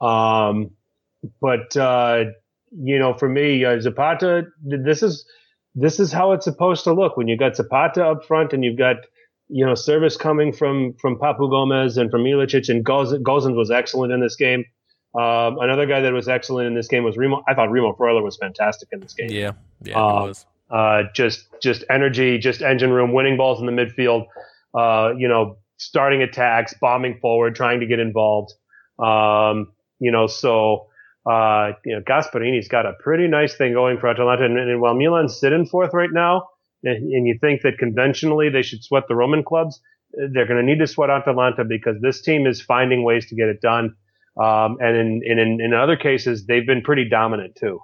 Um, 0.00 0.70
but 1.40 1.76
uh, 1.76 2.24
you 2.72 2.98
know, 2.98 3.14
for 3.14 3.28
me, 3.28 3.64
uh, 3.64 3.80
Zapata, 3.80 4.46
this 4.62 5.02
is 5.02 5.24
this 5.74 6.00
is 6.00 6.12
how 6.12 6.32
it's 6.32 6.44
supposed 6.44 6.84
to 6.84 6.92
look 6.92 7.16
when 7.16 7.28
you 7.28 7.36
got 7.36 7.56
Zapata 7.56 8.04
up 8.04 8.24
front 8.24 8.52
and 8.52 8.64
you've 8.64 8.78
got 8.78 8.96
you 9.48 9.64
know 9.64 9.74
service 9.74 10.16
coming 10.16 10.52
from 10.52 10.94
from 10.94 11.18
Papu 11.18 11.50
Gomez 11.50 11.96
and 11.96 12.10
from 12.10 12.22
Ilicic 12.22 12.68
and 12.68 12.84
Gosens 12.84 13.56
was 13.56 13.70
excellent 13.70 14.12
in 14.12 14.20
this 14.20 14.36
game. 14.36 14.64
Um, 15.14 15.58
another 15.60 15.86
guy 15.86 16.00
that 16.00 16.12
was 16.12 16.28
excellent 16.28 16.68
in 16.68 16.74
this 16.74 16.88
game 16.88 17.04
was 17.04 17.16
Remo. 17.16 17.42
I 17.46 17.54
thought 17.54 17.70
Remo 17.70 17.94
Freuler 17.94 18.22
was 18.22 18.36
fantastic 18.36 18.88
in 18.92 19.00
this 19.00 19.12
game. 19.12 19.30
Yeah, 19.30 19.52
yeah, 19.82 19.98
uh, 19.98 20.26
was. 20.26 20.46
Uh, 20.70 21.02
just 21.14 21.46
just 21.62 21.84
energy, 21.90 22.38
just 22.38 22.62
engine 22.62 22.90
room, 22.90 23.12
winning 23.12 23.36
balls 23.36 23.60
in 23.60 23.66
the 23.66 23.72
midfield. 23.72 24.26
Uh, 24.74 25.12
you 25.16 25.28
know, 25.28 25.58
starting 25.76 26.22
attacks, 26.22 26.74
bombing 26.80 27.18
forward, 27.20 27.54
trying 27.54 27.80
to 27.80 27.86
get 27.86 27.98
involved. 27.98 28.54
Um, 28.98 29.72
you 29.98 30.10
know, 30.10 30.26
so 30.26 30.86
uh, 31.24 31.72
you 31.84 31.94
know, 31.94 32.02
Gasperini's 32.02 32.68
got 32.68 32.86
a 32.86 32.94
pretty 32.94 33.28
nice 33.28 33.54
thing 33.54 33.74
going 33.74 33.98
for 33.98 34.08
Atalanta. 34.08 34.44
And, 34.44 34.58
and 34.58 34.80
while 34.80 34.94
Milan's 34.94 35.38
sitting 35.38 35.66
fourth 35.66 35.92
right 35.92 36.10
now, 36.12 36.48
and, 36.82 37.12
and, 37.12 37.28
you 37.28 37.38
think 37.40 37.62
that 37.62 37.78
conventionally 37.78 38.48
they 38.48 38.62
should 38.62 38.82
sweat 38.82 39.04
the 39.06 39.14
Roman 39.14 39.44
clubs, 39.44 39.80
they're 40.12 40.46
going 40.46 40.58
to 40.58 40.64
need 40.64 40.80
to 40.80 40.86
sweat 40.88 41.10
Atalanta 41.10 41.64
because 41.64 41.96
this 42.00 42.20
team 42.20 42.44
is 42.44 42.60
finding 42.60 43.04
ways 43.04 43.26
to 43.26 43.36
get 43.36 43.48
it 43.48 43.60
done. 43.60 43.94
Um, 44.36 44.78
and 44.80 44.96
in, 44.96 45.38
in, 45.38 45.60
in 45.60 45.74
other 45.74 45.96
cases, 45.96 46.46
they've 46.46 46.66
been 46.66 46.82
pretty 46.82 47.08
dominant 47.08 47.56
too. 47.56 47.80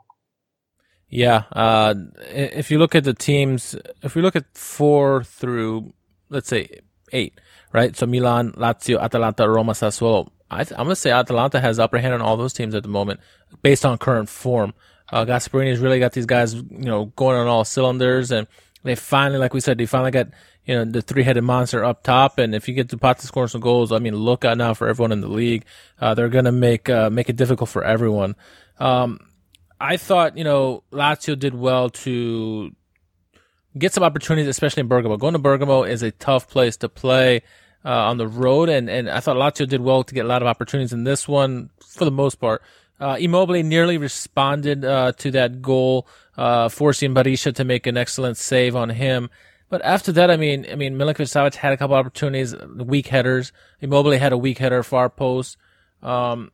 Yeah. 1.09 1.45
Uh, 1.53 1.95
if 2.31 2.71
you 2.71 2.79
look 2.79 2.95
at 2.95 3.05
the 3.05 3.15
teams, 3.15 3.75
if 4.03 4.15
we 4.15 4.23
look 4.23 4.37
at 4.37 4.45
four 4.57 5.25
through, 5.25 5.93
let's 6.29 6.49
say 6.49 6.81
eight, 7.13 7.41
right? 7.73 7.97
So 7.97 8.07
Milan, 8.07 8.53
Lazio, 8.53 9.01
Atalanta, 9.01 9.49
Roma, 9.49 9.73
Sassuolo, 9.73 10.31
I 10.51 10.63
am 10.63 10.67
gonna 10.85 10.97
say 10.97 11.11
Atalanta 11.11 11.61
has 11.61 11.79
upper 11.79 11.99
hand 11.99 12.15
on 12.15 12.23
all 12.23 12.37
those 12.37 12.53
teams 12.53 12.75
at 12.75 12.83
the 12.83 12.89
moment, 12.89 13.21
based 13.63 13.85
on 13.85 13.99
current 13.99 14.29
form. 14.29 14.75
Uh, 15.11 15.25
Gasperini's 15.25 15.79
really 15.79 15.99
got 15.99 16.13
these 16.13 16.27
guys, 16.27 16.55
you 16.55 16.65
know, 16.71 17.07
going 17.17 17.37
on 17.37 17.47
all 17.47 17.65
cylinders, 17.65 18.31
and 18.31 18.47
they 18.89 18.95
finally, 18.95 19.39
like 19.39 19.55
we 19.55 19.61
said, 19.61 19.79
they 19.79 19.87
finally 19.87 20.11
got 20.11 20.29
you 20.65 20.75
know 20.75 20.85
the 20.85 21.03
three-headed 21.03 21.43
monster 21.43 21.85
up 21.85 22.03
top. 22.03 22.39
And 22.39 22.55
if 22.55 22.69
you 22.69 22.75
get 22.75 22.91
Zapata 22.91 23.27
scoring 23.27 23.49
some 23.49 23.61
goals, 23.61 23.93
I 23.93 23.99
mean, 23.99 24.15
look 24.15 24.45
out 24.45 24.59
now 24.59 24.75
for 24.75 24.89
everyone 24.89 25.13
in 25.13 25.21
the 25.21 25.29
league. 25.29 25.65
Uh, 26.01 26.15
they're 26.15 26.29
gonna 26.29 26.53
make 26.53 26.89
uh, 26.89 27.11
make 27.11 27.29
it 27.29 27.37
difficult 27.37 27.71
for 27.71 27.85
everyone. 27.85 28.37
Um, 28.79 29.19
I 29.81 29.97
thought 29.97 30.37
you 30.37 30.45
know 30.45 30.85
Lazio 30.93 31.39
did 31.39 31.55
well 31.55 31.91
to 31.91 32.75
get 33.77 33.93
some 33.93 34.03
opportunities, 34.03 34.49
especially 34.49 34.83
in 34.83 34.89
Bergamo. 34.89 35.17
Going 35.17 35.35
to 35.35 35.39
Bergamo 35.39 35.85
is 35.85 36.03
a 36.03 36.11
tough 36.11 36.49
place 36.49 36.77
to 36.79 36.89
play 36.89 37.43
uh, 37.85 37.91
on 37.91 38.19
the 38.19 38.27
road, 38.27 38.69
and 38.69 38.91
and 38.91 39.09
I 39.09 39.21
thought 39.21 39.37
Lazio 39.37 39.69
did 39.69 39.81
well 39.81 40.05
to 40.05 40.15
get 40.15 40.25
a 40.25 40.29
lot 40.29 40.43
of 40.43 40.49
opportunities 40.49 40.93
in 40.93 41.05
this 41.05 41.29
one 41.29 41.71
for 41.87 42.05
the 42.05 42.11
most 42.11 42.37
part. 42.37 42.63
Uh, 43.01 43.17
Immobile 43.19 43.63
nearly 43.63 43.99
responded 43.99 44.85
uh, 44.85 45.13
to 45.13 45.31
that 45.33 45.63
goal, 45.63 46.09
uh, 46.37 46.69
forcing 46.69 47.15
Berisha 47.15 47.55
to 47.55 47.65
make 47.65 47.87
an 47.87 47.97
excellent 47.97 48.37
save 48.37 48.75
on 48.75 48.91
him. 48.91 49.31
But 49.69 49.83
after 49.85 50.13
that, 50.13 50.31
I 50.31 50.37
mean, 50.37 50.67
I 50.71 50.75
mean, 50.75 50.97
Milinkovic 50.97 51.29
Savic 51.29 51.55
had 51.55 51.73
a 51.73 51.77
couple 51.77 51.95
opportunities, 51.97 52.55
weak 52.77 53.07
headers. 53.07 53.53
Immobile 53.81 54.19
had 54.19 54.33
a 54.33 54.39
weak 54.39 54.59
header 54.59 54.83
far 54.83 55.11
post. 55.11 55.59
Um, 56.03 56.51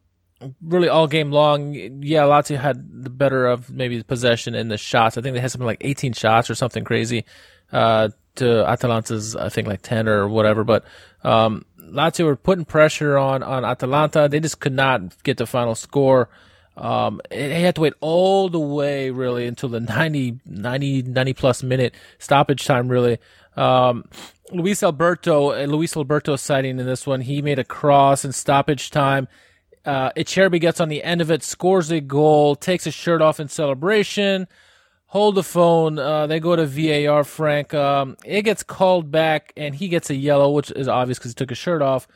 really 0.60 0.88
all 0.88 1.06
game 1.06 1.30
long, 1.30 1.74
yeah, 1.74 2.22
Lazio 2.22 2.58
had 2.58 3.04
the 3.04 3.10
better 3.10 3.46
of 3.46 3.70
maybe 3.70 3.98
the 3.98 4.04
possession 4.04 4.54
and 4.54 4.70
the 4.70 4.76
shots. 4.76 5.16
I 5.16 5.20
think 5.20 5.34
they 5.34 5.40
had 5.40 5.50
something 5.50 5.66
like 5.66 5.82
18 5.82 6.12
shots 6.12 6.50
or 6.50 6.54
something 6.54 6.84
crazy, 6.84 7.24
uh, 7.72 8.08
to 8.36 8.66
Atalanta's, 8.66 9.36
I 9.36 9.48
think 9.48 9.68
like 9.68 9.82
10 9.82 10.08
or 10.08 10.28
whatever. 10.28 10.64
But, 10.64 10.84
um, 11.22 11.64
Lazio 11.94 12.24
were 12.26 12.36
putting 12.36 12.64
pressure 12.64 13.16
on, 13.16 13.42
on 13.42 13.64
Atalanta. 13.64 14.28
They 14.28 14.40
just 14.40 14.60
could 14.60 14.72
not 14.72 15.22
get 15.22 15.36
the 15.36 15.46
final 15.46 15.74
score. 15.74 16.28
Um, 16.76 17.20
they 17.30 17.60
had 17.60 17.76
to 17.76 17.82
wait 17.82 17.92
all 18.00 18.48
the 18.48 18.58
way 18.58 19.10
really 19.10 19.46
until 19.46 19.68
the 19.68 19.80
90, 19.80 20.40
90, 20.44 21.02
90 21.02 21.32
plus 21.34 21.62
minute 21.62 21.94
stoppage 22.18 22.64
time 22.64 22.88
really. 22.88 23.18
Um, 23.56 24.04
Luis 24.50 24.82
Alberto, 24.82 25.52
uh, 25.52 25.66
Luis 25.66 25.96
Alberto 25.96 26.36
sighting 26.36 26.78
in 26.78 26.86
this 26.86 27.06
one. 27.06 27.20
He 27.20 27.40
made 27.40 27.58
a 27.58 27.64
cross 27.64 28.24
in 28.24 28.32
stoppage 28.32 28.90
time. 28.90 29.28
Uh, 29.84 30.10
Acerbi 30.12 30.60
gets 30.60 30.80
on 30.80 30.88
the 30.88 31.02
end 31.02 31.20
of 31.20 31.30
it, 31.30 31.42
scores 31.42 31.90
a 31.90 32.00
goal, 32.00 32.56
takes 32.56 32.84
his 32.84 32.94
shirt 32.94 33.22
off 33.22 33.38
in 33.38 33.48
celebration. 33.48 34.48
Hold 35.14 35.36
the 35.36 35.44
phone. 35.44 35.96
Uh, 35.96 36.26
they 36.26 36.40
go 36.40 36.56
to 36.56 36.66
VAR. 36.66 37.22
Frank. 37.22 37.72
Um, 37.72 38.16
it 38.24 38.42
gets 38.42 38.64
called 38.64 39.12
back, 39.12 39.52
and 39.56 39.72
he 39.72 39.86
gets 39.86 40.10
a 40.10 40.16
yellow, 40.16 40.50
which 40.50 40.72
is 40.72 40.88
obvious 40.88 41.18
because 41.18 41.30
he 41.30 41.34
took 41.36 41.50
his 41.50 41.58
shirt 41.58 41.82
off. 41.82 42.08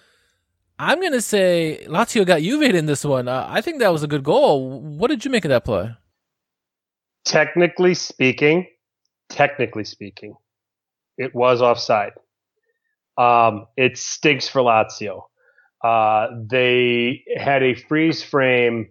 I'm 0.81 1.01
to 1.01 1.21
say 1.21 1.87
Lazio 1.87 2.27
got 2.27 2.41
Juve 2.43 2.75
in 2.75 2.87
this 2.87 3.05
one. 3.05 3.29
Uh, 3.29 3.47
I 3.49 3.61
think 3.61 3.79
that 3.79 3.93
was 3.93 4.03
a 4.03 4.09
good 4.09 4.25
goal. 4.25 4.81
What 4.81 5.09
did 5.09 5.25
you 5.25 5.31
make 5.31 5.45
of 5.45 5.51
that 5.51 5.65
play? 5.65 5.95
Technically 7.25 7.95
speaking, 7.95 8.67
technically 9.29 9.85
speaking, 9.85 10.35
it 11.17 11.33
was 11.37 11.63
offside. 11.63 12.15
Um, 13.17 13.67
it 13.77 13.97
stinks 13.97 14.49
for 14.49 14.61
Lazio. 14.61 15.23
Uh, 15.85 16.31
they 16.51 17.23
had 17.37 17.63
a 17.63 17.75
freeze 17.75 18.25
frame 18.25 18.89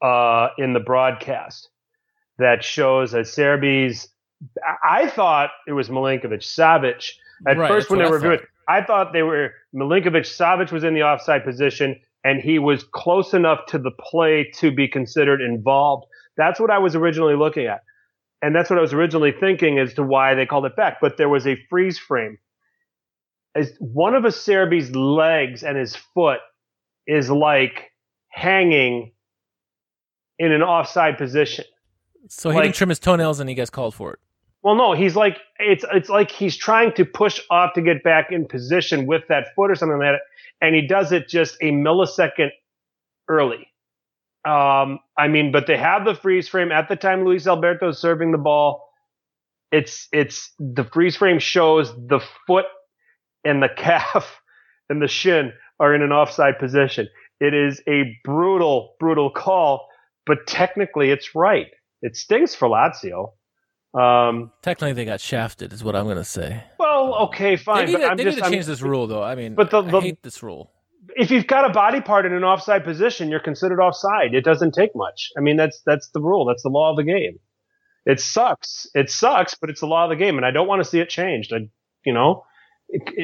uh, 0.00 0.50
in 0.58 0.74
the 0.74 0.80
broadcast 0.80 1.70
that 2.38 2.64
shows 2.64 3.12
Acerbi's. 3.12 4.08
I 4.88 5.08
thought 5.08 5.50
it 5.68 5.72
was 5.72 5.88
Milinkovic 5.88 6.40
Savic 6.42 7.10
at 7.46 7.56
Right, 7.56 7.68
first 7.68 7.90
when 7.90 7.98
they 8.00 8.06
were 8.06 8.14
reviewing. 8.14 8.38
it. 8.40 8.48
I 8.68 8.82
thought 8.82 9.12
they 9.12 9.22
were 9.22 9.52
Milinkovic 9.74 10.24
Savic 10.26 10.72
was 10.72 10.84
in 10.84 10.94
the 10.94 11.02
offside 11.02 11.44
position 11.44 12.00
and 12.24 12.40
he 12.40 12.58
was 12.58 12.84
close 12.92 13.34
enough 13.34 13.66
to 13.66 13.78
the 13.78 13.90
play 13.90 14.50
to 14.56 14.70
be 14.70 14.88
considered 14.88 15.40
involved. 15.40 16.06
That's 16.36 16.58
what 16.60 16.70
I 16.70 16.78
was 16.78 16.94
originally 16.94 17.34
looking 17.36 17.66
at. 17.66 17.82
And 18.40 18.54
that's 18.54 18.70
what 18.70 18.78
I 18.78 18.82
was 18.82 18.92
originally 18.92 19.32
thinking 19.32 19.78
as 19.78 19.94
to 19.94 20.02
why 20.02 20.34
they 20.34 20.46
called 20.46 20.64
it 20.66 20.74
back. 20.76 20.98
But 21.00 21.16
there 21.16 21.28
was 21.28 21.46
a 21.46 21.56
freeze 21.70 21.98
frame. 21.98 22.38
As 23.54 23.72
one 23.78 24.14
of 24.14 24.24
Acerbi's 24.24 24.94
legs 24.96 25.62
and 25.62 25.76
his 25.76 25.94
foot 25.94 26.40
is 27.06 27.30
like 27.30 27.90
hanging 28.28 29.12
in 30.38 30.52
an 30.52 30.62
offside 30.62 31.18
position. 31.18 31.64
So 32.28 32.50
he 32.50 32.56
Like- 32.56 32.64
didn't 32.64 32.76
trim 32.76 32.88
his 32.88 32.98
toenails, 32.98 33.40
and 33.40 33.48
he 33.48 33.54
gets 33.54 33.70
called 33.70 33.94
for 33.94 34.12
it. 34.14 34.18
Well, 34.62 34.76
no, 34.76 34.92
he's 34.92 35.16
like 35.16 35.38
it's 35.58 35.84
it's 35.92 36.08
like 36.08 36.30
he's 36.30 36.56
trying 36.56 36.92
to 36.92 37.04
push 37.04 37.40
off 37.50 37.74
to 37.74 37.82
get 37.82 38.04
back 38.04 38.30
in 38.30 38.46
position 38.46 39.06
with 39.06 39.26
that 39.28 39.48
foot 39.56 39.70
or 39.70 39.74
something 39.74 39.98
like 39.98 40.12
that, 40.12 40.20
and 40.60 40.74
he 40.74 40.86
does 40.86 41.10
it 41.10 41.28
just 41.28 41.56
a 41.60 41.72
millisecond 41.72 42.50
early. 43.28 43.66
Um, 44.44 45.00
I 45.18 45.28
mean, 45.28 45.50
but 45.52 45.66
they 45.66 45.76
have 45.76 46.04
the 46.04 46.14
freeze 46.14 46.48
frame 46.48 46.70
at 46.72 46.88
the 46.88 46.96
time 46.96 47.24
Luis 47.24 47.46
Alberto 47.46 47.88
is 47.88 47.98
serving 47.98 48.30
the 48.32 48.38
ball. 48.38 48.88
It's 49.72 50.06
it's 50.12 50.52
the 50.60 50.84
freeze 50.84 51.16
frame 51.16 51.38
shows 51.40 51.92
the 51.94 52.20
foot 52.46 52.66
and 53.44 53.62
the 53.62 53.68
calf 53.76 54.40
and 54.88 55.02
the 55.02 55.08
shin 55.08 55.52
are 55.80 55.92
in 55.94 56.02
an 56.02 56.12
offside 56.12 56.58
position. 56.60 57.08
It 57.40 57.54
is 57.54 57.82
a 57.88 58.16
brutal, 58.22 58.94
brutal 59.00 59.30
call, 59.30 59.88
but 60.26 60.46
technically 60.46 61.10
it's 61.10 61.34
right. 61.34 61.66
It 62.02 62.16
stings 62.16 62.54
for 62.54 62.68
Lazio. 62.68 63.32
Um, 63.94 64.50
Technically, 64.62 64.94
they 64.94 65.04
got 65.04 65.20
shafted, 65.20 65.72
is 65.72 65.84
what 65.84 65.94
I'm 65.94 66.04
going 66.04 66.16
to 66.16 66.24
say. 66.24 66.62
well, 66.78 67.14
okay, 67.26 67.56
They 67.56 67.56
fine. 67.56 67.86
need, 67.86 67.92
but 67.92 67.98
to, 68.00 68.06
I'm 68.06 68.16
they 68.16 68.24
just, 68.24 68.36
need 68.36 68.40
to 68.40 68.44
I'm- 68.46 68.52
change 68.52 68.66
this 68.66 68.80
rule, 68.82 69.06
though. 69.06 69.22
I 69.22 69.34
mean, 69.34 69.54
But 69.54 69.70
the- 69.70 69.82
the- 69.82 69.98
I 69.98 70.00
hate 70.00 70.22
this 70.22 70.42
rule. 70.42 70.70
if 71.16 71.30
you've 71.30 71.46
got 71.46 71.68
a 71.68 71.72
body 71.72 72.00
part 72.00 72.24
in 72.24 72.32
an 72.32 72.42
offside 72.44 72.84
position, 72.84 73.28
you're 73.28 73.40
considered 73.40 73.80
offside. 73.80 74.34
It 74.34 74.44
doesn't 74.44 74.72
take 74.72 74.90
much. 74.96 75.30
I 75.36 75.40
mean, 75.40 75.56
that's 75.56 75.82
that's 75.84 76.08
the 76.10 76.20
rule. 76.20 76.44
That's 76.46 76.62
the 76.62 76.70
law 76.70 76.90
of 76.90 76.96
the 76.96 77.02
game. 77.04 77.38
It 78.06 78.18
sucks. 78.18 78.86
It 78.94 79.10
sucks, 79.10 79.54
but 79.54 79.68
it's 79.70 79.80
the 79.80 79.86
law 79.86 80.04
of 80.04 80.10
the 80.10 80.16
game, 80.16 80.36
and 80.38 80.46
I 80.46 80.50
don't 80.50 80.66
want 80.66 80.80
to 80.82 80.88
see 80.88 80.98
it 81.00 81.08
changed. 81.10 81.52
I, 81.52 81.68
you 82.06 82.12
know, 82.14 82.44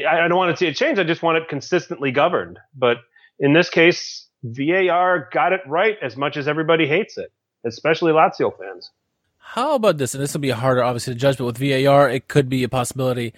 I 0.06 0.20
I 0.24 0.28
don't 0.28 0.36
want 0.38 0.50
to 0.52 0.56
see 0.56 0.66
it 0.66 0.76
changed. 0.76 1.00
I 1.00 1.04
just 1.04 1.22
want 1.22 1.38
it 1.38 1.48
consistently 1.48 2.10
governed. 2.12 2.58
But 2.76 2.98
in 3.38 3.54
this 3.54 3.70
case, 3.70 4.28
VAR 4.44 5.28
got 5.32 5.52
it 5.54 5.60
right 5.66 5.96
as 6.02 6.16
much 6.16 6.36
as 6.36 6.46
everybody 6.46 6.86
hates 6.86 7.16
it, 7.16 7.32
especially 7.64 8.12
Lazio 8.12 8.56
fans. 8.58 8.90
How 9.38 9.74
about 9.74 9.98
this? 9.98 10.14
And 10.14 10.22
this 10.22 10.34
will 10.34 10.40
be 10.40 10.50
harder, 10.50 10.82
obviously, 10.82 11.14
to 11.14 11.18
judge, 11.18 11.38
but 11.38 11.46
with 11.46 11.58
VAR, 11.58 12.10
it 12.10 12.28
could 12.28 12.48
be 12.48 12.64
a 12.64 12.68
possibility. 12.68 13.32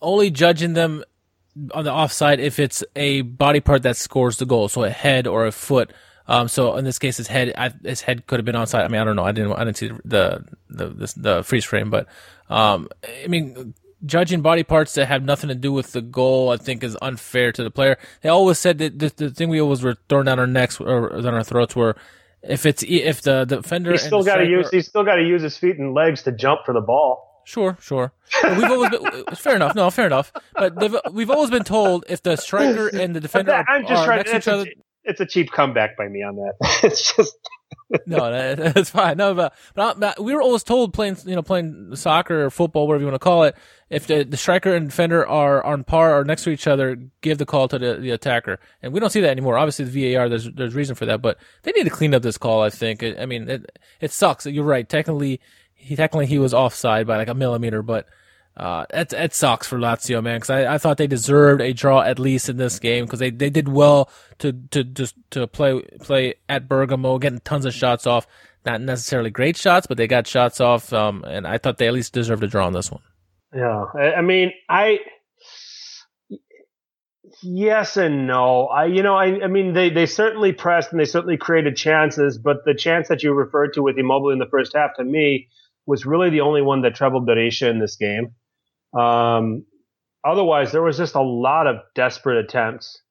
Only 0.00 0.30
judging 0.30 0.72
them 0.72 1.04
on 1.72 1.84
the 1.84 1.92
offside 1.92 2.40
if 2.40 2.58
it's 2.58 2.82
a 2.96 3.20
body 3.22 3.60
part 3.60 3.82
that 3.82 3.96
scores 3.96 4.38
the 4.38 4.46
goal, 4.46 4.68
so 4.68 4.84
a 4.84 4.90
head 4.90 5.26
or 5.26 5.46
a 5.46 5.52
foot. 5.52 5.92
Um, 6.26 6.48
so 6.48 6.76
in 6.76 6.84
this 6.84 6.98
case, 6.98 7.18
his 7.18 7.26
head, 7.26 7.52
his 7.84 8.00
head 8.00 8.26
could 8.26 8.38
have 8.38 8.44
been 8.44 8.54
onside. 8.54 8.84
I 8.84 8.88
mean, 8.88 9.00
I 9.00 9.04
don't 9.04 9.16
know. 9.16 9.24
I 9.24 9.32
didn't, 9.32 9.52
I 9.52 9.64
didn't 9.64 9.76
see 9.76 9.88
the 10.04 10.44
the 10.70 10.88
the, 10.88 11.14
the 11.16 11.42
freeze 11.42 11.64
frame, 11.64 11.90
but 11.90 12.06
um, 12.48 12.88
I 13.02 13.26
mean, 13.26 13.74
judging 14.06 14.40
body 14.40 14.62
parts 14.62 14.94
that 14.94 15.06
have 15.06 15.22
nothing 15.24 15.48
to 15.48 15.54
do 15.54 15.72
with 15.72 15.92
the 15.92 16.00
goal, 16.00 16.50
I 16.50 16.56
think, 16.56 16.82
is 16.82 16.96
unfair 17.02 17.52
to 17.52 17.62
the 17.62 17.70
player. 17.70 17.98
They 18.22 18.28
always 18.28 18.58
said 18.58 18.78
that 18.78 18.98
the, 18.98 19.12
the 19.14 19.30
thing 19.30 19.48
we 19.48 19.60
always 19.60 19.82
were 19.82 19.96
throwing 20.08 20.26
down 20.26 20.38
our 20.38 20.46
necks 20.46 20.80
or 20.80 21.20
down 21.20 21.34
our 21.34 21.44
throats 21.44 21.76
were 21.76 21.96
if 22.42 22.66
it's 22.66 22.82
if 22.86 23.22
the 23.22 23.44
the 23.44 23.56
defender 23.56 23.92
He's 23.92 24.02
still 24.02 24.22
got 24.22 24.36
to 24.36 24.46
use. 24.46 24.70
He's 24.70 24.86
still 24.86 25.04
got 25.04 25.16
to 25.16 25.22
use 25.22 25.42
his 25.42 25.56
feet 25.56 25.78
and 25.78 25.94
legs 25.94 26.22
to 26.22 26.32
jump 26.32 26.60
for 26.64 26.74
the 26.74 26.80
ball. 26.80 27.28
Sure, 27.44 27.76
sure. 27.80 28.12
But 28.40 28.56
we've 28.56 28.70
always 28.70 28.90
been 28.90 29.24
fair 29.34 29.56
enough. 29.56 29.74
No, 29.74 29.90
fair 29.90 30.06
enough. 30.06 30.32
But 30.54 31.12
we've 31.12 31.30
always 31.30 31.50
been 31.50 31.64
told 31.64 32.04
if 32.08 32.22
the 32.22 32.36
striker 32.36 32.88
and 32.88 33.16
the 33.16 33.20
defender 33.20 33.50
that, 33.50 33.66
are, 33.68 33.74
I'm 33.74 33.82
just 33.82 34.02
are 34.02 34.04
trying. 34.04 34.18
next 34.18 34.30
to 34.30 34.36
each 34.36 34.48
other, 34.48 34.66
it's 35.04 35.20
a 35.20 35.26
cheap 35.26 35.50
comeback 35.50 35.96
by 35.96 36.08
me 36.08 36.22
on 36.22 36.36
that. 36.36 36.54
it's 36.82 37.14
just 37.14 37.36
no, 38.06 38.30
that, 38.30 38.74
that's 38.74 38.90
fine. 38.90 39.16
No, 39.16 39.34
but, 39.34 39.54
but, 39.74 40.00
but 40.00 40.22
we 40.22 40.34
were 40.34 40.42
always 40.42 40.62
told 40.62 40.94
playing, 40.94 41.16
you 41.24 41.34
know, 41.34 41.42
playing 41.42 41.94
soccer 41.94 42.46
or 42.46 42.50
football, 42.50 42.86
whatever 42.86 43.02
you 43.02 43.06
want 43.06 43.14
to 43.14 43.24
call 43.24 43.44
it. 43.44 43.56
If 43.90 44.06
the, 44.06 44.24
the 44.24 44.36
striker 44.36 44.74
and 44.74 44.88
defender 44.88 45.26
are 45.26 45.62
on 45.62 45.84
par 45.84 46.18
or 46.18 46.24
next 46.24 46.44
to 46.44 46.50
each 46.50 46.66
other, 46.66 46.96
give 47.20 47.38
the 47.38 47.46
call 47.46 47.68
to 47.68 47.78
the, 47.78 47.96
the 47.96 48.10
attacker. 48.10 48.58
And 48.82 48.92
we 48.92 49.00
don't 49.00 49.10
see 49.10 49.20
that 49.20 49.30
anymore. 49.30 49.58
Obviously, 49.58 49.84
the 49.84 50.14
VAR, 50.14 50.28
there's 50.28 50.50
there's 50.50 50.74
reason 50.74 50.94
for 50.94 51.04
that, 51.06 51.20
but 51.20 51.38
they 51.62 51.72
need 51.72 51.84
to 51.84 51.90
clean 51.90 52.14
up 52.14 52.22
this 52.22 52.38
call. 52.38 52.62
I 52.62 52.70
think. 52.70 53.02
I 53.02 53.26
mean, 53.26 53.50
it 53.50 53.78
it 54.00 54.10
sucks. 54.10 54.46
You're 54.46 54.64
right. 54.64 54.88
Technically, 54.88 55.40
he 55.74 55.94
technically 55.94 56.26
he 56.26 56.38
was 56.38 56.54
offside 56.54 57.06
by 57.06 57.16
like 57.16 57.28
a 57.28 57.34
millimeter, 57.34 57.82
but. 57.82 58.06
Uh, 58.56 58.84
it, 58.90 59.12
it 59.14 59.34
sucks 59.34 59.66
for 59.66 59.78
Lazio, 59.78 60.22
man, 60.22 60.36
because 60.36 60.50
I, 60.50 60.74
I 60.74 60.78
thought 60.78 60.98
they 60.98 61.06
deserved 61.06 61.62
a 61.62 61.72
draw 61.72 62.02
at 62.02 62.18
least 62.18 62.48
in 62.48 62.58
this 62.58 62.78
game 62.78 63.06
because 63.06 63.18
they, 63.18 63.30
they 63.30 63.48
did 63.48 63.68
well 63.68 64.10
to, 64.38 64.52
to 64.70 64.84
just 64.84 65.14
to 65.30 65.46
play 65.46 65.80
play 66.00 66.34
at 66.48 66.68
Bergamo, 66.68 67.18
getting 67.18 67.40
tons 67.40 67.64
of 67.64 67.72
shots 67.72 68.06
off. 68.06 68.26
Not 68.64 68.80
necessarily 68.82 69.30
great 69.30 69.56
shots, 69.56 69.86
but 69.86 69.96
they 69.96 70.06
got 70.06 70.26
shots 70.26 70.60
off. 70.60 70.92
Um, 70.92 71.24
and 71.26 71.46
I 71.46 71.58
thought 71.58 71.78
they 71.78 71.88
at 71.88 71.94
least 71.94 72.12
deserved 72.12 72.44
a 72.44 72.46
draw 72.46 72.66
on 72.66 72.72
this 72.74 72.90
one. 72.90 73.02
Yeah, 73.54 73.86
I, 73.94 74.14
I 74.14 74.20
mean, 74.20 74.52
I 74.68 74.98
yes 77.42 77.96
and 77.96 78.26
no. 78.26 78.66
I 78.66 78.84
you 78.84 79.02
know, 79.02 79.16
I 79.16 79.44
I 79.44 79.46
mean, 79.46 79.72
they 79.72 79.88
they 79.88 80.04
certainly 80.04 80.52
pressed 80.52 80.92
and 80.92 81.00
they 81.00 81.06
certainly 81.06 81.38
created 81.38 81.74
chances, 81.76 82.36
but 82.36 82.66
the 82.66 82.74
chance 82.74 83.08
that 83.08 83.22
you 83.22 83.32
referred 83.32 83.72
to 83.74 83.82
with 83.82 83.98
Immobile 83.98 84.30
in 84.30 84.38
the 84.38 84.46
first 84.46 84.74
half 84.76 84.94
to 84.96 85.04
me 85.04 85.48
was 85.86 86.04
really 86.04 86.28
the 86.28 86.42
only 86.42 86.62
one 86.62 86.82
that 86.82 86.94
troubled 86.94 87.26
Berisha 87.26 87.70
in 87.70 87.78
this 87.78 87.96
game. 87.96 88.34
Um, 88.98 89.66
otherwise, 90.24 90.72
there 90.72 90.82
was 90.82 90.98
just 90.98 91.14
a 91.14 91.22
lot 91.22 91.66
of 91.66 91.76
desperate 91.94 92.38
attempts. 92.44 93.02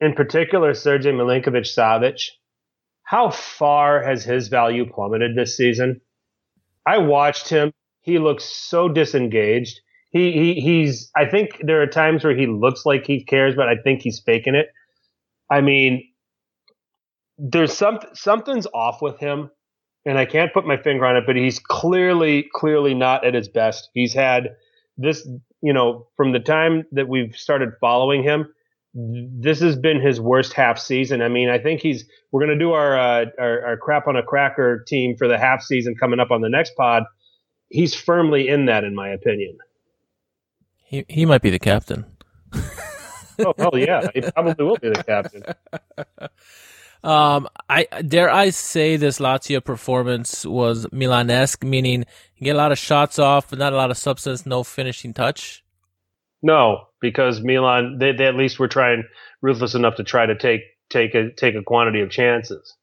In 0.00 0.14
particular, 0.14 0.72
Sergej 0.72 1.14
Milinkovic 1.14 1.66
Savic. 1.66 2.30
How 3.04 3.30
far 3.30 4.02
has 4.02 4.24
his 4.24 4.48
value 4.48 4.86
plummeted 4.90 5.36
this 5.36 5.56
season? 5.56 6.00
I 6.86 6.98
watched 6.98 7.48
him. 7.48 7.72
He 8.02 8.18
looks 8.18 8.44
so 8.44 8.88
disengaged. 8.88 9.80
He, 10.10 10.32
he 10.32 10.54
he's 10.60 11.10
I 11.16 11.26
think 11.26 11.60
there 11.60 11.82
are 11.82 11.86
times 11.86 12.24
where 12.24 12.36
he 12.36 12.46
looks 12.46 12.86
like 12.86 13.06
he 13.06 13.24
cares, 13.24 13.54
but 13.56 13.68
I 13.68 13.76
think 13.76 14.02
he's 14.02 14.20
faking 14.20 14.54
it. 14.56 14.68
I 15.50 15.60
mean, 15.62 16.04
there's 17.38 17.72
some 17.76 18.00
something's 18.14 18.66
off 18.74 19.02
with 19.02 19.18
him. 19.20 19.50
and 20.04 20.18
I 20.18 20.24
can't 20.24 20.52
put 20.52 20.66
my 20.66 20.76
finger 20.76 21.06
on 21.06 21.16
it, 21.16 21.24
but 21.26 21.36
he's 21.36 21.58
clearly, 21.60 22.48
clearly 22.54 22.94
not 22.94 23.24
at 23.24 23.34
his 23.34 23.48
best. 23.48 23.90
He's 23.94 24.14
had 24.14 24.50
this, 25.02 25.26
you 25.60 25.72
know, 25.72 26.06
from 26.16 26.32
the 26.32 26.40
time 26.40 26.84
that 26.92 27.08
we've 27.08 27.36
started 27.36 27.70
following 27.80 28.22
him, 28.22 28.52
this 28.94 29.60
has 29.60 29.76
been 29.76 30.00
his 30.00 30.20
worst 30.20 30.52
half 30.52 30.78
season. 30.78 31.22
I 31.22 31.28
mean, 31.28 31.48
I 31.48 31.58
think 31.58 31.80
he's, 31.80 32.04
we're 32.30 32.44
going 32.44 32.58
to 32.58 32.62
do 32.62 32.72
our, 32.72 32.98
uh, 32.98 33.26
our, 33.38 33.66
our 33.66 33.76
crap 33.76 34.06
on 34.06 34.16
a 34.16 34.22
cracker 34.22 34.84
team 34.86 35.16
for 35.16 35.28
the 35.28 35.38
half 35.38 35.62
season 35.62 35.94
coming 35.94 36.20
up 36.20 36.30
on 36.30 36.40
the 36.40 36.48
next 36.48 36.74
pod. 36.76 37.04
He's 37.70 37.94
firmly 37.94 38.48
in 38.48 38.66
that, 38.66 38.84
in 38.84 38.94
my 38.94 39.08
opinion. 39.08 39.58
He, 40.76 41.06
he 41.08 41.24
might 41.24 41.40
be 41.40 41.50
the 41.50 41.58
captain. 41.58 42.04
oh, 43.38 43.54
hell 43.56 43.78
yeah. 43.78 44.08
He 44.14 44.20
probably 44.20 44.64
will 44.64 44.76
be 44.76 44.90
the 44.90 45.02
captain. 45.04 45.42
Um, 47.04 47.48
I 47.68 47.84
dare 48.06 48.30
I 48.30 48.50
say 48.50 48.96
this 48.96 49.18
Lazio 49.18 49.62
performance 49.64 50.46
was 50.46 50.86
Milanesque, 50.86 51.66
meaning 51.66 52.04
you 52.36 52.44
get 52.44 52.54
a 52.54 52.58
lot 52.58 52.70
of 52.70 52.78
shots 52.78 53.18
off, 53.18 53.50
but 53.50 53.58
not 53.58 53.72
a 53.72 53.76
lot 53.76 53.90
of 53.90 53.96
substance, 53.96 54.46
no 54.46 54.62
finishing 54.62 55.12
touch. 55.12 55.64
No, 56.42 56.88
because 57.00 57.40
Milan 57.40 57.98
they, 57.98 58.12
they 58.12 58.26
at 58.26 58.36
least 58.36 58.58
were 58.58 58.68
trying 58.68 59.04
ruthless 59.40 59.74
enough 59.74 59.96
to 59.96 60.04
try 60.04 60.26
to 60.26 60.36
take 60.36 60.60
take 60.90 61.14
a 61.14 61.30
take 61.32 61.54
a 61.56 61.62
quantity 61.62 62.00
of 62.00 62.10
chances. 62.10 62.76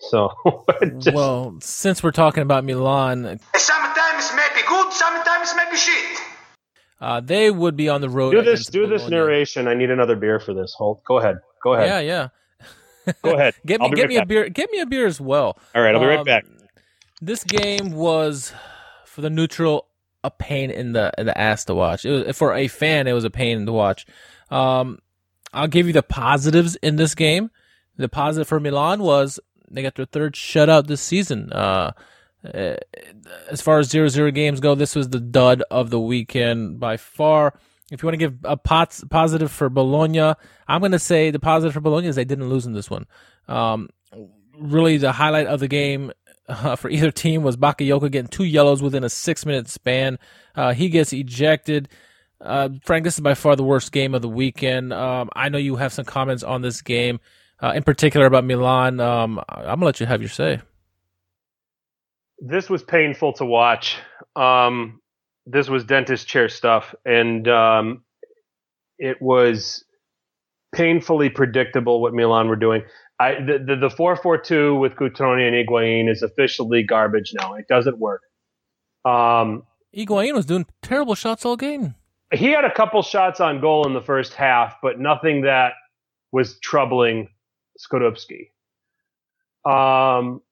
So 0.00 0.32
just, 0.98 1.14
well, 1.14 1.58
since 1.60 2.02
we're 2.02 2.12
talking 2.12 2.42
about 2.42 2.64
Milan, 2.64 3.38
sometimes 3.56 4.32
maybe 4.34 4.66
good, 4.66 4.92
sometimes 4.92 5.52
maybe 5.56 5.76
shit. 5.76 6.18
Uh, 7.00 7.20
they 7.20 7.50
would 7.50 7.76
be 7.76 7.88
on 7.88 8.00
the 8.00 8.08
road. 8.08 8.32
Do 8.32 8.42
this. 8.42 8.66
Do 8.66 8.80
Bologna. 8.80 8.98
this 8.98 9.08
narration. 9.10 9.68
I 9.68 9.74
need 9.74 9.90
another 9.90 10.16
beer 10.16 10.40
for 10.40 10.54
this. 10.54 10.74
Hold. 10.76 11.02
Go 11.06 11.18
ahead. 11.18 11.36
Go 11.62 11.74
ahead. 11.74 11.86
Yeah, 11.86 12.00
yeah. 12.00 12.28
Go 13.22 13.34
ahead. 13.34 13.54
get 13.64 13.80
me, 13.80 13.90
get 13.90 14.02
right 14.02 14.08
me 14.08 14.16
a 14.16 14.26
beer. 14.26 14.48
Get 14.48 14.70
me 14.70 14.80
a 14.80 14.86
beer 14.86 15.06
as 15.06 15.20
well. 15.20 15.58
All 15.74 15.82
right, 15.82 15.94
I'll 15.94 16.00
be 16.00 16.06
right 16.06 16.18
um, 16.18 16.24
back. 16.24 16.46
This 17.20 17.44
game 17.44 17.92
was 17.92 18.52
for 19.04 19.20
the 19.20 19.30
neutral 19.30 19.88
a 20.24 20.30
pain 20.30 20.70
in 20.70 20.92
the 20.92 21.12
in 21.18 21.26
the 21.26 21.36
ass 21.36 21.64
to 21.66 21.74
watch. 21.74 22.04
It 22.04 22.26
was 22.26 22.36
for 22.36 22.54
a 22.54 22.68
fan. 22.68 23.06
It 23.06 23.12
was 23.12 23.24
a 23.24 23.30
pain 23.30 23.66
to 23.66 23.72
watch. 23.72 24.06
Um, 24.50 24.98
I'll 25.52 25.68
give 25.68 25.86
you 25.86 25.92
the 25.92 26.02
positives 26.02 26.76
in 26.76 26.96
this 26.96 27.14
game. 27.14 27.50
The 27.96 28.08
positive 28.08 28.48
for 28.48 28.60
Milan 28.60 29.02
was 29.02 29.40
they 29.70 29.82
got 29.82 29.94
their 29.94 30.06
third 30.06 30.34
shutout 30.34 30.86
this 30.86 31.00
season. 31.00 31.52
Uh, 31.52 31.92
uh 32.54 32.76
as 33.50 33.60
far 33.60 33.78
as 33.78 33.88
zero 33.88 34.08
zero 34.08 34.30
games 34.30 34.60
go, 34.60 34.74
this 34.74 34.94
was 34.94 35.08
the 35.08 35.20
dud 35.20 35.62
of 35.70 35.90
the 35.90 36.00
weekend 36.00 36.78
by 36.78 36.96
far. 36.96 37.58
If 37.90 38.02
you 38.02 38.06
want 38.06 38.14
to 38.14 38.18
give 38.18 38.38
a 38.44 38.56
pot, 38.56 39.00
positive 39.10 39.50
for 39.50 39.68
Bologna, 39.70 40.34
I'm 40.66 40.80
going 40.80 40.92
to 40.92 40.98
say 40.98 41.30
the 41.30 41.38
positive 41.38 41.72
for 41.72 41.80
Bologna 41.80 42.08
is 42.08 42.16
they 42.16 42.24
didn't 42.24 42.48
lose 42.48 42.66
in 42.66 42.74
this 42.74 42.90
one. 42.90 43.06
Um, 43.48 43.88
really, 44.58 44.98
the 44.98 45.12
highlight 45.12 45.46
of 45.46 45.60
the 45.60 45.68
game 45.68 46.12
uh, 46.48 46.76
for 46.76 46.90
either 46.90 47.10
team 47.10 47.42
was 47.42 47.56
Bakayoko 47.56 48.10
getting 48.10 48.28
two 48.28 48.44
yellows 48.44 48.82
within 48.82 49.04
a 49.04 49.08
six 49.08 49.46
minute 49.46 49.68
span. 49.68 50.18
Uh, 50.54 50.74
he 50.74 50.88
gets 50.88 51.12
ejected. 51.12 51.88
Uh, 52.40 52.68
Frank, 52.84 53.04
this 53.04 53.14
is 53.14 53.20
by 53.20 53.34
far 53.34 53.56
the 53.56 53.64
worst 53.64 53.92
game 53.92 54.14
of 54.14 54.22
the 54.22 54.28
weekend. 54.28 54.92
Um, 54.92 55.28
I 55.34 55.48
know 55.48 55.58
you 55.58 55.76
have 55.76 55.92
some 55.92 56.04
comments 56.04 56.42
on 56.42 56.62
this 56.62 56.82
game, 56.82 57.20
uh, 57.60 57.72
in 57.74 57.82
particular 57.82 58.26
about 58.26 58.44
Milan. 58.44 59.00
Um, 59.00 59.40
I'm 59.48 59.64
gonna 59.64 59.86
let 59.86 60.00
you 60.00 60.06
have 60.06 60.22
your 60.22 60.30
say. 60.30 60.60
This 62.38 62.70
was 62.70 62.84
painful 62.84 63.32
to 63.34 63.44
watch. 63.44 63.96
Um, 64.36 65.00
this 65.50 65.68
was 65.68 65.84
dentist 65.84 66.28
chair 66.28 66.48
stuff, 66.48 66.94
and 67.04 67.48
um, 67.48 68.02
it 68.98 69.20
was 69.20 69.84
painfully 70.74 71.30
predictable 71.30 72.00
what 72.00 72.12
Milan 72.12 72.48
were 72.48 72.56
doing. 72.56 72.82
I, 73.18 73.34
the, 73.34 73.58
the, 73.58 73.76
the 73.76 73.90
442 73.90 74.76
with 74.76 74.94
Cutrone 74.94 75.46
and 75.46 75.68
Higuain 75.68 76.10
is 76.10 76.22
officially 76.22 76.82
garbage 76.82 77.32
now. 77.34 77.54
It 77.54 77.66
doesn't 77.68 77.98
work. 77.98 78.22
Um, 79.04 79.64
Higuain 79.96 80.34
was 80.34 80.46
doing 80.46 80.66
terrible 80.82 81.14
shots 81.14 81.44
all 81.44 81.56
game. 81.56 81.94
He 82.32 82.50
had 82.50 82.64
a 82.64 82.72
couple 82.72 83.02
shots 83.02 83.40
on 83.40 83.60
goal 83.60 83.86
in 83.86 83.94
the 83.94 84.02
first 84.02 84.34
half, 84.34 84.76
but 84.82 85.00
nothing 85.00 85.42
that 85.42 85.72
was 86.30 86.58
troubling 86.60 87.28
Skorupski. 87.78 88.50
Um, 89.64 90.42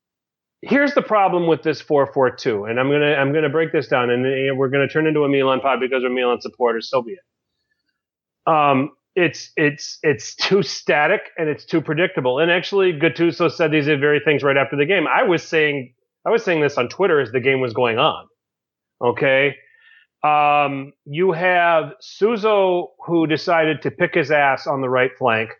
here's 0.66 0.94
the 0.94 1.02
problem 1.02 1.46
with 1.46 1.62
this 1.62 1.80
442, 1.80 2.64
and 2.64 2.80
I'm 2.80 2.90
gonna 2.90 3.14
I'm 3.14 3.32
gonna 3.32 3.48
break 3.48 3.72
this 3.72 3.88
down, 3.88 4.10
and 4.10 4.58
we're 4.58 4.68
gonna 4.68 4.88
turn 4.88 5.06
into 5.06 5.24
a 5.24 5.28
Milan 5.28 5.60
pod 5.60 5.80
because 5.80 6.02
we're 6.02 6.10
Milan 6.10 6.40
supporters. 6.40 6.90
So 6.90 7.02
be 7.02 7.12
it. 7.12 8.52
Um, 8.52 8.90
it's 9.14 9.50
it's 9.56 9.98
it's 10.02 10.34
too 10.36 10.62
static 10.62 11.22
and 11.38 11.48
it's 11.48 11.64
too 11.64 11.80
predictable. 11.80 12.38
And 12.38 12.50
actually, 12.50 12.92
Gattuso 12.92 13.50
said 13.50 13.72
these 13.72 13.86
very 13.86 14.20
things 14.20 14.42
right 14.42 14.56
after 14.56 14.76
the 14.76 14.86
game. 14.86 15.06
I 15.06 15.22
was 15.22 15.42
saying 15.42 15.94
I 16.26 16.30
was 16.30 16.44
saying 16.44 16.60
this 16.60 16.76
on 16.76 16.88
Twitter 16.88 17.20
as 17.20 17.32
the 17.32 17.40
game 17.40 17.60
was 17.60 17.72
going 17.72 17.98
on. 17.98 18.26
Okay. 19.02 19.56
Um, 20.24 20.92
you 21.04 21.32
have 21.32 21.92
Suso 22.00 22.92
who 23.06 23.26
decided 23.26 23.82
to 23.82 23.90
pick 23.90 24.14
his 24.14 24.30
ass 24.30 24.66
on 24.66 24.80
the 24.80 24.88
right 24.88 25.10
flank, 25.16 25.50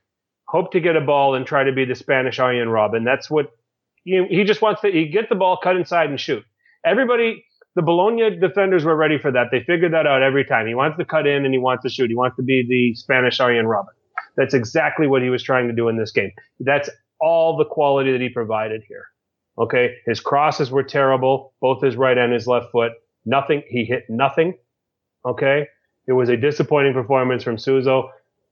hope 0.48 0.72
to 0.72 0.80
get 0.80 0.96
a 0.96 1.00
ball 1.00 1.34
and 1.34 1.46
try 1.46 1.62
to 1.62 1.72
be 1.72 1.84
the 1.84 1.94
Spanish 1.94 2.40
Arjen 2.40 2.68
Robben. 2.68 3.04
That's 3.04 3.30
what 3.30 3.50
he, 4.06 4.24
he 4.30 4.44
just 4.44 4.62
wants 4.62 4.80
to 4.80 4.90
he 4.90 5.08
get 5.08 5.28
the 5.28 5.34
ball, 5.34 5.58
cut 5.62 5.76
inside, 5.76 6.08
and 6.08 6.18
shoot. 6.18 6.44
Everybody 6.84 7.44
the 7.76 7.82
Bologna 7.82 8.34
defenders 8.38 8.84
were 8.86 8.96
ready 8.96 9.18
for 9.18 9.30
that. 9.30 9.48
They 9.52 9.62
figured 9.62 9.92
that 9.92 10.06
out 10.06 10.22
every 10.22 10.46
time. 10.46 10.66
He 10.66 10.74
wants 10.74 10.96
to 10.96 11.04
cut 11.04 11.26
in 11.26 11.44
and 11.44 11.52
he 11.52 11.58
wants 11.58 11.82
to 11.82 11.90
shoot. 11.90 12.08
He 12.08 12.16
wants 12.16 12.36
to 12.36 12.42
be 12.42 12.66
the 12.66 12.94
Spanish 12.94 13.38
Arjen 13.38 13.66
Robben. 13.66 13.92
That's 14.34 14.54
exactly 14.54 15.06
what 15.06 15.22
he 15.22 15.28
was 15.28 15.42
trying 15.42 15.68
to 15.68 15.74
do 15.74 15.88
in 15.88 15.98
this 15.98 16.10
game. 16.10 16.32
That's 16.58 16.88
all 17.20 17.58
the 17.58 17.66
quality 17.66 18.12
that 18.12 18.20
he 18.22 18.30
provided 18.30 18.82
here. 18.88 19.04
Okay. 19.58 19.96
His 20.06 20.20
crosses 20.20 20.70
were 20.70 20.82
terrible, 20.82 21.52
both 21.60 21.82
his 21.82 21.96
right 21.96 22.16
and 22.16 22.32
his 22.32 22.46
left 22.46 22.72
foot. 22.72 22.92
Nothing. 23.26 23.62
He 23.68 23.84
hit 23.84 24.04
nothing. 24.08 24.54
Okay. 25.26 25.68
It 26.08 26.12
was 26.12 26.30
a 26.30 26.36
disappointing 26.36 26.94
performance 26.94 27.42
from 27.42 27.58
Suso, 27.58 28.10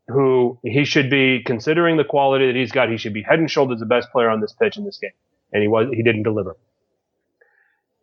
who 0.08 0.58
he 0.64 0.84
should 0.84 1.08
be 1.08 1.42
considering 1.44 1.96
the 1.96 2.04
quality 2.04 2.46
that 2.46 2.56
he's 2.56 2.72
got. 2.72 2.90
He 2.90 2.98
should 2.98 3.14
be 3.14 3.22
head 3.22 3.38
and 3.38 3.50
shoulders 3.50 3.80
the 3.80 3.86
best 3.86 4.10
player 4.12 4.28
on 4.28 4.42
this 4.42 4.52
pitch 4.52 4.76
in 4.76 4.84
this 4.84 4.98
game. 4.98 5.12
And 5.54 5.62
he 5.62 5.68
was, 5.68 5.86
he 5.94 6.02
didn't 6.02 6.24
deliver 6.24 6.56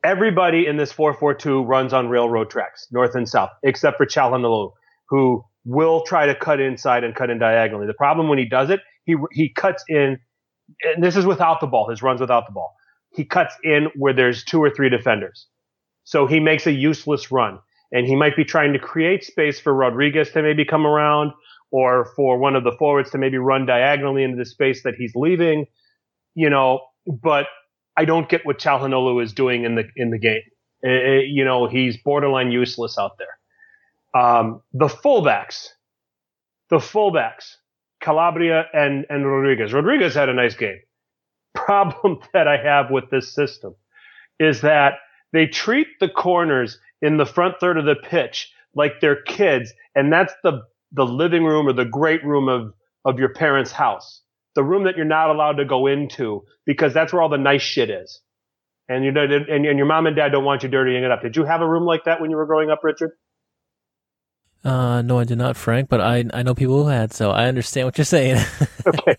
everybody 0.03 0.65
in 0.67 0.77
this 0.77 0.91
442 0.91 1.63
runs 1.63 1.93
on 1.93 2.09
railroad 2.09 2.49
tracks, 2.49 2.87
north 2.91 3.15
and 3.15 3.27
south, 3.27 3.51
except 3.63 3.97
for 3.97 4.05
Calhanoglu, 4.05 4.71
who 5.09 5.43
will 5.65 6.03
try 6.03 6.25
to 6.25 6.35
cut 6.35 6.59
inside 6.59 7.03
and 7.03 7.15
cut 7.15 7.29
in 7.29 7.39
diagonally. 7.39 7.87
The 7.87 7.93
problem 7.93 8.29
when 8.29 8.39
he 8.39 8.45
does 8.45 8.69
it, 8.69 8.81
he 9.05 9.15
he 9.31 9.49
cuts 9.49 9.83
in, 9.87 10.19
and 10.83 11.03
this 11.03 11.15
is 11.15 11.25
without 11.25 11.59
the 11.59 11.67
ball. 11.67 11.89
His 11.89 12.01
runs 12.01 12.21
without 12.21 12.47
the 12.47 12.53
ball. 12.53 12.75
He 13.13 13.25
cuts 13.25 13.53
in 13.63 13.89
where 13.95 14.13
there's 14.13 14.43
two 14.43 14.61
or 14.61 14.69
three 14.69 14.89
defenders, 14.89 15.47
so 16.03 16.27
he 16.27 16.39
makes 16.39 16.65
a 16.67 16.71
useless 16.71 17.31
run. 17.31 17.59
And 17.93 18.07
he 18.07 18.15
might 18.15 18.37
be 18.37 18.45
trying 18.45 18.71
to 18.71 18.79
create 18.79 19.25
space 19.25 19.59
for 19.59 19.73
Rodriguez 19.73 20.31
to 20.31 20.41
maybe 20.41 20.63
come 20.63 20.87
around, 20.87 21.33
or 21.71 22.05
for 22.15 22.37
one 22.37 22.55
of 22.55 22.63
the 22.63 22.71
forwards 22.71 23.11
to 23.11 23.17
maybe 23.17 23.37
run 23.37 23.65
diagonally 23.65 24.23
into 24.23 24.37
the 24.37 24.45
space 24.45 24.83
that 24.83 24.95
he's 24.95 25.13
leaving. 25.13 25.65
You 26.33 26.49
know, 26.49 26.79
but 27.05 27.47
I 27.97 28.05
don't 28.05 28.29
get 28.29 28.45
what 28.45 28.59
Calhanoglu 28.59 29.23
is 29.23 29.33
doing 29.33 29.63
in 29.63 29.75
the 29.75 29.85
in 29.95 30.11
the 30.11 30.17
game. 30.17 30.41
It, 30.81 30.89
eh, 30.89 30.91
eh, 30.91 31.21
you 31.27 31.45
know, 31.45 31.67
he's 31.67 31.97
borderline 31.97 32.51
useless 32.51 32.97
out 32.97 33.17
there. 33.17 34.21
Um, 34.21 34.61
the 34.73 34.87
fullbacks, 34.87 35.67
the 36.69 36.77
fullbacks, 36.77 37.55
Calabria 38.01 38.65
and 38.73 39.05
and 39.09 39.29
Rodriguez. 39.29 39.73
Rodriguez 39.73 40.15
had 40.15 40.29
a 40.29 40.33
nice 40.33 40.55
game. 40.55 40.79
Problem 41.53 42.19
that 42.33 42.47
I 42.47 42.57
have 42.57 42.91
with 42.91 43.09
this 43.09 43.33
system 43.33 43.75
is 44.39 44.61
that 44.61 44.93
they 45.33 45.47
treat 45.47 45.87
the 45.99 46.09
corners 46.09 46.79
in 47.01 47.17
the 47.17 47.25
front 47.25 47.55
third 47.59 47.77
of 47.77 47.85
the 47.85 47.95
pitch 47.95 48.51
like 48.73 49.01
they're 49.01 49.21
kids, 49.23 49.73
and 49.95 50.11
that's 50.11 50.33
the 50.43 50.61
the 50.93 51.05
living 51.05 51.43
room 51.43 51.67
or 51.67 51.73
the 51.73 51.85
great 51.85 52.23
room 52.23 52.47
of 52.47 52.73
of 53.05 53.19
your 53.19 53.33
parents' 53.33 53.71
house 53.71 54.21
the 54.55 54.63
room 54.63 54.85
that 54.85 54.95
you're 54.97 55.05
not 55.05 55.29
allowed 55.29 55.53
to 55.57 55.65
go 55.65 55.87
into 55.87 56.43
because 56.65 56.93
that's 56.93 57.13
where 57.13 57.21
all 57.21 57.29
the 57.29 57.37
nice 57.37 57.61
shit 57.61 57.89
is. 57.89 58.21
And 58.89 59.05
you 59.05 59.11
and, 59.11 59.65
and 59.65 59.77
your 59.77 59.85
mom 59.85 60.07
and 60.07 60.15
dad 60.15 60.29
don't 60.29 60.43
want 60.43 60.63
you 60.63 60.69
dirtying 60.69 61.03
it 61.03 61.11
up. 61.11 61.21
Did 61.21 61.35
you 61.37 61.45
have 61.45 61.61
a 61.61 61.69
room 61.69 61.85
like 61.85 62.05
that 62.05 62.19
when 62.19 62.29
you 62.29 62.37
were 62.37 62.45
growing 62.45 62.69
up, 62.69 62.81
Richard? 62.83 63.11
Uh, 64.63 65.01
no, 65.01 65.17
I 65.17 65.23
did 65.23 65.37
not, 65.37 65.57
Frank. 65.57 65.89
But 65.89 66.01
I 66.01 66.25
I 66.33 66.43
know 66.43 66.53
people 66.53 66.83
who 66.83 66.89
had, 66.89 67.13
so 67.13 67.31
I 67.31 67.47
understand 67.47 67.87
what 67.87 67.97
you're 67.97 68.05
saying. 68.05 68.43
okay, 68.87 69.17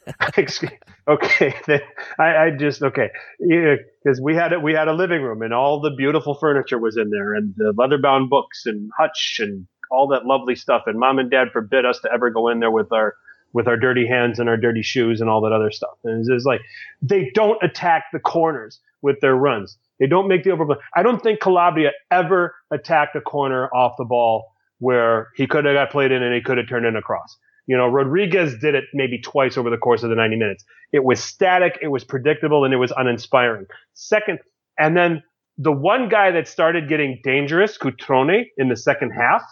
okay. 1.09 1.55
I, 2.19 2.37
I 2.37 2.51
just 2.51 2.83
okay, 2.83 3.11
yeah, 3.41 3.77
because 4.05 4.21
we 4.21 4.35
had 4.37 4.53
it. 4.53 4.63
We 4.63 4.75
had 4.75 4.89
a 4.89 4.93
living 4.93 5.23
room, 5.23 5.43
and 5.43 5.53
all 5.53 5.81
the 5.81 5.91
beautiful 5.97 6.35
furniture 6.35 6.79
was 6.79 6.97
in 6.97 7.11
there, 7.11 7.35
and 7.35 7.55
the 7.57 7.73
leather-bound 7.77 8.31
books, 8.31 8.67
and 8.67 8.91
hutch, 8.97 9.39
and 9.41 9.67
all 9.91 10.09
that 10.09 10.27
lovely 10.27 10.55
stuff. 10.55 10.83
And 10.87 10.99
mom 10.99 11.19
and 11.19 11.31
dad 11.31 11.49
forbid 11.53 11.87
us 11.87 11.99
to 12.01 12.11
ever 12.13 12.31
go 12.31 12.49
in 12.49 12.61
there 12.61 12.71
with 12.71 12.93
our 12.93 13.15
with 13.53 13.69
our 13.69 13.77
dirty 13.77 14.07
hands 14.07 14.39
and 14.39 14.49
our 14.49 14.57
dirty 14.57 14.83
shoes 14.83 15.21
and 15.21 15.29
all 15.29 15.41
that 15.43 15.53
other 15.53 15.71
stuff. 15.71 15.99
And 16.05 16.27
it's, 16.29 16.45
like 16.45 16.61
they 17.01 17.31
don't 17.35 17.63
attack 17.63 18.05
the 18.13 18.19
corners 18.19 18.81
with 19.03 19.21
their 19.21 19.35
runs. 19.35 19.77
They 20.01 20.07
don't 20.07 20.29
make 20.29 20.45
the 20.45 20.51
overplay. 20.51 20.77
I 20.97 21.03
don't 21.03 21.23
think 21.23 21.41
Calabria 21.41 21.93
ever 22.11 22.55
attacked 22.71 23.15
a 23.17 23.21
corner 23.21 23.69
off 23.75 23.95
the 23.99 24.05
ball 24.05 24.53
where 24.79 25.29
he 25.37 25.47
could 25.47 25.65
have 25.65 25.75
got 25.75 25.91
played 25.91 26.11
in 26.11 26.23
and 26.23 26.35
he 26.35 26.41
could 26.41 26.59
have 26.59 26.69
turned 26.69 26.87
in 26.87 26.97
a 26.97 27.03
cross. 27.03 27.37
You 27.67 27.77
know, 27.77 27.87
Rodriguez 27.87 28.59
did 28.59 28.75
it 28.75 28.85
maybe 28.93 29.19
twice 29.19 29.57
over 29.57 29.71
the 29.71 29.77
course 29.77 30.03
of 30.03 30.11
the 30.11 30.17
90 30.17 30.37
minutes. 30.37 30.65
It 30.93 31.05
was 31.05 31.23
static, 31.23 31.79
it 31.81 31.89
was 31.89 32.03
predictable, 32.03 32.65
and 32.65 32.75
it 32.75 32.79
was 32.79 32.93
uninspiring. 32.97 33.67
Second, 33.95 34.41
And 34.79 34.97
then 34.97 35.23
the 35.59 35.71
one 35.71 36.09
guy 36.09 36.33
that 36.33 36.49
started 36.49 36.89
getting 36.89 37.21
dangerous, 37.23 37.79
Cutrone, 37.79 38.47
in 38.57 38.69
the 38.69 38.77
second 38.77 39.11
half, 39.11 39.43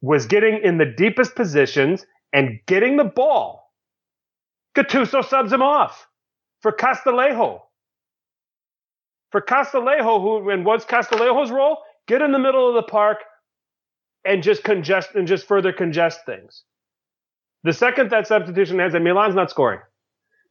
was 0.00 0.26
getting 0.26 0.60
in 0.62 0.78
the 0.78 0.84
deepest 0.84 1.34
positions 1.34 2.04
and 2.32 2.60
getting 2.66 2.96
the 2.96 3.04
ball. 3.04 3.72
Gattuso 4.76 5.24
subs 5.24 5.52
him 5.52 5.62
off 5.62 6.06
for 6.60 6.72
Castillejo. 6.72 7.62
For 9.32 9.40
Castillejo, 9.40 10.20
who 10.20 10.50
and 10.50 10.64
what's 10.64 10.84
Castillejo's 10.84 11.50
role? 11.50 11.78
Get 12.06 12.22
in 12.22 12.32
the 12.32 12.38
middle 12.38 12.68
of 12.68 12.74
the 12.74 12.82
park 12.82 13.18
and 14.24 14.42
just 14.42 14.62
congest 14.64 15.10
and 15.14 15.26
just 15.26 15.46
further 15.46 15.72
congest 15.72 16.20
things. 16.26 16.62
The 17.64 17.72
second 17.72 18.10
that 18.10 18.26
substitution 18.26 18.78
has, 18.78 18.94
and 18.94 19.02
Milan's 19.02 19.34
not 19.34 19.50
scoring 19.50 19.80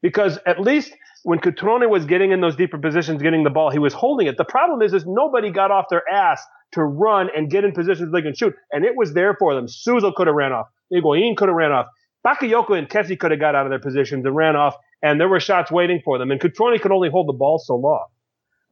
because 0.02 0.38
at 0.46 0.60
least 0.60 0.94
when 1.24 1.40
Cutrone 1.40 1.90
was 1.90 2.06
getting 2.06 2.32
in 2.32 2.42
those 2.42 2.56
deeper 2.56 2.78
positions, 2.78 3.22
getting 3.22 3.44
the 3.44 3.50
ball, 3.50 3.72
he 3.72 3.80
was 3.80 3.94
holding 3.94 4.28
it. 4.28 4.38
The 4.38 4.46
problem 4.46 4.82
is, 4.82 4.94
is 4.94 5.06
nobody 5.06 5.50
got 5.50 5.72
off 5.72 5.86
their 5.90 6.08
ass 6.12 6.46
to 6.74 6.84
run 6.84 7.30
and 7.36 7.50
get 7.50 7.64
in 7.64 7.72
positions 7.72 8.12
they 8.12 8.22
can 8.22 8.36
shoot, 8.36 8.54
and 8.72 8.86
it 8.86 8.96
was 8.96 9.14
there 9.14 9.36
for 9.40 9.56
them. 9.56 9.68
Suso 9.68 10.12
could 10.12 10.28
have 10.28 10.36
ran 10.36 10.52
off. 10.52 10.68
Higuain 10.94 11.36
could 11.36 11.50
have 11.50 11.56
ran 11.56 11.72
off. 11.72 11.88
Bakayoko 12.26 12.78
and 12.78 12.90
Kessie 12.90 13.18
could 13.18 13.32
have 13.32 13.40
got 13.40 13.56
out 13.56 13.66
of 13.66 13.70
their 13.70 13.80
positions 13.80 14.26
and 14.26 14.36
ran 14.36 14.56
off, 14.56 14.76
and 15.02 15.20
there 15.20 15.30
were 15.30 15.40
shots 15.40 15.72
waiting 15.72 16.02
for 16.04 16.18
them. 16.18 16.32
And 16.32 16.40
Cutrone 16.40 16.80
could 16.82 16.92
only 16.92 17.10
hold 17.10 17.28
the 17.28 17.34
ball 17.34 17.60
so 17.60 17.76
long. 17.76 18.08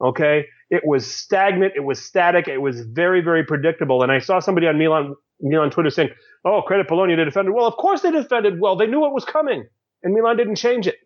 Okay, 0.02 0.45
it 0.70 0.82
was 0.86 1.10
stagnant, 1.10 1.74
it 1.76 1.84
was 1.84 2.03
static, 2.03 2.48
it 2.48 2.57
was 2.57 2.82
very, 2.82 3.22
very 3.22 3.45
predictable. 3.45 4.02
And 4.02 4.11
I 4.11 4.20
saw 4.20 4.40
somebody 4.40 4.68
on 4.68 4.78
Milan, 4.78 5.15
Milan 5.40 5.70
Twitter 5.70 5.91
saying, 5.91 6.10
"Oh, 6.44 6.61
credit 6.61 6.88
Bologna 6.88 7.15
to 7.15 7.24
defend 7.24 7.53
well." 7.53 7.68
Of 7.68 7.76
course 7.76 8.02
they 8.02 8.11
defended 8.11 8.60
well. 8.60 8.76
They 8.76 8.88
knew 8.88 9.06
it 9.06 9.14
was 9.14 9.24
coming, 9.24 9.65
and 10.02 10.14
Milan 10.14 10.36
didn't 10.36 10.56
change 10.56 10.88
it. 10.88 10.98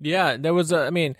Yeah, 0.00 0.36
there 0.36 0.54
was 0.54 0.72
a. 0.72 0.86
I 0.86 0.90
mean, 0.90 1.16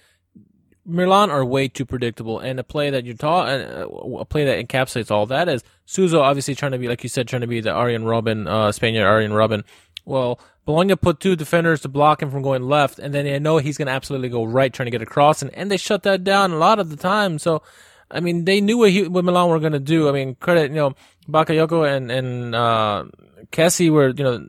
Milan 0.87 1.31
are 1.31 1.45
way 1.45 1.67
too 1.69 1.85
predictable, 1.85 2.39
and 2.39 2.61
a 2.61 2.65
play 2.65 2.91
that 2.91 3.05
you're 3.05 3.17
taught, 3.17 3.49
a 3.49 4.25
play 4.25 4.45
that 4.45 4.67
encapsulates 4.67 5.11
all 5.11 5.27
that 5.27 5.49
is 5.49 5.65
Suso 5.85 6.21
obviously 6.21 6.55
trying 6.55 6.73
to 6.73 6.79
be, 6.79 6.89
like 6.89 7.03
you 7.03 7.09
said, 7.09 7.27
trying 7.27 7.41
to 7.41 7.49
be 7.49 7.61
the 7.61 7.73
Arjen 7.73 8.05
Robben, 8.05 8.49
uh, 8.49 8.71
Spaniard 8.71 9.05
Arjen 9.05 9.33
Robben. 9.33 9.65
Well, 10.05 10.39
Bologna 10.65 10.95
put 10.95 11.19
two 11.19 11.35
defenders 11.35 11.81
to 11.81 11.89
block 11.89 12.23
him 12.23 12.31
from 12.31 12.43
going 12.43 12.63
left, 12.63 12.99
and 13.01 13.13
then 13.13 13.25
they 13.25 13.39
know 13.39 13.59
he's 13.59 13.77
going 13.77 13.87
to 13.87 13.93
absolutely 13.93 14.29
go 14.29 14.45
right, 14.45 14.73
trying 14.73 14.87
to 14.87 14.91
get 14.91 15.03
across, 15.03 15.43
and, 15.43 15.53
and 15.55 15.71
they 15.71 15.77
shut 15.77 16.05
that 16.05 16.23
down 16.23 16.53
a 16.53 16.57
lot 16.57 16.79
of 16.79 16.91
the 16.91 16.97
time. 16.97 17.39
So, 17.39 17.63
I 18.11 18.21
mean, 18.21 18.45
they 18.45 18.61
knew 18.61 18.79
what, 18.79 18.91
he, 18.91 19.09
what 19.09 19.25
Milan 19.25 19.49
were 19.49 19.59
going 19.59 19.73
to 19.73 19.81
do. 19.81 20.09
I 20.09 20.13
mean, 20.13 20.37
credit, 20.37 20.71
you 20.71 20.77
know, 20.77 20.95
Bakayoko 21.29 21.97
and 21.97 22.11
and 22.11 22.55
uh, 22.55 23.05
Kessie 23.51 23.91
were, 23.91 24.11
you 24.11 24.23
know, 24.23 24.47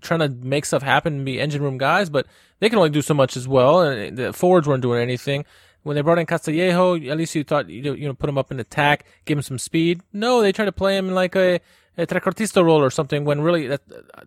trying 0.00 0.20
to 0.20 0.28
make 0.28 0.64
stuff 0.64 0.82
happen 0.82 1.14
and 1.14 1.24
be 1.24 1.40
engine 1.40 1.62
room 1.62 1.78
guys, 1.78 2.10
but 2.10 2.26
they 2.60 2.68
can 2.68 2.78
only 2.78 2.90
do 2.90 3.02
so 3.02 3.14
much 3.14 3.36
as 3.36 3.48
well. 3.48 3.80
And 3.80 4.16
the 4.16 4.32
forwards 4.32 4.68
weren't 4.68 4.82
doing 4.82 5.02
anything. 5.02 5.44
When 5.82 5.96
they 5.96 6.02
brought 6.02 6.18
in 6.18 6.26
Castillejo, 6.26 6.96
at 7.10 7.16
least 7.16 7.34
you 7.34 7.44
thought 7.44 7.68
you 7.68 7.82
know, 7.82 7.92
you 7.92 8.06
know 8.06 8.14
put 8.14 8.28
him 8.28 8.38
up 8.38 8.52
in 8.52 8.60
attack, 8.60 9.04
give 9.24 9.38
him 9.38 9.42
some 9.42 9.58
speed. 9.58 10.00
No, 10.12 10.40
they 10.40 10.52
tried 10.52 10.66
to 10.66 10.72
play 10.72 10.96
him 10.96 11.10
like 11.10 11.34
a 11.34 11.60
a 11.98 12.06
trequartista 12.06 12.64
role 12.64 12.82
or 12.82 12.90
something. 12.90 13.24
When 13.24 13.40
really 13.40 13.66
that 13.66 13.82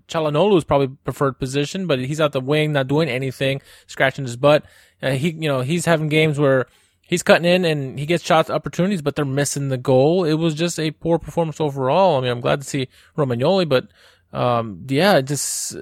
Calhanoglu 0.07 0.57
is 0.57 0.63
probably 0.63 0.87
preferred 1.03 1.39
position, 1.39 1.87
but 1.87 1.99
he's 1.99 2.21
out 2.21 2.33
the 2.33 2.41
wing, 2.41 2.73
not 2.73 2.87
doing 2.87 3.09
anything, 3.09 3.61
scratching 3.87 4.25
his 4.25 4.37
butt. 4.37 4.65
Uh, 5.01 5.11
he 5.11 5.31
you 5.31 5.47
know 5.47 5.61
he's 5.61 5.85
having 5.85 6.09
games 6.09 6.37
where 6.37 6.67
he's 7.01 7.23
cutting 7.23 7.45
in 7.45 7.65
and 7.65 7.97
he 7.97 8.05
gets 8.05 8.23
shots 8.23 8.49
opportunities, 8.49 9.01
but 9.01 9.15
they're 9.15 9.25
missing 9.25 9.69
the 9.69 9.77
goal. 9.77 10.25
It 10.25 10.33
was 10.33 10.55
just 10.55 10.79
a 10.79 10.91
poor 10.91 11.19
performance 11.19 11.61
overall. 11.61 12.17
I 12.17 12.21
mean, 12.21 12.31
I'm 12.31 12.41
glad 12.41 12.61
to 12.61 12.67
see 12.67 12.87
Romagnoli, 13.17 13.67
but 13.67 13.87
um, 14.33 14.85
yeah, 14.89 15.21
just. 15.21 15.75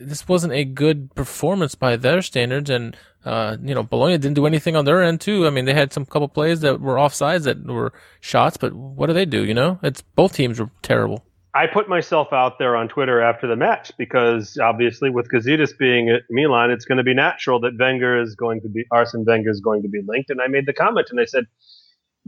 This 0.00 0.28
wasn't 0.28 0.52
a 0.52 0.64
good 0.64 1.14
performance 1.14 1.74
by 1.74 1.96
their 1.96 2.22
standards, 2.22 2.70
and 2.70 2.96
uh, 3.24 3.56
you 3.62 3.74
know 3.74 3.82
Bologna 3.82 4.18
didn't 4.18 4.34
do 4.34 4.46
anything 4.46 4.76
on 4.76 4.84
their 4.84 5.02
end 5.02 5.20
too. 5.20 5.46
I 5.46 5.50
mean, 5.50 5.64
they 5.64 5.74
had 5.74 5.92
some 5.92 6.06
couple 6.06 6.28
plays 6.28 6.60
that 6.60 6.80
were 6.80 6.96
offsides 6.96 7.44
that 7.44 7.64
were 7.66 7.92
shots, 8.20 8.56
but 8.56 8.72
what 8.72 9.06
do 9.06 9.12
they 9.12 9.26
do? 9.26 9.44
You 9.44 9.54
know, 9.54 9.78
it's 9.82 10.02
both 10.02 10.34
teams 10.34 10.60
were 10.60 10.70
terrible. 10.82 11.24
I 11.54 11.66
put 11.66 11.88
myself 11.88 12.32
out 12.32 12.58
there 12.58 12.76
on 12.76 12.88
Twitter 12.88 13.20
after 13.20 13.46
the 13.46 13.56
match 13.56 13.90
because 13.96 14.58
obviously 14.58 15.10
with 15.10 15.30
Gazidis 15.30 15.76
being 15.76 16.10
at 16.10 16.22
Milan, 16.30 16.70
it's 16.70 16.84
going 16.84 16.98
to 16.98 17.04
be 17.04 17.14
natural 17.14 17.58
that 17.60 17.76
Wenger 17.78 18.20
is 18.20 18.34
going 18.34 18.60
to 18.60 18.68
be 18.68 18.84
Arsene 18.92 19.24
Wenger 19.24 19.50
is 19.50 19.60
going 19.60 19.82
to 19.82 19.88
be 19.88 20.02
linked. 20.06 20.30
And 20.30 20.40
I 20.40 20.46
made 20.46 20.66
the 20.66 20.72
comment 20.74 21.08
and 21.10 21.18
I 21.18 21.24
said, 21.24 21.46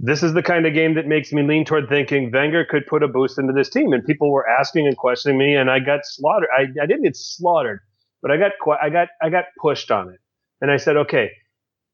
this 0.03 0.23
is 0.23 0.33
the 0.33 0.43
kind 0.43 0.67
of 0.67 0.73
game 0.73 0.95
that 0.95 1.07
makes 1.07 1.31
me 1.31 1.43
lean 1.43 1.67
toward 1.67 1.89
thinking 1.89 2.31
Wenger 2.33 2.65
could 2.65 2.87
put 2.87 3.03
a 3.03 3.09
boost 3.09 3.39
into 3.39 3.53
this 3.53 3.69
team. 3.69 3.93
And 3.93 4.03
people 4.05 4.31
were 4.31 4.49
asking 4.49 4.87
and 4.87 4.97
questioning 4.97 5.39
me, 5.39 5.55
and 5.55 5.71
I 5.71 5.79
got 5.79 6.01
slaughtered. 6.05 6.49
I, 6.57 6.63
I 6.83 6.87
didn't 6.87 7.03
get 7.03 7.17
slaughtered, 7.17 7.81
but 8.23 8.31
I 8.31 8.39
got 8.39 8.53
I 8.81 8.89
got 8.89 9.09
I 9.23 9.29
got 9.29 9.45
pushed 9.61 9.91
on 9.91 10.09
it. 10.09 10.19
And 10.63 10.71
I 10.71 10.79
said, 10.79 10.97
okay, 10.97 11.31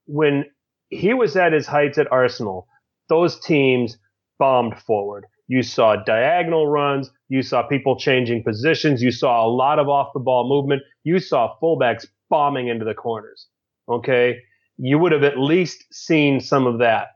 when 0.06 0.44
he 0.88 1.14
was 1.14 1.36
at 1.36 1.52
his 1.52 1.66
heights 1.66 1.98
at 1.98 2.10
Arsenal, 2.12 2.68
those 3.08 3.40
teams 3.40 3.98
bombed 4.38 4.78
forward. 4.78 5.26
You 5.48 5.62
saw 5.62 5.96
diagonal 5.96 6.68
runs. 6.68 7.10
You 7.28 7.42
saw 7.42 7.66
people 7.66 7.98
changing 7.98 8.44
positions. 8.44 9.02
You 9.02 9.10
saw 9.10 9.44
a 9.44 9.50
lot 9.50 9.78
of 9.80 9.88
off 9.88 10.12
the 10.14 10.20
ball 10.20 10.48
movement. 10.48 10.82
You 11.02 11.18
saw 11.18 11.54
fullbacks 11.60 12.06
bombing 12.30 12.68
into 12.68 12.84
the 12.84 12.94
corners. 12.94 13.48
Okay. 13.88 14.38
You 14.76 14.98
would 14.98 15.12
have 15.12 15.22
at 15.22 15.38
least 15.38 15.84
seen 15.92 16.40
some 16.40 16.66
of 16.66 16.78
that 16.80 17.15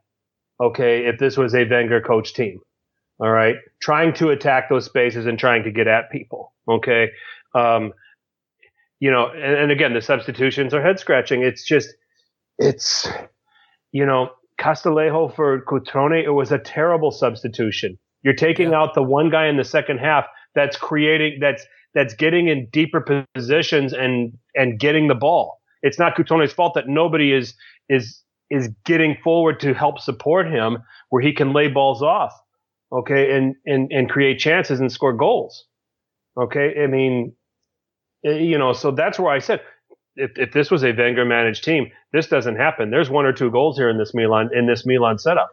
okay, 0.61 1.07
if 1.07 1.19
this 1.19 1.37
was 1.37 1.55
a 1.55 1.65
Wenger 1.65 2.01
coach 2.01 2.35
team. 2.35 2.61
All 3.19 3.31
right. 3.31 3.57
Trying 3.81 4.15
to 4.15 4.31
attack 4.31 4.69
those 4.69 4.87
spaces 4.87 5.27
and 5.27 5.39
trying 5.39 5.65
to 5.65 5.71
get 5.71 5.87
at 5.87 6.11
people. 6.11 6.53
Okay. 6.69 7.11
Um, 7.55 7.93
you 8.99 9.11
know, 9.11 9.29
and, 9.29 9.55
and 9.55 9.71
again, 9.71 9.93
the 9.93 10.01
substitutions 10.01 10.73
are 10.73 10.83
head 10.83 10.99
scratching. 10.99 11.43
It's 11.43 11.67
just, 11.67 11.89
it's, 12.59 13.09
you 13.93 14.07
know, 14.07 14.31
Castillejo 14.59 15.29
for 15.29 15.63
Cutrone, 15.65 16.23
it 16.23 16.31
was 16.31 16.53
a 16.53 16.59
terrible 16.59 17.11
substitution. 17.11 17.99
You're 18.23 18.35
taking 18.35 18.71
yeah. 18.71 18.81
out 18.81 18.95
the 18.95 19.03
one 19.03 19.31
guy 19.31 19.49
in 19.49 19.57
the 19.57 19.65
second 19.65 19.99
half 19.99 20.27
that's 20.55 20.77
creating, 20.77 21.39
that's, 21.41 21.65
that's 21.95 22.15
getting 22.15 22.49
in 22.49 22.69
deeper 22.71 23.27
positions 23.35 23.93
and, 23.93 24.37
and 24.55 24.79
getting 24.79 25.09
the 25.09 25.15
ball. 25.15 25.61
It's 25.83 25.99
not 25.99 26.15
Cutrone's 26.15 26.53
fault 26.53 26.75
that 26.75 26.89
nobody 26.89 27.33
is, 27.33 27.55
is 27.89 28.23
is 28.51 28.69
getting 28.85 29.17
forward 29.23 29.61
to 29.61 29.75
help 29.75 30.01
support 30.01 30.47
him 30.51 30.79
where 31.11 31.23
he 31.23 31.33
can 31.33 31.53
lay 31.53 31.69
balls 31.69 32.03
off, 32.03 32.33
okay, 32.93 33.37
and 33.37 33.55
and 33.67 33.91
and 33.93 34.11
create 34.11 34.39
chances 34.39 34.81
and 34.81 34.91
score 34.91 35.13
goals. 35.13 35.67
Okay, 36.37 36.83
I 36.83 36.87
mean, 36.87 37.35
eh, 38.25 38.39
you 38.39 38.59
know, 38.59 38.73
so 38.73 38.91
that's 38.91 39.19
where 39.19 39.33
I 39.33 39.39
said 39.39 39.61
if 40.17 40.33
if 40.37 40.53
this 40.53 40.71
was 40.71 40.85
a 40.85 40.93
Wenger 40.93 41.25
managed 41.25 41.65
team, 41.65 41.91
this 42.13 42.29
doesn't 42.29 42.57
happen. 42.57 42.91
There's 42.91 43.11
one 43.11 43.27
or 43.27 43.33
two 43.33 43.51
goals 43.51 43.77
here 43.77 43.91
in 43.91 43.99
this 43.99 44.15
Milan 44.15 44.51
in 44.53 44.67
this 44.67 44.85
Milan 44.87 45.19
setup. 45.19 45.51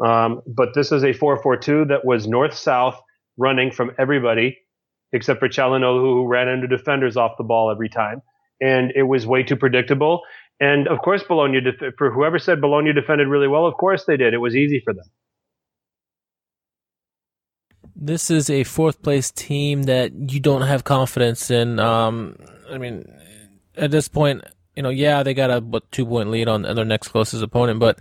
Um, 0.00 0.42
but 0.46 0.70
this 0.74 0.90
is 0.90 1.04
a 1.04 1.12
4-4-2 1.12 1.88
that 1.88 2.04
was 2.04 2.26
north-south 2.26 3.00
running 3.36 3.70
from 3.70 3.92
everybody 4.00 4.58
except 5.12 5.40
for 5.40 5.48
Calhanoglu, 5.48 6.00
who 6.00 6.26
ran 6.26 6.48
into 6.48 6.66
defenders 6.66 7.16
off 7.16 7.32
the 7.36 7.44
ball 7.44 7.70
every 7.70 7.88
time. 7.88 8.22
And 8.60 8.92
it 8.94 9.02
was 9.02 9.26
way 9.26 9.42
too 9.42 9.56
predictable. 9.56 10.22
And 10.62 10.86
of 10.86 11.00
course, 11.00 11.24
Bologna, 11.24 11.58
for 11.98 12.12
whoever 12.12 12.38
said 12.38 12.60
Bologna 12.60 12.92
defended 12.92 13.26
really 13.26 13.48
well, 13.48 13.66
of 13.66 13.74
course 13.74 14.04
they 14.04 14.16
did. 14.16 14.32
It 14.32 14.38
was 14.38 14.54
easy 14.54 14.80
for 14.84 14.94
them. 14.94 15.06
This 17.96 18.30
is 18.30 18.48
a 18.48 18.62
fourth 18.62 19.02
place 19.02 19.32
team 19.32 19.82
that 19.84 20.12
you 20.30 20.38
don't 20.38 20.62
have 20.62 20.84
confidence 20.84 21.50
in. 21.50 21.80
Um, 21.80 22.36
I 22.70 22.78
mean, 22.78 23.04
at 23.76 23.90
this 23.90 24.06
point, 24.06 24.44
you 24.76 24.84
know, 24.84 24.90
yeah, 24.90 25.24
they 25.24 25.34
got 25.34 25.50
a 25.50 25.58
what, 25.58 25.90
two 25.90 26.06
point 26.06 26.30
lead 26.30 26.46
on 26.46 26.62
their 26.62 26.84
next 26.84 27.08
closest 27.08 27.42
opponent, 27.42 27.80
but 27.80 27.98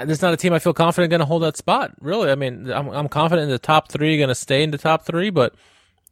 it's 0.00 0.20
not 0.20 0.34
a 0.34 0.36
team 0.36 0.52
I 0.52 0.58
feel 0.58 0.74
confident 0.74 1.08
going 1.08 1.20
to 1.20 1.26
hold 1.26 1.44
that 1.44 1.56
spot. 1.56 1.92
Really, 2.02 2.30
I 2.30 2.34
mean, 2.34 2.70
I'm, 2.70 2.88
I'm 2.90 3.08
confident 3.08 3.44
in 3.44 3.50
the 3.50 3.58
top 3.58 3.90
three, 3.90 4.18
going 4.18 4.28
to 4.28 4.34
stay 4.34 4.62
in 4.62 4.70
the 4.70 4.76
top 4.76 5.06
three, 5.06 5.30
but 5.30 5.54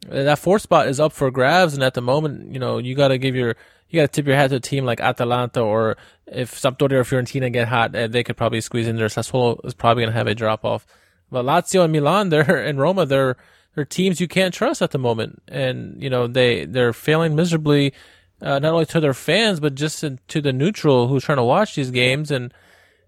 that 0.07 0.39
fourth 0.39 0.63
spot 0.63 0.89
is 0.89 1.01
up 1.01 1.13
for 1.13 1.31
grabs. 1.31 1.75
And 1.75 1.83
at 1.83 1.95
the 1.95 2.01
moment, 2.01 2.53
you 2.53 2.59
know, 2.59 2.79
you 2.79 2.95
got 2.95 3.09
to 3.09 3.19
give 3.19 3.35
your 3.35 3.57
you 3.89 4.01
got 4.01 4.13
to 4.13 4.15
tip 4.15 4.27
your 4.27 4.37
hat 4.37 4.51
to 4.51 4.57
a 4.57 4.61
team 4.61 4.85
like 4.85 5.01
Atalanta 5.01 5.61
or 5.61 5.97
if 6.27 6.55
Sampdoria 6.55 6.93
or 6.93 7.05
Fiorentina 7.05 7.51
get 7.51 7.69
hot, 7.69 7.95
eh, 7.95 8.07
they 8.07 8.23
could 8.23 8.37
probably 8.37 8.61
squeeze 8.61 8.87
in 8.87 8.97
there. 8.97 9.09
Sassuolo 9.09 9.65
is 9.65 9.75
probably 9.75 10.03
going 10.03 10.13
to 10.13 10.19
have 10.19 10.27
a 10.27 10.35
drop 10.35 10.65
off. 10.65 10.87
But 11.31 11.45
Lazio 11.45 11.85
and 11.85 11.93
Milan, 11.93 12.29
they're 12.31 12.57
and 12.57 12.79
Roma, 12.79 13.07
they're 13.07 13.37
they're 13.75 13.85
teams 13.85 14.21
you 14.21 14.29
can't 14.29 14.55
trust 14.55 14.83
at 14.83 14.91
the 14.91 14.99
moment, 14.99 15.43
and 15.49 16.03
you 16.03 16.11
know 16.11 16.27
they 16.27 16.65
they're 16.65 16.93
failing 16.93 17.37
miserably, 17.37 17.95
uh, 18.43 18.59
not 18.59 18.73
only 18.73 18.87
to 18.87 19.01
their 19.01 19.15
fans 19.15 19.61
but 19.61 19.75
just 19.75 20.01
to 20.01 20.41
the 20.41 20.53
neutral 20.53 21.09
who's 21.09 21.25
trying 21.25 21.37
to 21.37 21.45
watch 21.45 21.75
these 21.75 21.91
games, 21.91 22.31
and 22.31 22.53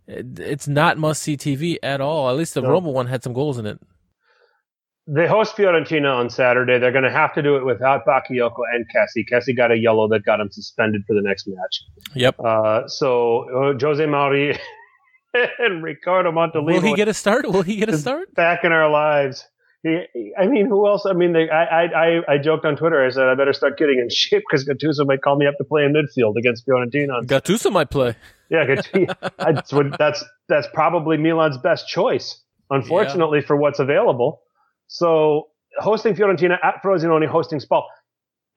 it's 0.06 0.68
not 0.68 0.98
must 0.98 1.22
see 1.22 1.36
TV 1.36 1.78
at 1.82 2.00
all. 2.00 2.30
At 2.30 2.36
least 2.36 2.54
the 2.54 2.62
no. 2.62 2.70
Roma 2.70 2.90
one 2.90 3.06
had 3.06 3.22
some 3.22 3.32
goals 3.32 3.58
in 3.58 3.66
it 3.66 3.80
they 5.12 5.26
host 5.26 5.56
Fiorentina 5.56 6.14
on 6.14 6.30
Saturday. 6.30 6.78
They're 6.78 6.92
going 6.92 7.04
to 7.04 7.10
have 7.10 7.34
to 7.34 7.42
do 7.42 7.56
it 7.56 7.64
without 7.64 8.06
Bakayoko 8.06 8.62
and 8.72 8.86
Kessie. 8.94 9.24
Kessie 9.28 9.56
got 9.56 9.72
a 9.72 9.76
yellow 9.76 10.08
that 10.08 10.24
got 10.24 10.40
him 10.40 10.50
suspended 10.52 11.02
for 11.04 11.14
the 11.14 11.22
next 11.22 11.48
match. 11.48 11.82
Yep. 12.14 12.38
Uh, 12.38 12.86
so 12.86 13.72
uh, 13.72 13.78
Jose 13.80 14.06
Mauri 14.06 14.56
and 15.58 15.82
Riccardo 15.82 16.30
Montolivo. 16.30 16.74
Will 16.74 16.80
he 16.80 16.94
get 16.94 17.08
a 17.08 17.14
start? 17.14 17.44
Will 17.44 17.62
he 17.62 17.76
get 17.76 17.88
a 17.88 17.98
start? 17.98 18.32
Back 18.34 18.62
in 18.62 18.70
our 18.70 18.88
lives. 18.88 19.44
He, 19.82 20.32
I 20.38 20.46
mean, 20.46 20.66
who 20.66 20.86
else? 20.86 21.06
I 21.06 21.14
mean, 21.14 21.32
they, 21.32 21.48
I, 21.50 21.86
I, 21.86 22.34
I 22.34 22.38
joked 22.38 22.64
on 22.64 22.76
Twitter. 22.76 23.04
I 23.04 23.10
said 23.10 23.24
I 23.24 23.34
better 23.34 23.54
start 23.54 23.78
getting 23.78 23.98
in 23.98 24.10
shape 24.10 24.44
because 24.48 24.64
Gattuso 24.64 25.06
might 25.06 25.22
call 25.22 25.36
me 25.36 25.46
up 25.46 25.56
to 25.58 25.64
play 25.64 25.84
in 25.84 25.92
midfield 25.92 26.36
against 26.36 26.66
Fiorentina. 26.66 27.24
Gattuso 27.24 27.72
might 27.72 27.90
play. 27.90 28.14
Yeah, 28.48 28.76
that's 29.38 29.72
what, 29.72 29.98
that's 29.98 30.24
that's 30.48 30.68
probably 30.74 31.16
Milan's 31.16 31.58
best 31.58 31.88
choice. 31.88 32.42
Unfortunately, 32.68 33.40
yeah. 33.40 33.46
for 33.46 33.56
what's 33.56 33.80
available. 33.80 34.42
So 34.90 35.48
hosting 35.78 36.14
Fiorentina 36.14 36.58
at 36.64 36.82
Frosinone, 36.82 37.26
hosting 37.28 37.60
Spal, 37.60 37.84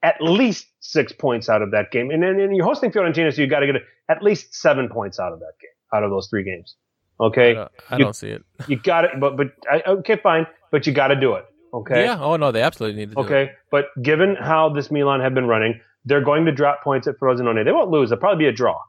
at 0.02 0.16
least 0.20 0.66
six 0.80 1.12
points 1.12 1.48
out 1.48 1.62
of 1.62 1.70
that 1.70 1.92
game. 1.92 2.10
And 2.10 2.22
then 2.22 2.54
you're 2.54 2.66
hosting 2.66 2.90
Fiorentina, 2.90 3.32
so 3.32 3.40
you 3.40 3.46
got 3.46 3.60
to 3.60 3.66
get 3.66 3.76
at 4.08 4.20
least 4.22 4.52
seven 4.52 4.88
points 4.88 5.20
out 5.20 5.32
of 5.32 5.38
that 5.38 5.52
game, 5.60 5.70
out 5.92 6.02
of 6.02 6.10
those 6.10 6.26
three 6.28 6.42
games. 6.42 6.74
Okay, 7.20 7.52
I 7.52 7.54
don't, 7.54 7.72
I 7.90 7.98
don't 7.98 8.16
see 8.16 8.30
it. 8.30 8.42
You 8.68 8.76
got 8.76 9.04
it, 9.04 9.12
but 9.20 9.36
but 9.36 9.52
okay, 9.86 10.16
fine, 10.16 10.46
but 10.72 10.86
you 10.88 10.92
got 10.92 11.08
to 11.08 11.16
do 11.16 11.34
it. 11.34 11.46
Okay. 11.72 12.04
Yeah. 12.04 12.18
Oh 12.20 12.34
no, 12.36 12.50
they 12.50 12.62
absolutely 12.62 12.98
need 12.98 13.12
to. 13.12 13.20
okay, 13.20 13.52
but 13.70 13.86
given 14.02 14.34
how 14.34 14.68
this 14.68 14.90
Milan 14.90 15.20
have 15.20 15.34
been 15.34 15.46
running, 15.46 15.80
they're 16.04 16.20
going 16.24 16.44
to 16.46 16.52
drop 16.52 16.82
points 16.82 17.06
at 17.06 17.16
Frosinone. 17.20 17.64
They 17.64 17.70
won't 17.70 17.90
lose. 17.90 18.10
They'll 18.10 18.18
probably 18.18 18.44
be 18.44 18.48
a 18.48 18.52
draw. 18.52 18.80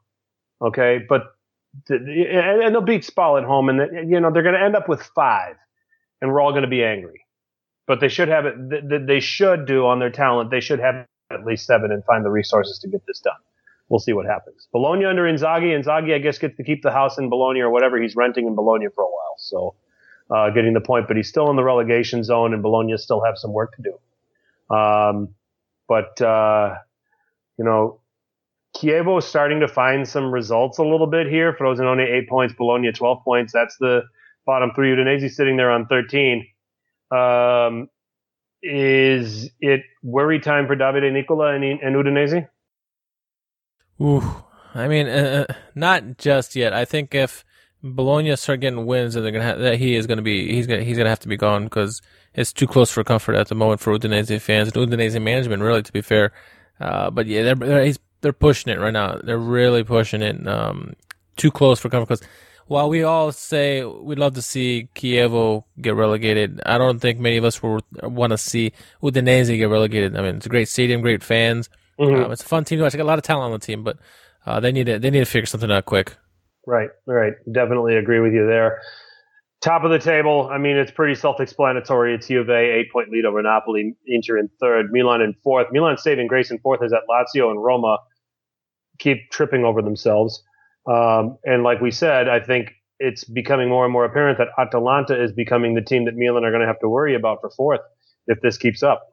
Okay, 0.64 1.00
but 1.08 1.36
the, 1.88 1.96
and 2.66 2.74
they'll 2.74 2.82
beat 2.82 3.04
Spal 3.06 3.38
at 3.38 3.44
home, 3.44 3.70
and 3.70 4.10
you 4.10 4.20
know 4.20 4.32
they're 4.32 4.44
going 4.44 4.56
to 4.56 4.62
end 4.62 4.76
up 4.76 4.90
with 4.90 5.04
five, 5.04 5.56
and 6.22 6.32
we're 6.32 6.42
all 6.42 6.52
going 6.52 6.64
to 6.64 6.68
be 6.70 6.84
angry. 6.84 7.25
But 7.88 8.00
they 8.00 8.10
should 8.10 8.30
have 8.30 8.46
it. 8.46 9.08
They 9.08 9.20
should 9.20 9.66
do 9.68 9.86
on 9.86 10.00
their 10.00 10.10
talent. 10.10 10.50
They 10.50 10.60
should 10.60 10.80
have 10.80 11.06
at 11.32 11.46
least 11.46 11.66
seven 11.66 11.92
and 11.92 12.04
find 12.06 12.26
the 12.26 12.30
resources 12.30 12.80
to 12.80 12.88
get 12.88 13.06
this 13.08 13.20
done. 13.20 13.34
We'll 13.90 14.00
see 14.00 14.14
what 14.14 14.26
happens. 14.26 14.68
Bologna 14.72 15.06
under 15.06 15.24
Inzaghi. 15.24 15.80
Inzaghi, 15.80 16.16
I 16.16 16.18
guess, 16.18 16.40
gets 16.40 16.58
to 16.58 16.64
keep 16.64 16.82
the 16.82 16.92
house 16.92 17.20
in 17.20 17.30
Bologna 17.30 17.62
or 17.62 17.70
whatever 17.70 18.02
he's 18.02 18.16
renting 18.16 18.48
in 18.48 18.56
Bologna 18.56 18.88
for 18.96 19.04
a 19.04 19.08
while. 19.08 19.36
So, 19.38 19.76
uh, 20.32 20.50
getting 20.50 20.74
the 20.74 20.82
point, 20.82 21.08
but 21.08 21.16
he's 21.18 21.30
still 21.30 21.52
in 21.52 21.56
the 21.56 21.64
relegation 21.64 22.24
zone, 22.24 22.54
and 22.54 22.64
Bologna 22.64 22.98
still 22.98 23.24
have 23.24 23.38
some 23.38 23.54
work 23.54 23.76
to 23.76 23.84
do. 23.84 24.76
Um, 24.76 25.36
but 25.88 26.20
uh, 26.20 26.76
you 27.58 27.66
know, 27.66 28.00
Chievo 28.76 29.20
is 29.20 29.26
starting 29.26 29.60
to 29.60 29.68
find 29.68 30.08
some 30.08 30.32
results 30.32 30.80
a 30.80 30.84
little 30.84 31.08
bit 31.08 31.28
here. 31.28 31.54
Frosinone 31.54 32.04
eight 32.04 32.28
points, 32.28 32.56
Bologna 32.58 32.92
twelve 32.92 33.24
points. 33.24 33.54
That's 33.54 33.78
the 33.78 34.02
bottom 34.48 34.72
three. 34.74 34.96
Udinese 34.96 35.30
sitting 35.32 35.58
there 35.58 35.70
on 35.70 35.86
thirteen. 35.86 36.48
Um, 37.12 37.90
is 38.62 39.50
it 39.62 39.82
worry 40.02 40.40
time 40.40 40.68
for 40.68 40.76
Davide 40.76 41.12
Nicola 41.12 41.54
and, 41.54 41.64
and 41.64 41.96
Udinese? 41.96 42.48
Ooh, 44.02 44.44
I 44.74 44.88
mean, 44.88 45.08
uh, 45.08 45.46
uh, 45.48 45.54
not 45.76 46.18
just 46.18 46.56
yet. 46.56 46.74
I 46.74 46.84
think 46.84 47.14
if 47.14 47.46
Bologna 47.84 48.36
start 48.36 48.62
getting 48.62 48.86
wins, 48.86 49.16
and 49.16 49.24
they're 49.24 49.32
gonna 49.32 49.58
that 49.58 49.78
he 49.78 49.96
is 49.96 50.08
gonna 50.08 50.22
be 50.22 50.52
he's 50.54 50.68
gonna 50.68 50.84
he's 50.84 50.98
gonna 50.98 51.10
have 51.10 51.20
to 51.20 51.28
be 51.28 51.38
gone 51.38 51.66
because 51.66 52.02
it's 52.34 52.52
too 52.52 52.68
close 52.68 52.92
for 52.92 53.04
comfort 53.04 53.36
at 53.36 53.48
the 53.48 53.56
moment 53.56 53.80
for 53.80 53.98
Udinese 53.98 54.42
fans 54.42 54.70
and 54.70 54.92
Udinese 54.92 55.22
management. 55.22 55.62
Really, 55.62 55.84
to 55.84 55.94
be 55.94 56.02
fair, 56.02 56.34
uh, 56.80 57.10
but 57.12 57.28
yeah, 57.28 57.44
they're 57.44 57.56
they're, 57.56 57.94
they're 58.22 58.34
pushing 58.34 58.74
it 58.74 58.80
right 58.80 58.92
now. 58.92 59.20
They're 59.24 59.38
really 59.38 59.84
pushing 59.84 60.22
it. 60.22 60.46
Um, 60.48 60.96
too 61.36 61.52
close 61.52 61.80
for 61.80 61.90
comfort 61.90 62.08
because 62.08 62.28
while 62.68 62.90
we 62.90 63.04
all 63.04 63.32
say 63.32 63.84
we'd 63.84 64.20
love 64.20 64.36
to 64.36 64.42
see 64.42 64.90
Chievo 64.96 65.64
get 65.80 65.96
relegated, 65.96 66.62
I 66.66 66.78
don't 66.78 67.00
think 67.00 67.20
many 67.20 67.38
of 67.38 67.46
us 67.46 67.62
will 67.62 67.82
want 68.02 68.32
to 68.32 68.38
see 68.38 68.74
Udinese 69.04 69.56
get 69.58 69.70
relegated. 69.70 70.16
I 70.16 70.22
mean, 70.22 70.38
it's 70.38 70.46
a 70.46 70.50
great 70.50 70.68
stadium, 70.68 71.02
great 71.02 71.24
fans. 71.24 71.70
Mm-hmm. 72.00 72.26
Um, 72.26 72.32
it's 72.32 72.44
a 72.44 72.48
fun 72.48 72.66
team 72.66 72.80
to 72.80 72.84
watch. 72.84 72.94
Got 72.94 73.04
a 73.04 73.06
lot 73.06 73.20
of 73.20 73.24
talent 73.24 73.46
on 73.46 73.60
the 73.60 73.66
team, 73.66 73.84
but 73.84 73.98
uh, 74.46 74.60
they 74.60 74.72
need 74.72 74.86
to 74.88 75.00
they 75.00 75.10
need 75.10 75.20
to 75.20 75.26
figure 75.26 75.46
something 75.46 75.72
out 75.72 75.86
quick. 75.86 76.18
Right, 76.68 76.90
right. 77.06 77.34
Definitely 77.52 77.96
agree 77.96 78.20
with 78.20 78.34
you 78.34 78.48
there. 78.48 78.82
Top 79.62 79.84
of 79.84 79.92
the 79.92 80.00
table. 80.00 80.50
I 80.52 80.58
mean, 80.58 80.78
it's 80.78 80.92
pretty 80.92 81.16
self-explanatory. 81.16 82.16
It's 82.16 82.28
Juve, 82.28 82.50
eight-point 82.50 83.10
lead 83.10 83.26
over 83.26 83.42
Napoli. 83.42 83.96
Inter 84.06 84.38
in 84.38 84.50
third. 84.60 84.88
Milan 84.92 85.22
in 85.22 85.34
fourth. 85.44 85.68
Milan's 85.72 86.04
saving 86.04 86.28
grace 86.28 86.52
in 86.52 86.60
fourth 86.60 86.84
is 86.84 86.94
at 86.94 87.02
Lazio 87.10 87.50
and 87.50 87.64
Roma 87.64 87.98
keep 89.00 89.30
tripping 89.32 89.64
over 89.64 89.82
themselves. 89.82 90.44
Um, 90.88 91.38
and 91.44 91.64
like 91.64 91.82
we 91.82 91.92
said, 91.92 92.28
I 92.30 92.40
think 92.40 92.74
it's 93.00 93.24
becoming 93.24 93.70
more 93.70 93.84
and 93.84 93.92
more 93.92 94.06
apparent 94.06 94.38
that 94.38 94.50
Atalanta 94.58 95.22
is 95.22 95.32
becoming 95.32 95.74
the 95.74 95.82
team 95.82 96.06
that 96.06 96.16
Milan 96.16 96.46
are 96.46 96.52
going 96.52 96.62
to 96.62 96.68
have 96.68 96.80
to 96.80 96.90
worry 96.90 97.16
about 97.16 97.42
for 97.42 97.50
fourth 97.50 97.82
if 98.28 98.40
this 98.42 98.58
keeps 98.58 98.84
up. 98.84 99.10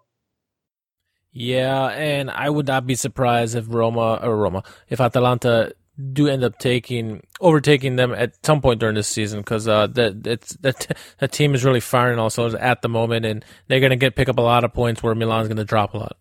Yeah, 1.32 1.86
and 1.86 2.30
I 2.30 2.50
would 2.50 2.66
not 2.66 2.86
be 2.86 2.94
surprised 2.94 3.56
if 3.56 3.64
Roma 3.68 4.20
or 4.22 4.36
Roma, 4.36 4.62
if 4.88 5.00
Atalanta 5.00 5.72
do 6.12 6.26
end 6.28 6.42
up 6.42 6.58
taking 6.58 7.22
overtaking 7.40 7.96
them 7.96 8.12
at 8.12 8.34
some 8.44 8.60
point 8.60 8.80
during 8.80 8.94
this 8.94 9.08
season 9.08 9.40
because 9.40 9.68
uh, 9.68 9.86
that 9.88 10.22
that 10.22 10.96
that 11.18 11.32
team 11.32 11.54
is 11.54 11.64
really 11.64 11.80
firing 11.80 12.18
also 12.18 12.54
at 12.56 12.82
the 12.82 12.88
moment, 12.88 13.24
and 13.24 13.44
they're 13.68 13.80
going 13.80 13.90
to 13.90 13.96
get 13.96 14.14
pick 14.14 14.28
up 14.28 14.38
a 14.38 14.42
lot 14.42 14.64
of 14.64 14.74
points 14.74 15.02
where 15.02 15.14
Milan's 15.14 15.48
going 15.48 15.56
to 15.56 15.64
drop 15.64 15.94
a 15.94 15.98
lot. 15.98 16.16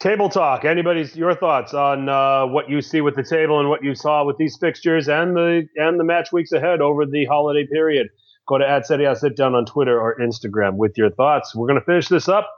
Table 0.00 0.30
talk. 0.30 0.64
Anybody's 0.64 1.14
your 1.14 1.34
thoughts 1.34 1.74
on 1.74 2.08
uh, 2.08 2.46
what 2.46 2.70
you 2.70 2.80
see 2.80 3.02
with 3.02 3.16
the 3.16 3.22
table 3.22 3.60
and 3.60 3.68
what 3.68 3.84
you 3.84 3.94
saw 3.94 4.24
with 4.24 4.38
these 4.38 4.56
fixtures 4.56 5.10
and 5.10 5.36
the 5.36 5.68
and 5.76 6.00
the 6.00 6.04
match 6.04 6.32
weeks 6.32 6.52
ahead 6.52 6.80
over 6.80 7.04
the 7.04 7.26
holiday 7.26 7.66
period. 7.66 8.08
Go 8.48 8.56
to 8.56 8.66
at 8.66 8.86
Sit 8.86 9.36
Down 9.36 9.54
on 9.54 9.66
Twitter 9.66 10.00
or 10.00 10.16
Instagram 10.18 10.76
with 10.76 10.96
your 10.96 11.10
thoughts. 11.10 11.54
We're 11.54 11.66
going 11.66 11.78
to 11.78 11.84
finish 11.84 12.08
this 12.08 12.30
up 12.30 12.50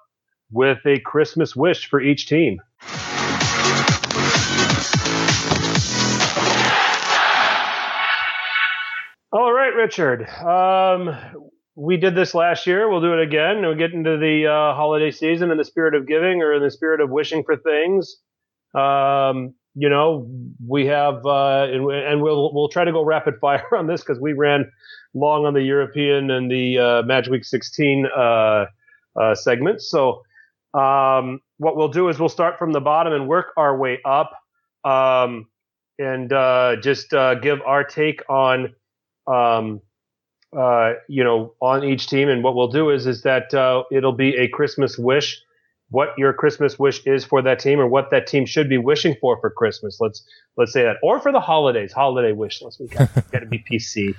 with 0.52 0.78
a 0.86 1.00
Christmas 1.00 1.56
wish 1.56 1.88
for 1.88 2.00
each 2.00 2.28
team. 2.28 2.60
All 9.32 9.52
right, 9.52 9.74
Richard. 9.74 10.28
Um, 10.28 11.52
we 11.74 11.96
did 11.96 12.14
this 12.14 12.34
last 12.34 12.66
year. 12.66 12.88
We'll 12.88 13.00
do 13.00 13.14
it 13.14 13.22
again. 13.22 13.62
We'll 13.62 13.76
get 13.76 13.92
into 13.92 14.18
the 14.18 14.46
uh, 14.46 14.74
holiday 14.74 15.10
season 15.10 15.50
in 15.50 15.58
the 15.58 15.64
spirit 15.64 15.94
of 15.94 16.06
giving 16.06 16.42
or 16.42 16.54
in 16.54 16.62
the 16.62 16.70
spirit 16.70 17.00
of 17.00 17.10
wishing 17.10 17.44
for 17.44 17.56
things. 17.56 18.16
Um, 18.74 19.54
you 19.74 19.88
know, 19.88 20.28
we 20.66 20.86
have, 20.86 21.24
uh, 21.24 21.64
and, 21.64 21.90
and, 21.90 22.22
we'll 22.22 22.52
we'll 22.52 22.68
try 22.68 22.84
to 22.84 22.92
go 22.92 23.02
rapid 23.04 23.34
fire 23.40 23.66
on 23.76 23.86
this 23.86 24.02
because 24.02 24.20
we 24.20 24.34
ran 24.34 24.70
long 25.14 25.46
on 25.46 25.54
the 25.54 25.62
European 25.62 26.30
and 26.30 26.50
the 26.50 26.78
uh, 26.78 27.30
Week 27.30 27.44
16 27.44 28.06
uh, 28.06 28.66
uh, 29.18 29.34
segments. 29.34 29.90
So, 29.90 30.22
um, 30.74 31.40
what 31.56 31.76
we'll 31.76 31.88
do 31.88 32.08
is 32.08 32.18
we'll 32.18 32.28
start 32.28 32.58
from 32.58 32.72
the 32.72 32.80
bottom 32.80 33.14
and 33.14 33.28
work 33.28 33.52
our 33.56 33.76
way 33.76 33.98
up, 34.04 34.32
um, 34.84 35.46
and 35.98 36.32
uh, 36.32 36.76
just 36.82 37.10
give 37.10 37.62
our 37.62 37.84
take 37.84 38.22
on. 38.28 38.74
Uh, 40.56 40.94
you 41.08 41.24
know, 41.24 41.54
on 41.60 41.82
each 41.82 42.08
team. 42.08 42.28
And 42.28 42.42
what 42.44 42.54
we'll 42.54 42.68
do 42.68 42.90
is, 42.90 43.06
is 43.06 43.22
that 43.22 43.54
uh, 43.54 43.84
it'll 43.90 44.12
be 44.12 44.36
a 44.36 44.48
Christmas 44.48 44.98
wish, 44.98 45.40
what 45.88 46.10
your 46.18 46.34
Christmas 46.34 46.78
wish 46.78 47.06
is 47.06 47.24
for 47.24 47.40
that 47.40 47.58
team, 47.58 47.80
or 47.80 47.86
what 47.86 48.10
that 48.10 48.26
team 48.26 48.44
should 48.44 48.68
be 48.68 48.76
wishing 48.76 49.16
for 49.18 49.40
for 49.40 49.48
Christmas. 49.48 49.98
Let's 49.98 50.22
let's 50.58 50.72
say 50.72 50.82
that, 50.82 50.96
or 51.02 51.20
for 51.20 51.32
the 51.32 51.40
holidays, 51.40 51.92
holiday 51.92 52.32
wish 52.32 52.60
list. 52.60 52.80
We 52.80 52.88
got, 52.88 53.14
got 53.32 53.38
to 53.40 53.46
be 53.46 53.64
PC. 53.70 54.14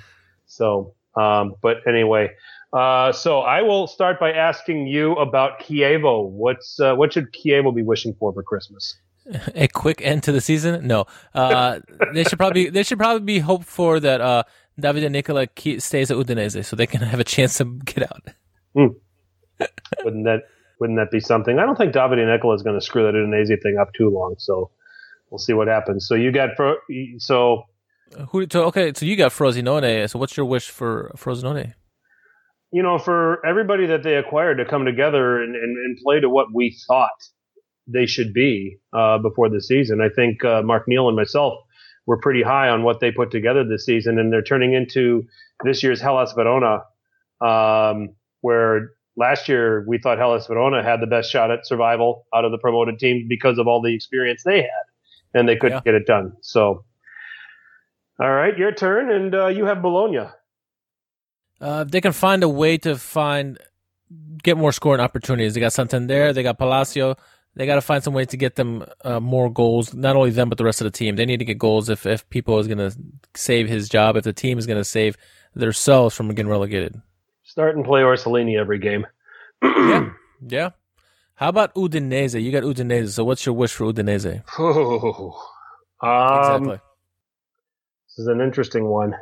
So, 0.46 0.94
um, 1.16 1.54
but 1.62 1.86
anyway, 1.86 2.30
uh, 2.72 3.12
so 3.12 3.40
I 3.40 3.62
will 3.62 3.86
start 3.86 4.18
by 4.18 4.32
asking 4.32 4.88
you 4.88 5.12
about 5.12 5.60
Chievo. 5.60 6.28
What's 6.28 6.80
uh, 6.80 6.96
what 6.96 7.12
should 7.12 7.32
Chievo 7.32 7.72
be 7.72 7.84
wishing 7.84 8.14
for 8.14 8.32
for 8.32 8.42
Christmas? 8.42 8.96
A 9.54 9.68
quick 9.68 10.00
end 10.02 10.22
to 10.24 10.32
the 10.32 10.40
season? 10.40 10.86
No. 10.86 11.06
Uh, 11.32 11.80
they 12.12 12.24
should 12.24 12.38
probably 12.38 12.70
they 12.70 12.82
should 12.82 12.98
probably 12.98 13.24
be 13.24 13.38
hoped 13.38 13.66
for 13.66 14.00
that 14.00 14.20
uh, 14.20 14.42
Davide 14.80 15.10
Nicola 15.10 15.46
stays 15.78 16.10
at 16.10 16.16
Udinese 16.16 16.64
so 16.64 16.76
they 16.76 16.86
can 16.86 17.02
have 17.02 17.20
a 17.20 17.24
chance 17.24 17.58
to 17.58 17.64
get 17.84 18.02
out. 18.10 18.22
Hmm. 18.74 19.66
wouldn't 20.04 20.24
that 20.24 20.42
wouldn't 20.80 20.98
that 20.98 21.10
be 21.10 21.20
something? 21.20 21.58
I 21.58 21.66
don't 21.66 21.76
think 21.76 21.94
Davide 21.94 22.26
Nicola 22.26 22.54
is 22.54 22.62
going 22.62 22.78
to 22.78 22.84
screw 22.84 23.04
that 23.04 23.14
Udinese 23.14 23.62
thing 23.62 23.78
up 23.80 23.92
too 23.94 24.10
long. 24.10 24.34
So 24.38 24.70
we'll 25.30 25.38
see 25.38 25.52
what 25.52 25.68
happens. 25.68 26.06
So 26.08 26.14
you 26.14 26.32
got 26.32 26.56
Fro- 26.56 26.78
so 27.18 27.64
who? 28.30 28.46
So 28.50 28.64
okay, 28.64 28.92
so 28.94 29.06
you 29.06 29.16
got 29.16 29.32
Frosinone. 29.32 30.08
So 30.10 30.18
what's 30.18 30.36
your 30.36 30.46
wish 30.46 30.70
for 30.70 31.12
Frosinone? 31.16 31.74
You 32.72 32.82
know, 32.82 32.98
for 32.98 33.44
everybody 33.46 33.86
that 33.86 34.02
they 34.02 34.16
acquired 34.16 34.58
to 34.58 34.64
come 34.64 34.84
together 34.84 35.40
and, 35.40 35.54
and, 35.54 35.76
and 35.76 35.96
play 36.02 36.18
to 36.18 36.28
what 36.28 36.48
we 36.52 36.76
thought 36.88 37.10
they 37.86 38.06
should 38.06 38.32
be 38.32 38.78
uh, 38.92 39.18
before 39.18 39.48
the 39.48 39.60
season. 39.60 40.00
I 40.00 40.08
think 40.08 40.44
uh, 40.44 40.62
Mark 40.62 40.84
Neal 40.88 41.06
and 41.06 41.16
myself 41.16 41.54
were 42.06 42.18
pretty 42.18 42.42
high 42.42 42.68
on 42.68 42.82
what 42.82 43.00
they 43.00 43.10
put 43.10 43.30
together 43.30 43.64
this 43.64 43.84
season, 43.84 44.18
and 44.18 44.32
they're 44.32 44.42
turning 44.42 44.74
into 44.74 45.26
this 45.64 45.82
year's 45.82 46.00
Hellas 46.00 46.32
Verona, 46.32 46.84
um, 47.40 48.10
where 48.40 48.92
last 49.16 49.48
year 49.48 49.84
we 49.86 49.98
thought 49.98 50.18
Hellas 50.18 50.46
Verona 50.46 50.82
had 50.82 51.00
the 51.00 51.06
best 51.06 51.30
shot 51.30 51.50
at 51.50 51.66
survival 51.66 52.26
out 52.34 52.44
of 52.44 52.50
the 52.52 52.58
promoted 52.58 52.98
teams 52.98 53.26
because 53.28 53.58
of 53.58 53.66
all 53.66 53.80
the 53.80 53.94
experience 53.94 54.42
they 54.44 54.62
had, 54.62 54.84
and 55.32 55.48
they 55.48 55.56
couldn't 55.56 55.78
yeah. 55.78 55.92
get 55.92 55.94
it 55.94 56.06
done. 56.06 56.32
So, 56.42 56.84
all 58.20 58.32
right, 58.32 58.56
your 58.56 58.72
turn, 58.72 59.10
and 59.10 59.34
uh, 59.34 59.46
you 59.46 59.64
have 59.66 59.82
Bologna. 59.82 60.28
Uh, 61.60 61.84
they 61.84 62.00
can 62.00 62.12
find 62.12 62.42
a 62.42 62.48
way 62.48 62.76
to 62.78 62.96
find 62.96 63.58
get 64.42 64.56
more 64.56 64.72
scoring 64.72 65.00
opportunities. 65.00 65.54
They 65.54 65.60
got 65.60 65.72
something 65.72 66.06
there. 66.06 66.32
They 66.32 66.42
got 66.42 66.58
Palacio. 66.58 67.16
They 67.56 67.66
got 67.66 67.76
to 67.76 67.80
find 67.80 68.02
some 68.02 68.14
way 68.14 68.24
to 68.24 68.36
get 68.36 68.56
them 68.56 68.84
uh, 69.04 69.20
more 69.20 69.50
goals. 69.50 69.94
Not 69.94 70.16
only 70.16 70.30
them, 70.30 70.48
but 70.48 70.58
the 70.58 70.64
rest 70.64 70.80
of 70.80 70.86
the 70.86 70.90
team. 70.90 71.16
They 71.16 71.24
need 71.24 71.38
to 71.38 71.44
get 71.44 71.58
goals 71.58 71.88
if 71.88 72.04
if 72.04 72.28
Pippo 72.28 72.58
is 72.58 72.66
going 72.66 72.78
to 72.78 72.96
save 73.34 73.68
his 73.68 73.88
job. 73.88 74.16
If 74.16 74.24
the 74.24 74.32
team 74.32 74.58
is 74.58 74.66
going 74.66 74.78
to 74.78 74.84
save 74.84 75.16
themselves 75.54 76.16
from 76.16 76.28
getting 76.28 76.50
relegated. 76.50 77.00
Start 77.44 77.76
and 77.76 77.84
play 77.84 78.00
Orsolini 78.00 78.58
every 78.58 78.78
game. 78.78 79.06
yeah, 79.62 80.10
yeah. 80.46 80.70
How 81.36 81.48
about 81.48 81.74
Udinese? 81.74 82.42
You 82.42 82.50
got 82.50 82.62
Udinese. 82.62 83.10
So 83.10 83.24
what's 83.24 83.44
your 83.44 83.54
wish 83.54 83.72
for 83.72 83.92
Udinese? 83.92 84.42
Oh, 84.58 85.40
um, 86.02 86.38
exactly. 86.38 86.80
This 88.08 88.18
is 88.18 88.26
an 88.26 88.40
interesting 88.40 88.84
one. 88.84 89.14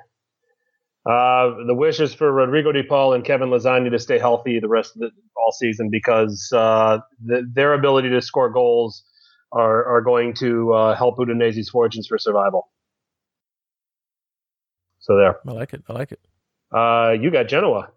Uh, 1.04 1.64
the 1.66 1.74
wish 1.74 1.98
is 1.98 2.14
for 2.14 2.30
Rodrigo 2.30 2.70
De 2.70 2.84
Paul 2.84 3.14
and 3.14 3.24
Kevin 3.24 3.48
Lasagna 3.48 3.90
to 3.90 3.98
stay 3.98 4.18
healthy 4.18 4.60
the 4.60 4.68
rest 4.68 4.94
of 4.94 5.00
the 5.00 5.10
all 5.36 5.50
season 5.50 5.88
because 5.90 6.50
uh, 6.54 6.98
the, 7.24 7.42
their 7.52 7.74
ability 7.74 8.10
to 8.10 8.22
score 8.22 8.50
goals 8.50 9.02
are, 9.50 9.84
are 9.96 10.00
going 10.00 10.34
to 10.34 10.72
uh, 10.72 10.94
help 10.94 11.18
Udinese's 11.18 11.68
fortunes 11.68 12.06
for 12.06 12.18
survival. 12.18 12.68
So 15.00 15.16
there. 15.16 15.40
I 15.46 15.50
like 15.50 15.72
it. 15.72 15.82
I 15.88 15.92
like 15.92 16.12
it. 16.12 16.20
Uh, 16.72 17.16
you 17.20 17.32
got 17.32 17.48
Genoa. 17.48 17.90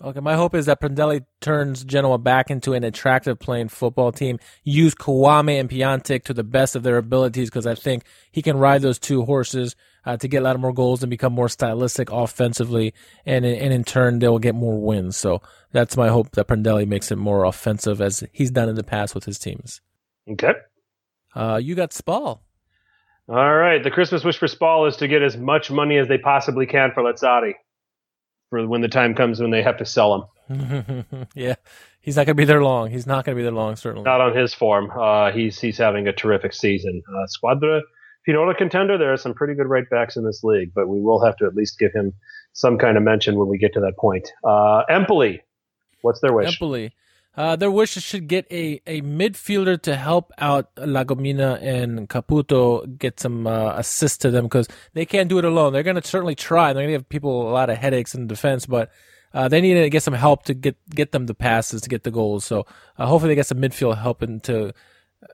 Okay, 0.00 0.20
my 0.20 0.34
hope 0.34 0.54
is 0.54 0.66
that 0.66 0.80
Prandelli 0.80 1.24
turns 1.40 1.84
Genoa 1.84 2.18
back 2.18 2.50
into 2.50 2.72
an 2.72 2.82
attractive 2.82 3.38
playing 3.38 3.68
football 3.68 4.10
team. 4.10 4.38
Use 4.64 4.94
Kouamé 4.94 5.60
and 5.60 5.68
Piatek 5.68 6.24
to 6.24 6.34
the 6.34 6.42
best 6.42 6.74
of 6.74 6.82
their 6.82 6.96
abilities 6.96 7.50
because 7.50 7.66
I 7.66 7.74
think 7.74 8.04
he 8.30 8.42
can 8.42 8.56
ride 8.56 8.82
those 8.82 8.98
two 8.98 9.24
horses 9.24 9.76
uh, 10.04 10.16
to 10.16 10.28
get 10.28 10.38
a 10.38 10.44
lot 10.44 10.54
of 10.54 10.60
more 10.60 10.72
goals 10.72 11.02
and 11.02 11.10
become 11.10 11.32
more 11.32 11.48
stylistic 11.48 12.10
offensively, 12.10 12.94
and 13.24 13.44
and 13.44 13.72
in 13.72 13.84
turn 13.84 14.18
they 14.18 14.28
will 14.28 14.38
get 14.38 14.54
more 14.54 14.80
wins. 14.80 15.16
So 15.16 15.42
that's 15.72 15.96
my 15.96 16.08
hope 16.08 16.32
that 16.32 16.48
Prandelli 16.48 16.86
makes 16.86 17.10
it 17.10 17.16
more 17.16 17.44
offensive 17.44 18.00
as 18.00 18.24
he's 18.32 18.50
done 18.50 18.68
in 18.68 18.74
the 18.74 18.84
past 18.84 19.14
with 19.14 19.24
his 19.24 19.38
teams. 19.38 19.80
Okay. 20.30 20.52
Uh, 21.34 21.60
you 21.62 21.74
got 21.74 21.92
Spal. 21.92 22.40
All 23.28 23.54
right. 23.54 23.82
The 23.82 23.90
Christmas 23.90 24.24
wish 24.24 24.38
for 24.38 24.48
Spal 24.48 24.86
is 24.86 24.96
to 24.98 25.08
get 25.08 25.22
as 25.22 25.36
much 25.36 25.70
money 25.70 25.96
as 25.96 26.08
they 26.08 26.18
possibly 26.18 26.66
can 26.66 26.92
for 26.92 27.02
Lazzari 27.02 27.54
for 28.50 28.66
when 28.66 28.82
the 28.82 28.88
time 28.88 29.14
comes 29.14 29.40
when 29.40 29.50
they 29.50 29.62
have 29.62 29.78
to 29.78 29.86
sell 29.86 30.28
him. 30.48 31.26
yeah, 31.34 31.54
he's 32.00 32.16
not 32.16 32.26
going 32.26 32.36
to 32.36 32.40
be 32.40 32.44
there 32.44 32.62
long. 32.62 32.90
He's 32.90 33.06
not 33.06 33.24
going 33.24 33.34
to 33.34 33.40
be 33.40 33.42
there 33.42 33.52
long, 33.52 33.76
certainly. 33.76 34.04
Not 34.04 34.20
on 34.20 34.36
his 34.36 34.52
form. 34.52 34.90
Uh, 34.90 35.32
he's 35.32 35.58
he's 35.58 35.78
having 35.78 36.08
a 36.08 36.12
terrific 36.12 36.52
season. 36.52 37.02
Uh, 37.08 37.26
Squadra 37.26 37.80
Finora 38.26 38.56
contender. 38.56 38.98
There 38.98 39.12
are 39.12 39.16
some 39.16 39.34
pretty 39.34 39.54
good 39.54 39.66
right 39.66 39.88
backs 39.90 40.16
in 40.16 40.24
this 40.24 40.42
league, 40.44 40.72
but 40.74 40.88
we 40.88 41.00
will 41.00 41.24
have 41.24 41.36
to 41.36 41.46
at 41.46 41.54
least 41.54 41.78
give 41.78 41.92
him 41.92 42.12
some 42.52 42.78
kind 42.78 42.96
of 42.96 43.02
mention 43.02 43.36
when 43.36 43.48
we 43.48 43.58
get 43.58 43.72
to 43.74 43.80
that 43.80 43.96
point. 43.98 44.30
Uh, 44.44 44.82
Empoli, 44.88 45.42
what's 46.02 46.20
their 46.20 46.32
wish? 46.32 46.48
Empoli. 46.48 46.92
Uh, 47.34 47.56
their 47.56 47.70
wish 47.70 47.96
is 47.96 48.02
should 48.02 48.28
get 48.28 48.46
a, 48.50 48.80
a 48.86 49.00
midfielder 49.00 49.80
to 49.80 49.96
help 49.96 50.32
out 50.36 50.70
La 50.76 51.02
Gumina 51.02 51.60
and 51.62 52.06
Caputo 52.06 52.98
get 52.98 53.18
some 53.18 53.46
uh, 53.46 53.72
assist 53.76 54.20
to 54.20 54.30
them 54.30 54.44
because 54.44 54.68
they 54.92 55.06
can't 55.06 55.30
do 55.30 55.38
it 55.38 55.44
alone. 55.46 55.72
They're 55.72 55.82
going 55.82 55.96
to 55.96 56.06
certainly 56.06 56.34
try. 56.34 56.72
They're 56.72 56.82
going 56.82 56.92
to 56.92 56.98
give 56.98 57.08
people 57.08 57.48
a 57.48 57.52
lot 57.52 57.70
of 57.70 57.78
headaches 57.78 58.14
in 58.14 58.26
defense, 58.26 58.66
but 58.66 58.90
uh, 59.32 59.48
they 59.48 59.62
need 59.62 59.74
to 59.74 59.88
get 59.88 60.02
some 60.02 60.12
help 60.12 60.44
to 60.44 60.54
get 60.54 60.76
get 60.90 61.12
them 61.12 61.24
the 61.24 61.34
passes 61.34 61.80
to 61.82 61.88
get 61.88 62.02
the 62.02 62.10
goals. 62.10 62.44
So 62.44 62.66
uh, 62.98 63.06
hopefully 63.06 63.30
they 63.30 63.36
get 63.36 63.46
some 63.46 63.62
midfield 63.62 63.96
helping 63.96 64.40
to 64.40 64.74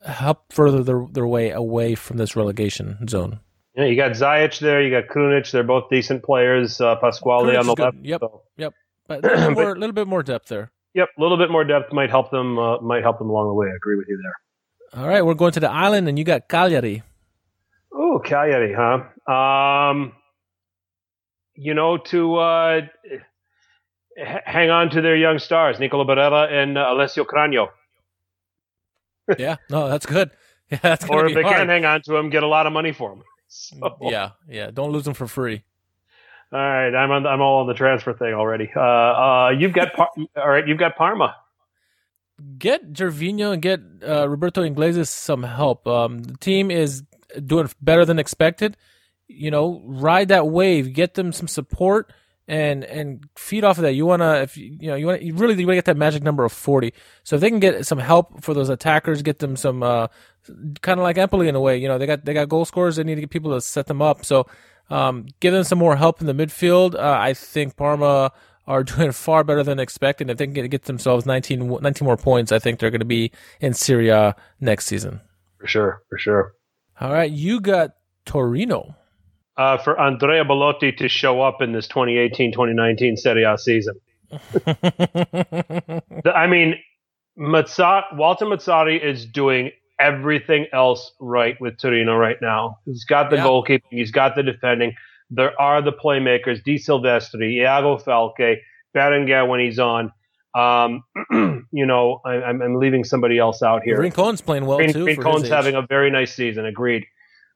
help 0.04 0.52
further 0.52 0.82
their, 0.82 1.06
their 1.12 1.26
way 1.26 1.50
away 1.50 1.94
from 1.94 2.16
this 2.16 2.36
relegation 2.36 3.06
zone. 3.08 3.40
Yeah, 3.74 3.84
you 3.84 3.96
got 3.96 4.12
Zajc 4.12 4.58
there. 4.58 4.82
You 4.82 4.90
got 4.90 5.08
Krunic. 5.08 5.50
They're 5.50 5.62
both 5.62 5.88
decent 5.88 6.22
players. 6.24 6.80
Uh, 6.80 6.96
Pasquale 6.96 7.56
on 7.56 7.66
the 7.66 7.74
left. 7.74 7.96
Yep. 8.02 8.20
So. 8.20 8.42
Yep. 8.56 8.74
But 9.06 9.24
a 9.24 9.28
little, 9.28 9.50
more, 9.52 9.76
little 9.76 9.92
bit 9.92 10.06
more 10.06 10.22
depth 10.22 10.48
there. 10.48 10.72
Yep, 10.94 11.08
a 11.16 11.20
little 11.20 11.36
bit 11.36 11.50
more 11.50 11.64
depth 11.64 11.92
might 11.92 12.10
help 12.10 12.30
them. 12.30 12.58
Uh, 12.58 12.80
might 12.80 13.02
help 13.02 13.18
them 13.18 13.30
along 13.30 13.48
the 13.48 13.54
way. 13.54 13.68
I 13.68 13.76
agree 13.76 13.96
with 13.96 14.08
you 14.08 14.20
there. 14.22 15.00
All 15.00 15.08
right, 15.08 15.24
we're 15.24 15.34
going 15.34 15.52
to 15.52 15.60
the 15.60 15.70
island, 15.70 16.08
and 16.08 16.18
you 16.18 16.24
got 16.24 16.48
Cagliari. 16.48 17.02
Oh, 17.92 18.20
Cagliari, 18.24 18.74
huh? 18.74 19.32
Um, 19.32 20.12
you 21.54 21.74
know, 21.74 21.98
to 21.98 22.36
uh, 22.36 22.80
hang 24.16 24.70
on 24.70 24.90
to 24.90 25.00
their 25.00 25.16
young 25.16 25.38
stars, 25.38 25.78
Nicola 25.78 26.04
Barella 26.04 26.50
and 26.50 26.78
uh, 26.78 26.86
Alessio 26.90 27.24
Cragno. 27.24 27.68
Yeah, 29.38 29.56
no, 29.70 29.88
that's 29.88 30.06
good. 30.06 30.30
Yeah, 30.70 30.80
that's 30.82 31.08
or 31.08 31.24
if 31.24 31.34
they 31.34 31.40
hard. 31.40 31.56
can 31.56 31.68
hang 31.70 31.86
on 31.86 32.02
to 32.02 32.12
them, 32.12 32.28
get 32.28 32.42
a 32.42 32.46
lot 32.46 32.66
of 32.66 32.74
money 32.74 32.92
for 32.92 33.08
them. 33.08 33.22
So. 33.50 33.96
Yeah, 34.02 34.32
yeah, 34.46 34.70
don't 34.70 34.92
lose 34.92 35.04
them 35.04 35.14
for 35.14 35.26
free. 35.26 35.64
All 36.52 36.58
right, 36.58 36.94
I'm 36.94 37.10
on. 37.10 37.26
I'm 37.26 37.40
all 37.40 37.60
on 37.62 37.66
the 37.66 37.72
transfer 37.72 38.12
thing 38.12 38.34
already. 38.34 38.70
Uh, 38.76 38.80
uh, 38.80 39.50
you've 39.58 39.72
got 39.72 39.94
Par- 39.94 40.10
all 40.36 40.48
right. 40.48 40.68
You've 40.68 40.78
got 40.78 40.96
Parma. 40.96 41.34
Get 42.58 42.92
Gervinho 42.92 43.52
and 43.54 43.62
get 43.62 43.80
uh, 44.06 44.28
Roberto 44.28 44.62
Inglese 44.62 45.06
some 45.08 45.42
help. 45.42 45.86
Um, 45.86 46.18
the 46.22 46.36
team 46.36 46.70
is 46.70 47.02
doing 47.44 47.70
better 47.80 48.04
than 48.04 48.18
expected. 48.18 48.76
You 49.26 49.50
know, 49.50 49.82
ride 49.86 50.28
that 50.28 50.48
wave. 50.48 50.92
Get 50.92 51.14
them 51.14 51.32
some 51.32 51.48
support 51.48 52.12
and 52.48 52.82
and 52.84 53.28
feed 53.36 53.62
off 53.62 53.78
of 53.78 53.82
that. 53.82 53.92
You 53.92 54.06
wanna 54.06 54.36
if 54.36 54.56
you 54.56 54.88
know 54.88 54.96
you 54.96 55.06
want 55.06 55.22
you 55.22 55.34
really 55.34 55.54
you 55.54 55.66
want 55.66 55.72
to 55.74 55.76
get 55.76 55.84
that 55.84 55.96
magic 55.96 56.22
number 56.22 56.44
of 56.44 56.52
forty. 56.52 56.92
So 57.22 57.36
if 57.36 57.42
they 57.42 57.50
can 57.50 57.60
get 57.60 57.86
some 57.86 57.98
help 57.98 58.42
for 58.42 58.54
those 58.54 58.70
attackers, 58.70 59.22
get 59.22 59.38
them 59.38 59.54
some 59.54 59.82
uh, 59.82 60.08
kind 60.80 60.98
of 60.98 61.04
like 61.04 61.18
Empoli 61.18 61.48
in 61.48 61.54
a 61.54 61.60
way. 61.60 61.76
You 61.76 61.88
know, 61.88 61.98
they 61.98 62.06
got 62.06 62.24
they 62.24 62.34
got 62.34 62.48
goal 62.48 62.64
scorers. 62.64 62.96
They 62.96 63.04
need 63.04 63.16
to 63.16 63.20
get 63.20 63.30
people 63.30 63.52
to 63.52 63.60
set 63.60 63.86
them 63.86 64.02
up. 64.02 64.24
So 64.24 64.46
um, 64.90 65.26
give 65.40 65.52
them 65.52 65.64
some 65.64 65.78
more 65.78 65.96
help 65.96 66.20
in 66.20 66.26
the 66.26 66.32
midfield. 66.32 66.94
Uh, 66.94 67.16
I 67.18 67.34
think 67.34 67.76
Parma 67.76 68.32
are 68.66 68.84
doing 68.84 69.12
far 69.12 69.44
better 69.44 69.62
than 69.62 69.78
expected. 69.78 70.30
If 70.30 70.38
they 70.38 70.46
can 70.46 70.68
get, 70.68 70.84
themselves 70.84 71.26
19, 71.26 71.78
19 71.80 72.06
more 72.06 72.16
points, 72.16 72.52
I 72.52 72.58
think 72.58 72.78
they're 72.78 72.90
going 72.90 73.00
to 73.00 73.06
be 73.06 73.32
in 73.60 73.74
Serie 73.74 74.08
A 74.08 74.34
next 74.60 74.86
season. 74.86 75.20
For 75.58 75.66
sure, 75.66 76.02
for 76.08 76.18
sure. 76.18 76.54
All 77.00 77.12
right, 77.12 77.30
you 77.30 77.60
got 77.60 77.94
Torino. 78.24 78.94
Uh, 79.58 79.76
for 79.76 80.00
Andrea 80.00 80.44
Belotti 80.44 80.92
to 80.92 81.08
show 81.08 81.42
up 81.42 81.60
in 81.60 81.72
this 81.72 81.88
2018-2019 81.88 83.18
Serie 83.18 83.42
A 83.42 83.58
season. 83.58 83.96
I 86.32 86.46
mean, 86.46 86.76
Mazzat, 87.36 88.14
Walter 88.14 88.46
Mazzari 88.46 89.02
is 89.02 89.26
doing 89.26 89.72
everything 89.98 90.66
else 90.72 91.10
right 91.18 91.60
with 91.60 91.76
Torino 91.78 92.16
right 92.16 92.36
now. 92.40 92.78
He's 92.84 93.04
got 93.04 93.30
the 93.30 93.36
yeah. 93.36 93.44
goalkeeping, 93.44 93.82
he's 93.90 94.12
got 94.12 94.36
the 94.36 94.44
defending. 94.44 94.94
There 95.30 95.60
are 95.60 95.82
the 95.82 95.92
playmakers: 95.92 96.62
De 96.62 96.76
Silvestri, 96.76 97.60
Iago 97.60 97.98
Falque, 97.98 98.58
Berenguer 98.94 99.48
when 99.48 99.60
he's 99.60 99.78
on. 99.78 100.12
Um, 100.54 101.04
you 101.72 101.84
know, 101.86 102.20
I, 102.24 102.50
am 102.50 102.76
leaving 102.76 103.04
somebody 103.04 103.38
else 103.38 103.62
out 103.62 103.82
here. 103.82 103.98
Rincon's 103.98 104.40
playing 104.40 104.66
well 104.66 104.78
Green, 104.78 104.92
too. 104.92 105.04
Rincon's 105.04 105.48
having 105.48 105.74
a 105.74 105.82
very 105.82 106.10
nice 106.10 106.34
season. 106.34 106.64
Agreed. 106.64 107.04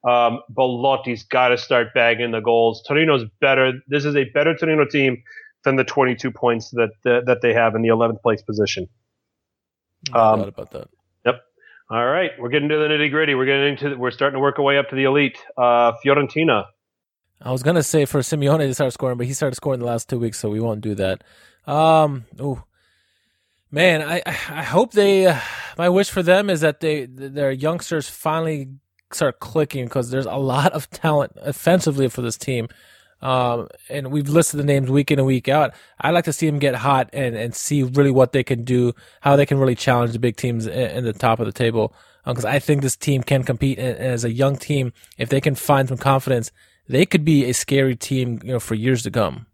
Um, 0.04 0.40
Belotti's 0.52 1.22
got 1.22 1.48
to 1.48 1.58
start 1.58 1.94
bagging 1.94 2.32
the 2.32 2.40
goals. 2.40 2.82
Torino's 2.86 3.24
better. 3.40 3.72
This 3.86 4.04
is 4.04 4.16
a 4.16 4.24
better 4.24 4.54
Torino 4.56 4.84
team 4.84 5.22
than 5.64 5.76
the 5.76 5.84
22 5.84 6.30
points 6.30 6.70
that 6.70 6.90
uh, 7.06 7.20
that 7.26 7.40
they 7.40 7.52
have 7.54 7.74
in 7.74 7.82
the 7.82 7.88
11th 7.88 8.20
place 8.22 8.42
position. 8.42 8.88
No 10.12 10.20
um, 10.20 10.38
doubt 10.40 10.48
about 10.48 10.70
that. 10.72 10.88
Yep. 11.24 11.40
All 11.90 12.04
right, 12.04 12.30
we're 12.38 12.48
getting 12.48 12.68
to 12.68 12.76
the 12.76 12.88
nitty 12.88 13.10
gritty. 13.10 13.34
We're 13.34 13.46
getting 13.46 13.68
into. 13.68 13.96
We're 13.96 14.10
starting 14.10 14.36
to 14.36 14.40
work 14.40 14.58
our 14.58 14.64
way 14.64 14.78
up 14.78 14.88
to 14.88 14.96
the 14.96 15.04
elite. 15.04 15.38
Uh, 15.56 15.92
Fiorentina. 16.04 16.64
I 17.40 17.52
was 17.52 17.62
gonna 17.62 17.82
say 17.82 18.04
for 18.04 18.20
Simeone 18.20 18.58
to 18.58 18.74
start 18.74 18.92
scoring, 18.92 19.18
but 19.18 19.26
he 19.26 19.34
started 19.34 19.56
scoring 19.56 19.80
the 19.80 19.86
last 19.86 20.08
two 20.08 20.18
weeks, 20.18 20.38
so 20.38 20.48
we 20.48 20.60
won't 20.60 20.80
do 20.80 20.94
that. 20.96 21.22
Um, 21.66 22.24
oh, 22.40 22.64
man, 23.70 24.02
I 24.02 24.22
I 24.26 24.62
hope 24.62 24.92
they. 24.92 25.26
Uh, 25.26 25.38
my 25.78 25.88
wish 25.88 26.10
for 26.10 26.22
them 26.22 26.50
is 26.50 26.60
that 26.60 26.80
they 26.80 27.06
their 27.06 27.50
youngsters 27.50 28.08
finally 28.08 28.68
start 29.14 29.40
clicking 29.40 29.84
because 29.84 30.10
there's 30.10 30.26
a 30.26 30.36
lot 30.36 30.72
of 30.72 30.88
talent 30.90 31.32
offensively 31.40 32.08
for 32.08 32.22
this 32.22 32.36
team. 32.36 32.68
Um, 33.20 33.68
and 33.88 34.10
we've 34.10 34.28
listed 34.28 34.58
the 34.58 34.64
names 34.64 34.90
week 34.90 35.12
in 35.12 35.20
and 35.20 35.26
week 35.26 35.48
out. 35.48 35.74
I 36.00 36.10
like 36.10 36.24
to 36.24 36.32
see 36.32 36.46
them 36.46 36.58
get 36.58 36.74
hot 36.74 37.08
and, 37.12 37.36
and 37.36 37.54
see 37.54 37.84
really 37.84 38.10
what 38.10 38.32
they 38.32 38.42
can 38.42 38.64
do, 38.64 38.94
how 39.20 39.36
they 39.36 39.46
can 39.46 39.58
really 39.58 39.76
challenge 39.76 40.12
the 40.12 40.18
big 40.18 40.36
teams 40.36 40.66
in, 40.66 40.72
in 40.72 41.04
the 41.04 41.12
top 41.12 41.38
of 41.38 41.46
the 41.46 41.52
table. 41.52 41.94
Because 42.26 42.44
um, 42.44 42.50
I 42.50 42.58
think 42.58 42.82
this 42.82 42.96
team 42.96 43.22
can 43.22 43.44
compete 43.44 43.78
and, 43.78 43.96
and 43.96 44.08
as 44.08 44.24
a 44.24 44.32
young 44.32 44.56
team. 44.56 44.92
If 45.18 45.28
they 45.28 45.40
can 45.40 45.54
find 45.54 45.88
some 45.88 45.98
confidence, 45.98 46.50
they 46.88 47.06
could 47.06 47.24
be 47.24 47.48
a 47.48 47.54
scary 47.54 47.94
team, 47.94 48.40
you 48.42 48.52
know, 48.52 48.60
for 48.60 48.74
years 48.74 49.04
to 49.04 49.10
come. 49.10 49.46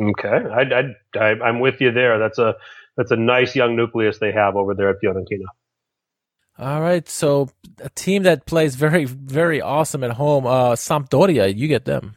Okay, 0.00 0.28
I, 0.28 0.62
I, 0.62 0.82
I, 1.18 1.28
I'm 1.44 1.60
with 1.60 1.80
you 1.80 1.92
there. 1.92 2.18
That's 2.18 2.38
a 2.38 2.54
that's 2.96 3.10
a 3.10 3.16
nice 3.16 3.54
young 3.54 3.76
nucleus 3.76 4.18
they 4.18 4.32
have 4.32 4.56
over 4.56 4.74
there 4.74 4.88
at 4.88 4.96
Fiorentina. 5.02 5.44
All 6.58 6.80
right, 6.80 7.08
so 7.08 7.48
a 7.78 7.88
team 7.90 8.24
that 8.24 8.46
plays 8.46 8.76
very, 8.76 9.04
very 9.04 9.60
awesome 9.60 10.04
at 10.04 10.12
home, 10.12 10.46
uh, 10.46 10.72
Sampdoria, 10.72 11.54
you 11.56 11.66
get 11.66 11.86
them 11.86 12.16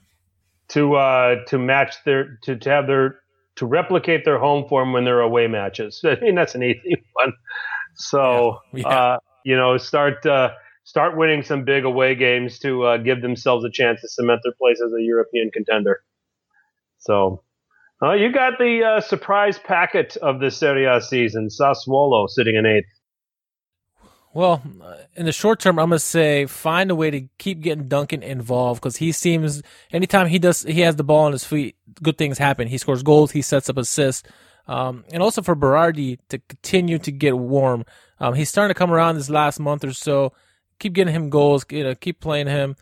to 0.69 0.95
uh, 0.95 1.35
to 1.47 1.57
match 1.57 1.95
their 2.05 2.37
to, 2.43 2.55
to 2.57 2.69
have 2.69 2.87
their 2.87 3.19
to 3.57 3.65
replicate 3.65 4.25
their 4.25 4.39
home 4.39 4.67
form 4.67 4.93
when 4.93 5.05
they're 5.05 5.21
away 5.21 5.47
matches. 5.47 6.01
I 6.05 6.17
mean 6.21 6.35
that's 6.35 6.55
an 6.55 6.63
easy 6.63 7.03
one. 7.13 7.33
So 7.95 8.59
yeah. 8.73 8.81
Yeah. 8.81 8.87
Uh, 8.87 9.17
you 9.43 9.55
know, 9.55 9.77
start 9.77 10.25
uh, 10.25 10.51
start 10.83 11.17
winning 11.17 11.43
some 11.43 11.65
big 11.65 11.85
away 11.85 12.15
games 12.15 12.59
to 12.59 12.83
uh, 12.83 12.97
give 12.97 13.21
themselves 13.21 13.63
a 13.63 13.69
chance 13.69 14.01
to 14.01 14.09
cement 14.09 14.41
their 14.43 14.53
place 14.59 14.81
as 14.85 14.91
a 14.91 15.01
European 15.01 15.51
contender. 15.51 16.01
So. 16.99 17.41
Uh, 18.03 18.11
you 18.11 18.29
got 18.29 18.57
the 18.59 18.83
uh, 18.83 18.99
surprise 18.99 19.57
packet 19.57 20.17
of 20.17 20.41
the 20.41 20.51
Serie 20.51 20.83
A 20.83 20.99
season, 20.99 21.47
Sassuolo 21.47 22.27
sitting 22.27 22.55
in 22.57 22.65
eighth. 22.65 22.89
Well, 24.35 24.61
uh, 24.83 24.95
in 25.15 25.25
the 25.25 25.31
short 25.31 25.61
term, 25.61 25.79
I'm 25.79 25.87
gonna 25.87 25.97
say 25.97 26.45
find 26.45 26.91
a 26.91 26.95
way 26.95 27.09
to 27.09 27.21
keep 27.37 27.61
getting 27.61 27.87
Duncan 27.87 28.21
involved 28.21 28.81
because 28.81 28.97
he 28.97 29.13
seems 29.13 29.63
anytime 29.93 30.27
he 30.27 30.39
does 30.39 30.63
he 30.63 30.81
has 30.81 30.97
the 30.97 31.05
ball 31.05 31.23
on 31.23 31.31
his 31.31 31.45
feet, 31.45 31.77
good 32.03 32.17
things 32.17 32.37
happen. 32.37 32.67
He 32.67 32.77
scores 32.77 33.01
goals, 33.01 33.31
he 33.31 33.41
sets 33.41 33.69
up 33.69 33.77
assists, 33.77 34.27
um, 34.67 35.05
and 35.13 35.23
also 35.23 35.41
for 35.41 35.55
Berardi 35.55 36.19
to 36.27 36.39
continue 36.49 36.99
to 36.99 37.13
get 37.13 37.37
warm. 37.37 37.85
Um, 38.19 38.33
he's 38.33 38.49
starting 38.49 38.73
to 38.73 38.77
come 38.77 38.91
around 38.91 39.15
this 39.15 39.29
last 39.29 39.57
month 39.57 39.85
or 39.85 39.93
so. 39.93 40.33
Keep 40.79 40.91
getting 40.91 41.13
him 41.13 41.29
goals, 41.29 41.65
you 41.71 41.85
know, 41.85 41.95
keep 41.95 42.19
playing 42.19 42.47
him. 42.47 42.75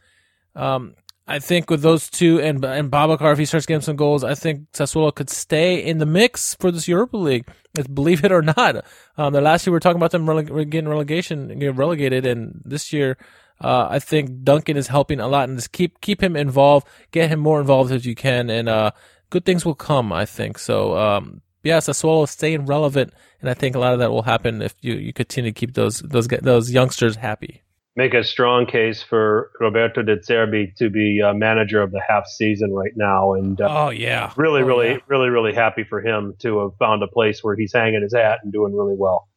Um, 0.55 0.95
I 1.26 1.40
think 1.40 1.70
with 1.70 1.82
those 1.82 2.10
two 2.10 2.41
and 2.41 2.64
and 2.66 2.91
Babacar, 2.91 3.32
if 3.32 3.40
he 3.40 3.45
starts 3.45 3.66
getting 3.66 3.82
some 3.82 3.95
goals, 3.95 4.24
I 4.24 4.36
think 4.36 4.72
Sassuolo 4.74 5.16
could 5.16 5.30
stay 5.30 5.84
in 5.84 6.00
the 6.00 6.06
mix 6.06 6.56
for 6.56 6.70
this 6.70 6.88
Europa 6.88 7.16
League. 7.16 7.48
Believe 7.94 8.26
it 8.26 8.32
or 8.32 8.41
not, 8.41 8.84
um, 9.18 9.32
the 9.32 9.41
last 9.41 9.66
year 9.66 9.72
we 9.72 9.76
were 9.76 9.80
talking 9.80 9.98
about 9.98 10.12
them 10.12 10.26
rele- 10.26 10.70
getting 10.70 10.90
relegation, 10.90 11.48
getting 11.48 11.76
relegated, 11.76 12.26
and 12.26 12.62
this 12.66 12.91
year, 12.91 13.18
uh, 13.62 13.88
I 13.90 14.00
think 14.00 14.44
Duncan 14.44 14.76
is 14.76 14.88
helping 14.88 15.22
a 15.22 15.28
lot, 15.28 15.48
and 15.48 15.58
just 15.58 15.72
keep 15.72 16.02
keep 16.02 16.22
him 16.22 16.36
involved, 16.36 16.88
get 17.12 17.30
him 17.30 17.40
more 17.40 17.62
involved 17.62 17.91
as 17.94 18.06
you 18.06 18.16
can, 18.16 18.50
and 18.50 18.68
uh, 18.68 18.91
good 19.30 19.45
things 19.45 19.66
will 19.66 19.76
come. 19.76 20.12
I 20.12 20.26
think 20.26 20.60
so. 20.60 20.98
Um, 20.98 21.41
yeah, 21.64 21.78
Sassuolo 21.78 22.28
staying 22.28 22.66
relevant, 22.66 23.14
and 23.40 23.50
I 23.50 23.54
think 23.54 23.76
a 23.76 23.80
lot 23.80 23.94
of 23.94 24.00
that 24.00 24.12
will 24.12 24.24
happen 24.24 24.62
if 24.62 24.76
you, 24.82 24.95
you 24.95 25.14
continue 25.14 25.52
to 25.52 25.58
keep 25.58 25.74
those 25.74 26.00
those 26.02 26.28
those 26.28 26.70
youngsters 26.70 27.16
happy 27.16 27.64
make 27.95 28.14
a 28.14 28.24
strong 28.24 28.65
case 28.65 29.03
for 29.03 29.52
Roberto 29.60 30.02
De 30.02 30.18
Zerbi 30.18 30.76
to 30.78 30.90
be 30.90 31.22
uh, 31.22 31.34
manager 31.34 31.82
of 31.82 31.91
the 31.91 32.02
half 32.07 32.28
season 32.28 32.74
right 32.74 32.94
now. 32.95 33.34
And 33.34 33.60
uh, 33.61 33.68
oh 33.70 33.90
yeah, 33.90 34.34
really, 34.36 34.61
oh, 34.61 34.65
really, 34.65 34.90
yeah. 34.90 34.98
really, 35.07 35.30
really 35.30 35.53
happy 35.53 35.84
for 35.84 36.02
him 36.02 36.36
to 36.40 36.60
have 36.60 36.78
found 36.78 37.03
a 37.03 37.07
place 37.07 37.44
where 37.44 37.56
he's 37.56 37.74
hanging 37.74 38.02
his 38.02 38.14
hat 38.14 38.40
and 38.44 38.52
doing 38.52 38.76
really 38.76 38.95
well. 38.98 39.28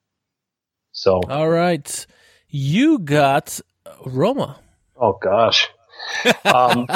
So 0.93 1.20
all 1.28 1.49
right, 1.49 2.07
you 2.49 2.99
got 2.99 3.61
Roma. 4.05 4.59
Oh 4.97 5.19
gosh, 5.20 5.69
um, 6.45 6.87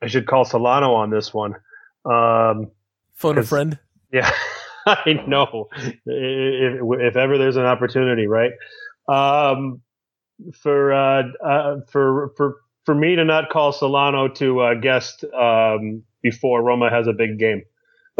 I 0.00 0.06
should 0.06 0.26
call 0.26 0.44
Solano 0.44 0.94
on 0.94 1.10
this 1.10 1.34
one. 1.34 1.54
Um, 2.04 2.70
Phone 3.14 3.38
a 3.38 3.42
friend. 3.42 3.78
Yeah, 4.12 4.30
I 4.86 5.24
know. 5.26 5.68
If, 5.74 6.80
if 7.00 7.16
ever 7.16 7.38
there's 7.38 7.56
an 7.56 7.64
opportunity, 7.64 8.28
right? 8.28 8.52
Um, 9.08 9.80
for 10.54 10.92
uh, 10.92 11.22
uh, 11.44 11.76
for 11.90 12.32
for 12.36 12.56
for 12.84 12.94
me 12.94 13.16
to 13.16 13.24
not 13.24 13.50
call 13.50 13.72
Solano 13.72 14.28
to 14.28 14.60
uh, 14.60 14.74
guest 14.74 15.24
um, 15.24 16.02
before 16.22 16.62
Roma 16.62 16.90
has 16.90 17.06
a 17.06 17.12
big 17.12 17.38
game. 17.38 17.62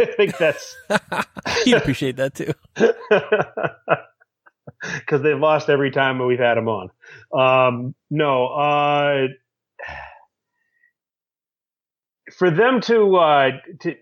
I 0.00 0.06
think 0.16 0.36
that's 0.38 0.76
he'd 1.64 1.74
appreciate 1.74 2.16
that 2.16 2.34
too. 2.34 2.52
Because 4.80 5.22
they've 5.22 5.38
lost 5.38 5.70
every 5.70 5.90
time 5.90 6.24
we've 6.24 6.38
had 6.38 6.56
him 6.56 6.68
on. 6.68 6.90
Um, 7.32 7.94
no, 8.10 8.46
uh, 8.46 9.26
for 12.32 12.50
them 12.50 12.80
to, 12.82 13.16
uh, 13.16 13.50
to 13.80 13.96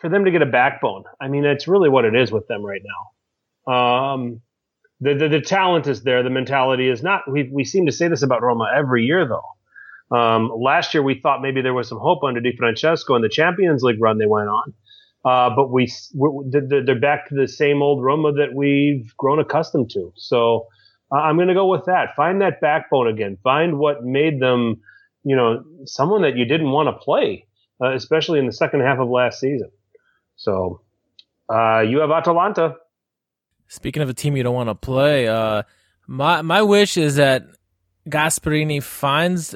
for 0.00 0.08
them 0.08 0.24
to 0.24 0.30
get 0.30 0.42
a 0.42 0.46
backbone. 0.46 1.04
I 1.20 1.28
mean, 1.28 1.42
that's 1.42 1.66
really 1.66 1.88
what 1.88 2.04
it 2.04 2.14
is 2.14 2.30
with 2.30 2.46
them 2.46 2.64
right 2.64 2.82
now. 3.66 3.72
Um, 3.72 4.42
the, 5.00 5.14
the, 5.14 5.28
the 5.28 5.40
talent 5.40 5.86
is 5.86 6.02
there. 6.02 6.22
The 6.22 6.30
mentality 6.30 6.88
is 6.88 7.02
not. 7.02 7.22
We 7.30 7.48
we 7.52 7.64
seem 7.64 7.86
to 7.86 7.92
say 7.92 8.08
this 8.08 8.22
about 8.22 8.42
Roma 8.42 8.70
every 8.74 9.04
year, 9.04 9.26
though. 9.28 10.16
Um, 10.16 10.50
last 10.56 10.94
year 10.94 11.02
we 11.02 11.20
thought 11.20 11.42
maybe 11.42 11.62
there 11.62 11.74
was 11.74 11.88
some 11.88 11.98
hope 11.98 12.22
under 12.22 12.40
Di 12.40 12.54
Francesco 12.56 13.16
in 13.16 13.22
the 13.22 13.28
Champions 13.28 13.82
League 13.82 14.00
run 14.00 14.18
they 14.18 14.26
went 14.26 14.48
on, 14.48 14.74
uh, 15.24 15.54
but 15.54 15.70
we 15.70 15.90
they're 16.48 17.00
back 17.00 17.28
to 17.28 17.34
the 17.34 17.48
same 17.48 17.82
old 17.82 18.02
Roma 18.02 18.32
that 18.32 18.54
we've 18.54 19.14
grown 19.16 19.38
accustomed 19.40 19.90
to. 19.90 20.12
So 20.16 20.68
uh, 21.12 21.16
I'm 21.16 21.36
going 21.36 21.48
to 21.48 21.54
go 21.54 21.66
with 21.66 21.84
that. 21.86 22.14
Find 22.16 22.40
that 22.40 22.60
backbone 22.60 23.08
again. 23.08 23.36
Find 23.42 23.78
what 23.78 24.04
made 24.04 24.40
them, 24.40 24.80
you 25.24 25.36
know, 25.36 25.64
someone 25.84 26.22
that 26.22 26.36
you 26.36 26.44
didn't 26.44 26.70
want 26.70 26.88
to 26.88 26.92
play, 26.92 27.46
uh, 27.82 27.92
especially 27.92 28.38
in 28.38 28.46
the 28.46 28.52
second 28.52 28.80
half 28.80 28.98
of 28.98 29.08
last 29.08 29.40
season. 29.40 29.70
So 30.36 30.82
uh, 31.52 31.80
you 31.80 31.98
have 31.98 32.10
Atalanta. 32.10 32.76
Speaking 33.68 34.02
of 34.02 34.08
a 34.08 34.14
team 34.14 34.36
you 34.36 34.42
don't 34.42 34.54
want 34.54 34.68
to 34.68 34.74
play, 34.74 35.28
uh, 35.28 35.62
my 36.06 36.42
my 36.42 36.62
wish 36.62 36.96
is 36.96 37.16
that 37.16 37.46
Gasperini 38.08 38.82
finds 38.82 39.54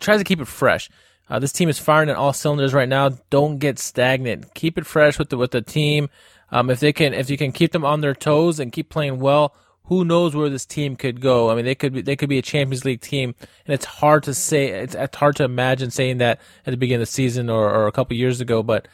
tries 0.00 0.18
to 0.18 0.24
keep 0.24 0.40
it 0.40 0.48
fresh. 0.48 0.90
Uh, 1.28 1.38
this 1.38 1.52
team 1.52 1.68
is 1.68 1.78
firing 1.78 2.08
at 2.08 2.16
all 2.16 2.32
cylinders 2.32 2.74
right 2.74 2.88
now. 2.88 3.10
Don't 3.30 3.58
get 3.58 3.78
stagnant. 3.78 4.54
Keep 4.54 4.78
it 4.78 4.86
fresh 4.86 5.18
with 5.18 5.30
the 5.30 5.36
with 5.36 5.50
the 5.50 5.62
team. 5.62 6.08
Um, 6.50 6.70
if 6.70 6.80
they 6.80 6.92
can, 6.92 7.12
if 7.12 7.28
you 7.28 7.36
can 7.36 7.52
keep 7.52 7.72
them 7.72 7.84
on 7.84 8.00
their 8.00 8.14
toes 8.14 8.60
and 8.60 8.72
keep 8.72 8.88
playing 8.88 9.18
well, 9.18 9.54
who 9.84 10.04
knows 10.04 10.34
where 10.34 10.48
this 10.48 10.66
team 10.66 10.96
could 10.96 11.20
go? 11.20 11.50
I 11.50 11.54
mean, 11.54 11.64
they 11.64 11.74
could 11.74 11.92
be, 11.92 12.02
they 12.02 12.16
could 12.16 12.28
be 12.28 12.38
a 12.38 12.42
Champions 12.42 12.84
League 12.84 13.00
team, 13.00 13.34
and 13.64 13.74
it's 13.74 13.84
hard 13.84 14.22
to 14.24 14.34
say. 14.34 14.68
It's, 14.68 14.94
it's 14.94 15.16
hard 15.16 15.36
to 15.36 15.44
imagine 15.44 15.90
saying 15.90 16.18
that 16.18 16.40
at 16.64 16.70
the 16.70 16.76
beginning 16.76 17.02
of 17.02 17.08
the 17.08 17.12
season 17.12 17.50
or, 17.50 17.68
or 17.70 17.86
a 17.86 17.92
couple 17.92 18.16
years 18.16 18.40
ago, 18.40 18.62
but 18.62 18.86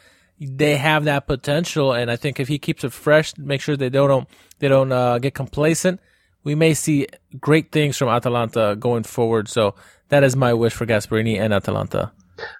they 0.45 0.77
have 0.77 1.05
that 1.05 1.27
potential. 1.27 1.93
And 1.93 2.11
I 2.11 2.15
think 2.15 2.39
if 2.39 2.47
he 2.47 2.59
keeps 2.59 2.83
it 2.83 2.93
fresh, 2.93 3.37
make 3.37 3.61
sure 3.61 3.75
they 3.75 3.89
don't 3.89 4.27
they 4.59 4.67
don't 4.67 4.91
uh, 4.91 5.19
get 5.19 5.33
complacent, 5.33 5.99
we 6.43 6.55
may 6.55 6.73
see 6.73 7.07
great 7.39 7.71
things 7.71 7.97
from 7.97 8.09
Atalanta 8.09 8.75
going 8.77 9.03
forward. 9.03 9.47
So 9.47 9.75
that 10.09 10.23
is 10.23 10.35
my 10.35 10.53
wish 10.53 10.73
for 10.73 10.85
Gasperini 10.85 11.39
and 11.39 11.53
Atalanta. 11.53 12.11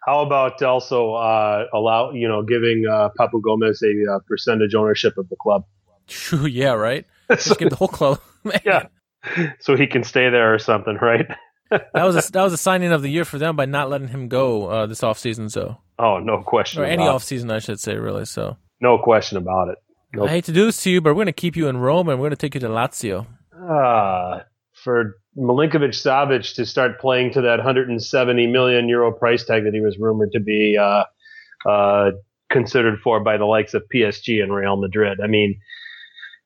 How 0.06 0.22
about 0.22 0.62
also 0.62 1.14
uh, 1.14 1.66
allow 1.74 2.12
you 2.12 2.28
know 2.28 2.44
giving 2.44 2.86
uh, 2.90 3.10
Papu 3.20 3.42
Gomez 3.42 3.82
a 3.82 4.16
uh, 4.16 4.20
percentage 4.28 4.76
ownership 4.76 5.18
of 5.18 5.30
the 5.30 5.36
club? 5.36 5.66
True, 6.08 6.46
yeah, 6.46 6.74
right. 6.74 7.06
Just 7.30 7.58
give 7.58 7.70
the 7.70 7.76
whole 7.76 7.88
club. 7.88 8.20
yeah, 8.66 8.88
so 9.60 9.76
he 9.76 9.88
can 9.88 10.04
stay 10.04 10.30
there 10.30 10.54
or 10.54 10.60
something, 10.60 10.98
right? 11.02 11.28
that 11.72 12.04
was 12.04 12.16
a, 12.16 12.32
that 12.32 12.44
was 12.44 12.54
a 12.54 12.58
signing 12.58 12.92
of 12.92 13.02
the 13.02 13.10
year 13.10 13.26
for 13.26 13.40
them 13.40 13.56
by 13.56 13.66
not 13.66 13.90
letting 13.90 14.10
him 14.10 14.28
go 14.28 14.68
uh, 14.68 14.86
this 14.86 15.02
offseason. 15.02 15.50
So 15.50 15.78
oh, 16.00 16.20
no 16.20 16.44
question. 16.44 16.82
Or 16.82 16.86
any 16.86 17.04
offseason, 17.04 17.52
I 17.52 17.60
should 17.60 17.80
say, 17.80 17.96
really. 17.96 18.26
So 18.26 18.58
no 18.82 18.98
question 18.98 19.38
about 19.38 19.70
it. 19.70 19.78
Nope. 20.14 20.28
I 20.28 20.32
hate 20.32 20.46
to 20.46 20.52
do 20.52 20.66
this 20.66 20.82
to 20.84 20.92
you, 20.92 21.02
but 21.02 21.12
we're 21.12 21.16
going 21.16 21.26
to 21.28 21.34
keep 21.34 21.56
you 21.56 21.68
in 21.68 21.78
Rome 21.78 22.08
and 22.08 22.20
we're 22.20 22.30
going 22.30 22.38
to 22.38 22.42
take 22.48 22.54
you 22.54 22.62
to 22.62 22.70
Lazio. 22.70 23.26
Uh, 23.52 24.44
for 24.84 25.16
Milinkovic 25.38 25.94
Savic 25.94 26.54
to 26.56 26.66
start 26.66 27.00
playing 27.00 27.34
to 27.34 27.42
that 27.42 27.58
170 27.58 28.48
million 28.48 28.88
euro 28.90 29.12
price 29.12 29.44
tag 29.44 29.64
that 29.64 29.74
he 29.74 29.82
was 29.82 29.98
rumored 29.98 30.32
to 30.34 30.40
be 30.40 30.78
uh, 30.78 31.06
uh, 31.68 32.12
considered 32.52 33.00
for 33.00 33.20
by 33.22 33.38
the 33.38 33.46
likes 33.46 33.74
of 33.74 33.84
PSG 33.94 34.44
and 34.44 34.54
Real 34.54 34.76
Madrid. 34.76 35.20
I 35.24 35.28
mean, 35.28 35.60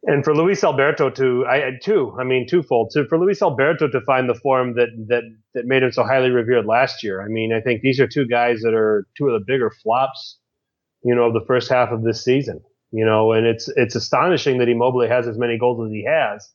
and 0.07 0.23
for 0.23 0.33
Luis 0.33 0.63
Alberto 0.63 1.09
to, 1.11 1.45
I 1.45 1.73
two, 1.83 2.15
I 2.19 2.23
mean, 2.23 2.47
twofold. 2.47 2.91
So 2.93 3.05
for 3.05 3.19
Luis 3.19 3.41
Alberto 3.41 3.89
to 3.89 4.01
find 4.01 4.29
the 4.29 4.35
form 4.35 4.75
that 4.75 4.89
that 5.09 5.23
that 5.53 5.65
made 5.65 5.83
him 5.83 5.91
so 5.91 6.03
highly 6.03 6.29
revered 6.29 6.65
last 6.65 7.03
year. 7.03 7.21
I 7.21 7.27
mean, 7.27 7.53
I 7.53 7.59
think 7.61 7.81
these 7.81 7.99
are 7.99 8.07
two 8.07 8.25
guys 8.25 8.61
that 8.61 8.73
are 8.73 9.05
two 9.17 9.27
of 9.27 9.33
the 9.33 9.45
bigger 9.45 9.69
flops, 9.69 10.39
you 11.03 11.13
know, 11.13 11.25
of 11.25 11.33
the 11.33 11.45
first 11.45 11.69
half 11.69 11.89
of 11.91 12.03
this 12.03 12.23
season. 12.23 12.61
You 12.91 13.05
know, 13.05 13.33
and 13.33 13.45
it's 13.45 13.67
it's 13.75 13.95
astonishing 13.95 14.59
that 14.59 14.69
Immobile 14.69 15.07
has 15.09 15.27
as 15.27 15.37
many 15.37 15.57
goals 15.57 15.85
as 15.85 15.91
he 15.91 16.05
has, 16.05 16.49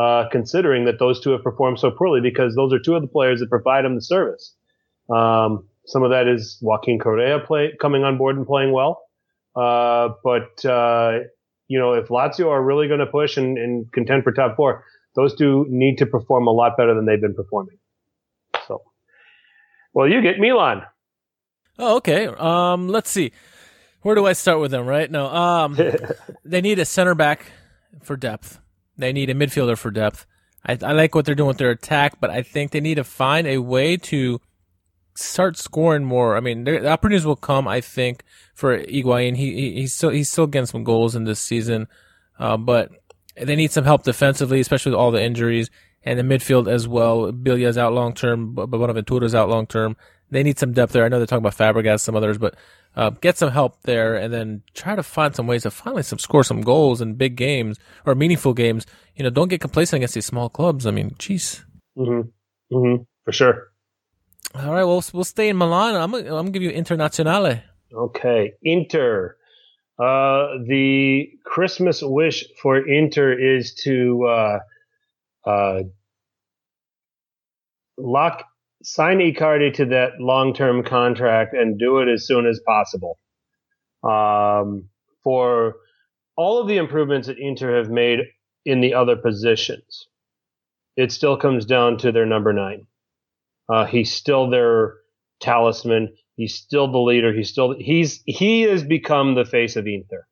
uh, 0.00 0.28
considering 0.30 0.84
that 0.84 1.00
those 1.00 1.20
two 1.20 1.30
have 1.30 1.42
performed 1.42 1.80
so 1.80 1.90
poorly 1.90 2.20
because 2.20 2.54
those 2.54 2.72
are 2.72 2.78
two 2.78 2.94
of 2.94 3.02
the 3.02 3.08
players 3.08 3.40
that 3.40 3.50
provide 3.50 3.84
him 3.84 3.96
the 3.96 4.00
service. 4.00 4.54
Um, 5.10 5.68
some 5.86 6.04
of 6.04 6.10
that 6.10 6.28
is 6.28 6.58
Joaquin 6.62 7.00
Correa 7.00 7.40
play, 7.40 7.72
coming 7.80 8.04
on 8.04 8.16
board 8.16 8.36
and 8.36 8.46
playing 8.46 8.72
well. 8.72 9.02
Uh, 9.54 10.10
but, 10.22 10.64
uh, 10.64 11.20
you 11.68 11.78
know, 11.78 11.94
if 11.94 12.08
Lazio 12.08 12.48
are 12.48 12.62
really 12.62 12.88
going 12.88 13.00
to 13.00 13.06
push 13.06 13.36
and, 13.36 13.58
and 13.58 13.90
contend 13.92 14.24
for 14.24 14.32
top 14.32 14.56
four, 14.56 14.84
those 15.14 15.34
two 15.34 15.66
need 15.68 15.98
to 15.98 16.06
perform 16.06 16.46
a 16.46 16.52
lot 16.52 16.76
better 16.76 16.94
than 16.94 17.06
they've 17.06 17.20
been 17.20 17.34
performing. 17.34 17.78
So, 18.66 18.82
well, 19.92 20.08
you 20.08 20.20
get 20.22 20.38
Milan. 20.38 20.82
Oh, 21.78 21.96
okay. 21.96 22.26
Um, 22.26 22.88
let's 22.88 23.10
see. 23.10 23.32
Where 24.02 24.14
do 24.14 24.26
I 24.26 24.34
start 24.34 24.60
with 24.60 24.70
them? 24.70 24.86
Right? 24.86 25.10
No. 25.10 25.26
Um, 25.26 25.76
they 26.44 26.60
need 26.60 26.78
a 26.78 26.84
center 26.84 27.14
back 27.14 27.46
for 28.02 28.16
depth. 28.16 28.60
They 28.96 29.12
need 29.12 29.30
a 29.30 29.34
midfielder 29.34 29.76
for 29.76 29.90
depth. 29.90 30.26
I, 30.64 30.78
I 30.82 30.92
like 30.92 31.14
what 31.14 31.24
they're 31.24 31.34
doing 31.34 31.48
with 31.48 31.58
their 31.58 31.70
attack, 31.70 32.20
but 32.20 32.30
I 32.30 32.42
think 32.42 32.70
they 32.70 32.80
need 32.80 32.96
to 32.96 33.04
find 33.04 33.46
a 33.46 33.58
way 33.58 33.96
to 33.96 34.40
start 35.16 35.56
scoring 35.56 36.04
more. 36.04 36.36
I 36.36 36.40
mean, 36.40 36.64
the 36.64 36.88
opportunities 36.88 37.26
will 37.26 37.36
come. 37.36 37.66
I 37.66 37.80
think 37.80 38.22
for 38.54 38.78
Higuain, 38.78 39.36
he, 39.36 39.54
he 39.54 39.72
he's 39.80 39.94
still 39.94 40.10
he's 40.10 40.30
still 40.30 40.46
getting 40.46 40.66
some 40.66 40.84
goals 40.84 41.14
in 41.14 41.24
this 41.24 41.40
season, 41.40 41.88
uh, 42.38 42.56
but 42.56 42.90
they 43.40 43.56
need 43.56 43.72
some 43.72 43.84
help 43.84 44.02
defensively, 44.02 44.60
especially 44.60 44.90
with 44.90 44.98
all 44.98 45.10
the 45.10 45.22
injuries 45.22 45.70
and 46.02 46.18
the 46.18 46.22
midfield 46.22 46.72
as 46.72 46.86
well. 46.88 47.32
Biglia's 47.32 47.76
out 47.76 47.92
long 47.92 48.14
term, 48.14 48.54
but 48.54 48.70
Bonaventura's 48.70 49.34
out 49.34 49.48
long 49.48 49.66
term. 49.66 49.96
They 50.30 50.42
need 50.42 50.58
some 50.58 50.72
depth 50.72 50.92
there. 50.92 51.04
I 51.04 51.08
know 51.08 51.18
they're 51.18 51.26
talking 51.26 51.44
about 51.44 51.56
Fabregas, 51.56 52.00
some 52.00 52.16
others, 52.16 52.38
but 52.38 52.56
uh, 52.96 53.10
get 53.10 53.36
some 53.36 53.50
help 53.50 53.82
there, 53.82 54.16
and 54.16 54.32
then 54.32 54.62
try 54.74 54.96
to 54.96 55.02
find 55.02 55.36
some 55.36 55.46
ways 55.46 55.62
to 55.62 55.70
finally 55.70 56.02
some 56.02 56.18
score 56.18 56.42
some 56.42 56.62
goals 56.62 57.00
in 57.00 57.14
big 57.14 57.36
games 57.36 57.78
or 58.04 58.14
meaningful 58.14 58.54
games. 58.54 58.86
You 59.14 59.24
know, 59.24 59.30
don't 59.30 59.48
get 59.48 59.60
complacent 59.60 59.98
against 59.98 60.14
these 60.14 60.26
small 60.26 60.48
clubs. 60.48 60.86
I 60.86 60.90
mean, 60.90 61.10
jeez. 61.10 61.64
Mm-hmm. 61.96 62.74
Mm-hmm. 62.74 63.02
For 63.24 63.32
sure. 63.32 63.72
All 64.58 64.72
right, 64.72 64.84
well, 64.84 65.04
we'll 65.12 65.24
stay 65.24 65.50
in 65.50 65.58
Milan. 65.58 65.96
I'm 65.96 66.10
gonna, 66.10 66.50
give 66.50 66.62
you 66.62 66.70
Internazionale. 66.70 67.62
Okay, 67.92 68.54
Inter. 68.62 69.36
Uh, 69.98 70.58
the 70.66 71.30
Christmas 71.44 72.02
wish 72.02 72.44
for 72.62 72.78
Inter 72.78 73.32
is 73.32 73.74
to 73.84 74.24
uh, 74.24 74.58
uh, 75.46 75.82
lock 77.98 78.44
sign 78.82 79.18
Icardi 79.18 79.74
to 79.74 79.84
that 79.86 80.20
long 80.20 80.54
term 80.54 80.82
contract 80.82 81.54
and 81.54 81.78
do 81.78 81.98
it 81.98 82.08
as 82.08 82.26
soon 82.26 82.46
as 82.46 82.60
possible. 82.66 83.18
Um, 84.02 84.88
for 85.22 85.76
all 86.36 86.60
of 86.60 86.68
the 86.68 86.78
improvements 86.78 87.28
that 87.28 87.38
Inter 87.38 87.76
have 87.76 87.90
made 87.90 88.20
in 88.64 88.80
the 88.80 88.94
other 88.94 89.16
positions, 89.16 90.06
it 90.96 91.12
still 91.12 91.36
comes 91.36 91.66
down 91.66 91.98
to 91.98 92.12
their 92.12 92.26
number 92.26 92.52
nine. 92.52 92.86
Uh, 93.68 93.84
he's 93.86 94.12
still 94.12 94.48
their 94.50 94.94
talisman. 95.40 96.14
He's 96.36 96.54
still 96.54 96.90
the 96.90 96.98
leader. 96.98 97.32
He's 97.32 97.48
still 97.50 97.74
he's 97.78 98.22
he 98.26 98.62
has 98.62 98.82
become 98.84 99.34
the 99.34 99.44
face 99.44 99.76
of 99.76 99.86
Inter. 99.86 100.26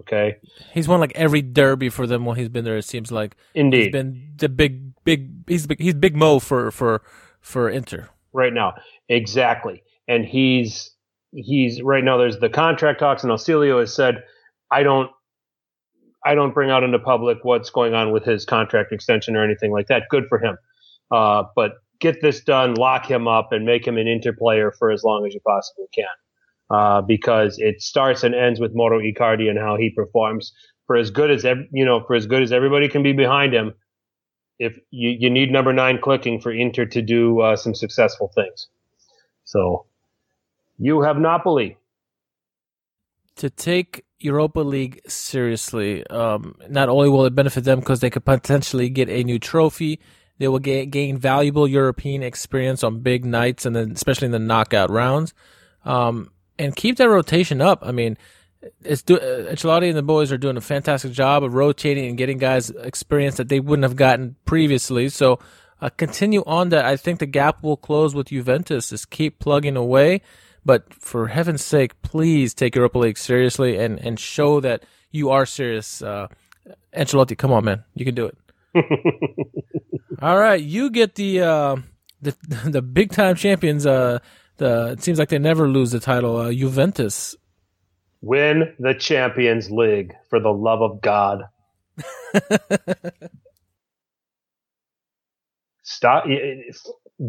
Okay, 0.00 0.36
He's 0.72 0.86
won 0.86 1.00
like 1.00 1.12
every 1.16 1.42
derby 1.42 1.88
for 1.88 2.06
them 2.06 2.24
while 2.24 2.36
he's 2.36 2.48
been 2.48 2.64
there. 2.64 2.76
It 2.76 2.84
seems 2.84 3.10
like 3.10 3.34
he's 3.52 3.60
indeed. 3.62 3.92
been 3.92 4.32
the 4.36 4.48
big, 4.48 4.92
big. 5.04 5.48
He's 5.48 5.66
big, 5.66 5.80
he's 5.80 5.94
big 5.94 6.14
Mo 6.14 6.38
for 6.38 6.70
for 6.70 7.02
for 7.40 7.68
Inter. 7.68 8.08
right 8.32 8.52
now. 8.52 8.74
Exactly. 9.08 9.82
And 10.06 10.24
he's 10.24 10.92
he's 11.32 11.82
right 11.82 12.04
now 12.04 12.16
there's 12.16 12.38
the 12.38 12.48
contract 12.48 13.00
talks 13.00 13.24
and 13.24 13.32
Ausilio 13.32 13.80
has 13.80 13.92
said 13.94 14.22
I 14.70 14.82
don't 14.84 15.10
I 16.24 16.34
don't 16.34 16.54
bring 16.54 16.70
out 16.70 16.84
into 16.84 16.98
public 17.00 17.38
what's 17.42 17.70
going 17.70 17.94
on 17.94 18.12
with 18.12 18.24
his 18.24 18.44
contract 18.44 18.92
extension 18.92 19.34
or 19.36 19.42
anything 19.44 19.72
like 19.72 19.88
that. 19.88 20.04
Good 20.10 20.26
for 20.28 20.38
him. 20.38 20.56
Uh, 21.10 21.44
but 21.56 21.72
get 22.00 22.20
this 22.20 22.40
done, 22.40 22.74
lock 22.74 23.10
him 23.10 23.26
up 23.26 23.52
and 23.52 23.64
make 23.64 23.86
him 23.86 23.96
an 23.96 24.06
inter 24.06 24.32
player 24.32 24.72
for 24.72 24.90
as 24.90 25.02
long 25.04 25.26
as 25.26 25.34
you 25.34 25.40
possibly 25.40 25.86
can. 25.94 26.04
Uh, 26.70 27.00
because 27.00 27.58
it 27.58 27.80
starts 27.80 28.22
and 28.22 28.34
ends 28.34 28.60
with 28.60 28.74
Mauro 28.74 29.00
Icardi 29.00 29.48
and 29.48 29.58
how 29.58 29.76
he 29.76 29.88
performs. 29.90 30.52
For 30.86 30.96
as 30.96 31.10
good 31.10 31.30
as 31.30 31.44
ev- 31.44 31.66
you 31.72 31.84
know, 31.84 32.04
for 32.06 32.14
as 32.14 32.26
good 32.26 32.42
as 32.42 32.52
everybody 32.52 32.88
can 32.88 33.02
be 33.02 33.12
behind 33.12 33.54
him, 33.54 33.72
if 34.58 34.78
you, 34.90 35.10
you 35.10 35.30
need 35.30 35.50
number 35.50 35.72
nine 35.72 35.98
clicking 36.00 36.40
for 36.40 36.50
Inter 36.52 36.84
to 36.86 37.00
do 37.00 37.40
uh, 37.40 37.56
some 37.56 37.74
successful 37.74 38.30
things. 38.34 38.68
So 39.44 39.86
you 40.78 41.00
have 41.02 41.18
Napoli. 41.18 41.78
to 43.36 43.48
take 43.48 44.04
Europa 44.20 44.60
League 44.60 45.00
seriously. 45.08 46.06
Um, 46.08 46.56
not 46.68 46.88
only 46.88 47.08
will 47.08 47.24
it 47.24 47.34
benefit 47.34 47.64
them 47.64 47.80
because 47.80 48.00
they 48.00 48.10
could 48.10 48.24
potentially 48.24 48.88
get 48.88 49.08
a 49.08 49.22
new 49.22 49.38
trophy, 49.38 50.00
they 50.38 50.48
will 50.48 50.58
ga- 50.58 50.86
gain 50.86 51.18
valuable 51.18 51.68
European 51.68 52.22
experience 52.22 52.82
on 52.82 53.00
big 53.00 53.24
nights 53.24 53.66
and 53.66 53.74
then 53.74 53.92
especially 53.92 54.26
in 54.26 54.32
the 54.32 54.38
knockout 54.38 54.90
rounds. 54.90 55.34
Um, 55.84 56.30
and 56.58 56.74
keep 56.74 56.96
that 56.96 57.08
rotation 57.08 57.60
up. 57.60 57.80
I 57.82 57.92
mean, 57.92 58.16
it's 58.82 59.02
do- 59.02 59.18
uh, 59.18 59.52
Ancelotti 59.52 59.88
and 59.88 59.96
the 59.96 60.02
boys 60.02 60.32
are 60.32 60.38
doing 60.38 60.56
a 60.56 60.60
fantastic 60.60 61.12
job 61.12 61.44
of 61.44 61.54
rotating 61.54 62.08
and 62.08 62.18
getting 62.18 62.38
guys 62.38 62.70
experience 62.70 63.36
that 63.36 63.48
they 63.48 63.60
wouldn't 63.60 63.84
have 63.84 63.96
gotten 63.96 64.36
previously. 64.44 65.08
So 65.08 65.38
uh, 65.80 65.90
continue 65.90 66.42
on 66.46 66.70
that. 66.70 66.84
I 66.84 66.96
think 66.96 67.20
the 67.20 67.26
gap 67.26 67.62
will 67.62 67.76
close 67.76 68.14
with 68.14 68.28
Juventus. 68.28 68.90
Just 68.90 69.10
keep 69.10 69.38
plugging 69.38 69.76
away. 69.76 70.22
But 70.64 70.92
for 70.92 71.28
heaven's 71.28 71.64
sake, 71.64 72.02
please 72.02 72.52
take 72.52 72.74
Europa 72.74 72.98
League 72.98 73.18
seriously 73.18 73.78
and, 73.78 73.98
and 74.00 74.18
show 74.18 74.60
that 74.60 74.82
you 75.10 75.30
are 75.30 75.46
serious. 75.46 76.02
Uh, 76.02 76.26
Ancelotti, 76.94 77.38
come 77.38 77.52
on, 77.52 77.64
man, 77.64 77.84
you 77.94 78.04
can 78.04 78.14
do 78.14 78.26
it. 78.26 78.36
All 80.22 80.38
right, 80.38 80.60
you 80.60 80.90
get 80.90 81.14
the 81.14 81.40
uh, 81.42 81.76
the 82.20 82.34
the 82.66 82.82
big 82.82 83.12
time 83.12 83.36
champions. 83.36 83.86
Uh, 83.86 84.18
the 84.56 84.92
it 84.92 85.02
seems 85.02 85.18
like 85.18 85.28
they 85.28 85.38
never 85.38 85.68
lose 85.68 85.90
the 85.92 86.00
title. 86.00 86.36
Uh, 86.36 86.52
Juventus. 86.52 87.36
Win 88.20 88.74
the 88.80 88.94
Champions 88.94 89.70
League 89.70 90.12
for 90.28 90.40
the 90.40 90.48
love 90.52 90.82
of 90.82 91.00
God. 91.00 91.42
Stop. 95.82 96.24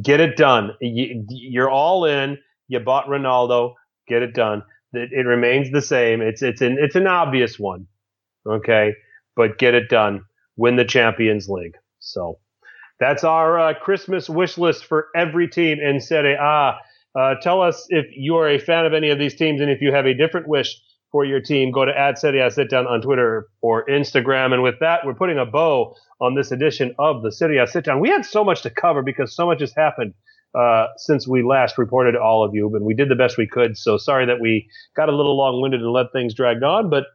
Get 0.01 0.19
it 0.19 0.35
done. 0.35 0.71
You- 0.81 1.25
You're 1.29 1.69
all 1.69 2.05
in. 2.05 2.37
You 2.67 2.79
bought 2.79 3.05
Ronaldo. 3.07 3.73
Get 4.07 4.21
it 4.23 4.33
done. 4.33 4.63
It, 4.93 5.09
it 5.11 5.25
remains 5.27 5.71
the 5.71 5.81
same. 5.81 6.21
It's 6.21 6.41
it's 6.41 6.61
an 6.61 6.77
it's 6.79 6.95
an 6.95 7.07
obvious 7.07 7.59
one. 7.59 7.87
Okay, 8.47 8.93
but 9.35 9.57
get 9.59 9.75
it 9.75 9.89
done. 9.89 10.21
Win 10.59 10.75
the 10.75 10.85
Champions 10.85 11.47
League. 11.47 11.77
So 11.99 12.39
that's 12.99 13.23
our 13.23 13.59
uh, 13.59 13.73
Christmas 13.73 14.29
wish 14.29 14.57
list 14.57 14.85
for 14.85 15.07
every 15.15 15.47
team 15.47 15.79
in 15.79 16.01
Serie 16.01 16.35
A. 16.35 16.77
Uh, 17.17 17.35
tell 17.41 17.61
us 17.61 17.85
if 17.89 18.05
you 18.15 18.35
are 18.35 18.49
a 18.49 18.59
fan 18.59 18.85
of 18.85 18.93
any 18.93 19.09
of 19.09 19.17
these 19.17 19.35
teams 19.35 19.61
and 19.61 19.71
if 19.71 19.81
you 19.81 19.91
have 19.93 20.05
a 20.05 20.13
different 20.13 20.47
wish 20.47 20.79
for 21.11 21.25
your 21.25 21.39
team, 21.39 21.71
go 21.71 21.85
to 21.85 21.97
at 21.97 22.19
Serie 22.19 22.41
A 22.41 22.51
Sit 22.51 22.69
Down 22.69 22.85
on 22.85 23.01
Twitter 23.01 23.47
or 23.61 23.85
Instagram. 23.87 24.53
And 24.53 24.61
with 24.61 24.75
that, 24.81 25.05
we're 25.05 25.15
putting 25.15 25.39
a 25.39 25.45
bow 25.45 25.95
on 26.21 26.35
this 26.35 26.51
edition 26.51 26.93
of 26.99 27.23
the 27.23 27.31
Serie 27.31 27.57
A 27.57 27.65
Sit 27.65 27.85
Down. 27.85 27.99
We 27.99 28.09
had 28.09 28.25
so 28.25 28.43
much 28.43 28.61
to 28.63 28.69
cover 28.69 29.01
because 29.01 29.35
so 29.35 29.47
much 29.47 29.61
has 29.61 29.73
happened 29.73 30.13
uh, 30.53 30.87
since 30.97 31.27
we 31.27 31.41
last 31.41 31.77
reported 31.77 32.11
to 32.13 32.21
all 32.21 32.43
of 32.43 32.53
you, 32.53 32.69
but 32.71 32.81
we 32.81 32.93
did 32.93 33.09
the 33.09 33.15
best 33.15 33.37
we 33.37 33.47
could. 33.47 33.77
So 33.77 33.97
sorry 33.97 34.25
that 34.25 34.39
we 34.39 34.69
got 34.95 35.09
a 35.09 35.15
little 35.15 35.37
long 35.37 35.61
winded 35.61 35.81
and 35.81 35.91
let 35.91 36.11
things 36.11 36.33
drag 36.33 36.61
on. 36.63 36.89
But, 36.89 37.05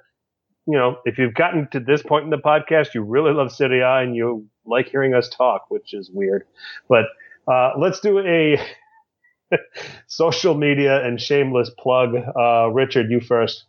you 0.66 0.78
know, 0.78 0.98
if 1.04 1.18
you've 1.18 1.34
gotten 1.34 1.68
to 1.72 1.80
this 1.80 2.02
point 2.02 2.24
in 2.24 2.30
the 2.30 2.38
podcast, 2.38 2.94
you 2.94 3.02
really 3.02 3.32
love 3.32 3.52
Serie 3.52 3.80
A 3.80 3.98
and 3.98 4.16
you 4.16 4.46
like 4.64 4.88
hearing 4.88 5.14
us 5.14 5.28
talk, 5.28 5.66
which 5.70 5.92
is 5.92 6.10
weird. 6.10 6.46
But 6.88 7.04
uh, 7.46 7.72
let's 7.78 8.00
do 8.00 8.18
a 8.20 8.58
social 10.06 10.54
media 10.54 11.04
and 11.04 11.20
shameless 11.20 11.70
plug. 11.78 12.14
Uh, 12.14 12.68
Richard, 12.68 13.10
you 13.10 13.20
first. 13.20 13.64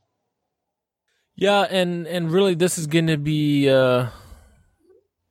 Yeah, 1.35 1.61
and 1.69 2.07
and 2.07 2.31
really, 2.31 2.55
this 2.55 2.77
is 2.77 2.87
going 2.87 3.07
to 3.07 3.17
be. 3.17 3.69
Uh, 3.69 4.07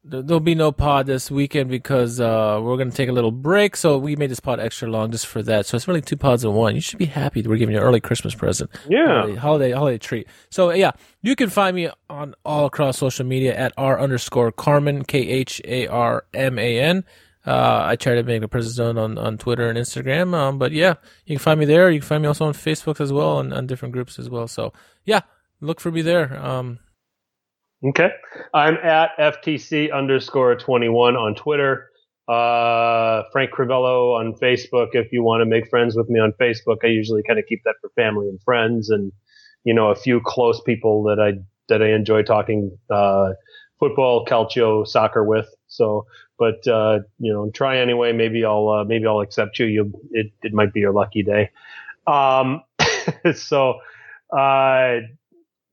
there'll 0.04 0.40
be 0.40 0.54
no 0.54 0.70
pod 0.70 1.06
this 1.06 1.30
weekend 1.30 1.70
because 1.70 2.20
uh, 2.20 2.60
we're 2.62 2.76
going 2.76 2.90
to 2.90 2.96
take 2.96 3.08
a 3.08 3.12
little 3.12 3.30
break. 3.30 3.76
So 3.76 3.96
we 3.96 4.16
made 4.16 4.30
this 4.30 4.40
pod 4.40 4.60
extra 4.60 4.88
long 4.88 5.10
just 5.10 5.26
for 5.26 5.42
that. 5.42 5.66
So 5.66 5.76
it's 5.76 5.88
really 5.88 6.02
two 6.02 6.16
pods 6.16 6.44
in 6.44 6.52
one. 6.52 6.74
You 6.74 6.80
should 6.80 6.98
be 6.98 7.06
happy 7.06 7.40
that 7.40 7.48
we're 7.48 7.56
giving 7.56 7.74
you 7.74 7.80
an 7.80 7.86
early 7.86 8.00
Christmas 8.00 8.34
present. 8.34 8.70
Yeah. 8.88 9.20
holiday, 9.20 9.36
holiday 9.36 9.70
holiday 9.72 9.98
treat. 9.98 10.28
So 10.50 10.70
yeah, 10.72 10.92
you 11.22 11.34
can 11.34 11.48
find 11.48 11.74
me 11.74 11.88
on 12.10 12.34
all 12.44 12.66
across 12.66 12.98
social 12.98 13.24
media 13.24 13.56
at 13.56 13.72
r 13.76 13.98
underscore 13.98 14.52
Kharman 14.52 15.06
K 15.06 15.18
H 15.20 15.60
A 15.64 15.86
R 15.86 16.24
M 16.34 16.58
A 16.58 16.80
N. 16.80 17.04
Uh, 17.46 17.84
I 17.84 17.96
try 17.96 18.14
to 18.14 18.22
make 18.22 18.42
a 18.42 18.48
presence 18.48 18.78
known 18.78 18.96
on, 18.96 19.18
on 19.18 19.36
Twitter 19.36 19.68
and 19.68 19.78
Instagram. 19.78 20.34
Um, 20.34 20.58
but 20.58 20.72
yeah, 20.72 20.94
you 21.26 21.36
can 21.36 21.42
find 21.42 21.60
me 21.60 21.66
there. 21.66 21.90
You 21.90 22.00
can 22.00 22.08
find 22.08 22.22
me 22.22 22.28
also 22.28 22.46
on 22.46 22.54
Facebook 22.54 23.00
as 23.00 23.12
well 23.12 23.38
and 23.38 23.52
on 23.52 23.66
different 23.66 23.92
groups 23.92 24.18
as 24.18 24.30
well. 24.30 24.48
So 24.48 24.72
yeah, 25.04 25.20
look 25.60 25.80
for 25.80 25.90
me 25.90 26.02
there. 26.02 26.42
Um, 26.42 26.78
Okay. 27.82 28.10
I'm 28.52 28.76
at 28.76 29.10
FTC 29.18 29.92
underscore 29.92 30.56
21 30.56 31.16
on 31.16 31.34
Twitter. 31.34 31.90
Uh, 32.26 33.22
Frank 33.32 33.50
Crivello 33.50 34.18
on 34.18 34.34
Facebook. 34.34 34.88
If 34.92 35.12
you 35.12 35.22
want 35.22 35.42
to 35.42 35.46
make 35.46 35.68
friends 35.68 35.94
with 35.94 36.08
me 36.08 36.18
on 36.18 36.32
Facebook, 36.40 36.78
I 36.82 36.86
usually 36.86 37.22
kind 37.26 37.38
of 37.38 37.44
keep 37.46 37.60
that 37.64 37.74
for 37.82 37.90
family 37.94 38.28
and 38.28 38.40
friends 38.42 38.88
and, 38.88 39.12
you 39.64 39.74
know, 39.74 39.90
a 39.90 39.94
few 39.94 40.20
close 40.24 40.60
people 40.62 41.02
that 41.04 41.20
I, 41.20 41.42
that 41.68 41.82
I 41.82 41.92
enjoy 41.92 42.22
talking, 42.22 42.76
uh, 42.90 43.32
football, 43.78 44.24
calcio, 44.24 44.86
soccer 44.86 45.22
with. 45.22 45.48
So, 45.66 46.06
but, 46.38 46.66
uh, 46.66 47.00
you 47.18 47.32
know, 47.32 47.50
try 47.50 47.78
anyway. 47.78 48.12
Maybe 48.12 48.44
I'll, 48.44 48.68
uh, 48.70 48.84
maybe 48.84 49.06
I'll 49.06 49.20
accept 49.20 49.58
you. 49.58 49.66
You, 49.66 49.92
it, 50.12 50.32
it 50.42 50.54
might 50.54 50.72
be 50.72 50.80
your 50.80 50.92
lucky 50.92 51.22
day. 51.22 51.50
Um, 52.06 52.62
so, 53.34 53.80
uh, 54.34 55.00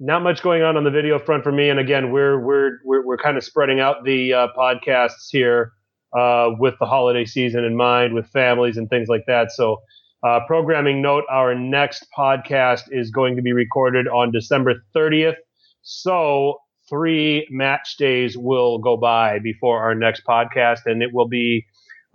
not 0.01 0.23
much 0.23 0.41
going 0.41 0.63
on 0.63 0.77
on 0.77 0.83
the 0.83 0.89
video 0.89 1.19
front 1.19 1.43
for 1.43 1.51
me. 1.51 1.69
And 1.69 1.79
again, 1.79 2.11
we're 2.11 2.39
we're 2.39 2.79
we're, 2.83 3.05
we're 3.05 3.17
kind 3.17 3.37
of 3.37 3.43
spreading 3.43 3.79
out 3.79 4.03
the 4.03 4.33
uh, 4.33 4.47
podcasts 4.57 5.29
here 5.29 5.73
uh, 6.17 6.49
with 6.57 6.73
the 6.79 6.87
holiday 6.87 7.23
season 7.23 7.63
in 7.63 7.77
mind, 7.77 8.15
with 8.15 8.27
families 8.27 8.77
and 8.77 8.89
things 8.89 9.07
like 9.07 9.25
that. 9.27 9.51
So, 9.51 9.77
uh, 10.23 10.39
programming 10.47 11.03
note: 11.03 11.23
our 11.29 11.53
next 11.53 12.07
podcast 12.17 12.85
is 12.89 13.11
going 13.11 13.35
to 13.35 13.43
be 13.43 13.53
recorded 13.53 14.07
on 14.07 14.31
December 14.31 14.83
30th. 14.95 15.35
So, 15.83 16.57
three 16.89 17.47
match 17.51 17.95
days 17.97 18.35
will 18.35 18.79
go 18.79 18.97
by 18.97 19.37
before 19.37 19.79
our 19.83 19.93
next 19.93 20.23
podcast, 20.27 20.79
and 20.85 21.03
it 21.03 21.13
will 21.13 21.27
be 21.27 21.63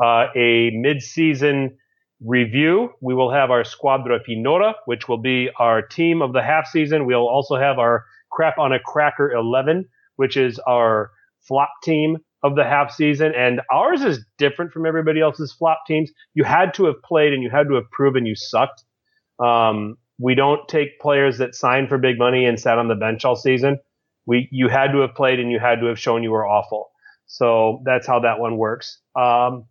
uh, 0.03 0.27
a 0.35 0.71
mid-season 0.75 1.79
review. 2.25 2.93
We 3.01 3.15
will 3.15 3.31
have 3.31 3.51
our 3.51 3.65
Squadra 3.65 4.21
Finora, 4.21 4.75
which 4.87 5.09
will 5.09 5.19
be 5.19 5.51
our 5.59 5.83
team 5.83 6.23
of 6.23 6.33
the 6.33 6.43
half 6.43 6.67
season. 6.67 7.07
We'll 7.07 7.29
also 7.29 7.57
have 7.57 7.79
our 7.79 8.05
Crap 8.31 8.59
on 8.59 8.73
a 8.73 8.79
Cracker 8.79 9.33
11, 9.33 9.89
which 10.17 10.37
is 10.37 10.59
our 10.61 11.11
flop 11.41 11.71
team 11.83 12.19
of 12.43 12.57
the 12.57 12.65
half 12.65 12.93
season. 12.93 13.33
And 13.35 13.61
ours 13.71 14.03
is 14.03 14.25
different 14.39 14.73
from 14.73 14.87
everybody 14.87 15.21
else's 15.21 15.53
flop 15.53 15.81
teams. 15.87 16.11
You 16.35 16.45
had 16.45 16.75
to 16.75 16.85
have 16.87 17.03
played 17.03 17.33
and 17.33 17.43
you 17.43 17.51
had 17.51 17.69
to 17.69 17.75
have 17.75 17.91
proven 17.91 18.27
you 18.27 18.35
sucked. 18.35 18.85
Um, 19.39 19.97
we 20.19 20.35
don't 20.35 20.67
take 20.69 21.01
players 21.01 21.39
that 21.39 21.55
signed 21.55 21.89
for 21.89 21.99
big 21.99 22.19
money 22.19 22.47
and 22.47 22.59
sat 22.59 22.79
on 22.79 22.89
the 22.89 22.95
bench 22.95 23.25
all 23.25 23.37
season. 23.37 23.79
We, 24.27 24.49
you 24.51 24.69
had 24.69 24.93
to 24.93 24.99
have 24.99 25.15
played 25.15 25.39
and 25.39 25.51
you 25.51 25.59
had 25.59 25.81
to 25.81 25.87
have 25.87 25.99
shown 25.99 26.23
you 26.23 26.31
were 26.31 26.47
awful. 26.47 26.91
So 27.27 27.83
that's 27.85 28.07
how 28.07 28.21
that 28.21 28.39
one 28.39 28.57
works. 28.57 29.01
Um, 29.15 29.67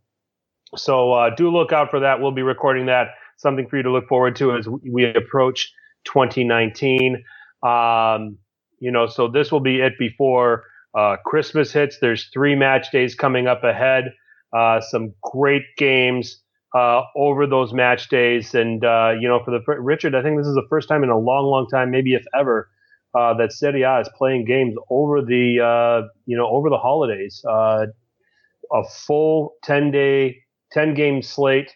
so 0.77 1.13
uh, 1.13 1.35
do 1.35 1.49
look 1.49 1.71
out 1.71 1.89
for 1.89 1.99
that. 1.99 2.21
We'll 2.21 2.31
be 2.31 2.41
recording 2.43 2.85
that. 2.87 3.09
Something 3.37 3.67
for 3.67 3.77
you 3.77 3.83
to 3.83 3.91
look 3.91 4.07
forward 4.07 4.35
to 4.37 4.55
as 4.55 4.67
we 4.67 5.05
approach 5.05 5.71
2019. 6.05 7.23
Um, 7.63 8.37
you 8.79 8.91
know, 8.91 9.07
so 9.07 9.27
this 9.27 9.51
will 9.51 9.59
be 9.59 9.81
it 9.81 9.93
before 9.99 10.63
uh, 10.97 11.17
Christmas 11.25 11.71
hits. 11.73 11.99
There's 11.99 12.29
three 12.33 12.55
match 12.55 12.91
days 12.91 13.15
coming 13.15 13.47
up 13.47 13.63
ahead. 13.63 14.13
Uh, 14.55 14.79
some 14.79 15.13
great 15.21 15.63
games 15.77 16.41
uh, 16.73 17.01
over 17.15 17.47
those 17.47 17.73
match 17.73 18.09
days, 18.09 18.53
and 18.53 18.83
uh, 18.85 19.13
you 19.19 19.27
know, 19.27 19.41
for 19.43 19.51
the 19.51 19.59
Richard, 19.81 20.15
I 20.15 20.21
think 20.21 20.37
this 20.37 20.47
is 20.47 20.55
the 20.55 20.65
first 20.69 20.87
time 20.87 21.03
in 21.03 21.09
a 21.09 21.17
long, 21.17 21.45
long 21.45 21.67
time, 21.69 21.91
maybe 21.91 22.13
if 22.13 22.23
ever, 22.37 22.69
uh, 23.17 23.33
that 23.35 23.51
Serie 23.51 23.81
A 23.83 23.99
is 23.99 24.09
playing 24.17 24.45
games 24.45 24.75
over 24.89 25.21
the 25.21 26.09
you 26.25 26.37
know 26.37 26.47
over 26.47 26.69
the 26.69 26.77
holidays. 26.77 27.43
a 27.47 28.83
full 29.05 29.53
10 29.63 29.91
day 29.91 30.37
10 30.71 30.93
game 30.93 31.21
slate 31.21 31.75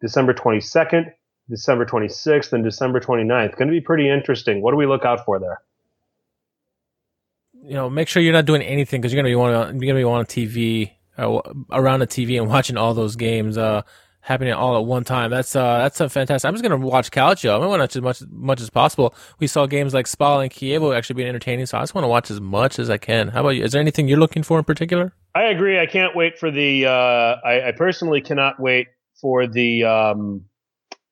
December 0.00 0.34
22nd, 0.34 1.12
December 1.48 1.86
26th, 1.86 2.52
and 2.52 2.64
December 2.64 3.00
29th. 3.00 3.56
Going 3.56 3.68
to 3.68 3.72
be 3.72 3.80
pretty 3.80 4.08
interesting. 4.08 4.62
What 4.62 4.72
do 4.72 4.76
we 4.76 4.86
look 4.86 5.04
out 5.04 5.24
for 5.24 5.38
there? 5.38 5.60
You 7.62 7.74
know, 7.74 7.88
make 7.88 8.08
sure 8.08 8.22
you're 8.22 8.34
not 8.34 8.44
doing 8.44 8.60
anything 8.60 9.00
because 9.00 9.12
you're 9.12 9.22
gonna 9.22 9.30
be 9.30 9.34
on 9.34 9.80
you're 9.80 9.92
gonna 9.92 10.00
be 10.00 10.04
on 10.04 10.20
a 10.20 10.24
TV 10.24 10.90
uh, 11.16 11.40
around 11.72 12.00
the 12.00 12.06
TV 12.06 12.38
and 12.38 12.46
watching 12.50 12.76
all 12.76 12.92
those 12.92 13.16
games 13.16 13.56
uh, 13.56 13.80
happening 14.24 14.54
all 14.54 14.76
at 14.76 14.86
one 14.86 15.04
time. 15.04 15.30
That's 15.30 15.54
uh, 15.54 15.78
that's 15.78 16.00
a 16.00 16.08
fantastic. 16.08 16.48
I'm 16.48 16.54
just 16.54 16.62
gonna 16.62 16.78
watch 16.78 17.10
Calcio. 17.10 17.54
I'm 17.54 17.60
gonna 17.60 17.78
watch 17.82 17.94
as 17.94 18.02
much 18.02 18.22
much 18.30 18.60
as 18.60 18.70
possible. 18.70 19.14
We 19.38 19.46
saw 19.46 19.66
games 19.66 19.94
like 19.94 20.06
Spal 20.06 20.40
and 20.40 20.50
Chievo 20.50 20.96
actually 20.96 21.14
being 21.14 21.28
entertaining, 21.28 21.66
so 21.66 21.78
I 21.78 21.82
just 21.82 21.94
want 21.94 22.04
to 22.04 22.08
watch 22.08 22.30
as 22.30 22.40
much 22.40 22.78
as 22.78 22.90
I 22.90 22.98
can. 22.98 23.28
How 23.28 23.40
about 23.40 23.50
you? 23.50 23.64
Is 23.64 23.72
there 23.72 23.80
anything 23.80 24.08
you're 24.08 24.18
looking 24.18 24.42
for 24.42 24.58
in 24.58 24.64
particular? 24.64 25.12
I 25.34 25.44
agree. 25.44 25.78
I 25.78 25.86
can't 25.86 26.16
wait 26.16 26.38
for 26.38 26.50
the. 26.50 26.86
Uh, 26.86 27.36
I, 27.46 27.68
I 27.68 27.72
personally 27.76 28.20
cannot 28.20 28.58
wait 28.58 28.88
for 29.20 29.46
the 29.46 29.84
um, 29.84 30.44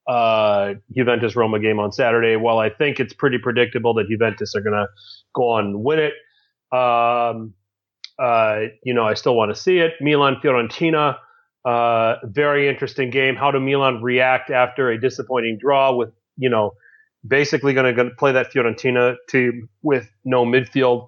uh, 0.08 0.74
Juventus 0.96 1.36
Roma 1.36 1.60
game 1.60 1.78
on 1.78 1.92
Saturday. 1.92 2.36
While 2.36 2.58
I 2.58 2.70
think 2.70 2.98
it's 2.98 3.12
pretty 3.12 3.38
predictable 3.38 3.94
that 3.94 4.08
Juventus 4.08 4.54
are 4.54 4.62
to 4.62 4.86
go 5.34 5.50
on 5.50 5.66
and 5.66 5.84
win 5.84 5.98
it, 5.98 6.12
um, 6.76 7.54
uh, 8.18 8.68
you 8.82 8.94
know, 8.94 9.04
I 9.04 9.14
still 9.14 9.34
want 9.34 9.54
to 9.54 9.60
see 9.60 9.78
it. 9.78 9.92
Milan 10.00 10.36
Fiorentina, 10.42 11.16
uh, 11.64 12.16
very 12.24 12.68
interesting 12.68 13.10
game. 13.10 13.36
How 13.36 13.50
do 13.50 13.60
Milan 13.60 14.02
react 14.02 14.50
after 14.50 14.90
a 14.90 15.00
disappointing 15.00 15.58
draw 15.60 15.94
with, 15.94 16.10
you 16.36 16.50
know, 16.50 16.72
basically 17.26 17.72
going 17.72 17.94
to 17.94 18.10
play 18.18 18.32
that 18.32 18.52
Fiorentina 18.52 19.16
team 19.28 19.68
with 19.82 20.08
no 20.24 20.44
midfield? 20.44 21.06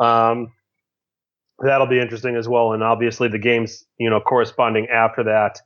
Um, 0.00 0.52
that'll 1.58 1.86
be 1.86 2.00
interesting 2.00 2.36
as 2.36 2.48
well. 2.48 2.72
And 2.72 2.82
obviously 2.82 3.28
the 3.28 3.38
games, 3.38 3.84
you 3.98 4.10
know, 4.10 4.20
corresponding 4.20 4.88
after 4.88 5.24
that. 5.24 5.60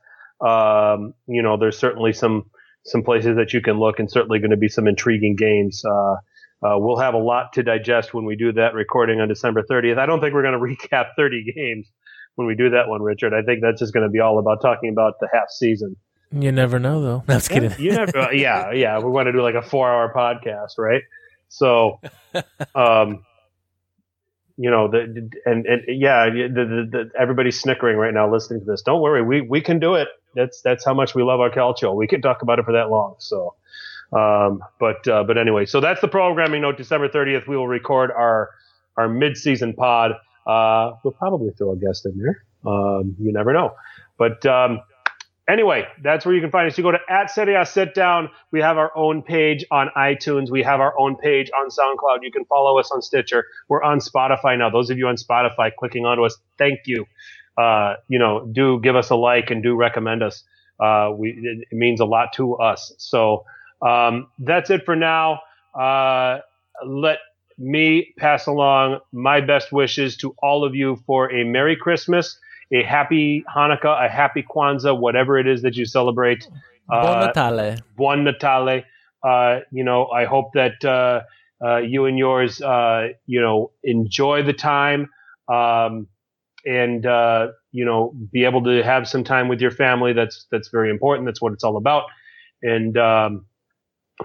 Um, 0.45 1.13
you 1.27 1.41
know, 1.41 1.57
there's 1.57 1.77
certainly 1.77 2.13
some 2.13 2.49
some 2.85 3.03
places 3.03 3.35
that 3.35 3.51
you 3.53 3.59
can 3.61 3.77
look, 3.77 3.99
and 3.99 4.09
certainly 4.09 4.39
going 4.39 4.51
to 4.51 4.57
be 4.57 4.69
some 4.69 4.87
intriguing 4.87 5.35
games. 5.35 5.83
Uh, 5.83 6.13
uh, 6.61 6.77
we'll 6.77 6.97
have 6.97 7.13
a 7.13 7.19
lot 7.19 7.53
to 7.53 7.63
digest 7.63 8.13
when 8.13 8.25
we 8.25 8.37
do 8.37 8.53
that 8.53 8.73
recording 8.73 9.19
on 9.19 9.27
December 9.27 9.63
30th. 9.69 9.97
I 9.97 10.05
don't 10.05 10.21
think 10.21 10.33
we're 10.33 10.43
going 10.43 10.53
to 10.77 10.87
recap 10.87 11.07
30 11.17 11.53
games 11.53 11.91
when 12.39 12.47
we 12.47 12.55
do 12.55 12.69
that 12.69 12.87
one, 12.87 13.01
Richard. 13.01 13.33
I 13.33 13.41
think 13.41 13.59
that's 13.61 13.81
just 13.81 13.93
going 13.93 14.05
to 14.05 14.09
be 14.09 14.21
all 14.21 14.39
about 14.39 14.61
talking 14.61 14.89
about 14.89 15.19
the 15.19 15.27
half 15.31 15.49
season. 15.49 15.97
You 16.31 16.53
never 16.53 16.79
know, 16.79 17.01
though. 17.01 17.23
No, 17.27 17.35
I'm 17.35 17.41
kidding. 17.41 17.73
you 17.77 17.91
never, 17.91 18.29
yeah, 18.33 18.71
yeah. 18.71 18.97
We 18.99 19.09
want 19.09 19.27
to 19.27 19.33
do 19.33 19.41
like 19.41 19.55
a 19.55 19.61
four-hour 19.61 20.13
podcast, 20.15 20.77
right? 20.77 21.01
So, 21.49 21.99
um, 22.75 23.25
you 24.55 24.71
know, 24.71 24.87
the, 24.87 25.29
and, 25.45 25.65
and 25.65 25.81
yeah, 25.89 26.29
the, 26.29 26.47
the, 26.47 26.87
the, 26.89 27.11
everybody's 27.19 27.59
snickering 27.59 27.97
right 27.97 28.13
now 28.13 28.31
listening 28.31 28.61
to 28.61 28.65
this. 28.65 28.83
Don't 28.83 29.01
worry. 29.01 29.21
We, 29.21 29.41
we 29.41 29.59
can 29.59 29.79
do 29.79 29.95
it. 29.95 30.07
That's, 30.33 30.61
that's 30.61 30.85
how 30.85 30.93
much 30.93 31.13
we 31.13 31.21
love 31.21 31.41
our 31.41 31.49
calcio. 31.49 31.93
We 31.93 32.07
can 32.07 32.21
talk 32.21 32.41
about 32.41 32.59
it 32.59 32.63
for 32.63 32.71
that 32.71 32.89
long. 32.89 33.15
So, 33.19 33.55
um, 34.13 34.63
but, 34.79 35.05
uh, 35.09 35.25
but 35.25 35.37
anyway, 35.37 35.65
so 35.65 35.81
that's 35.81 35.99
the 35.99 36.07
programming 36.07 36.61
note. 36.61 36.77
December 36.77 37.09
30th, 37.09 37.49
we 37.49 37.57
will 37.57 37.67
record 37.67 38.11
our, 38.11 38.51
our 38.95 39.09
mid-season 39.09 39.73
pod. 39.73 40.13
Uh, 40.49 40.95
we'll 41.03 41.11
probably 41.11 41.51
throw 41.51 41.71
a 41.73 41.77
guest 41.77 42.05
in 42.05 42.17
there. 42.17 42.43
Um, 42.65 43.15
you 43.19 43.31
never 43.31 43.53
know. 43.53 43.75
But, 44.17 44.45
um, 44.45 44.81
Anyway, 45.49 45.83
that's 46.03 46.27
where 46.27 46.35
you 46.35 46.41
can 46.41 46.51
find 46.51 46.67
us. 46.69 46.77
You 46.77 46.83
go 46.83 46.91
to 46.91 46.99
at 47.09 47.31
Sit 47.31 47.95
Down. 47.95 48.29
We 48.51 48.61
have 48.61 48.77
our 48.77 48.95
own 48.95 49.23
page 49.23 49.65
on 49.71 49.89
iTunes. 49.97 50.51
We 50.51 50.61
have 50.61 50.79
our 50.79 50.93
own 50.99 51.15
page 51.15 51.49
on 51.57 51.69
SoundCloud. 51.69 52.19
You 52.21 52.31
can 52.31 52.45
follow 52.45 52.77
us 52.77 52.91
on 52.91 53.01
Stitcher. 53.01 53.45
We're 53.67 53.81
on 53.81 53.97
Spotify 53.97 54.59
now. 54.59 54.69
Those 54.69 54.91
of 54.91 54.99
you 54.99 55.07
on 55.07 55.15
Spotify 55.15 55.71
clicking 55.75 56.05
onto 56.05 56.23
us, 56.23 56.37
thank 56.59 56.81
you. 56.85 57.07
Uh, 57.57 57.95
you 58.07 58.19
know, 58.19 58.45
do 58.45 58.79
give 58.79 58.95
us 58.95 59.09
a 59.09 59.15
like 59.15 59.49
and 59.49 59.63
do 59.63 59.75
recommend 59.75 60.21
us. 60.21 60.43
Uh, 60.79 61.11
we, 61.17 61.31
it, 61.31 61.67
it, 61.71 61.75
means 61.75 61.99
a 61.99 62.05
lot 62.05 62.31
to 62.33 62.55
us. 62.57 62.93
So, 62.99 63.43
um, 63.81 64.27
that's 64.37 64.69
it 64.69 64.85
for 64.85 64.95
now. 64.95 65.41
Uh, 65.73 66.39
let 66.85 67.17
me 67.59 68.13
pass 68.17 68.47
along 68.47 68.99
my 69.11 69.41
best 69.41 69.71
wishes 69.71 70.17
to 70.17 70.33
all 70.41 70.63
of 70.63 70.73
you 70.73 70.97
for 71.05 71.31
a 71.31 71.43
Merry 71.43 71.75
Christmas 71.75 72.39
a 72.71 72.83
happy 72.83 73.43
Hanukkah, 73.53 74.05
a 74.05 74.09
happy 74.09 74.43
Kwanzaa, 74.43 74.97
whatever 74.97 75.37
it 75.39 75.47
is 75.47 75.61
that 75.63 75.75
you 75.75 75.85
celebrate. 75.85 76.47
Buon 76.87 77.05
uh, 77.05 77.27
Natale. 77.27 77.77
Buon 77.95 78.23
Natale. 78.23 78.83
Uh, 79.23 79.59
you 79.71 79.83
know, 79.83 80.07
I 80.07 80.25
hope 80.25 80.53
that 80.53 80.83
uh, 80.85 81.21
uh 81.65 81.77
you 81.77 82.05
and 82.05 82.17
yours, 82.17 82.61
uh, 82.61 83.09
you 83.25 83.41
know, 83.41 83.71
enjoy 83.83 84.43
the 84.43 84.53
time 84.53 85.09
um, 85.51 86.07
and 86.65 87.05
uh, 87.05 87.47
you 87.71 87.85
know 87.85 88.13
be 88.31 88.45
able 88.45 88.63
to 88.63 88.83
have 88.83 89.07
some 89.07 89.23
time 89.23 89.47
with 89.47 89.61
your 89.61 89.71
family. 89.71 90.13
That's 90.13 90.45
that's 90.51 90.69
very 90.69 90.89
important. 90.89 91.25
That's 91.25 91.41
what 91.41 91.53
it's 91.53 91.63
all 91.63 91.77
about. 91.77 92.03
And 92.61 92.97
um, 92.97 93.45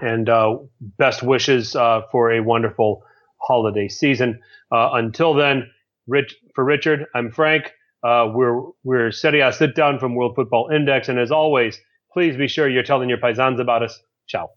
and 0.01 0.29
best 0.79 1.23
wishes 1.23 1.71
for 1.73 2.31
a 2.31 2.41
wonderful 2.41 3.03
holiday 3.45 3.87
season. 3.87 4.39
until 4.93 5.33
then, 5.33 5.69
Rich 6.07 6.35
for 6.53 6.63
Richard, 6.63 7.05
I'm 7.15 7.31
Frank. 7.31 7.71
Uh, 8.03 8.29
we're 8.31 8.61
we're 8.83 9.11
Serie 9.11 9.41
A 9.41 9.51
sit 9.51 9.75
down 9.75 9.97
from 9.99 10.13
World 10.15 10.35
Football 10.35 10.69
Index, 10.69 11.09
and 11.09 11.19
as 11.19 11.31
always, 11.31 11.79
please 12.13 12.37
be 12.37 12.47
sure 12.47 12.69
you're 12.69 12.83
telling 12.83 13.09
your 13.09 13.17
paisans 13.17 13.59
about 13.59 13.81
us. 13.81 13.99
Ciao. 14.27 14.49